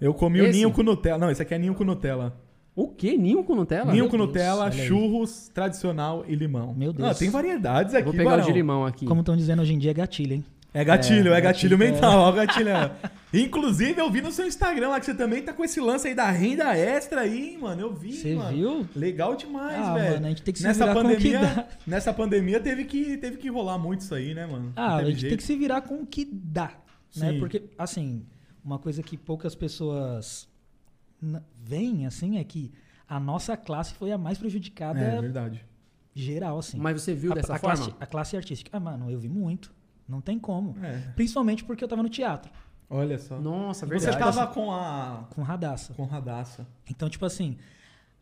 Eu 0.00 0.12
comi 0.14 0.40
o 0.40 0.44
Esse? 0.44 0.52
ninho 0.58 0.70
com 0.72 0.82
Nutella. 0.82 1.18
Não, 1.18 1.30
esse 1.30 1.40
aqui 1.42 1.54
é 1.54 1.58
ninho 1.58 1.74
com 1.74 1.84
Nutella. 1.84 2.38
O 2.74 2.88
quê? 2.88 3.16
Ninho 3.16 3.42
com 3.42 3.54
Nutella? 3.54 3.86
ninho 3.92 4.04
meu 4.04 4.10
com 4.10 4.16
Deus, 4.18 4.28
Nutella, 4.28 4.64
olha 4.64 4.72
aí. 4.72 4.86
churros, 4.86 5.48
tradicional 5.48 6.24
e 6.28 6.34
limão. 6.34 6.74
Meu 6.74 6.92
Deus. 6.92 7.08
Ah, 7.08 7.14
tem 7.14 7.30
variedades 7.30 7.94
aqui, 7.94 8.04
Vou 8.04 8.12
pegar 8.12 8.30
Barão. 8.30 8.44
o 8.44 8.46
de 8.46 8.52
limão 8.52 8.84
aqui. 8.84 9.06
Como 9.06 9.20
estão 9.20 9.34
dizendo 9.36 9.62
hoje 9.62 9.72
em 9.72 9.78
dia, 9.78 9.92
é 9.92 9.94
gatilho, 9.94 10.34
hein? 10.34 10.44
É 10.74 10.84
gatilho, 10.84 11.32
é, 11.32 11.38
É, 11.38 11.40
gatilho 11.40 11.78
gatilho, 11.78 11.94
mental, 11.94 12.18
ó, 12.18 12.28
o 12.28 12.32
gatilho. 12.34 12.68
é. 12.68 12.90
Inclusive, 13.32 13.98
eu 13.98 14.10
vi 14.10 14.20
no 14.20 14.30
seu 14.30 14.46
Instagram 14.46 14.90
lá 14.90 15.00
que 15.00 15.06
você 15.06 15.14
também 15.14 15.40
tá 15.42 15.54
com 15.54 15.64
esse 15.64 15.80
lance 15.80 16.06
aí 16.08 16.14
da 16.14 16.30
renda 16.30 16.76
extra 16.76 17.22
aí, 17.22 17.50
hein, 17.52 17.58
mano. 17.62 17.80
Eu 17.80 17.94
vi, 17.94 18.12
Você 18.12 18.34
mano. 18.34 18.54
viu? 18.54 18.86
Legal 18.94 19.34
demais, 19.36 19.78
Ah, 19.80 19.94
velho. 19.94 20.14
mano, 20.16 20.26
a 20.26 20.28
gente 20.28 20.42
tem 20.42 20.52
que 20.52 20.58
se 20.60 20.66
nessa 20.66 20.84
virar 20.86 20.94
com 20.94 21.00
o 21.00 21.16
que 21.16 21.32
pandemia, 21.32 21.40
dá. 21.40 21.66
nessa 21.86 22.12
pandemia 22.12 22.60
teve 22.60 22.84
que 22.84 23.16
teve 23.16 23.38
que 23.38 23.48
rolar 23.48 23.78
muito 23.78 24.00
isso 24.02 24.14
aí, 24.14 24.34
né, 24.34 24.46
mano? 24.46 24.72
Ah, 24.76 24.88
Não 24.88 24.94
a 24.94 24.98
teve 24.98 25.10
gente 25.12 25.20
jeito. 25.20 25.30
tem 25.30 25.38
que 25.38 25.44
se 25.44 25.56
virar 25.56 25.80
com 25.80 25.94
o 26.02 26.06
que 26.06 26.28
dá, 26.30 26.72
né? 27.16 27.32
Sim. 27.32 27.38
Porque, 27.38 27.62
assim, 27.78 28.22
uma 28.66 28.78
coisa 28.78 29.02
que 29.02 29.16
poucas 29.16 29.54
pessoas 29.54 30.48
veem, 31.62 32.06
assim, 32.06 32.38
é 32.38 32.44
que 32.44 32.72
a 33.08 33.18
nossa 33.20 33.56
classe 33.56 33.94
foi 33.94 34.12
a 34.12 34.18
mais 34.18 34.36
prejudicada 34.38 34.98
É 35.00 35.20
verdade. 35.20 35.64
geral, 36.14 36.58
assim. 36.58 36.76
Mas 36.78 37.00
você 37.00 37.14
viu 37.14 37.32
a, 37.32 37.34
dessa 37.36 37.54
a 37.54 37.58
forma? 37.58 37.76
Classe, 37.76 37.94
a 38.00 38.06
classe 38.06 38.36
artística. 38.36 38.76
Ah, 38.76 38.80
mano, 38.80 39.10
eu 39.10 39.18
vi 39.18 39.28
muito. 39.28 39.72
Não 40.08 40.20
tem 40.20 40.38
como. 40.38 40.76
É. 40.84 40.98
Principalmente 41.14 41.64
porque 41.64 41.82
eu 41.82 41.88
tava 41.88 42.02
no 42.02 42.08
teatro, 42.08 42.50
Olha 42.88 43.18
só. 43.18 43.40
Nossa, 43.40 43.84
Você 43.86 44.06
verdade. 44.10 44.18
tava 44.18 44.46
com 44.52 44.70
a 44.72 45.26
com 45.30 45.42
radaça. 45.42 45.92
com 45.94 46.04
radaça. 46.04 46.64
Então, 46.88 47.08
tipo 47.08 47.24
assim, 47.26 47.56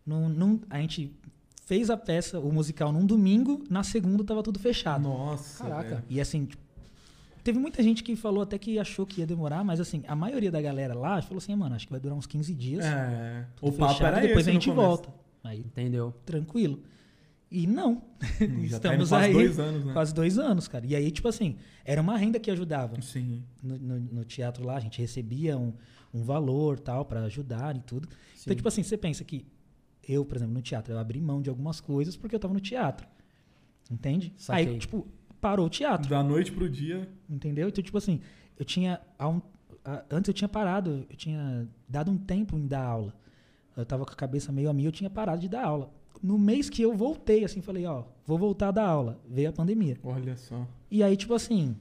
num, 0.06 0.26
num- 0.30 0.60
a 0.70 0.78
gente 0.78 1.14
fez 1.66 1.90
a 1.90 1.96
peça, 1.98 2.40
o 2.40 2.50
musical, 2.50 2.90
num 2.90 3.04
domingo, 3.04 3.62
na 3.68 3.82
segunda 3.82 4.24
tava 4.24 4.42
tudo 4.42 4.58
fechado. 4.58 5.02
Nossa. 5.02 5.64
Caraca. 5.64 5.88
velho. 5.96 6.04
E 6.08 6.18
assim, 6.18 6.46
tipo, 6.46 6.62
teve 7.44 7.58
muita 7.58 7.82
gente 7.82 8.02
que 8.02 8.16
falou 8.16 8.42
até 8.42 8.58
que 8.58 8.78
achou 8.78 9.06
que 9.06 9.20
ia 9.20 9.26
demorar, 9.26 9.62
mas 9.62 9.78
assim, 9.78 10.02
a 10.08 10.16
maioria 10.16 10.50
da 10.50 10.60
galera 10.60 10.94
lá 10.94 11.20
falou 11.22 11.38
assim, 11.38 11.54
mano, 11.54 11.74
acho 11.76 11.86
que 11.86 11.92
vai 11.92 12.00
durar 12.00 12.16
uns 12.16 12.26
15 12.26 12.54
dias. 12.54 12.84
É. 12.84 13.46
O 13.60 13.66
tudo 13.70 13.76
papo 13.78 13.92
fechado, 13.92 14.16
era 14.16 14.20
depois 14.26 14.40
esse 14.46 14.50
a 14.50 14.52
gente 14.54 14.70
volta. 14.70 15.08
Aí, 15.44 15.60
Entendeu? 15.60 16.12
tranquilo. 16.24 16.82
E 17.50 17.66
não. 17.68 18.02
Já 18.64 18.80
tá 18.80 18.88
Estamos 18.88 19.10
quase 19.10 19.26
aí 19.26 19.32
dois 19.32 19.58
anos, 19.60 19.84
né? 19.84 19.92
quase 19.92 20.14
dois 20.14 20.38
anos, 20.38 20.66
cara. 20.66 20.84
E 20.86 20.96
aí, 20.96 21.10
tipo 21.12 21.28
assim, 21.28 21.56
era 21.84 22.00
uma 22.00 22.16
renda 22.16 22.40
que 22.40 22.50
ajudava. 22.50 23.00
Sim. 23.00 23.44
No, 23.62 23.78
no- 23.78 24.00
no 24.00 24.24
teatro 24.24 24.64
lá, 24.66 24.76
a 24.76 24.80
gente 24.80 24.98
recebia 25.00 25.56
um, 25.56 25.72
um 26.12 26.24
valor 26.24 26.80
tal 26.80 27.04
pra 27.04 27.22
ajudar 27.24 27.76
e 27.76 27.80
tudo. 27.80 28.08
Sim. 28.34 28.40
Então, 28.44 28.56
tipo 28.56 28.66
assim, 28.66 28.82
você 28.82 28.96
pensa 28.96 29.22
que 29.22 29.46
eu, 30.08 30.24
por 30.24 30.36
exemplo, 30.36 30.54
no 30.54 30.62
teatro, 30.62 30.92
eu 30.94 30.98
abri 30.98 31.20
mão 31.20 31.40
de 31.40 31.48
algumas 31.48 31.80
coisas 31.80 32.16
porque 32.16 32.34
eu 32.34 32.40
tava 32.40 32.54
no 32.54 32.60
teatro. 32.60 33.06
Entende? 33.90 34.32
Saquei. 34.36 34.66
Aí, 34.72 34.78
tipo, 34.78 35.06
parou 35.44 35.66
o 35.66 35.68
teatro. 35.68 36.08
Da 36.08 36.22
noite 36.22 36.50
pro 36.52 36.68
dia. 36.70 37.06
Entendeu? 37.28 37.68
Então, 37.68 37.84
tipo 37.84 37.98
assim, 37.98 38.20
eu 38.58 38.64
tinha. 38.64 38.98
há 39.18 39.28
um- 39.28 39.42
há- 39.84 40.02
antes 40.10 40.28
eu 40.28 40.34
tinha 40.34 40.48
parado, 40.48 41.04
eu 41.10 41.16
tinha 41.16 41.68
dado 41.86 42.10
um 42.10 42.16
tempo 42.16 42.56
em 42.56 42.66
dar 42.66 42.82
aula. 42.84 43.12
Eu 43.76 43.84
tava 43.84 44.06
com 44.06 44.12
a 44.12 44.16
cabeça 44.16 44.50
meio 44.50 44.70
a 44.70 44.72
mil, 44.72 44.86
eu 44.86 44.92
tinha 44.92 45.10
parado 45.10 45.40
de 45.42 45.48
dar 45.48 45.64
aula. 45.66 45.90
No 46.22 46.38
mês 46.38 46.70
que 46.70 46.80
eu 46.80 46.96
voltei, 46.96 47.44
assim, 47.44 47.60
falei, 47.60 47.84
ó, 47.84 48.04
vou 48.24 48.38
voltar 48.38 48.68
a 48.68 48.70
dar 48.70 48.86
aula. 48.86 49.20
Veio 49.28 49.50
a 49.50 49.52
pandemia. 49.52 49.98
Olha 50.02 50.36
só. 50.36 50.66
E 50.90 51.02
aí, 51.02 51.14
tipo 51.16 51.34
assim, 51.34 51.76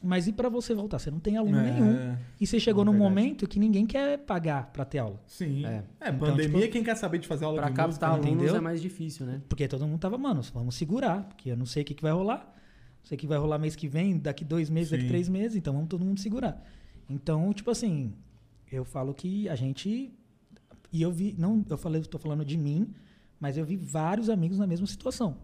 mas 0.00 0.28
e 0.28 0.32
pra 0.32 0.48
você 0.48 0.72
voltar? 0.74 0.98
Você 1.00 1.10
não 1.10 1.18
tem 1.18 1.36
aluno 1.36 1.60
nenhum. 1.60 1.92
É, 1.96 2.18
E 2.40 2.46
você 2.46 2.60
chegou 2.60 2.82
É 2.82 2.84
num 2.84 2.92
verdade. 2.92 3.10
momento 3.14 3.48
que 3.48 3.58
ninguém 3.58 3.84
quer 3.86 4.18
pagar 4.18 4.70
pra 4.72 4.84
ter 4.84 4.98
aula. 4.98 5.20
sim. 5.26 5.64
É. 5.66 5.82
É, 6.00 6.10
Então, 6.10 6.18
pandemia, 6.28 6.60
tipo, 6.60 6.72
quem 6.72 6.84
quer 6.84 6.94
saber 6.96 7.18
de 7.18 7.26
fazer 7.26 7.46
aula 7.46 7.56
Pra 7.62 7.70
de 7.70 7.74
captar 7.76 7.88
música, 7.88 8.06
né? 8.06 8.12
alunos 8.14 8.34
entendeu? 8.44 8.56
é 8.56 8.60
mais 8.60 8.80
difícil, 8.80 9.26
né? 9.26 9.40
Porque 9.48 9.66
todo 9.66 9.84
mundo 9.88 9.98
tava, 9.98 10.16
mano, 10.18 10.42
vamos 10.54 10.76
segurar, 10.76 11.24
porque 11.24 11.50
eu 11.50 11.56
não 11.56 11.66
sei 11.66 11.82
o 11.82 11.86
que, 11.86 11.94
que 11.94 12.02
vai 12.02 12.12
rolar. 12.12 12.54
Sei 13.04 13.16
que 13.16 13.26
vai 13.26 13.38
rolar 13.38 13.58
mês 13.58 13.74
que 13.74 13.88
vem, 13.88 14.18
daqui 14.18 14.44
dois 14.44 14.68
meses, 14.68 14.90
daqui 14.90 15.02
Sim. 15.04 15.08
três 15.08 15.28
meses, 15.28 15.56
então 15.56 15.72
vamos 15.72 15.88
todo 15.88 16.04
mundo 16.04 16.20
segurar. 16.20 16.62
Então, 17.08 17.52
tipo 17.54 17.70
assim, 17.70 18.12
eu 18.70 18.84
falo 18.84 19.14
que 19.14 19.48
a 19.48 19.56
gente. 19.56 20.12
E 20.92 21.02
eu 21.02 21.10
vi, 21.10 21.34
não, 21.38 21.64
eu 21.68 21.78
falei, 21.78 22.02
tô 22.02 22.18
falando 22.18 22.44
de 22.44 22.56
mim, 22.58 22.88
mas 23.40 23.56
eu 23.56 23.64
vi 23.64 23.76
vários 23.76 24.28
amigos 24.28 24.58
na 24.58 24.66
mesma 24.66 24.86
situação. 24.86 25.36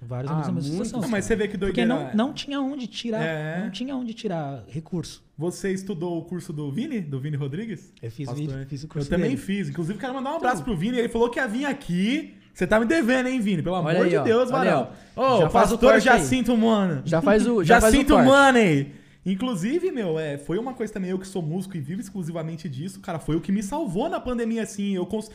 Vários 0.00 0.30
Ah, 0.32 0.34
amigos 0.34 0.46
na 0.48 0.52
mesma 0.54 0.68
muitos. 0.70 0.86
situação. 0.88 1.00
Não, 1.02 1.08
mas 1.10 1.24
você 1.24 1.36
vê 1.36 1.44
que 1.46 1.56
Porque 1.56 1.84
doideira. 1.84 2.14
não, 2.14 2.28
não 2.28 2.34
tinha 2.34 2.60
onde 2.60 2.86
tirar, 2.88 3.22
É. 3.22 3.62
não 3.62 3.70
tinha 3.70 3.94
onde 3.94 4.12
tirar 4.14 4.64
recurso. 4.68 5.22
Você 5.38 5.72
estudou 5.72 6.18
o 6.18 6.24
curso 6.24 6.52
do 6.52 6.72
Vini? 6.72 7.00
Do 7.00 7.20
Vini 7.20 7.36
Rodrigues? 7.36 7.92
Eu 8.02 8.10
fiz, 8.10 8.30
vídeo, 8.32 8.66
fiz 8.66 8.82
o 8.84 8.88
curso 8.88 9.06
Eu 9.06 9.10
também 9.10 9.30
dele. 9.30 9.40
fiz. 9.40 9.68
Inclusive, 9.68 9.98
quero 9.98 10.12
mandar 10.14 10.32
um 10.32 10.36
abraço 10.36 10.64
pro 10.64 10.76
Vini. 10.76 10.98
Ele 10.98 11.08
falou 11.08 11.30
que 11.30 11.38
ia 11.38 11.46
vir 11.46 11.66
aqui. 11.66 12.34
Você 12.52 12.66
tá 12.66 12.78
me 12.78 12.84
devendo, 12.86 13.28
hein, 13.28 13.40
Vini? 13.40 13.62
Pelo 13.62 13.76
Olha 13.76 13.90
amor 13.90 14.04
aí, 14.04 14.10
de. 14.10 14.18
Deus, 14.20 14.50
Varão. 14.50 14.88
aí, 15.16 15.24
Ô, 15.24 15.38
Já 15.40 15.50
faz 15.50 15.72
o 15.72 15.78
pastor 15.78 15.78
corte 15.92 16.08
aí. 16.08 16.18
Jacinto, 16.18 16.56
mano. 16.56 17.02
Já 17.04 17.22
faz 17.22 17.46
o. 17.46 17.62
Já 17.64 17.80
faz 17.80 17.92
o 17.94 17.96
Jacinto 17.96 18.14
corte. 18.14 18.28
Money. 18.28 18.92
Inclusive, 19.24 19.92
meu, 19.92 20.18
é, 20.18 20.36
foi 20.36 20.58
uma 20.58 20.74
coisa 20.74 20.92
também, 20.92 21.10
eu 21.10 21.18
que 21.18 21.26
sou 21.28 21.40
músico 21.40 21.76
e 21.76 21.80
vivo 21.80 22.00
exclusivamente 22.00 22.68
disso, 22.68 22.98
cara, 23.00 23.18
foi 23.20 23.36
o 23.36 23.40
que 23.40 23.52
me 23.52 23.62
salvou 23.62 24.08
na 24.08 24.18
pandemia, 24.18 24.62
assim. 24.64 24.94
Eu 24.96 25.06
cons- 25.06 25.30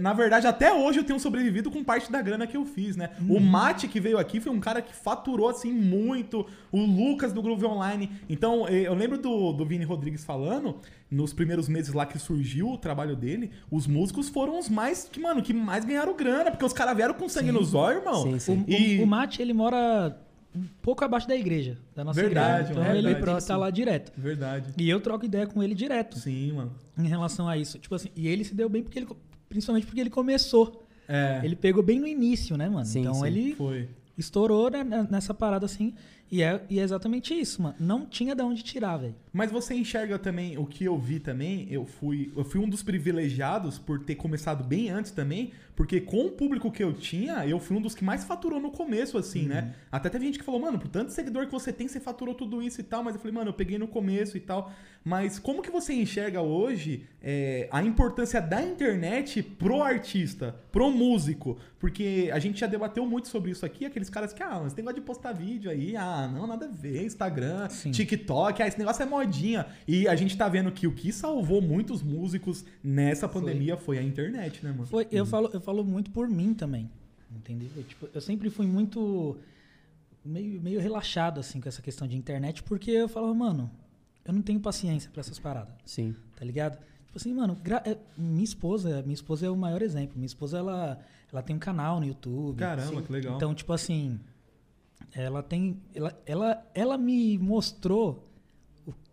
na- 0.00 0.12
verdade, 0.12 0.46
até 0.46 0.72
hoje 0.72 1.00
eu 1.00 1.04
tenho 1.04 1.18
sobrevivido 1.18 1.68
com 1.70 1.82
parte 1.82 2.10
da 2.10 2.22
grana 2.22 2.46
que 2.46 2.56
eu 2.56 2.64
fiz, 2.64 2.96
né? 2.96 3.10
O 3.28 3.40
Mate 3.40 3.88
que 3.88 3.98
veio 3.98 4.16
aqui 4.16 4.38
foi 4.40 4.52
um 4.52 4.60
cara 4.60 4.80
que 4.80 4.94
faturou, 4.94 5.48
assim, 5.48 5.72
muito. 5.72 6.46
O 6.70 6.78
Lucas 6.80 7.32
do 7.32 7.42
Groove 7.42 7.66
Online. 7.66 8.10
Então, 8.28 8.68
eu 8.68 8.94
lembro 8.94 9.18
do, 9.18 9.52
do 9.52 9.64
Vini 9.66 9.84
Rodrigues 9.84 10.24
falando, 10.24 10.76
nos 11.10 11.32
primeiros 11.32 11.68
meses 11.68 11.92
lá 11.92 12.06
que 12.06 12.18
surgiu 12.18 12.68
o 12.70 12.78
trabalho 12.78 13.16
dele, 13.16 13.50
os 13.70 13.86
músicos 13.88 14.28
foram 14.28 14.58
os 14.58 14.68
mais, 14.68 15.08
que, 15.10 15.18
mano, 15.20 15.42
que 15.42 15.52
mais 15.52 15.84
ganharam 15.84 16.16
grana, 16.16 16.50
porque 16.50 16.64
os 16.64 16.72
caras 16.72 16.96
vieram 16.96 17.14
com 17.14 17.28
sangue 17.28 17.48
Sim. 17.48 17.52
nos 17.52 17.74
olhos, 17.74 17.98
irmão. 18.04 18.22
Sim, 18.22 18.34
O, 18.34 18.40
sim. 18.40 18.64
o- 18.68 18.70
E- 18.70 19.02
o 19.02 19.06
Mate, 19.06 19.42
ele 19.42 19.52
mora 19.52 20.16
um 20.54 20.64
pouco 20.82 21.04
abaixo 21.04 21.26
da 21.26 21.34
igreja, 21.36 21.78
da 21.94 22.04
nossa 22.04 22.20
Verdade, 22.20 22.48
igreja. 22.48 22.70
Então 22.72 22.82
mano, 22.82 22.94
ele, 22.96 23.14
verdade. 23.14 23.38
ele 23.38 23.46
tá 23.46 23.56
lá 23.56 23.70
direto. 23.70 24.12
Verdade. 24.16 24.72
E 24.76 24.88
eu 24.88 25.00
troco 25.00 25.24
ideia 25.24 25.46
com 25.46 25.62
ele 25.62 25.74
direto 25.74 26.18
Sim, 26.18 26.52
mano. 26.52 26.72
em 26.98 27.06
relação 27.08 27.48
a 27.48 27.56
isso. 27.56 27.78
Tipo 27.78 27.94
assim, 27.94 28.08
e 28.14 28.28
ele 28.28 28.44
se 28.44 28.54
deu 28.54 28.68
bem 28.68 28.82
porque 28.82 28.98
ele, 28.98 29.08
principalmente 29.48 29.86
porque 29.86 30.00
ele 30.00 30.10
começou. 30.10 30.86
É, 31.08 31.40
Ele 31.42 31.56
pegou 31.56 31.82
bem 31.82 31.98
no 31.98 32.06
início, 32.06 32.56
né, 32.56 32.68
mano? 32.68 32.86
Sim, 32.86 33.00
então 33.00 33.14
sim. 33.14 33.26
ele 33.26 33.54
foi. 33.54 33.88
estourou 34.16 34.70
né, 34.70 34.84
né, 34.84 35.06
nessa 35.10 35.34
parada 35.34 35.66
assim. 35.66 35.94
E 36.30 36.42
é, 36.42 36.62
e 36.70 36.80
é 36.80 36.82
exatamente 36.82 37.34
isso, 37.34 37.60
mano. 37.60 37.74
Não 37.78 38.06
tinha 38.06 38.34
de 38.34 38.42
onde 38.42 38.62
tirar, 38.62 38.96
velho. 38.96 39.14
Mas 39.30 39.50
você 39.52 39.74
enxerga 39.74 40.18
também 40.18 40.56
o 40.56 40.64
que 40.64 40.84
eu 40.84 40.96
vi 40.98 41.20
também. 41.20 41.66
Eu 41.70 41.84
fui, 41.84 42.32
eu 42.34 42.42
fui 42.42 42.58
um 42.58 42.68
dos 42.68 42.82
privilegiados 42.82 43.78
por 43.78 44.00
ter 44.00 44.14
começado 44.14 44.64
bem 44.64 44.88
antes 44.88 45.10
também, 45.10 45.52
porque 45.82 46.00
com 46.00 46.26
o 46.26 46.30
público 46.30 46.70
que 46.70 46.80
eu 46.80 46.92
tinha, 46.92 47.44
eu 47.44 47.58
fui 47.58 47.76
um 47.76 47.80
dos 47.80 47.92
que 47.92 48.04
mais 48.04 48.22
faturou 48.22 48.60
no 48.60 48.70
começo, 48.70 49.18
assim, 49.18 49.48
né? 49.48 49.74
Até 49.90 50.08
teve 50.08 50.26
gente 50.26 50.38
que 50.38 50.44
falou, 50.44 50.60
mano, 50.60 50.78
por 50.78 50.86
tanto 50.86 51.10
seguidor 51.10 51.46
que 51.46 51.50
você 51.50 51.72
tem, 51.72 51.88
você 51.88 51.98
faturou 51.98 52.36
tudo 52.36 52.62
isso 52.62 52.80
e 52.80 52.84
tal. 52.84 53.02
Mas 53.02 53.16
eu 53.16 53.20
falei, 53.20 53.34
mano, 53.34 53.50
eu 53.50 53.52
peguei 53.52 53.78
no 53.78 53.88
começo 53.88 54.36
e 54.36 54.40
tal. 54.40 54.70
Mas 55.04 55.40
como 55.40 55.60
que 55.60 55.70
você 55.70 55.92
enxerga 55.92 56.40
hoje 56.40 57.04
é, 57.20 57.68
a 57.72 57.82
importância 57.82 58.40
da 58.40 58.62
internet 58.62 59.42
pro 59.42 59.82
artista, 59.82 60.54
pro 60.70 60.88
músico? 60.92 61.58
Porque 61.80 62.30
a 62.32 62.38
gente 62.38 62.60
já 62.60 62.68
debateu 62.68 63.04
muito 63.04 63.26
sobre 63.26 63.50
isso 63.50 63.66
aqui, 63.66 63.84
aqueles 63.84 64.08
caras 64.08 64.32
que, 64.32 64.40
ah, 64.40 64.60
mas 64.62 64.72
tem 64.72 64.84
negócio 64.84 65.00
de 65.00 65.04
postar 65.04 65.32
vídeo 65.32 65.68
aí, 65.68 65.96
ah, 65.96 66.30
não, 66.32 66.46
nada 66.46 66.66
a 66.66 66.68
ver, 66.68 67.04
Instagram, 67.04 67.68
Sim. 67.68 67.90
TikTok, 67.90 68.62
ah, 68.62 68.68
esse 68.68 68.78
negócio 68.78 69.02
é 69.02 69.06
modinha. 69.06 69.66
E 69.88 70.06
a 70.06 70.14
gente 70.14 70.36
tá 70.36 70.48
vendo 70.48 70.70
que 70.70 70.86
o 70.86 70.92
que 70.92 71.12
salvou 71.12 71.60
muitos 71.60 72.00
músicos 72.00 72.64
nessa 72.84 73.28
pandemia 73.28 73.76
foi, 73.76 73.98
a 73.98 74.02
internet, 74.02 74.64
né, 74.64 74.70
mano? 74.70 74.86
Foi, 74.86 75.08
eu, 75.10 75.26
falo, 75.26 75.50
eu 75.52 75.60
falo 75.60 75.71
muito 75.80 76.10
por 76.10 76.28
mim 76.28 76.52
também. 76.52 76.90
Entendeu? 77.34 77.68
Eu, 77.74 77.82
tipo, 77.84 78.08
eu 78.12 78.20
sempre 78.20 78.50
fui 78.50 78.66
muito. 78.66 79.36
Meio, 80.24 80.60
meio 80.60 80.80
relaxado, 80.80 81.40
assim, 81.40 81.60
com 81.60 81.68
essa 81.68 81.82
questão 81.82 82.06
de 82.06 82.16
internet, 82.16 82.62
porque 82.62 82.90
eu 82.92 83.08
falava, 83.08 83.34
mano, 83.34 83.70
eu 84.24 84.32
não 84.32 84.42
tenho 84.42 84.60
paciência 84.60 85.10
pra 85.10 85.20
essas 85.20 85.38
paradas, 85.38 85.74
Sim. 85.84 86.14
tá 86.36 86.44
ligado? 86.44 86.78
Tipo 87.06 87.18
assim, 87.18 87.34
mano, 87.34 87.56
é, 87.84 87.98
minha 88.16 88.44
esposa, 88.44 89.02
minha 89.02 89.14
esposa 89.14 89.46
é 89.46 89.50
o 89.50 89.56
maior 89.56 89.82
exemplo. 89.82 90.16
Minha 90.16 90.26
esposa, 90.26 90.58
ela, 90.58 90.98
ela 91.30 91.42
tem 91.42 91.56
um 91.56 91.58
canal 91.58 91.98
no 91.98 92.06
YouTube. 92.06 92.58
Caramba, 92.58 92.88
Sim. 92.88 93.02
que 93.02 93.12
legal. 93.12 93.36
Então, 93.36 93.54
tipo 93.54 93.72
assim, 93.72 94.20
ela 95.12 95.42
tem. 95.42 95.80
Ela, 95.94 96.22
ela, 96.24 96.70
ela 96.74 96.98
me 96.98 97.36
mostrou 97.38 98.31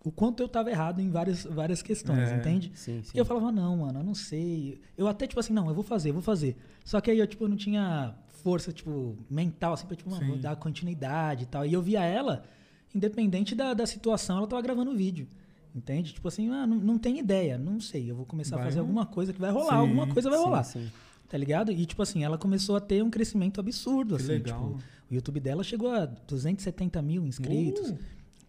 o, 0.03 0.09
o 0.09 0.11
quanto 0.11 0.41
eu 0.41 0.47
tava 0.49 0.69
errado 0.69 1.01
em 1.01 1.09
várias, 1.09 1.43
várias 1.43 1.81
questões, 1.81 2.29
É. 2.29 2.37
entende? 2.37 2.71
Sim, 2.75 3.01
sim. 3.03 3.11
E 3.13 3.17
eu 3.17 3.25
falava, 3.25 3.51
não, 3.51 3.77
mano, 3.77 3.99
eu 3.99 4.03
não 4.03 4.15
sei. 4.15 4.79
Eu 4.97 5.07
até, 5.07 5.27
tipo 5.27 5.39
assim, 5.39 5.53
não, 5.53 5.67
eu 5.67 5.73
vou 5.75 5.83
fazer, 5.83 6.09
eu 6.09 6.13
vou 6.13 6.21
fazer. 6.23 6.57
Só 6.85 6.99
que 7.01 7.09
aí 7.11 7.19
eu, 7.19 7.27
tipo, 7.27 7.47
não 7.47 7.57
tinha 7.57 8.13
força, 8.43 8.71
tipo, 8.71 9.17
mental, 9.29 9.73
assim, 9.73 9.85
pra, 9.85 9.95
tipo, 9.95 10.09
mano, 10.09 10.37
dar 10.37 10.55
continuidade 10.55 11.43
e 11.43 11.47
tal. 11.47 11.65
E 11.65 11.73
eu 11.73 11.81
via 11.81 12.03
ela, 12.03 12.43
independente 12.95 13.53
da, 13.55 13.73
da 13.73 13.85
situação, 13.85 14.37
ela 14.37 14.47
tava 14.47 14.61
gravando 14.61 14.95
vídeo. 14.95 15.27
Entende? 15.75 16.13
Tipo 16.13 16.27
assim, 16.27 16.49
ah, 16.49 16.65
não, 16.65 16.77
não 16.77 16.97
tem 16.97 17.19
ideia, 17.19 17.57
não 17.57 17.79
sei. 17.79 18.09
Eu 18.09 18.15
vou 18.15 18.25
começar 18.25 18.55
Vai 18.55 18.65
a 18.65 18.67
fazer 18.69 18.79
alguma 18.79 19.05
coisa 19.05 19.31
que 19.31 19.39
vai 19.39 19.51
rolar, 19.51 19.73
Sim, 19.75 19.79
alguma 19.81 20.07
coisa 20.07 20.29
vai 20.29 20.39
rolar. 20.39 20.63
sim. 20.63 20.89
Tá 21.27 21.37
ligado? 21.37 21.71
E, 21.71 21.85
tipo 21.85 22.01
assim, 22.01 22.23
ela 22.23 22.39
começou 22.39 22.75
a 22.75 22.79
ter 22.79 23.03
um 23.03 23.09
crescimento 23.11 23.59
absurdo, 23.59 24.15
Que 24.15 24.23
assim. 24.23 24.31
legal. 24.31 24.59
Tipo, 24.69 24.83
o 25.11 25.13
YouTube 25.13 25.39
dela 25.39 25.63
chegou 25.63 25.91
a 25.91 26.05
270 26.07 26.99
mil 27.03 27.23
inscritos, 27.23 27.91
Uh, 27.91 27.97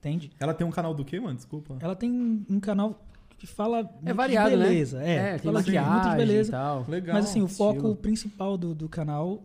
entende? 0.00 0.30
ela 0.40 0.52
tem 0.54 0.66
um 0.66 0.70
canal 0.70 0.92
do 0.94 1.04
quê, 1.04 1.20
mano? 1.20 1.36
Desculpa. 1.36 1.76
Ela 1.80 1.94
tem 1.94 2.44
um 2.48 2.58
canal 2.60 3.04
que 3.38 3.46
fala 3.46 3.82
muito 3.82 4.08
É 4.08 4.12
variado, 4.12 4.50
de 4.50 4.56
beleza. 4.56 4.98
né? 4.98 5.14
É, 5.14 5.30
tem 5.32 5.38
fala 5.50 5.62
de 5.62 5.70
muito 5.72 6.10
de 6.10 6.16
beleza. 6.16 6.50
tal. 6.52 6.84
Legal. 6.88 7.14
Mas 7.16 7.24
assim, 7.26 7.40
o 7.42 7.48
foco 7.48 7.76
estilo. 7.76 7.96
principal 7.96 8.58
do, 8.58 8.74
do 8.74 8.88
canal 8.88 9.42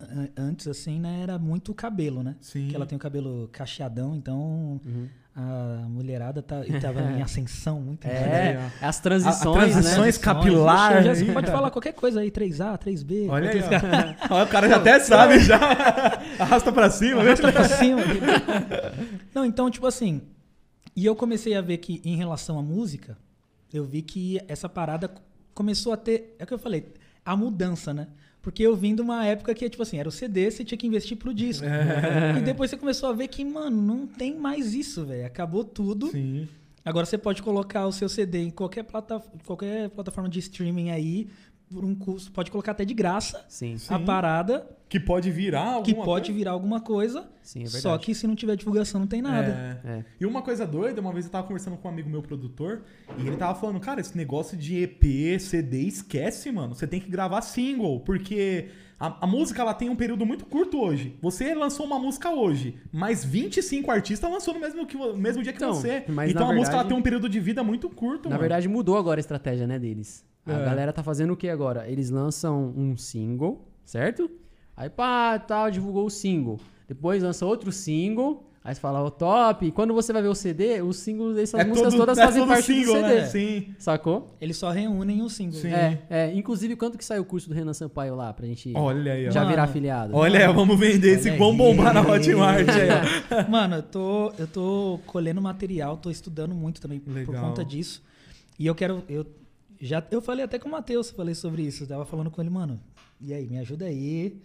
an- 0.00 0.28
antes, 0.36 0.66
assim, 0.66 0.98
né, 0.98 1.20
era 1.22 1.38
muito 1.38 1.70
o 1.70 1.74
cabelo, 1.74 2.22
né? 2.22 2.34
Sim. 2.40 2.68
Que 2.68 2.74
ela 2.74 2.84
tem 2.86 2.96
o 2.96 2.98
cabelo 2.98 3.48
cacheadão, 3.52 4.16
então 4.16 4.80
Uhum. 4.84 5.08
A 5.38 5.84
mulherada 5.88 6.42
tá, 6.42 6.64
e 6.66 6.80
tava 6.80 7.02
em 7.12 7.20
ascensão 7.22 7.78
muito. 7.80 8.06
É, 8.06 8.58
as 8.80 8.96
A- 8.96 8.98
a 8.98 9.02
transições, 9.02 9.72
transições 9.72 10.16
né? 10.18 10.24
capilar. 10.24 11.02
Já, 11.04 11.12
aí. 11.12 11.16
você 11.18 11.32
pode 11.32 11.50
falar 11.50 11.70
qualquer 11.70 11.92
coisa 11.92 12.20
aí, 12.20 12.30
3A, 12.30 12.78
3B. 12.78 13.28
Olha 13.28 13.50
aí, 13.50 13.60
o 14.42 14.46
cara 14.48 14.66
já 14.68 14.76
até 14.76 14.98
sabe, 14.98 15.38
já. 15.40 15.58
Arrasta 16.40 16.72
pra 16.72 16.88
cima, 16.88 17.22
né? 17.22 17.28
Arrasta 17.32 17.52
pra 17.52 17.64
cima. 17.68 18.00
Não, 19.34 19.44
então, 19.44 19.70
tipo 19.70 19.86
assim. 19.86 20.22
E 20.94 21.04
eu 21.04 21.14
comecei 21.14 21.54
a 21.54 21.60
ver 21.60 21.76
que, 21.76 22.00
em 22.02 22.16
relação 22.16 22.58
à 22.58 22.62
música, 22.62 23.18
eu 23.72 23.84
vi 23.84 24.00
que 24.00 24.40
essa 24.48 24.68
parada 24.70 25.10
começou 25.52 25.92
a 25.92 25.96
ter. 25.98 26.34
É 26.38 26.44
o 26.44 26.46
que 26.46 26.54
eu 26.54 26.58
falei, 26.58 26.94
a 27.22 27.36
mudança, 27.36 27.92
né? 27.92 28.08
Porque 28.46 28.62
eu 28.62 28.76
vim 28.76 28.94
de 28.94 29.02
uma 29.02 29.26
época 29.26 29.52
que, 29.56 29.68
tipo 29.68 29.82
assim, 29.82 29.98
era 29.98 30.08
o 30.08 30.12
CD, 30.12 30.48
você 30.48 30.64
tinha 30.64 30.78
que 30.78 30.86
investir 30.86 31.16
pro 31.16 31.34
disco. 31.34 31.66
É. 31.66 32.38
E 32.38 32.42
depois 32.42 32.70
você 32.70 32.76
começou 32.76 33.08
a 33.08 33.12
ver 33.12 33.26
que, 33.26 33.44
mano, 33.44 33.82
não 33.82 34.06
tem 34.06 34.38
mais 34.38 34.72
isso, 34.72 35.04
velho. 35.04 35.26
Acabou 35.26 35.64
tudo. 35.64 36.12
Sim. 36.12 36.46
Agora 36.84 37.04
você 37.04 37.18
pode 37.18 37.42
colocar 37.42 37.84
o 37.88 37.92
seu 37.92 38.08
CD 38.08 38.44
em 38.44 38.50
qualquer, 38.50 38.84
plata, 38.84 39.20
qualquer 39.44 39.90
plataforma 39.90 40.30
de 40.30 40.38
streaming 40.38 40.90
aí, 40.90 41.26
por 41.72 41.84
um 41.84 41.94
custo. 41.94 42.30
Pode 42.32 42.50
colocar 42.50 42.72
até 42.72 42.84
de 42.84 42.94
graça 42.94 43.44
Sim, 43.48 43.74
a 43.74 43.98
Sim. 43.98 44.04
parada, 44.04 44.66
Que 44.88 45.00
pode 45.00 45.30
virar 45.30 45.62
alguma 45.64 45.84
que 45.84 45.94
pode 45.94 46.06
coisa. 46.26 46.32
virar 46.32 46.50
alguma 46.52 46.80
coisa. 46.80 47.28
sim, 47.42 47.60
é 47.60 47.62
verdade. 47.64 47.82
Só 47.82 47.98
que 47.98 48.14
se 48.14 48.26
não 48.26 48.34
tiver 48.36 48.54
divulgação, 48.56 49.00
não 49.00 49.06
tem 49.08 49.20
nada. 49.20 49.80
É. 49.84 49.88
É. 49.98 50.04
E 50.20 50.26
uma 50.26 50.42
coisa 50.42 50.66
doida, 50.66 51.00
uma 51.00 51.12
vez 51.12 51.24
eu 51.26 51.30
tava 51.32 51.46
conversando 51.46 51.76
com 51.76 51.88
um 51.88 51.90
amigo 51.90 52.08
meu 52.08 52.22
produtor, 52.22 52.82
e 53.18 53.26
ele 53.26 53.36
tava 53.36 53.58
falando, 53.58 53.80
cara, 53.80 54.00
esse 54.00 54.16
negócio 54.16 54.56
de 54.56 54.76
EP, 54.82 55.38
CD, 55.40 55.80
esquece, 55.82 56.50
mano. 56.52 56.74
Você 56.74 56.86
tem 56.86 57.00
que 57.00 57.10
gravar 57.10 57.42
single, 57.42 57.98
porque 58.00 58.68
a, 58.98 59.24
a 59.24 59.26
música 59.26 59.60
ela 59.60 59.74
tem 59.74 59.90
um 59.90 59.96
período 59.96 60.24
muito 60.24 60.46
curto 60.46 60.80
hoje. 60.80 61.16
Você 61.20 61.52
lançou 61.52 61.84
uma 61.84 61.98
música 61.98 62.30
hoje, 62.30 62.78
mas 62.92 63.24
25 63.24 63.90
artistas 63.90 64.30
lançou 64.30 64.54
no 64.54 64.60
mesmo, 64.60 64.86
que, 64.86 64.96
mesmo 65.16 65.42
dia 65.42 65.52
que 65.52 65.58
Então, 65.58 65.74
você. 65.74 66.04
mas 66.08 66.30
então 66.30 66.44
a 66.48 66.54
música 66.54 66.68
ela 66.76 66.82
verdade- 66.84 66.88
tem 66.90 66.96
um 66.96 67.02
período 67.02 67.28
de 67.28 67.40
vida 67.40 67.64
muito 67.64 67.90
curto, 67.90 68.24
Na 68.28 68.36
mano. 68.36 68.40
verdade, 68.40 68.68
mudou 68.68 68.96
agora 68.96 69.18
a 69.18 69.20
estratégia, 69.20 69.66
né, 69.66 69.78
deles. 69.80 70.24
A 70.46 70.52
É. 70.52 70.64
galera 70.64 70.92
tá 70.92 71.02
fazendo 71.02 71.32
o 71.32 71.36
que 71.36 71.48
agora? 71.48 71.88
Eles 71.88 72.08
lançam 72.10 72.72
um 72.76 72.96
single, 72.96 73.66
certo? 73.84 74.30
Aí, 74.76 74.88
pá, 74.88 75.38
tal, 75.38 75.70
divulgou 75.70 76.06
o 76.06 76.10
single. 76.10 76.60
Depois 76.86 77.22
lança 77.22 77.44
outro 77.44 77.72
single. 77.72 78.44
Aí 78.62 78.74
você 78.74 78.80
fala, 78.80 79.00
o 79.00 79.10
top. 79.12 79.64
E 79.64 79.70
quando 79.70 79.94
você 79.94 80.12
vai 80.12 80.20
ver 80.22 80.26
o 80.28 80.34
CD, 80.34 80.82
os 80.82 80.96
singles, 80.98 81.38
essas 81.38 81.60
É 81.60 81.64
músicas 81.64 81.92
todo- 81.94 82.00
todas 82.00 82.18
é 82.18 82.24
fazem 82.24 82.46
parte 82.46 82.64
single, 82.64 82.94
do 82.94 83.00
CD. 83.00 83.14
né? 83.14 83.26
Sim. 83.26 83.74
Sacou? 83.78 84.26
Eles 84.40 84.56
só 84.56 84.70
reúnem 84.72 85.22
os 85.22 85.34
singles. 85.34 85.60
Sim. 85.60 85.68
né? 85.68 86.00
É, 86.10 86.26
é. 86.30 86.34
Inclusive, 86.34 86.74
quanto 86.74 86.98
que 86.98 87.04
sai 87.04 87.20
o 87.20 87.24
curso 87.24 87.48
do 87.48 87.54
Renan 87.54 87.72
Sampaio 87.72 88.16
lá 88.16 88.32
pra 88.32 88.44
gente 88.44 88.72
Olha 88.74 89.12
aí, 89.12 89.28
ó. 89.28 89.30
já 89.30 89.40
Mano, 89.40 89.50
virar 89.50 89.62
afiliado? 89.64 90.16
Olha 90.16 90.48
aí, 90.48 90.52
vamos 90.52 90.78
vender 90.80 91.10
esse. 91.16 91.28
Olha 91.30 91.38
Vamos 91.38 91.60
aí. 91.64 91.76
bombar 91.76 91.94
na 91.94 92.00
Hotmart 92.00 92.68
aí. 92.68 93.46
Mano, 93.48 93.76
eu 93.76 93.82
tô, 93.84 94.32
eu 94.36 94.46
tô 94.48 94.98
colhendo 95.06 95.40
material, 95.40 95.96
tô 95.96 96.10
estudando 96.10 96.52
muito 96.54 96.80
também 96.80 96.98
por 96.98 97.12
Legal. 97.14 97.44
conta 97.48 97.64
disso. 97.64 98.02
E 98.58 98.66
eu 98.66 98.74
quero. 98.74 99.04
Eu, 99.08 99.24
já, 99.80 100.04
eu 100.10 100.20
falei 100.22 100.44
até 100.44 100.58
com 100.58 100.68
o 100.68 100.72
Matheus, 100.72 101.10
falei 101.10 101.34
sobre 101.34 101.62
isso. 101.62 101.84
Eu 101.84 101.88
tava 101.88 102.04
falando 102.04 102.30
com 102.30 102.40
ele, 102.40 102.50
mano. 102.50 102.80
E 103.20 103.32
aí, 103.34 103.46
me 103.46 103.58
ajuda 103.58 103.84
aí. 103.86 104.40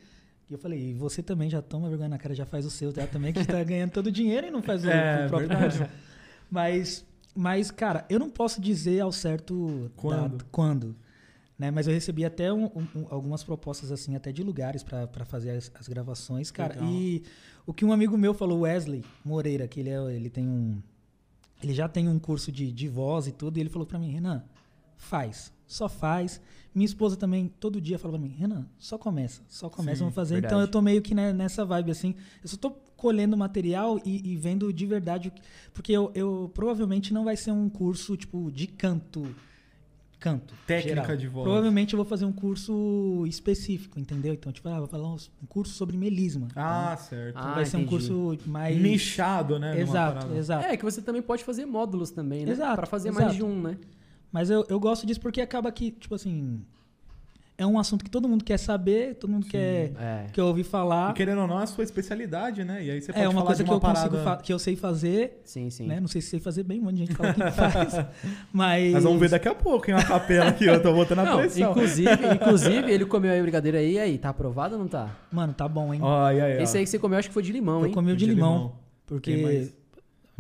E 0.50 0.54
eu 0.54 0.58
falei, 0.58 0.90
e 0.90 0.94
você 0.94 1.24
também 1.24 1.50
já 1.50 1.62
toma 1.62 1.88
vergonha 1.90 2.10
na 2.10 2.18
cara, 2.18 2.36
já 2.36 2.46
faz 2.46 2.66
o 2.66 2.70
seu, 2.70 2.94
já 2.94 3.08
também, 3.08 3.32
que 3.32 3.46
tá 3.46 3.64
ganhando 3.64 3.92
todo 3.92 4.08
o 4.08 4.12
dinheiro 4.12 4.48
e 4.48 4.52
não 4.52 4.62
faz 4.62 4.84
o, 4.84 4.88
É, 4.92 5.26
o 5.26 5.30
próprio 5.30 5.48
verdade. 5.50 5.90
Mas, 6.50 7.06
mas, 7.36 7.72
cara, 7.72 8.06
eu 8.10 8.20
não 8.20 8.30
posso 8.30 8.60
dizer 8.62 9.00
ao 9.00 9.12
certo 9.12 9.90
Quando? 9.96 10.38
da- 10.38 10.46
quando 10.52 10.96
né? 11.58 11.70
Mas 11.70 11.86
eu 11.88 11.94
recebi 11.94 12.26
até 12.26 12.52
um- 12.52 12.66
um- 12.96 13.06
algumas 13.12 13.44
propostas, 13.44 13.92
assim, 13.92 14.16
até 14.16 14.32
de 14.32 14.42
lugares 14.44 14.82
pra 14.82 15.08
fazer 15.26 15.52
as, 15.52 15.72
as 15.80 15.88
gravações, 15.88 16.50
cara. 16.50 16.74
Legal. 16.74 16.90
E 16.92 17.24
o 17.68 17.74
que 17.74 17.86
um 17.86 17.92
amigo 17.94 18.18
meu 18.18 18.34
falou, 18.34 18.62
Wesley 18.62 19.06
Moreira, 19.24 19.68
que 19.68 19.80
ele, 19.80 19.92
é, 19.92 20.16
ele 20.16 20.30
tem 20.30 20.48
um. 20.48 20.82
Ele 21.62 21.72
já 21.76 21.88
tem 21.88 22.10
um 22.10 22.18
curso 22.18 22.52
de, 22.52 22.72
de 22.72 22.88
voz 22.88 23.28
e 23.28 23.32
tudo, 23.32 23.58
e 23.58 23.60
ele 23.62 23.70
falou 23.70 23.86
pra 23.86 24.00
mim, 24.00 24.10
Renan, 24.12 24.44
faz, 25.02 25.52
só 25.68 25.90
faz. 25.90 26.40
Minha 26.74 26.86
esposa 26.86 27.18
também 27.18 27.52
todo 27.60 27.82
dia 27.82 28.00
fala 28.00 28.14
pra 28.18 28.22
mim, 28.22 28.34
Renan, 28.38 28.66
só 28.80 28.98
começa, 28.98 29.42
só 29.50 29.70
começa, 29.70 29.98
Sim, 29.98 30.04
vamos 30.04 30.16
fazer. 30.16 30.36
verdade. 30.36 30.54
Então 30.54 30.62
eu 30.62 30.68
tô 30.70 30.82
meio 30.82 31.02
que 31.02 31.14
né, 31.14 31.34
nessa 31.34 31.66
vibe 31.66 31.92
assim. 31.92 32.16
Eu 32.42 32.48
só 32.48 32.56
tô 32.56 32.72
colhendo 32.96 33.36
material 33.36 34.00
e, 34.06 34.32
e 34.32 34.38
vendo 34.38 34.72
de 34.72 34.86
verdade. 34.86 35.28
o 35.28 35.32
que- 35.32 35.42
Porque 35.74 35.92
eu, 35.92 36.12
eu 36.16 36.50
provavelmente 36.54 37.14
não 37.14 37.26
vai 37.26 37.36
ser 37.36 37.52
um 37.52 37.68
curso 37.68 38.16
tipo 38.16 38.50
de 38.52 38.68
canto. 38.68 39.36
Canto. 40.20 40.54
Técnica 40.68 41.02
geral. 41.02 41.18
de 41.18 41.28
voz. 41.28 41.44
Provavelmente 41.44 41.94
eu 41.94 41.98
vou 41.98 42.06
fazer 42.06 42.26
um 42.26 42.32
curso 42.32 43.26
específico, 43.28 44.00
entendeu? 44.00 44.32
Então, 44.34 44.52
tipo, 44.52 44.70
ah, 44.70 44.78
vou 44.78 44.88
falar 44.88 45.10
um 45.12 45.18
um 45.42 45.48
curso 45.48 45.74
sobre 45.74 45.98
melisma. 45.98 46.48
Ah, 46.56 46.96
certo. 46.96 47.38
Então, 47.40 47.50
Ah, 47.52 47.56
vai 47.56 47.66
ser 47.66 47.78
um 47.78 47.80
entendi. 47.82 47.90
curso 48.08 48.38
mais. 48.48 48.80
Nichado, 48.80 49.58
né? 49.58 49.82
Exato, 49.82 50.32
exato. 50.36 50.66
É, 50.68 50.78
que 50.78 50.84
você 50.84 51.02
também 51.02 51.24
pode 51.24 51.44
fazer 51.44 51.66
módulos 51.66 52.12
também, 52.12 52.46
né? 52.46 52.52
Exato, 52.52 52.76
Pra 52.76 52.86
fazer 52.86 53.10
mais 53.12 53.30
exato. 53.34 53.36
de 53.38 53.44
um, 53.44 53.62
né? 53.64 53.78
Mas 54.32 54.50
eu, 54.50 54.66
eu 54.70 54.80
gosto 54.80 55.06
disso 55.06 55.20
porque 55.20 55.42
acaba 55.42 55.72
que, 55.72 55.92
tipo 55.92 56.16
assim. 56.16 56.62
É 57.58 57.66
um 57.68 57.78
assunto 57.78 58.04
que 58.04 58.10
todo 58.10 58.28
mundo 58.28 58.44
quer 58.44 58.58
saber, 58.58 59.14
todo 59.16 59.30
mundo 59.30 59.46
quer, 59.46 59.92
É. 60.00 60.26
quer 60.34 60.42
ouvir 60.42 60.64
falar. 60.64 61.12
E 61.12 61.14
querendo 61.14 61.42
ou 61.42 61.48
não, 61.48 61.60
é 61.60 61.64
a 61.64 61.68
sua 61.68 61.84
especialidade, 61.84 62.64
né? 62.64 62.84
E 62.84 62.90
aí 62.90 63.00
você 63.00 63.14
pode 63.14 63.24
É 63.24 63.28
uma 63.28 63.34
falar 63.34 63.46
coisa 63.46 63.64
de 63.64 63.68
que 63.68 63.70
uma 63.70 63.76
eu 63.78 63.82
consigo 63.82 64.10
parada... 64.16 64.24
fa- 64.38 64.38
que 64.44 64.52
eu 64.52 64.58
sei 64.58 64.76
fazer, 64.76 65.40
Sim, 65.44 65.70
sim. 65.70 65.86
né? 65.86 66.00
Não 66.00 66.08
sei 66.08 66.22
se 66.22 66.30
sei 66.30 66.40
fazer 66.40 66.64
bem, 66.64 66.80
um 66.80 66.86
monte 66.86 66.94
de 66.96 67.00
gente 67.06 67.14
fala 67.14 67.34
que 67.36 67.40
faz. 67.52 68.06
Mas. 68.52 68.94
Nós 68.94 69.04
vamos 69.04 69.20
ver 69.20 69.30
daqui 69.30 69.48
a 69.48 69.54
pouco, 69.54 69.88
hein? 69.92 69.96
Uma 69.96 70.04
capela 70.04 70.48
aqui, 70.50 70.66
eu 70.66 70.82
tô 70.82 70.92
botando 70.92 71.20
a 71.20 71.26
Não, 71.26 71.38
pressão. 71.38 71.70
inclusive, 71.70 72.10
inclusive, 72.34 72.92
ele 72.92 73.06
comeu 73.06 73.32
aí 73.32 73.40
o 73.40 73.44
brigadeiro 73.44 73.78
aí, 73.78 73.92
e 73.94 74.00
aí, 74.00 74.18
tá 74.18 74.30
aprovado 74.30 74.74
ou 74.74 74.80
não 74.82 74.88
tá? 74.88 75.16
Mano, 75.32 75.54
tá 75.54 75.68
bom, 75.68 75.94
hein? 75.94 76.00
Ó, 76.02 76.26
aí, 76.26 76.42
aí, 76.42 76.58
ó. 76.58 76.62
Esse 76.64 76.78
aí 76.80 76.84
que 76.84 76.90
você 76.90 76.98
comeu, 76.98 77.20
acho 77.20 77.28
que 77.28 77.34
foi 77.34 77.44
de 77.44 77.52
limão, 77.52 77.82
eu 77.82 77.88
hein? 77.88 77.94
comi 77.94 78.12
o 78.12 78.18
de, 78.18 78.26
de 78.26 78.34
limão, 78.34 78.54
limão. 78.54 78.68
Tem 78.70 78.78
Porque 79.06 79.38
mais? 79.38 79.74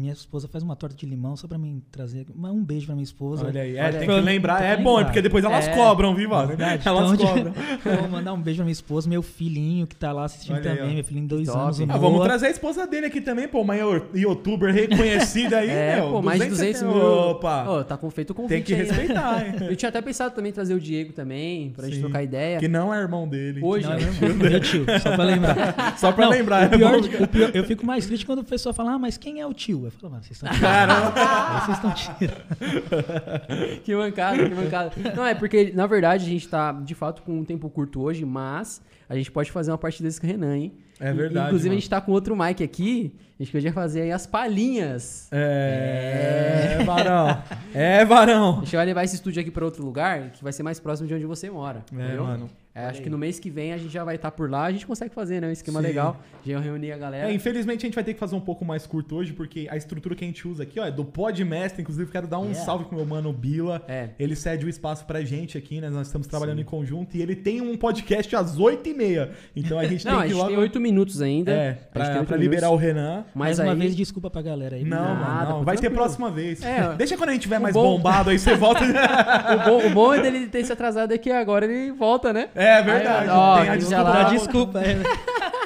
Minha 0.02 0.14
esposa 0.14 0.47
faz 0.47 0.64
uma 0.64 0.76
torta 0.76 0.95
de 0.95 1.06
limão 1.06 1.36
só 1.36 1.47
pra 1.47 1.58
mim 1.58 1.82
trazer. 1.91 2.26
Mas 2.36 2.52
Um 2.52 2.64
beijo 2.64 2.86
pra 2.88 2.95
minha 2.95 3.04
esposa. 3.04 3.45
Olha 3.45 3.62
aí. 3.62 3.78
É, 3.78 3.84
Olha 3.84 3.91
tem 3.99 4.10
aí. 4.10 4.16
que 4.16 4.22
lembrar. 4.22 4.58
pra 4.58 4.66
É 4.66 4.76
bom, 4.78 4.82
é 4.82 4.93
lembrar. 4.97 5.06
porque 5.06 5.22
depois 5.22 5.43
elas 5.45 5.68
É. 5.68 5.76
cobram, 5.76 6.14
viu, 6.16 6.26
É 6.26 6.30
mano? 6.30 6.47
verdade. 6.49 6.88
Elas 6.88 7.12
Então, 7.14 7.28
cobram. 7.28 7.54
Vou 8.02 8.10
mandar 8.10 8.34
um 8.34 8.41
beijo 8.41 8.58
pra 8.58 8.66
minha 8.66 8.72
esposa, 8.74 9.08
meu 9.10 9.22
filhinho 9.22 9.86
que 9.88 9.95
tá 9.95 10.12
lá 10.12 10.26
assistindo 10.26 10.56
Olha 10.56 10.64
também, 10.64 10.91
ó. 10.91 10.93
meu 10.95 11.04
filhinho 11.04 11.26
de 11.28 11.36
dois 11.36 11.47
Top. 11.47 11.60
anos. 11.60 11.82
Ah, 11.82 11.97
vamos 11.97 12.24
trazer 12.24 12.47
a 12.47 12.49
esposa 12.49 12.86
dele 12.88 13.06
aqui 13.06 13.22
também, 13.22 13.47
pô. 13.47 13.62
Uma 13.62 13.76
yo- 13.76 14.06
youtuber 14.14 14.74
reconhecida 14.74 15.58
aí, 15.60 15.70
É, 15.72 15.95
meu. 15.97 16.12
pô, 16.12 16.22
mais 16.22 16.41
de 16.41 16.47
200 16.49 16.82
mil. 16.84 16.91
Opa! 16.95 17.70
Ô, 17.70 17.84
tá 17.84 17.95
com 17.97 18.10
feito 18.10 18.32
o 18.32 18.34
convite 18.34 18.52
tem 18.54 18.64
que 18.64 18.74
aí, 18.74 18.80
né? 18.88 18.93
respeitar, 18.93 19.45
hein? 19.47 19.56
Eu 19.72 19.76
tinha 19.76 19.89
até 19.89 20.02
pensado 20.02 20.34
também 20.36 20.49
em 20.49 20.54
trazer 20.54 20.74
o 20.74 20.80
Diego 20.80 21.14
também, 21.14 21.70
pra 21.72 21.86
gente 21.86 21.95
Sim. 21.95 22.02
trocar 22.02 22.24
ideia. 22.24 22.60
Que 22.60 22.68
não 22.68 22.93
é 22.93 22.99
irmão 22.99 23.28
dele. 23.28 23.62
Hoje, 23.64 23.86
Não, 23.86 23.93
é 23.93 23.97
meu 23.99 24.30
irmão, 24.30 24.49
meu 24.49 24.60
tio, 24.60 24.86
só 25.02 25.16
pra 25.16 25.24
lembrar. 25.24 25.97
Só 25.97 26.12
pra 26.12 26.26
Não, 26.26 26.32
lembrar. 26.32 26.68
o 26.68 26.70
pior, 26.78 26.93
é 26.95 27.24
o 27.24 27.28
pior- 27.28 27.52
eu 27.54 27.64
fico 27.64 27.86
mais 27.86 28.06
triste 28.06 28.26
quando 28.26 28.39
o 28.39 28.43
pessoal 28.43 28.74
fala, 28.74 28.93
ah, 28.93 28.99
mas 28.99 29.18
quem 29.18 29.39
é 29.41 29.45
o 29.45 29.54
tio? 29.54 29.91
Eu 29.94 30.00
falo, 30.00 30.12
mano, 30.14 30.24
vocês 30.24 30.38
estão 30.38 30.50
tirando. 30.54 31.14
Caramba. 31.14 31.60
Vocês 31.66 31.78
estão 31.78 31.94
tirando. 31.94 33.82
que 33.84 33.96
mancada, 33.96 34.50
que 34.50 34.56
mancada. 34.56 34.92
Não, 35.16 35.26
é 35.26 35.36
porque, 35.36 35.72
na 35.74 35.88
verdade, 35.88 36.26
a 36.26 36.30
gente 36.30 36.48
tá, 36.48 36.72
de 36.72 36.96
fato, 36.96 37.22
com 37.24 37.39
um 37.39 37.46
tempo 37.46 37.70
curto 37.70 38.02
hoje, 38.02 38.26
mas 38.26 38.82
a 39.10 39.16
gente 39.16 39.32
pode 39.32 39.52
fazer 39.52 39.72
uma 39.72 39.78
parte 39.78 40.02
desse 40.02 40.20
com 40.20 40.28
o 40.28 40.30
Renan, 40.30 40.58
hein? 40.58 40.74
É 41.00 41.12
verdade, 41.12 41.48
Inclusive, 41.48 41.70
mano. 41.70 41.78
a 41.78 41.80
gente 41.82 41.89
tá 41.89 42.00
com 42.00 42.12
outro 42.12 42.36
mic 42.36 42.64
aqui, 42.64 43.12
a 43.39 43.44
gente 43.44 43.52
podia 43.52 43.74
fazer 43.74 44.02
aí 44.02 44.12
as 44.12 44.28
palhinhas. 44.28 45.28
É, 45.32 46.78
varão. 46.86 47.44
É, 47.74 48.06
varão. 48.06 48.58
A 48.58 48.64
gente 48.64 48.76
vai 48.76 48.86
levar 48.86 49.04
esse 49.04 49.16
estúdio 49.16 49.42
aqui 49.42 49.50
pra 49.50 49.66
outro 49.66 49.84
lugar, 49.84 50.30
que 50.30 50.44
vai 50.44 50.54
ser 50.54 50.62
mais 50.62 50.80
próximo 50.80 51.08
de 51.08 51.16
onde 51.16 51.26
você 51.26 51.50
mora. 51.50 51.84
É, 51.92 51.96
entendeu? 51.96 52.24
mano. 52.24 52.50
É, 52.74 52.86
acho 52.86 53.01
que 53.01 53.09
no 53.09 53.17
mês 53.17 53.38
que 53.39 53.49
vem 53.49 53.74
a 53.74 53.78
gente 53.78 53.91
já 53.91 54.03
vai 54.03 54.15
estar 54.15 54.32
por 54.32 54.49
lá, 54.49 54.63
a 54.63 54.72
gente 54.72 54.86
consegue 54.88 55.13
fazer, 55.13 55.41
né? 55.41 55.47
Um 55.47 55.51
esquema 55.51 55.82
Sim. 55.82 55.88
legal. 55.88 56.22
Já 56.45 56.59
reunir 56.59 56.91
a 56.93 56.97
galera. 56.97 57.30
É, 57.30 57.34
infelizmente 57.34 57.80
a 57.86 57.88
gente 57.88 57.95
vai 57.95 58.03
ter 58.03 58.13
que 58.13 58.19
fazer 58.19 58.36
um 58.36 58.39
pouco 58.39 58.63
mais 58.63 58.88
curto 58.88 59.15
hoje, 59.15 59.34
porque 59.34 59.67
a 59.69 59.76
estrutura 59.76 60.15
que 60.15 60.24
a 60.24 60.28
gente 60.28 60.47
usa 60.47 60.63
aqui, 60.63 60.80
ó, 60.80 60.86
é 60.86 60.91
do 60.91 61.03
Podmestre. 61.03 61.82
Inclusive, 61.82 62.09
quero 62.11 62.28
dar 62.28 62.39
um 62.39 62.45
Yeah. 62.45 62.65
salve 62.65 62.86
pro 62.86 62.95
meu 62.95 63.05
mano 63.05 63.32
Bila. 63.34 63.84
É. 63.88 64.09
Ele 64.17 64.36
cede 64.36 64.65
o 64.65 64.69
espaço 64.69 65.05
pra 65.05 65.22
gente 65.22 65.57
aqui, 65.57 65.82
né? 65.82 65.89
Nós 65.89 66.07
estamos 66.07 66.28
trabalhando 66.28 66.61
em 66.61 66.63
conjunto 66.63 67.15
e 67.17 67.22
ele 67.22 67.36
tem 67.36 67.59
um 67.61 67.76
podcast 67.78 68.36
às 68.36 68.57
8h30. 68.57 69.30
Então 69.55 69.78
a 69.78 69.86
gente 69.86 70.05
Não, 70.05 70.13
tem 70.13 70.19
a 70.19 70.24
que 70.24 70.30
gente 70.30 70.38
logo. 70.38 70.49
tem 70.49 70.57
oito 70.59 70.80
minutos 70.80 71.22
ainda. 71.22 71.51
É, 71.51 71.69
A 71.93 72.03
gente 72.03 72.13
pra, 72.13 72.24
pra 72.24 72.38
liberar 72.38 72.69
o 72.69 72.76
Renan. 72.76 73.26
Mas 73.36 73.57
Mais 73.57 73.59
aí... 73.59 73.67
uma 73.67 73.76
vez, 73.76 73.95
desculpa 73.95 74.30
pra 74.30 74.41
galera 74.41 74.78
aí. 74.78 74.84
Não, 74.86 74.97
Nada, 74.97 75.15
mano, 75.26 75.49
não. 75.49 75.59
pô, 75.59 75.65
Vai 75.65 75.78
ter 75.78 75.89
próxima 75.89 76.32
vez. 76.32 76.63
É, 76.63 76.93
Deixa 76.95 77.17
quando 77.17 77.30
a 77.30 77.34
gente 77.34 77.41
tiver 77.43 77.59
o 77.59 77.61
mais 77.61 77.74
bom- 77.74 77.97
bombado 77.97 78.30
aí, 78.30 78.39
você 78.39 78.55
volta. 78.55 78.82
o, 78.86 79.69
bom, 79.69 79.88
o 79.88 79.89
bom 79.89 80.13
é 80.13 80.22
dele 80.22 80.47
ter 80.47 80.63
se 80.65 80.72
atrasado 80.72 81.13
é 81.13 81.17
que 81.17 81.30
agora 81.32 81.65
ele 81.65 81.91
volta, 81.91 82.32
né? 82.32 82.49
É 82.62 82.82
verdade. 82.84 83.24
Aí, 83.24 83.30
ó, 83.30 83.59
tem 83.59 83.70
a 83.70 83.76
desculpa. 83.76 84.03
lá- 84.03 84.24
desculpa. 84.24 84.80
É. 84.80 84.97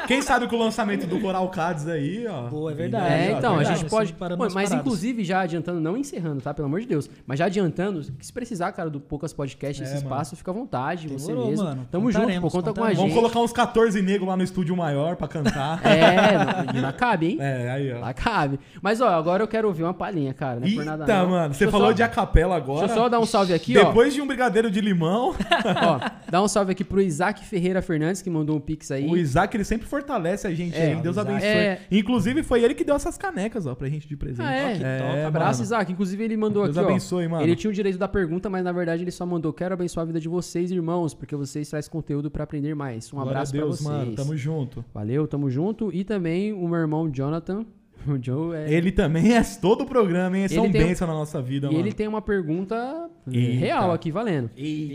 Quem 0.08 0.22
sabe 0.22 0.48
com 0.48 0.56
o 0.56 0.60
lançamento 0.60 1.06
do 1.08 1.20
Coral 1.20 1.48
Cades 1.50 1.88
aí, 1.88 2.26
ó. 2.28 2.44
Boa, 2.48 2.72
é 2.72 2.76
verdade. 2.76 3.14
É, 3.14 3.34
ó, 3.34 3.38
então, 3.38 3.54
a 3.54 3.58
verdade. 3.58 3.80
gente 3.80 3.86
Assim, 3.88 3.96
pode. 3.96 4.14
Pô, 4.14 4.38
mas 4.38 4.54
paradas. 4.54 4.74
inclusive, 4.74 5.24
já 5.24 5.42
adiantando, 5.42 5.80
não 5.80 5.98
encerrando, 5.98 6.42
tá? 6.42 6.54
Pelo 6.54 6.68
amor 6.68 6.80
de 6.82 6.88
Deus. 6.88 7.10
Mas 7.26 7.40
já 7.40 7.46
adiantando, 7.46 8.04
se 8.04 8.34
precisar, 8.34 8.72
cara, 8.72 8.90
do 8.90 9.00
Poucas 9.00 9.34
Podcast, 9.34 9.82
É, 9.82 9.86
esse 9.86 9.96
espaço, 9.98 10.36
fica 10.36 10.52
à 10.52 10.54
vontade, 10.54 11.08
você 11.08 11.28
Demorou, 11.28 11.50
mesmo. 11.50 11.66
mano. 11.66 11.88
Tamo 11.92 12.12
junto, 12.12 12.22
pô, 12.22 12.28
Contaremos, 12.28 12.52
conta 12.52 12.64
com 12.66 12.70
a 12.70 12.74
contaremos. 12.74 13.00
gente. 13.02 13.10
Vamos 13.10 13.16
colocar 13.32 13.40
uns 13.46 13.54
14 13.54 14.02
negros 14.02 14.28
lá 14.28 14.38
no 14.38 14.44
estúdio 14.44 14.76
maior 14.76 15.16
pra 15.16 15.28
cantar. 15.28 15.82
É, 15.86 16.74
não, 16.74 16.82
lá 16.82 16.94
cabe, 16.94 17.28
hein? 17.32 17.38
É, 17.46 17.70
aí, 17.72 17.94
ó. 17.94 18.00
Lá 18.00 18.14
cabe. 18.14 18.60
Mas, 18.82 19.02
ó, 19.02 19.10
agora 19.10 19.44
eu 19.44 19.48
quero 19.48 19.68
ouvir 19.68 19.84
uma 19.84 19.94
palhinha, 19.94 20.34
cara. 20.34 20.60
Não 20.60 20.68
é 20.68 20.72
por 20.72 20.86
nada 20.86 21.04
Eita, 21.04 21.18
não. 21.24 21.30
mano, 21.30 21.54
você 21.54 21.68
falou 21.68 21.88
só- 21.88 21.94
de 21.94 22.04
acapela 22.04 22.56
agora. 22.56 22.80
Deixa 22.88 22.94
eu 22.94 22.98
só 23.04 23.10
dar 23.10 23.20
um 23.20 23.26
salve 23.26 23.54
aqui, 23.54 23.78
ó. 23.78 23.84
Depois 23.86 24.14
de 24.14 24.22
um 24.22 24.28
brigadeiro 24.28 24.70
de 24.72 24.82
limão, 24.82 25.34
ó. 25.84 26.00
Dá 26.30 26.42
um 26.42 26.48
salve 26.48 26.72
aqui 26.72 26.84
pro 26.84 27.02
Isaac 27.02 27.44
Ferreira 27.46 27.82
Fernandes, 27.82 28.22
que 28.22 28.30
mandou 28.30 28.56
um 28.56 28.60
pix 28.60 28.92
aí. 28.92 29.08
o 29.08 29.16
Isaac 29.18 29.56
ele 29.56 29.64
sempre 29.64 29.88
fortalece 29.96 30.48
a 30.48 30.54
gente 30.54 30.76
É, 30.76 30.94
aí. 30.94 30.96
Deus 31.02 31.16
Isaac. 31.16 31.30
abençoe. 31.32 31.48
É. 31.50 31.82
Inclusive, 31.92 32.44
foi 32.44 32.64
ele 32.64 32.74
que 32.74 32.84
deu 32.84 32.96
essas 32.96 33.18
canecas, 33.18 33.66
ó, 33.66 33.74
pra 33.76 33.88
gente 33.88 34.08
de 34.08 34.18
presente. 34.18 34.46
Ah, 34.46 34.54
é? 34.54 34.74
Ó, 34.74 34.78
que 34.78 34.84
É, 34.84 34.98
top. 35.00 35.20
Abraço, 35.26 35.60
mano. 35.60 35.64
Isaac. 35.64 35.92
Inclusive, 35.92 36.24
ele 36.24 36.38
mandou 36.38 36.64
Deus 36.66 36.78
aqui, 36.78 36.86
ó. 36.86 36.90
abençoe, 36.90 37.28
mano. 37.28 37.44
Ele 37.44 37.56
tinha 37.56 37.70
o 37.70 37.74
direito 37.74 37.98
da 37.98 38.08
pergunta, 38.08 38.50
mas 38.50 38.64
na 38.64 38.72
verdade 38.72 39.04
ele 39.04 39.12
só 39.12 39.26
mandou: 39.26 39.54
Quero 39.54 39.74
abençoar 39.74 40.04
a 40.04 40.08
vida 40.08 40.20
de 40.20 40.28
vocês, 40.28 40.72
irmãos, 40.72 41.14
porque 41.14 41.36
vocês 41.36 41.70
trazem 41.70 41.90
conteúdo 41.92 42.30
pra 42.30 42.44
aprender 42.44 42.76
mais. 42.76 43.12
Um 43.12 43.16
Glória 43.18 43.32
abraço 43.32 43.56
a 43.56 43.60
Deus, 43.60 43.82
pra 43.82 43.90
vocês. 43.92 44.06
mano. 44.06 44.16
Tamo 44.16 44.36
junto. 44.38 44.86
Valeu, 44.94 45.28
tamo 45.28 45.50
junto. 45.50 45.94
E 45.94 46.04
também 46.04 46.52
o 46.54 46.68
meu 46.68 46.80
irmão 46.80 47.10
Jonathan. 47.10 47.66
O 48.08 48.24
Joe 48.24 48.56
é. 48.56 48.72
Ele 48.72 48.92
também 48.92 49.34
é 49.36 49.42
todo 49.60 49.82
o 49.82 49.86
programa, 49.88 50.38
hein? 50.38 50.48
Tem- 50.48 50.60
um- 50.60 50.72
bênção 50.72 51.08
na 51.08 51.14
nossa 51.14 51.42
vida, 51.42 51.66
e 51.66 51.70
mano. 51.72 51.80
ele 51.80 51.92
tem 51.92 52.08
uma 52.08 52.22
pergunta 52.22 53.10
Eita. 53.32 53.58
real 53.60 53.92
aqui, 53.92 54.12
valendo. 54.12 54.52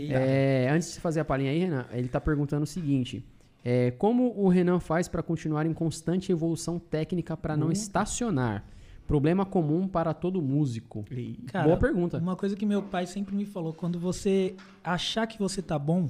É, 0.09 0.69
antes 0.71 0.93
de 0.93 0.99
fazer 1.01 1.19
a 1.19 1.25
palhinha 1.25 1.51
aí, 1.51 1.59
Renan, 1.59 1.85
ele 1.91 2.07
tá 2.07 2.21
perguntando 2.21 2.63
o 2.63 2.67
seguinte: 2.67 3.21
é, 3.63 3.91
Como 3.91 4.33
o 4.37 4.47
Renan 4.49 4.79
faz 4.79 5.07
pra 5.07 5.21
continuar 5.23 5.65
em 5.65 5.73
constante 5.73 6.31
evolução 6.31 6.79
técnica 6.79 7.35
pra 7.37 7.53
Hum. 7.55 7.57
não 7.57 7.71
estacionar? 7.71 8.63
Problema 9.07 9.45
comum 9.45 9.87
para 9.87 10.13
todo 10.13 10.41
músico. 10.41 11.03
Cara, 11.47 11.65
Boa 11.65 11.77
pergunta. 11.77 12.17
Uma 12.17 12.35
coisa 12.35 12.55
que 12.55 12.65
meu 12.65 12.81
pai 12.81 13.05
sempre 13.05 13.35
me 13.35 13.45
falou, 13.45 13.73
quando 13.73 13.99
você 13.99 14.55
achar 14.83 15.27
que 15.27 15.37
você 15.37 15.61
tá 15.61 15.77
bom, 15.77 16.09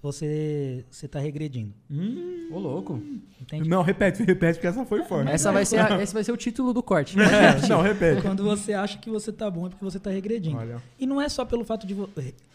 você, 0.00 0.84
você 0.88 1.08
tá 1.08 1.18
regredindo. 1.18 1.74
Ô, 2.52 2.58
louco. 2.60 3.02
Entende? 3.40 3.68
Não, 3.68 3.82
repete, 3.82 4.22
repete, 4.22 4.54
porque 4.54 4.68
essa 4.68 4.84
foi 4.84 5.02
forte. 5.02 5.30
Essa 5.32 5.50
vai 5.50 5.64
ser 5.66 5.78
a- 5.80 5.98
esse 6.00 6.14
vai 6.14 6.22
ser 6.22 6.30
o 6.30 6.36
título 6.36 6.72
do 6.72 6.82
corte. 6.82 7.16
É, 7.20 7.66
não, 7.68 7.82
repete. 7.82 8.22
Quando 8.22 8.44
você 8.44 8.72
acha 8.72 8.96
que 8.98 9.10
você 9.10 9.32
tá 9.32 9.50
bom 9.50 9.66
é 9.66 9.70
porque 9.70 9.84
você 9.84 9.98
tá 9.98 10.10
regredindo. 10.10 10.56
Olha. 10.56 10.80
E 10.98 11.06
não 11.06 11.20
é 11.20 11.28
só 11.28 11.44
pelo 11.44 11.64
fato 11.64 11.86
de, 11.86 11.96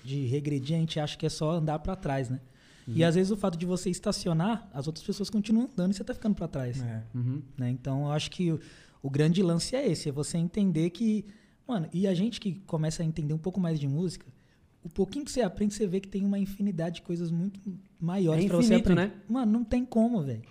de 0.03 0.25
regredir, 0.27 0.77
a 0.77 0.79
gente 0.79 0.97
acha 0.99 1.17
que 1.17 1.25
é 1.25 1.29
só 1.29 1.51
andar 1.51 1.79
pra 1.79 1.95
trás, 1.97 2.29
né? 2.29 2.39
Uhum. 2.88 2.93
E 2.97 3.03
às 3.03 3.15
vezes 3.15 3.31
o 3.31 3.38
fato 3.38 3.57
de 3.57 3.65
você 3.65 3.89
estacionar, 3.89 4.69
as 4.73 4.88
outras 4.88 5.05
pessoas 5.05 5.29
continuam 5.29 5.69
andando 5.71 5.91
e 5.91 5.95
você 5.95 6.03
tá 6.03 6.13
ficando 6.13 6.36
pra 6.36 6.47
trás. 6.47 6.81
É. 6.81 7.03
Uhum. 7.15 7.41
né? 7.57 7.69
Então 7.69 8.05
eu 8.05 8.11
acho 8.11 8.29
que 8.31 8.51
o, 8.51 8.59
o 9.01 9.09
grande 9.09 9.41
lance 9.41 9.75
é 9.75 9.88
esse, 9.89 10.09
é 10.09 10.11
você 10.11 10.38
entender 10.38 10.89
que, 10.89 11.25
mano, 11.67 11.88
e 11.93 12.07
a 12.07 12.13
gente 12.13 12.39
que 12.39 12.53
começa 12.67 13.01
a 13.03 13.05
entender 13.05 13.34
um 13.34 13.38
pouco 13.38 13.59
mais 13.59 13.79
de 13.79 13.88
música, 13.88 14.25
o 14.84 14.89
pouquinho 14.89 15.23
que 15.23 15.31
você 15.31 15.41
aprende, 15.41 15.73
você 15.73 15.88
vê 15.88 15.99
que 16.01 16.07
tem 16.09 16.25
uma 16.25 16.38
infinidade 16.38 16.95
de 16.95 17.01
coisas 17.03 17.31
muito 17.31 17.59
maiores 17.99 18.43
É 18.43 18.47
pra 18.49 18.57
você 18.57 18.65
infinito, 18.75 18.91
aprender. 18.91 19.15
né? 19.15 19.21
Mano, 19.29 19.51
não 19.51 19.63
tem 19.63 19.86
como, 19.86 20.21
velho. 20.21 20.41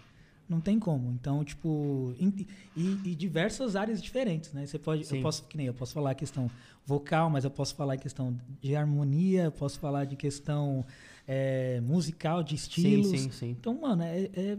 Não 0.49 0.61
tem 0.61 0.79
como. 0.79 1.13
Então, 1.13 1.45
tipo, 1.45 2.15
em- 2.19 2.47
e, 2.77 2.99
e 3.11 3.15
diversas 3.15 3.77
áreas 3.77 4.03
diferentes, 4.03 4.53
né? 4.53 4.67
Você 4.67 4.79
pode, 4.79 5.05
Sim. 5.07 5.17
eu 5.17 5.23
posso, 5.23 5.45
que 5.45 5.57
nem 5.57 5.67
eu 5.67 5.75
posso 5.75 5.93
falar 5.95 6.11
a 6.11 6.15
questão 6.15 6.51
vocal, 6.85 7.29
mas 7.31 7.45
eu 7.45 7.51
posso 7.51 7.75
falar 7.75 7.95
a 7.95 7.97
questão 7.97 8.39
de 8.61 8.75
harmonia, 8.75 9.45
eu 9.45 9.53
posso 9.53 9.79
falar 9.79 10.05
de 10.07 10.17
questão 10.17 10.85
é, 11.27 11.81
musical, 11.81 12.43
de 12.43 12.55
estilos. 12.55 13.09
Sim, 13.09 13.19
sim, 13.19 13.31
sim. 13.31 13.51
Então, 13.59 13.81
mano, 13.81 14.03
é, 14.03 14.29
é- 14.35 14.59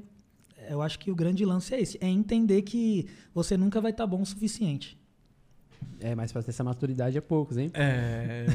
eu 0.70 0.82
acho 0.82 0.98
que 1.00 1.12
o 1.12 1.16
grande 1.16 1.44
lance 1.46 1.74
é 1.76 1.82
esse, 1.82 1.98
é 2.02 2.08
entender 2.08 2.62
que 2.62 3.08
você 3.34 3.58
nunca 3.58 3.82
vai 3.82 3.92
estar 3.92 4.08
bom 4.08 4.22
o 4.22 4.26
suficiente. 4.26 4.98
É, 6.00 6.16
mas 6.16 6.32
pra 6.32 6.42
ter 6.42 6.52
essa 6.52 6.64
maturidade 6.64 7.18
é 7.18 7.22
poucos, 7.22 7.58
hein? 7.58 7.70
É, 7.74 8.46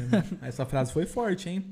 essa 0.42 0.64
frase 0.64 0.92
foi 0.92 1.04
forte, 1.06 1.48
hein? 1.48 1.64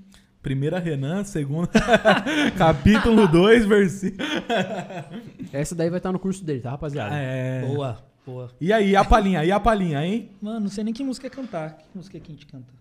Primeira 0.43 0.79
Renan, 0.79 1.25
segunda. 1.25 1.71
capítulo 2.57 3.27
2, 3.27 3.67
versículo. 3.67 4.23
Essa 5.53 5.75
daí 5.75 5.91
vai 5.91 5.99
estar 5.99 6.13
no 6.13 6.19
curso 6.19 6.45
dele, 6.45 6.61
tá, 6.61 6.71
rapaziada? 6.71 7.17
É. 7.17 7.67
Boa, 7.67 7.99
boa. 8.25 8.51
E 8.61 8.73
aí, 8.73 8.95
a 8.95 9.05
palhinha? 9.05 9.45
E 9.45 9.51
a 9.51 9.59
palhinha, 9.59 10.05
hein? 10.05 10.31
Mano, 10.41 10.61
não 10.61 10.69
sei 10.69 10.85
nem 10.85 10.95
que 10.95 11.03
música 11.03 11.29
cantar. 11.29 11.79
Que 11.79 11.97
música 11.97 12.21
que 12.21 12.31
a 12.31 12.35
gente 12.35 12.47
canta? 12.47 12.73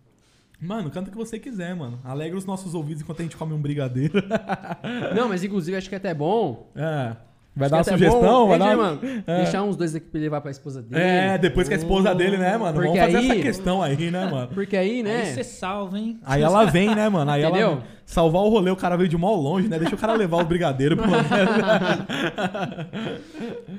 Mano, 0.62 0.90
canta 0.90 1.10
o 1.10 1.12
que 1.12 1.18
você 1.18 1.38
quiser, 1.38 1.76
mano. 1.76 2.00
Alegra 2.04 2.38
os 2.38 2.46
nossos 2.46 2.74
ouvidos 2.74 3.04
enquanto 3.04 3.20
a 3.20 3.24
gente 3.24 3.38
come 3.38 3.54
um 3.54 3.62
brigadeiro. 3.62 4.24
Não, 5.16 5.30
mas 5.30 5.44
inclusive 5.44 5.78
acho 5.78 5.90
que 5.90 5.96
é 5.96 5.98
até 5.98 6.14
bom. 6.14 6.72
É. 6.76 7.16
Vai 7.58 7.70
dar 7.70 7.80
é 7.80 7.84
sugestão? 7.84 8.22
bom, 8.22 8.48
vai 8.48 8.58
hein, 8.58 8.66
dar 8.66 8.78
uma... 8.78 8.84
mano? 8.96 9.02
Deixar 9.26 9.64
uns 9.64 9.78
dois 9.78 9.96
aqui 9.96 10.08
pra 10.08 10.20
levar 10.20 10.42
pra 10.42 10.52
esposa 10.52 10.82
dele. 10.82 11.02
É, 11.02 11.38
depois 11.38 11.70
que 11.70 11.74
a 11.74 11.78
esposa 11.78 12.14
dele, 12.14 12.36
né, 12.36 12.58
mano? 12.58 12.82
Vamos 12.82 13.00
fazer 13.00 13.16
aí- 13.18 13.32
essa 13.32 13.42
questão 13.42 13.82
aí, 13.82 14.12
né, 14.12 14.30
mano? 14.30 14.50
Porque 14.54 14.76
aí, 14.76 15.02
né? 15.02 15.22
Aí 15.22 15.34
você 15.34 15.44
salva, 15.46 15.98
hein? 15.98 16.20
Aí 16.26 16.42
ela 16.42 16.66
vem, 16.66 16.94
né, 16.94 17.08
mano? 17.08 17.32
Aí 17.32 17.44
Entendeu? 17.46 17.72
ela 17.72 17.84
salvar 18.06 18.42
o 18.42 18.50
rolê, 18.50 18.72
o 18.72 18.76
cara 18.76 18.98
veio 18.98 19.08
de 19.08 19.16
mó 19.18 19.34
longe, 19.36 19.70
né? 19.70 19.80
Deixa 19.80 19.96
o 19.96 19.98
cara 19.98 20.14
levar 20.16 20.42
o 20.42 20.46
brigadeiro, 20.46 20.98
pelo 20.98 21.12
menos. 21.12 21.28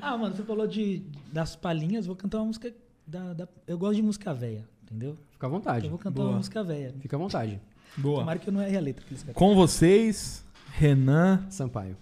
Ah, 0.01 0.17
mano, 0.17 0.35
você 0.35 0.43
falou 0.43 0.65
de, 0.67 1.03
das 1.31 1.55
palhinhas, 1.55 2.05
vou 2.07 2.15
cantar 2.15 2.37
uma 2.39 2.45
música. 2.45 2.73
Da, 3.05 3.33
da- 3.33 3.47
eu 3.67 3.77
gosto 3.77 3.95
de 3.95 4.01
música 4.01 4.33
velha, 4.33 4.65
entendeu? 4.87 5.17
Fica 5.31 5.45
à 5.45 5.49
vontade. 5.49 5.85
Eu 5.85 5.91
vou 5.91 5.99
cantar 5.99 6.15
Boa. 6.15 6.29
uma 6.29 6.37
música 6.37 6.63
velha. 6.63 6.95
Fica 6.99 7.15
à 7.15 7.19
vontade. 7.19 7.61
Boa. 7.95 8.19
Tomara 8.19 8.39
que 8.39 8.47
eu 8.47 8.53
não 8.53 8.61
erre 8.61 8.77
a 8.77 8.81
letra 8.81 9.05
que 9.05 9.11
eles 9.11 9.23
cantam. 9.23 9.35
Com 9.35 9.55
vocês, 9.55 10.43
Renan. 10.71 11.45
Sampaio. 11.49 11.97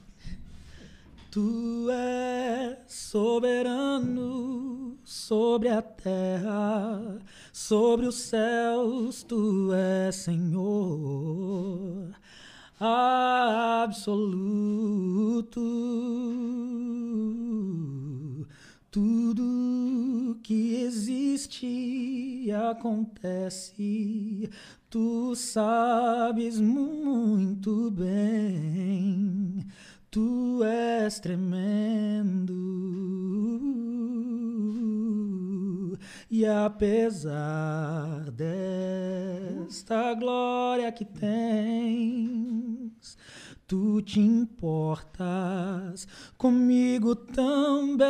Tu 1.31 1.89
és 1.91 2.77
soberano 2.87 4.97
sobre 5.03 5.67
a 5.67 5.81
terra, 5.81 7.17
sobre 7.51 8.05
os 8.05 8.15
céus, 8.15 9.23
tu 9.23 9.73
és 9.73 10.15
Senhor 10.15 12.15
absoluto. 13.85 15.61
Tudo 18.95 20.39
que 20.41 20.75
existe 20.85 22.49
acontece, 22.69 24.49
tu 24.89 25.35
sabes 25.35 26.61
muito 26.61 27.91
bem. 27.91 29.67
Tu 30.09 30.63
és 30.63 31.19
tremendo, 31.19 32.53
e 36.31 36.45
apesar 36.45 38.31
desta 38.31 40.13
glória 40.13 40.89
que 40.93 41.03
tens, 41.03 42.45
tu 43.67 44.01
te 44.01 44.19
importas 44.19 46.07
comigo 46.37 47.15
também. 47.15 48.05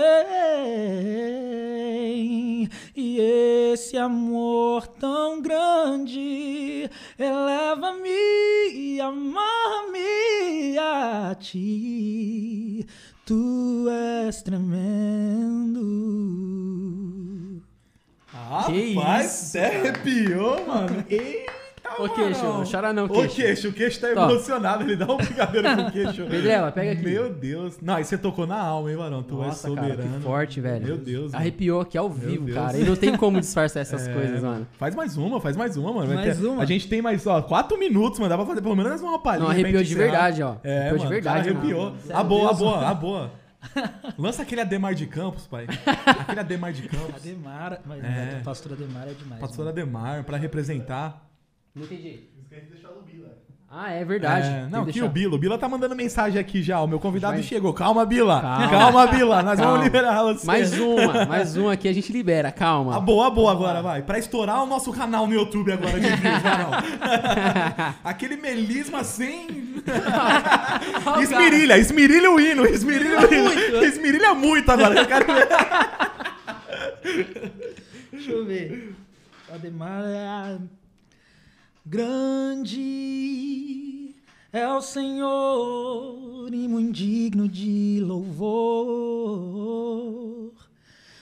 E 2.95 3.19
esse 3.71 3.97
amor 3.97 4.87
tão 4.87 5.41
grande 5.41 6.89
eleva-me 7.17 8.09
e 8.73 8.99
amar-me 8.99 10.77
a 10.77 11.35
ti. 11.39 12.85
Tu 13.25 13.87
és 13.89 14.41
tremendo. 14.41 15.85
Rapaz, 18.27 19.31
você 19.31 19.59
arrepiou, 19.59 20.67
mano. 20.67 21.03
Eita, 21.09 21.64
Ô, 21.99 22.09
queixo, 22.09 22.43
não 22.43 22.63
chora 22.65 22.91
não, 22.91 23.05
Ô, 23.05 23.09
queixo. 23.09 23.35
queixo, 23.35 23.67
o 23.69 23.73
queixo 23.73 24.01
tá 24.01 24.07
Tá. 24.13 24.23
emocionado. 24.29 24.83
Ele 24.83 24.95
dá 24.95 25.05
um 25.11 25.17
brigadeiro 25.17 25.67
pro 25.75 25.91
queixo. 25.91 26.25
Pedrela, 26.29 26.71
pega 26.71 26.91
aqui. 26.91 27.03
Meu 27.03 27.33
Deus. 27.33 27.77
Não, 27.81 27.95
aí 27.95 28.03
você 28.03 28.17
tocou 28.17 28.45
na 28.45 28.59
alma, 28.59 28.89
hein, 28.91 28.97
Varão? 28.97 29.23
Tu 29.23 29.33
Nossa, 29.35 29.67
é 29.69 29.75
cara, 29.75 29.87
soberano. 29.87 30.17
que 30.17 30.23
forte, 30.23 30.59
velho. 30.61 30.85
Meu 30.85 30.97
Deus. 30.97 31.31
mano. 31.31 31.35
Arrepiou 31.37 31.81
aqui 31.81 31.97
ao 31.97 32.09
vivo, 32.09 32.51
cara. 32.53 32.77
E 32.77 32.83
não 32.83 32.95
tem 32.95 33.15
como 33.15 33.39
disfarçar 33.39 33.81
essas 33.81 34.07
É, 34.07 34.13
coisas, 34.13 34.41
mano. 34.41 34.67
Faz 34.77 34.93
mais 34.95 35.15
uma, 35.15 35.39
faz 35.39 35.55
mais 35.55 35.77
uma, 35.77 35.93
mano. 35.93 36.13
Mais 36.13 36.37
ter- 36.37 36.45
uma? 36.45 36.61
A 36.63 36.65
gente 36.65 36.87
tem 36.89 37.01
mais, 37.01 37.25
ó, 37.27 37.41
quatro 37.41 37.77
minutos, 37.79 38.19
mano. 38.19 38.29
Dá 38.29 38.37
pra 38.37 38.45
fazer 38.45 38.61
pelo 38.61 38.75
menos 38.75 39.01
uma 39.01 39.19
palhinha. 39.19 39.45
Não, 39.45 39.51
arrepiou 39.51 39.83
de 39.83 39.95
verdade, 39.95 40.43
ó. 40.43 40.55
É, 40.63 40.79
Arrepiou 40.89 40.97
de 40.97 41.03
mano, 41.05 41.09
verdade, 41.09 41.47
cara, 41.49 41.57
arrepiou. 41.59 41.95
A 42.13 42.23
boa, 42.23 42.43
a 42.43 42.47
Deus, 42.47 42.59
boa, 42.59 42.87
a 42.89 42.93
boa. 42.93 43.31
Lança 44.17 44.43
aquele 44.43 44.61
Ademar 44.61 44.93
de 44.93 45.07
Campos, 45.07 45.47
pai. 45.47 45.65
Aquele 46.05 46.39
Ademar 46.39 46.71
de 46.71 46.87
Campos. 46.87 47.21
Demara, 47.23 47.81
mas 47.85 48.03
É. 48.03 48.37
a 48.39 48.43
pastora 48.43 48.75
Demara 48.75 49.09
é 49.09 49.13
demais. 49.15 49.41
Pastor. 49.41 49.67
Ademar, 49.67 50.23
pra 50.23 50.37
representar. 50.37 51.25
Não 51.75 51.83
entendi. 51.83 52.35
Ah, 53.77 53.91
é 53.91 54.05
verdade. 54.05 54.47
É, 54.47 54.67
não, 54.71 54.85
que 54.85 54.93
deixar. 54.93 55.05
o 55.05 55.09
Bila. 55.09 55.35
O 55.35 55.37
Bila 55.37 55.57
tá 55.57 55.67
mandando 55.67 55.93
mensagem 55.93 56.39
aqui 56.39 56.63
já. 56.63 56.79
O 56.79 56.87
meu 56.87 56.97
convidado 56.97 57.33
Vai. 57.33 57.43
chegou. 57.43 57.73
Calma, 57.73 58.05
Bila. 58.05 58.39
Calma. 58.39 58.69
Calma, 58.69 59.07
Bila. 59.07 59.43
Nós 59.43 59.57
Calma. 59.59 59.71
vamos 59.73 59.83
liberar 59.83 60.23
você. 60.23 60.47
Mais 60.47 60.79
uma, 60.79 61.25
mais 61.25 61.57
uma 61.57 61.73
aqui 61.73 61.89
a 61.89 61.93
gente 61.93 62.13
libera, 62.13 62.53
calma. 62.53 62.95
A 62.95 63.01
boa, 63.01 63.27
a 63.27 63.29
boa 63.29 63.51
agora, 63.51 63.81
vai. 63.81 64.01
Pra 64.01 64.17
estourar 64.17 64.63
o 64.63 64.65
nosso 64.65 64.93
canal 64.93 65.27
no 65.27 65.33
YouTube 65.33 65.73
agora 65.73 65.99
de 65.99 66.07
views, 66.07 66.41
Varão. 66.41 66.71
Aquele 68.01 68.37
melisma 68.37 69.03
sem... 69.03 69.47
O 71.17 71.19
esmirilha, 71.19 71.77
esmirilha 71.77 72.31
o 72.31 72.39
hino, 72.39 72.65
esmirilha 72.65 73.19
o 73.27 73.33
hino. 73.33 73.43
muito. 73.43 73.75
Esmirilha 73.83 74.33
muito 74.33 74.71
agora. 74.71 75.01
Eu 75.01 75.05
quero 75.05 75.25
ver. 75.33 75.47
Deixa 78.09 78.31
eu 78.31 78.45
ver. 78.45 78.95
Ademar 79.53 80.01
é 80.05 80.57
grande 81.85 82.95
é 84.51 84.67
o 84.67 84.81
Senhor 84.81 86.49
e 86.51 86.67
muito 86.67 86.93
digno 86.93 87.47
de 87.47 88.01
louvor. 88.01 89.35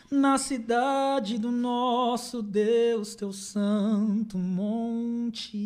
Na 0.09 0.37
cidade 0.37 1.37
do 1.37 1.51
nosso 1.51 2.41
Deus, 2.41 3.13
teu 3.15 3.33
santo 3.33 4.37
monte, 4.37 5.57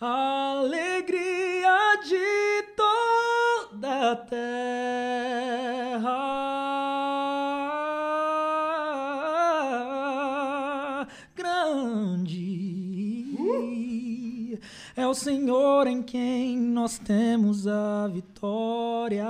alegria 0.00 1.68
de 2.02 2.62
toda 2.76 4.12
a 4.12 4.16
terra 4.16 4.88
é 14.98 15.06
o 15.06 15.14
Senhor 15.14 15.86
em 15.86 16.02
quem 16.02 16.58
nós 16.58 16.98
temos 16.98 17.68
a 17.68 18.08
vitória 18.08 19.24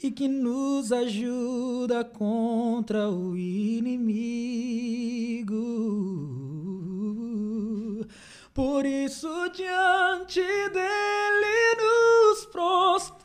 e 0.00 0.08
que 0.12 0.28
nos 0.28 0.92
ajuda 0.92 2.04
contra 2.04 3.10
o 3.10 3.36
inimigo. 3.36 3.96
Por 8.54 8.86
isso, 8.86 9.28
diante 9.52 10.42
dele 10.42 11.74
nos 11.76 12.46
prostramos. 12.46 13.18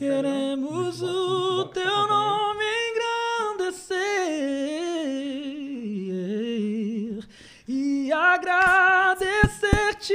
Queremos 0.00 1.02
o 1.02 1.66
teu 1.66 2.08
nome 2.08 2.64
engrandecer 2.88 3.98
e 7.68 8.10
agradecer-te 8.10 10.14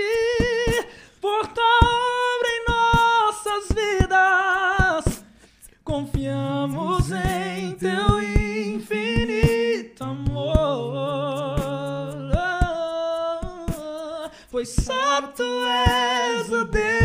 por 1.21 1.45
tua 1.49 1.79
obra 1.83 2.49
em 2.49 2.65
nossas 2.67 3.67
vidas. 3.75 5.23
Confiamos 5.83 7.11
em 7.11 7.75
teu 7.75 8.23
infinito 8.23 10.03
amor, 10.03 11.59
pois 14.49 14.69
só 14.69 15.21
tu 15.36 15.43
és 15.43 16.51
o 16.51 16.65
Deus 16.65 17.05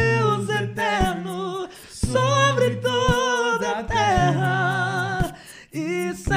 sobre 2.61 2.77
toda 2.77 3.71
a 3.71 3.85
terra 3.85 5.35
e 5.73 6.13
céu. 6.13 6.35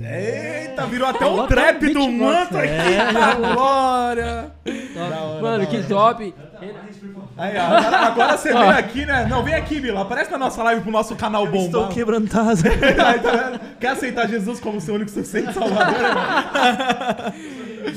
Eita, 0.00 0.86
virou 0.86 1.08
até 1.08 1.26
um 1.26 1.46
trap 1.46 1.92
do 1.92 2.08
manto 2.10 2.58
aqui. 2.58 2.68
É, 2.68 3.34
glória. 3.36 4.52
Da 4.96 5.18
hora, 5.20 5.42
Mano, 5.42 5.66
que 5.66 5.76
hora. 5.76 5.86
top. 5.86 6.34
Aí, 7.36 7.56
agora, 7.56 7.96
agora 8.06 8.36
você 8.38 8.52
vem 8.52 8.68
aqui, 8.70 9.04
né? 9.04 9.26
Não, 9.28 9.42
vem 9.42 9.54
aqui, 9.54 9.78
Bila. 9.78 10.00
Aparece 10.02 10.30
na 10.30 10.38
nossa 10.38 10.62
live 10.62 10.80
pro 10.80 10.90
nosso 10.90 11.14
canal 11.16 11.44
Estou. 11.66 11.88
Aí, 12.66 13.20
tá 13.20 13.30
vendo? 13.32 13.60
Quer 13.78 13.88
aceitar 13.88 14.26
Jesus 14.26 14.58
como 14.58 14.80
seu 14.80 14.94
único 14.94 15.10
suficiente 15.10 15.52
salvador? 15.52 15.94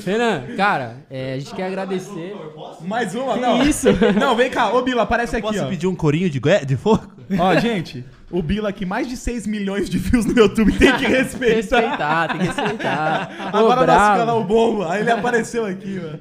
Renan, 0.05 0.43
cara, 0.55 0.97
é, 1.09 1.33
a 1.33 1.39
gente 1.39 1.53
quer 1.55 1.65
agradecer. 1.67 2.35
Mais 2.81 3.15
uma, 3.15 3.33
Que 3.33 3.39
não. 3.39 3.63
isso? 3.63 3.87
Não, 4.19 4.35
vem 4.35 4.49
cá. 4.49 4.71
Ô, 4.73 4.81
Bila, 4.81 5.03
aparece 5.03 5.35
aqui, 5.35 5.47
Posso 5.47 5.63
ó. 5.63 5.67
pedir 5.67 5.87
um 5.87 5.95
corinho 5.95 6.29
de, 6.29 6.39
de 6.65 6.77
fogo? 6.77 7.18
Ó, 7.37 7.59
gente, 7.59 8.03
o 8.31 8.41
Bila 8.41 8.69
aqui, 8.69 8.85
mais 8.85 9.07
de 9.07 9.17
6 9.17 9.45
milhões 9.47 9.89
de 9.89 9.97
views 9.97 10.25
no 10.25 10.33
YouTube, 10.33 10.71
tem 10.77 10.95
que 10.97 11.05
respeitar. 11.07 11.55
Respeitar, 11.55 12.27
tem 12.29 12.39
que 12.39 12.45
respeitar. 12.47 13.51
Ô, 13.53 13.57
Agora 13.57 13.85
nosso 13.85 14.19
canal 14.19 14.43
bomba. 14.43 14.91
Aí 14.91 15.01
ele 15.01 15.11
apareceu 15.11 15.65
aqui, 15.65 15.99
mano. 15.99 16.19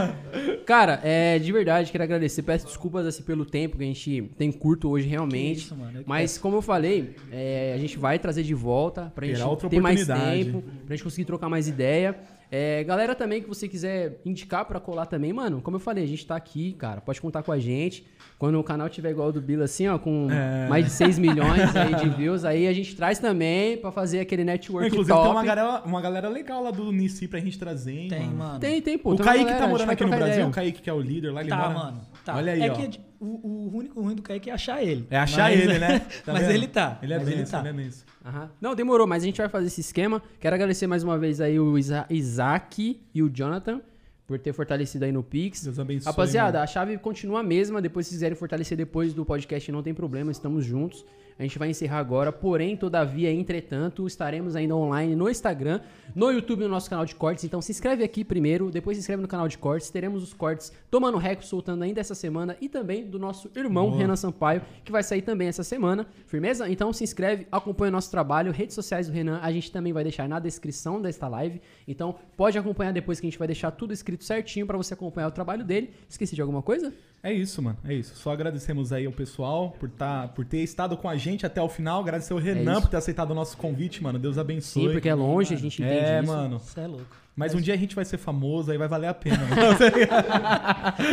Cara, 0.66 1.00
é, 1.02 1.38
de 1.38 1.52
verdade, 1.52 1.90
quero 1.90 2.04
agradecer. 2.04 2.42
Peço 2.42 2.66
desculpas 2.66 3.06
assim, 3.06 3.22
pelo 3.22 3.44
tempo 3.44 3.76
que 3.76 3.82
a 3.82 3.86
gente 3.86 4.30
tem 4.38 4.50
curto 4.52 4.88
hoje, 4.88 5.08
realmente. 5.08 5.58
isso, 5.58 5.76
mano, 5.76 6.02
que 6.02 6.08
Mas, 6.08 6.38
como 6.38 6.56
eu 6.56 6.62
falei, 6.62 7.16
é, 7.32 7.72
a 7.74 7.78
gente 7.78 7.98
vai 7.98 8.18
trazer 8.18 8.42
de 8.42 8.54
volta 8.54 9.12
pra 9.14 9.26
Terá 9.26 9.38
gente 9.38 9.68
ter 9.68 9.80
mais 9.80 10.06
tempo, 10.06 10.62
pra 10.86 10.96
gente 10.96 11.04
conseguir 11.04 11.24
trocar 11.24 11.48
mais 11.48 11.68
ideia. 11.68 12.16
É, 12.52 12.82
galera 12.82 13.14
também 13.14 13.40
que 13.40 13.48
você 13.48 13.68
quiser 13.68 14.20
indicar 14.24 14.64
pra 14.64 14.80
colar 14.80 15.06
também, 15.06 15.32
mano, 15.32 15.60
como 15.62 15.76
eu 15.76 15.80
falei, 15.80 16.02
a 16.02 16.06
gente 16.06 16.26
tá 16.26 16.34
aqui, 16.34 16.72
cara, 16.72 17.00
pode 17.00 17.20
contar 17.20 17.42
com 17.44 17.52
a 17.52 17.58
gente. 17.58 18.04
Quando 18.38 18.58
o 18.58 18.64
canal 18.64 18.88
tiver 18.88 19.10
igual 19.10 19.26
ao 19.28 19.32
do 19.32 19.40
Bila, 19.40 19.64
assim, 19.66 19.86
ó, 19.86 19.98
com 19.98 20.26
É. 20.30 20.66
mais 20.68 20.86
de 20.86 20.90
6 20.92 21.18
milhões 21.18 21.76
aí 21.76 21.94
de 21.94 22.08
views, 22.08 22.44
aí 22.44 22.66
a 22.66 22.72
gente 22.72 22.96
traz 22.96 23.18
também 23.18 23.76
pra 23.76 23.92
fazer 23.92 24.18
aquele 24.20 24.42
network 24.44 24.88
Inclusive, 24.88 25.12
top. 25.12 25.22
tem 25.24 25.32
uma 25.32 25.44
galera, 25.44 25.82
uma 25.84 26.00
galera 26.00 26.28
legal 26.28 26.62
lá 26.62 26.70
do 26.70 26.90
Nici 26.90 27.28
pra 27.28 27.38
gente 27.38 27.58
trazer, 27.58 27.92
hein, 27.96 28.08
Tem, 28.08 28.20
mano. 28.26 28.36
mano. 28.38 28.58
Tem, 28.58 28.80
tem, 28.82 28.98
pô. 28.98 29.10
O 29.12 29.16
tem 29.16 29.24
Kaique 29.26 29.44
galera, 29.44 29.58
tá 29.58 29.64
a 29.64 29.68
gente 29.68 29.72
morando 29.78 29.90
aqui 29.92 30.04
no 30.04 30.10
Brasil, 30.10 30.32
ideia. 30.32 30.46
o 30.48 30.50
Kaique 30.50 30.82
que 30.82 30.90
é 30.90 30.92
o 30.92 31.00
líder 31.00 31.30
lá, 31.32 31.40
ele 31.42 31.50
Tá, 31.50 31.56
mora... 31.56 31.70
mano. 31.74 32.00
Tá. 32.24 32.36
Olha 32.36 32.52
aí, 32.54 32.62
é 32.62 32.72
ó. 32.72 32.74
que 32.74 33.00
o, 33.20 33.70
o 33.70 33.76
único 33.76 34.00
ruim 34.00 34.14
do 34.14 34.22
Kaique 34.22 34.48
é 34.50 34.52
achar 34.54 34.82
ele. 34.82 35.06
É 35.10 35.18
achar 35.18 35.50
Mas- 35.50 35.60
ele, 35.60 35.78
né? 35.78 35.98
Tá 36.24 36.32
mas 36.32 36.42
vendo? 36.42 36.50
ele 36.52 36.66
tá. 36.66 36.98
Ele 37.02 37.12
é 37.14 37.18
mas 37.18 37.28
bem 37.28 37.38
ele 37.38 37.46
tá. 37.46 37.68
ele 37.68 37.82
é. 37.82 38.28
Aham. 38.28 38.50
Não, 38.60 38.74
demorou, 38.74 39.06
mas 39.06 39.22
a 39.22 39.26
gente 39.26 39.36
vai 39.38 39.48
fazer 39.48 39.66
esse 39.66 39.80
esquema. 39.80 40.22
Quero 40.40 40.54
agradecer 40.54 40.86
mais 40.86 41.02
uma 41.04 41.18
vez 41.18 41.40
aí 41.40 41.58
o 41.60 41.76
Isa- 41.78 42.06
Isaac 42.08 43.00
e 43.14 43.22
o 43.22 43.28
Jonathan 43.28 43.80
por 44.26 44.38
ter 44.38 44.52
fortalecido 44.52 45.04
aí 45.04 45.12
no 45.12 45.22
Pix. 45.22 45.64
Deus 45.64 45.78
abençoe, 45.78 46.06
Rapaziada, 46.06 46.52
mano. 46.58 46.64
a 46.64 46.66
chave 46.66 46.96
continua 46.98 47.40
a 47.40 47.42
mesma. 47.42 47.82
Depois, 47.82 48.06
se 48.06 48.12
quiserem 48.14 48.36
fortalecer 48.36 48.76
depois 48.78 49.12
do 49.12 49.24
podcast, 49.24 49.70
não 49.72 49.82
tem 49.82 49.92
problema, 49.92 50.30
estamos 50.30 50.64
juntos. 50.64 51.04
A 51.40 51.42
gente 51.42 51.58
vai 51.58 51.70
encerrar 51.70 52.00
agora. 52.00 52.30
Porém, 52.30 52.76
todavia, 52.76 53.32
entretanto, 53.32 54.06
estaremos 54.06 54.54
ainda 54.54 54.76
online 54.76 55.16
no 55.16 55.26
Instagram, 55.26 55.80
no 56.14 56.30
YouTube, 56.30 56.64
no 56.64 56.68
nosso 56.68 56.90
canal 56.90 57.06
de 57.06 57.14
cortes. 57.14 57.44
Então 57.44 57.62
se 57.62 57.72
inscreve 57.72 58.04
aqui 58.04 58.22
primeiro, 58.22 58.70
depois 58.70 58.98
se 58.98 59.00
inscreve 59.00 59.22
no 59.22 59.28
canal 59.28 59.48
de 59.48 59.56
cortes. 59.56 59.88
Teremos 59.88 60.22
os 60.22 60.34
cortes 60.34 60.70
tomando 60.90 61.16
rec, 61.16 61.42
soltando 61.42 61.82
ainda 61.82 61.98
essa 61.98 62.14
semana. 62.14 62.58
E 62.60 62.68
também 62.68 63.06
do 63.06 63.18
nosso 63.18 63.50
irmão 63.56 63.90
Renan 63.96 64.16
Sampaio, 64.16 64.60
que 64.84 64.92
vai 64.92 65.02
sair 65.02 65.22
também 65.22 65.48
essa 65.48 65.64
semana. 65.64 66.06
Firmeza? 66.26 66.68
Então 66.68 66.92
se 66.92 67.04
inscreve, 67.04 67.46
acompanha 67.50 67.88
o 67.88 67.92
nosso 67.92 68.10
trabalho. 68.10 68.52
Redes 68.52 68.74
sociais 68.74 69.06
do 69.06 69.12
Renan, 69.14 69.40
a 69.42 69.50
gente 69.50 69.72
também 69.72 69.94
vai 69.94 70.02
deixar 70.02 70.28
na 70.28 70.38
descrição 70.38 71.00
desta 71.00 71.26
live. 71.26 71.58
Então 71.88 72.16
pode 72.36 72.58
acompanhar 72.58 72.92
depois 72.92 73.18
que 73.18 73.26
a 73.26 73.30
gente 73.30 73.38
vai 73.38 73.48
deixar 73.48 73.70
tudo 73.70 73.94
escrito 73.94 74.24
certinho 74.24 74.66
para 74.66 74.76
você 74.76 74.92
acompanhar 74.92 75.28
o 75.28 75.32
trabalho 75.32 75.64
dele. 75.64 75.94
Esqueci 76.06 76.34
de 76.34 76.42
alguma 76.42 76.60
coisa? 76.60 76.92
É 77.22 77.32
isso, 77.32 77.60
mano. 77.60 77.76
É 77.84 77.92
isso. 77.92 78.16
Só 78.16 78.32
agradecemos 78.32 78.92
aí 78.92 79.04
ao 79.04 79.12
pessoal 79.12 79.72
por, 79.78 79.90
tá, 79.90 80.28
por 80.28 80.44
ter 80.44 80.58
estado 80.62 80.96
com 80.96 81.08
a 81.08 81.16
gente 81.16 81.44
até 81.44 81.60
o 81.60 81.68
final. 81.68 82.00
Agradecer 82.00 82.32
ao 82.32 82.38
Renan 82.38 82.72
isso. 82.72 82.82
por 82.82 82.88
ter 82.88 82.96
aceitado 82.96 83.30
o 83.30 83.34
nosso 83.34 83.56
convite, 83.58 84.02
mano. 84.02 84.18
Deus 84.18 84.38
abençoe. 84.38 84.86
Sim, 84.86 84.92
porque 84.92 85.08
é 85.08 85.14
longe, 85.14 85.52
a 85.54 85.58
gente 85.58 85.82
entende 85.82 85.98
É, 86.04 86.20
isso. 86.22 86.32
mano. 86.32 86.58
Você 86.58 86.80
é 86.80 86.86
louco. 86.86 87.16
Mas 87.40 87.54
um 87.54 87.58
dia 87.60 87.72
a 87.72 87.76
gente 87.78 87.94
vai 87.94 88.04
ser 88.04 88.18
famoso, 88.18 88.70
aí 88.70 88.76
vai 88.76 88.86
valer 88.86 89.06
a 89.06 89.14
pena, 89.14 89.38
mano. 89.38 89.60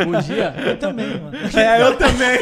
Um 0.18 0.22
dia. 0.22 0.54
Eu 0.66 0.78
também, 0.78 1.08
mano. 1.22 1.38
é, 1.58 1.82
eu 1.82 1.98
também. 1.98 2.38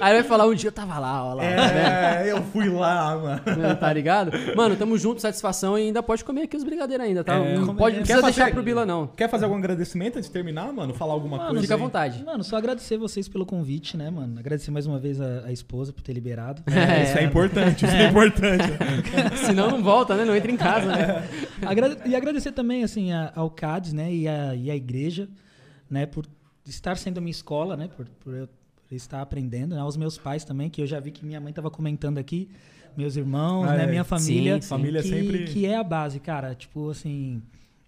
Aí 0.00 0.14
vai 0.14 0.22
falar, 0.24 0.46
um 0.46 0.54
dia 0.54 0.68
eu 0.68 0.72
tava 0.72 0.98
lá, 0.98 1.24
ó 1.24 1.34
lá. 1.34 1.44
É, 1.44 2.24
eu 2.32 2.42
fui 2.52 2.68
lá, 2.68 3.16
mano. 3.16 3.76
Tá 3.76 3.92
ligado? 3.92 4.32
Mano, 4.56 4.74
tamo 4.74 4.98
junto, 4.98 5.20
satisfação 5.22 5.78
e 5.78 5.82
ainda 5.86 6.02
pode 6.02 6.24
comer 6.24 6.42
aqui 6.42 6.56
os 6.56 6.64
brigadeiros 6.64 7.06
ainda, 7.06 7.22
tá? 7.22 7.36
É. 7.36 7.56
não 7.58 7.76
pode, 7.76 7.96
não 7.96 8.02
precisa 8.02 8.18
Quer 8.20 8.24
deixar 8.24 8.40
fazer- 8.42 8.54
pro 8.54 8.62
Bila, 8.64 8.84
não. 8.84 9.06
Quer 9.16 9.28
fazer 9.28 9.44
algum 9.44 9.56
agradecimento 9.56 10.16
antes 10.16 10.28
de 10.28 10.32
terminar, 10.32 10.72
mano? 10.72 10.92
Falar 10.94 11.12
alguma 11.12 11.36
Mano, 11.36 11.48
coisa? 11.50 11.62
Fica 11.62 11.74
à 11.74 11.78
vontade. 11.78 12.24
Mano, 12.24 12.42
só 12.42 12.56
agradecer 12.56 12.96
vocês 12.96 13.28
pelo 13.28 13.46
convite, 13.46 13.96
né, 13.96 14.10
mano? 14.10 14.36
Agradecer 14.40 14.72
mais 14.72 14.84
uma 14.84 14.98
vez 14.98 15.20
a, 15.20 15.44
a 15.46 15.52
esposa 15.52 15.92
por 15.92 16.02
ter 16.02 16.12
liberado. 16.12 16.60
É, 16.66 17.04
isso 17.04 17.18
é 17.18 17.22
importante, 17.22 17.84
isso 17.84 17.94
é 17.94 18.06
importante. 18.10 18.64
Senão 19.46 19.70
não 19.70 19.82
volta, 19.82 20.14
né? 20.16 20.24
Não 20.24 20.34
entra 20.34 20.50
em 20.50 20.56
casa, 20.56 20.86
né? 20.86 21.22
Agrade- 21.70 22.08
e 22.08 22.14
agradecer 22.14 22.52
também, 22.52 22.82
assim, 22.84 23.12
a- 23.12 23.32
ao 23.34 23.50
CADES, 23.50 23.92
né, 23.92 24.12
e 24.14 24.26
a, 24.28 24.54
e 24.54 24.70
a 24.70 24.76
igreja, 24.76 25.28
né, 25.90 26.06
por 26.06 26.26
estar 26.66 26.96
sendo 26.96 27.20
minha 27.20 27.30
escola, 27.30 27.76
né, 27.76 27.88
por, 27.88 28.06
por 28.20 28.34
eu 28.34 28.48
estar 28.90 29.20
aprendendo, 29.22 29.74
né, 29.74 29.80
aos 29.80 29.96
meus 29.96 30.16
pais 30.18 30.44
também, 30.44 30.68
que 30.70 30.80
eu 30.82 30.86
já 30.86 30.98
vi 31.00 31.10
que 31.10 31.24
minha 31.24 31.40
mãe 31.40 31.50
estava 31.50 31.70
comentando 31.70 32.18
aqui, 32.18 32.48
meus 32.96 33.16
irmãos, 33.16 33.64
Ah, 33.68 33.76
né, 33.76 33.84
é. 33.84 33.86
minha 33.86 34.04
família, 34.04 34.56
Sim, 34.56 34.60
sim. 34.62 34.68
Família 34.68 35.02
que, 35.02 35.08
sempre- 35.08 35.44
que 35.44 35.66
é 35.66 35.76
a 35.76 35.84
base, 35.84 36.18
cara, 36.20 36.54
tipo, 36.54 36.90
assim, 36.90 37.42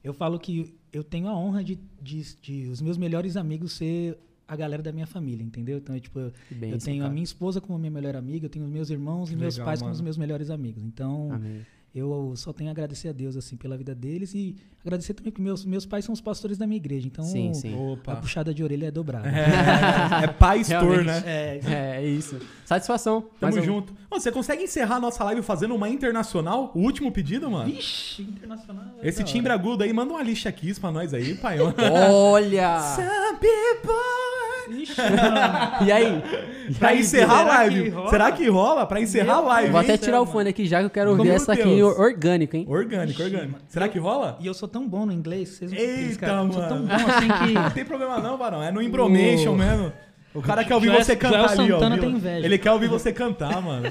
eu 0.05 0.13
falo 0.15 0.39
que 0.39 0.75
eu 0.93 1.03
tenho 1.05 1.29
a 1.29 1.37
honra 1.37 1.63
de, 1.65 1.79
de, 2.03 2.23
de 2.43 2.69
os 2.69 2.81
meus 2.81 2.97
melhores 2.99 3.37
amigos 3.37 3.73
ser 3.73 4.19
a 4.49 4.57
galera 4.57 4.83
da 4.83 4.91
minha 4.93 5.07
família, 5.07 5.45
entendeu? 5.45 5.79
Então, 5.79 5.95
é, 5.95 6.01
tipo, 6.01 6.19
eu, 6.19 6.33
Que 6.49 6.55
bênção, 6.57 6.75
eu 6.77 6.79
tenho 6.81 6.99
cara. 7.03 7.11
a 7.11 7.13
minha 7.13 7.23
esposa 7.23 7.61
como 7.61 7.79
minha 7.79 7.91
melhor 7.91 8.17
amiga, 8.17 8.47
eu 8.47 8.51
tenho 8.51 8.65
os 8.65 8.71
meus 8.71 8.91
irmãos 8.91 9.31
e 9.31 9.37
meus 9.37 9.55
Legal, 9.55 9.67
pais 9.67 9.79
como 9.79 9.87
mano. 9.91 9.95
os 9.95 10.01
meus 10.01 10.17
melhores 10.17 10.51
amigos. 10.51 10.83
Então, 10.83 11.31
Amém. 11.35 11.65
Eu 11.95 12.33
só 12.37 12.53
tenho 12.53 12.71
a 12.71 12.73
agradecer 12.73 13.09
a 13.09 13.13
Deus 13.13 13.37
assim 13.37 13.57
pela 13.57 13.77
vida 13.77 13.95
deles 13.95 14.33
e 14.35 14.55
agradecer 14.85 15.13
também 15.15 15.33
que 15.33 15.41
meus 15.43 15.65
meus 15.65 15.85
pais 15.85 16.05
são 16.05 16.13
os 16.13 16.21
pastores 16.21 16.57
da 16.57 16.67
minha 16.67 16.77
igreja, 16.77 17.07
então 17.07 17.25
Sim, 17.25 17.53
sim. 17.53 17.75
a 18.07 18.17
puxada 18.17 18.55
de 18.55 18.63
orelha 18.63 18.87
é 18.87 18.91
dobrada. 18.91 19.29
É, 19.29 20.25
é 20.25 20.27
pastor, 20.29 21.05
né? 21.05 21.23
É, 21.27 21.61
É, 21.67 21.97
é 22.03 22.07
isso. 22.07 22.39
Satisfação. 22.65 23.23
Tamo 23.41 23.53
Mais 23.53 23.57
um- 23.57 23.63
junto. 23.63 23.93
Ô, 24.11 24.19
você 24.21 24.31
consegue 24.31 24.63
encerrar 24.63 24.97
a 24.97 25.01
nossa 25.01 25.23
live 25.25 25.43
fazendo 25.43 25.75
uma 25.75 25.89
internacional? 25.89 26.71
O 26.75 26.81
último 26.81 27.11
pedido, 27.13 27.51
mano? 27.51 27.69
Ixi, 27.69 28.23
internacional. 28.23 28.85
é 29.03 29.09
Esse 29.09 29.25
timbre 29.25 29.53
agudo 29.53 29.83
aí, 29.83 29.93
manda 29.93 30.13
uma 30.13 30.23
lixa 30.23 30.49
aqui 30.49 30.73
pra 30.81 30.91
nós 30.93 31.13
aí, 31.13 31.35
pai. 31.35 31.59
Olha! 31.61 32.81
Some 32.97 33.39
people... 33.39 34.40
Ixi, 34.71 34.95
mano. 35.01 35.87
E 35.87 35.93
aí? 35.93 36.23
E 36.69 36.75
Pra 36.75 36.89
aí, 36.91 37.01
encerrar 37.01 37.41
a 37.41 37.43
live. 37.45 37.91
que? 37.93 38.11
Será 38.11 38.33
que 38.33 38.49
rola? 38.49 38.87
Pra 38.87 39.01
encerrar 39.01 39.35
a 39.37 39.41
live. 39.41 39.71
Vou 39.73 39.81
hein? 39.81 39.87
até 39.89 39.97
tirar 39.99 40.19
o 40.21 40.25
mano. 40.25 40.33
fone 40.33 40.49
aqui 40.51 40.67
já 40.67 40.79
que 40.81 40.87
eu 40.87 40.91
quero 40.91 41.11
ouvir 41.11 41.31
essa 41.31 41.53
aqui 41.53 41.65
Deus. 41.65 41.99
orgânico, 41.99 42.57
hein? 42.57 42.65
Orgânico, 42.69 43.23
orgânico. 43.23 43.53
mano. 43.53 43.65
Será 43.69 43.89
que 43.89 43.99
rola? 43.99 44.37
E 44.41 44.47
eu 44.47 44.55
sou 44.55 44.69
tão 44.69 44.89
bom 44.89 45.05
no 45.07 45.13
inglês, 45.13 45.49
vocês 45.51 45.71
não 45.73 45.79
Eita, 45.79 45.93
vocês, 45.95 46.17
cara, 46.17 46.33
eu 46.43 46.53
sou 46.53 46.63
tão 46.63 46.77
mano. 46.83 46.89
bom 46.89 46.95
assim 47.13 47.53
Não 47.55 47.65
que 47.69 47.75
tem 47.75 47.85
problema 47.85 48.19
não, 48.19 48.39
Barão. 48.39 48.63
É 48.63 48.71
no 48.71 48.81
Embromation 48.83 49.53
O- 49.53 49.57
mesmo. 49.57 49.93
O 50.33 50.41
cara 50.41 50.63
quer 50.63 50.75
ouvir 50.77 50.87
Joel- 50.87 51.03
você 51.05 51.17
cantar 51.17 51.39
Joel 51.49 51.61
ali, 51.61 51.73
ó. 51.73 51.75
Santana 51.79 51.97
viu? 51.97 52.05
tem 52.05 52.15
inveja. 52.15 52.47
Ele 52.47 52.57
quer 52.59 52.71
ouvir 52.71 52.89
você 52.89 53.13
cantar, 53.13 53.61
mano. 53.61 53.91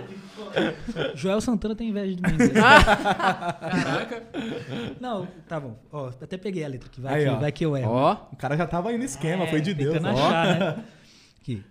Joel 1.16 1.41
Santana 1.41 1.76
tem 1.76 1.89
inveja 1.89 2.16
de 2.16 2.22
mim. 2.22 2.34
inglês. 2.34 2.52
Caraca. 2.54 4.24
não, 5.00 5.28
tá 5.47 5.60
bom. 5.60 5.78
Ó, 5.91 6.08
até 6.08 6.38
peguei 6.38 6.64
a 6.64 6.68
letra 6.68 6.89
que 6.89 7.02
vai, 7.02 7.16
Aí, 7.16 7.24
que, 7.26 7.30
ó. 7.30 7.39
vai 7.39 7.52
que 7.52 7.66
eu 7.66 7.78
erro. 7.78 7.91
Ó. 7.91 8.18
O 8.32 8.36
cara 8.36 8.56
já 8.58 8.66
tava 8.68 8.89
aí 8.89 8.97
no 8.97 9.04
esquema, 9.06 9.47
foi 9.47 9.62
de 9.62 9.74
Deus. 9.74 9.93
Tentando 9.93 10.18
ó. 10.18 10.28
achar, 10.28 10.60
né? 10.60 10.84
Aqui. 11.41 11.64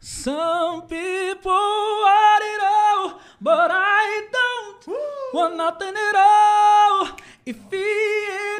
Some 0.00 0.82
people 0.82 1.50
want 1.50 2.42
it 2.44 2.62
all, 2.64 3.20
but 3.40 3.70
I 3.72 4.28
don't 4.30 4.96
want 5.34 5.56
nothing 5.56 5.92
at 5.96 6.14
all. 6.16 7.16
If 7.44 7.56
he 7.72 7.76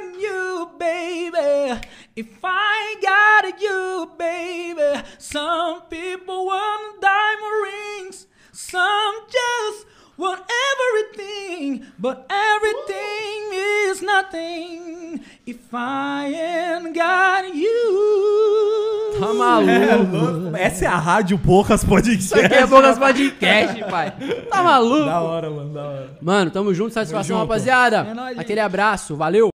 in 0.01 0.21
you, 0.21 0.71
baby, 0.79 1.81
if 2.17 2.39
I 2.43 2.97
got 3.01 3.61
you, 3.63 4.11
baby. 4.19 5.05
Some 5.19 5.83
people 5.91 6.47
want 6.47 7.01
diamond 7.01 7.63
rings, 7.63 8.27
some 8.59 9.15
just 9.31 9.87
want 10.17 10.41
everything, 10.73 11.85
but 11.97 12.27
everything 12.29 13.53
is 13.89 14.03
nothing 14.03 15.21
if 15.47 15.73
I 15.73 16.27
ain't 16.35 16.93
got 16.93 17.55
you. 17.55 19.21
Tá 19.21 19.29
É, 19.29 19.33
maluco. 19.33 20.17
louco. 20.43 20.57
Essa 20.57 20.85
é 20.87 20.89
a 20.89 20.97
Rádio 20.97 21.39
Poucas 21.39 21.85
Podcast. 21.85 22.25
Isso 22.25 22.35
aqui 22.39 22.55
é 22.55 22.67
Bocas 22.67 22.99
Podcast, 22.99 23.85
pai. 23.89 24.13
Tá 24.51 24.63
maluco? 24.63 25.05
Da 25.07 25.21
hora, 25.21 25.51
mano, 25.51 25.73
da 25.75 25.83
hora. 25.87 26.11
Mano, 26.21 26.51
tamo 26.51 26.75
junto, 26.75 26.93
satisfação, 26.93 27.37
Tamo 27.37 27.41
junto. 27.43 27.49
rapaziada. 27.49 28.07
É 28.11 28.15
nóis. 28.15 28.39
Aquele 28.39 28.61
abraço, 28.61 29.15
valeu. 29.17 29.51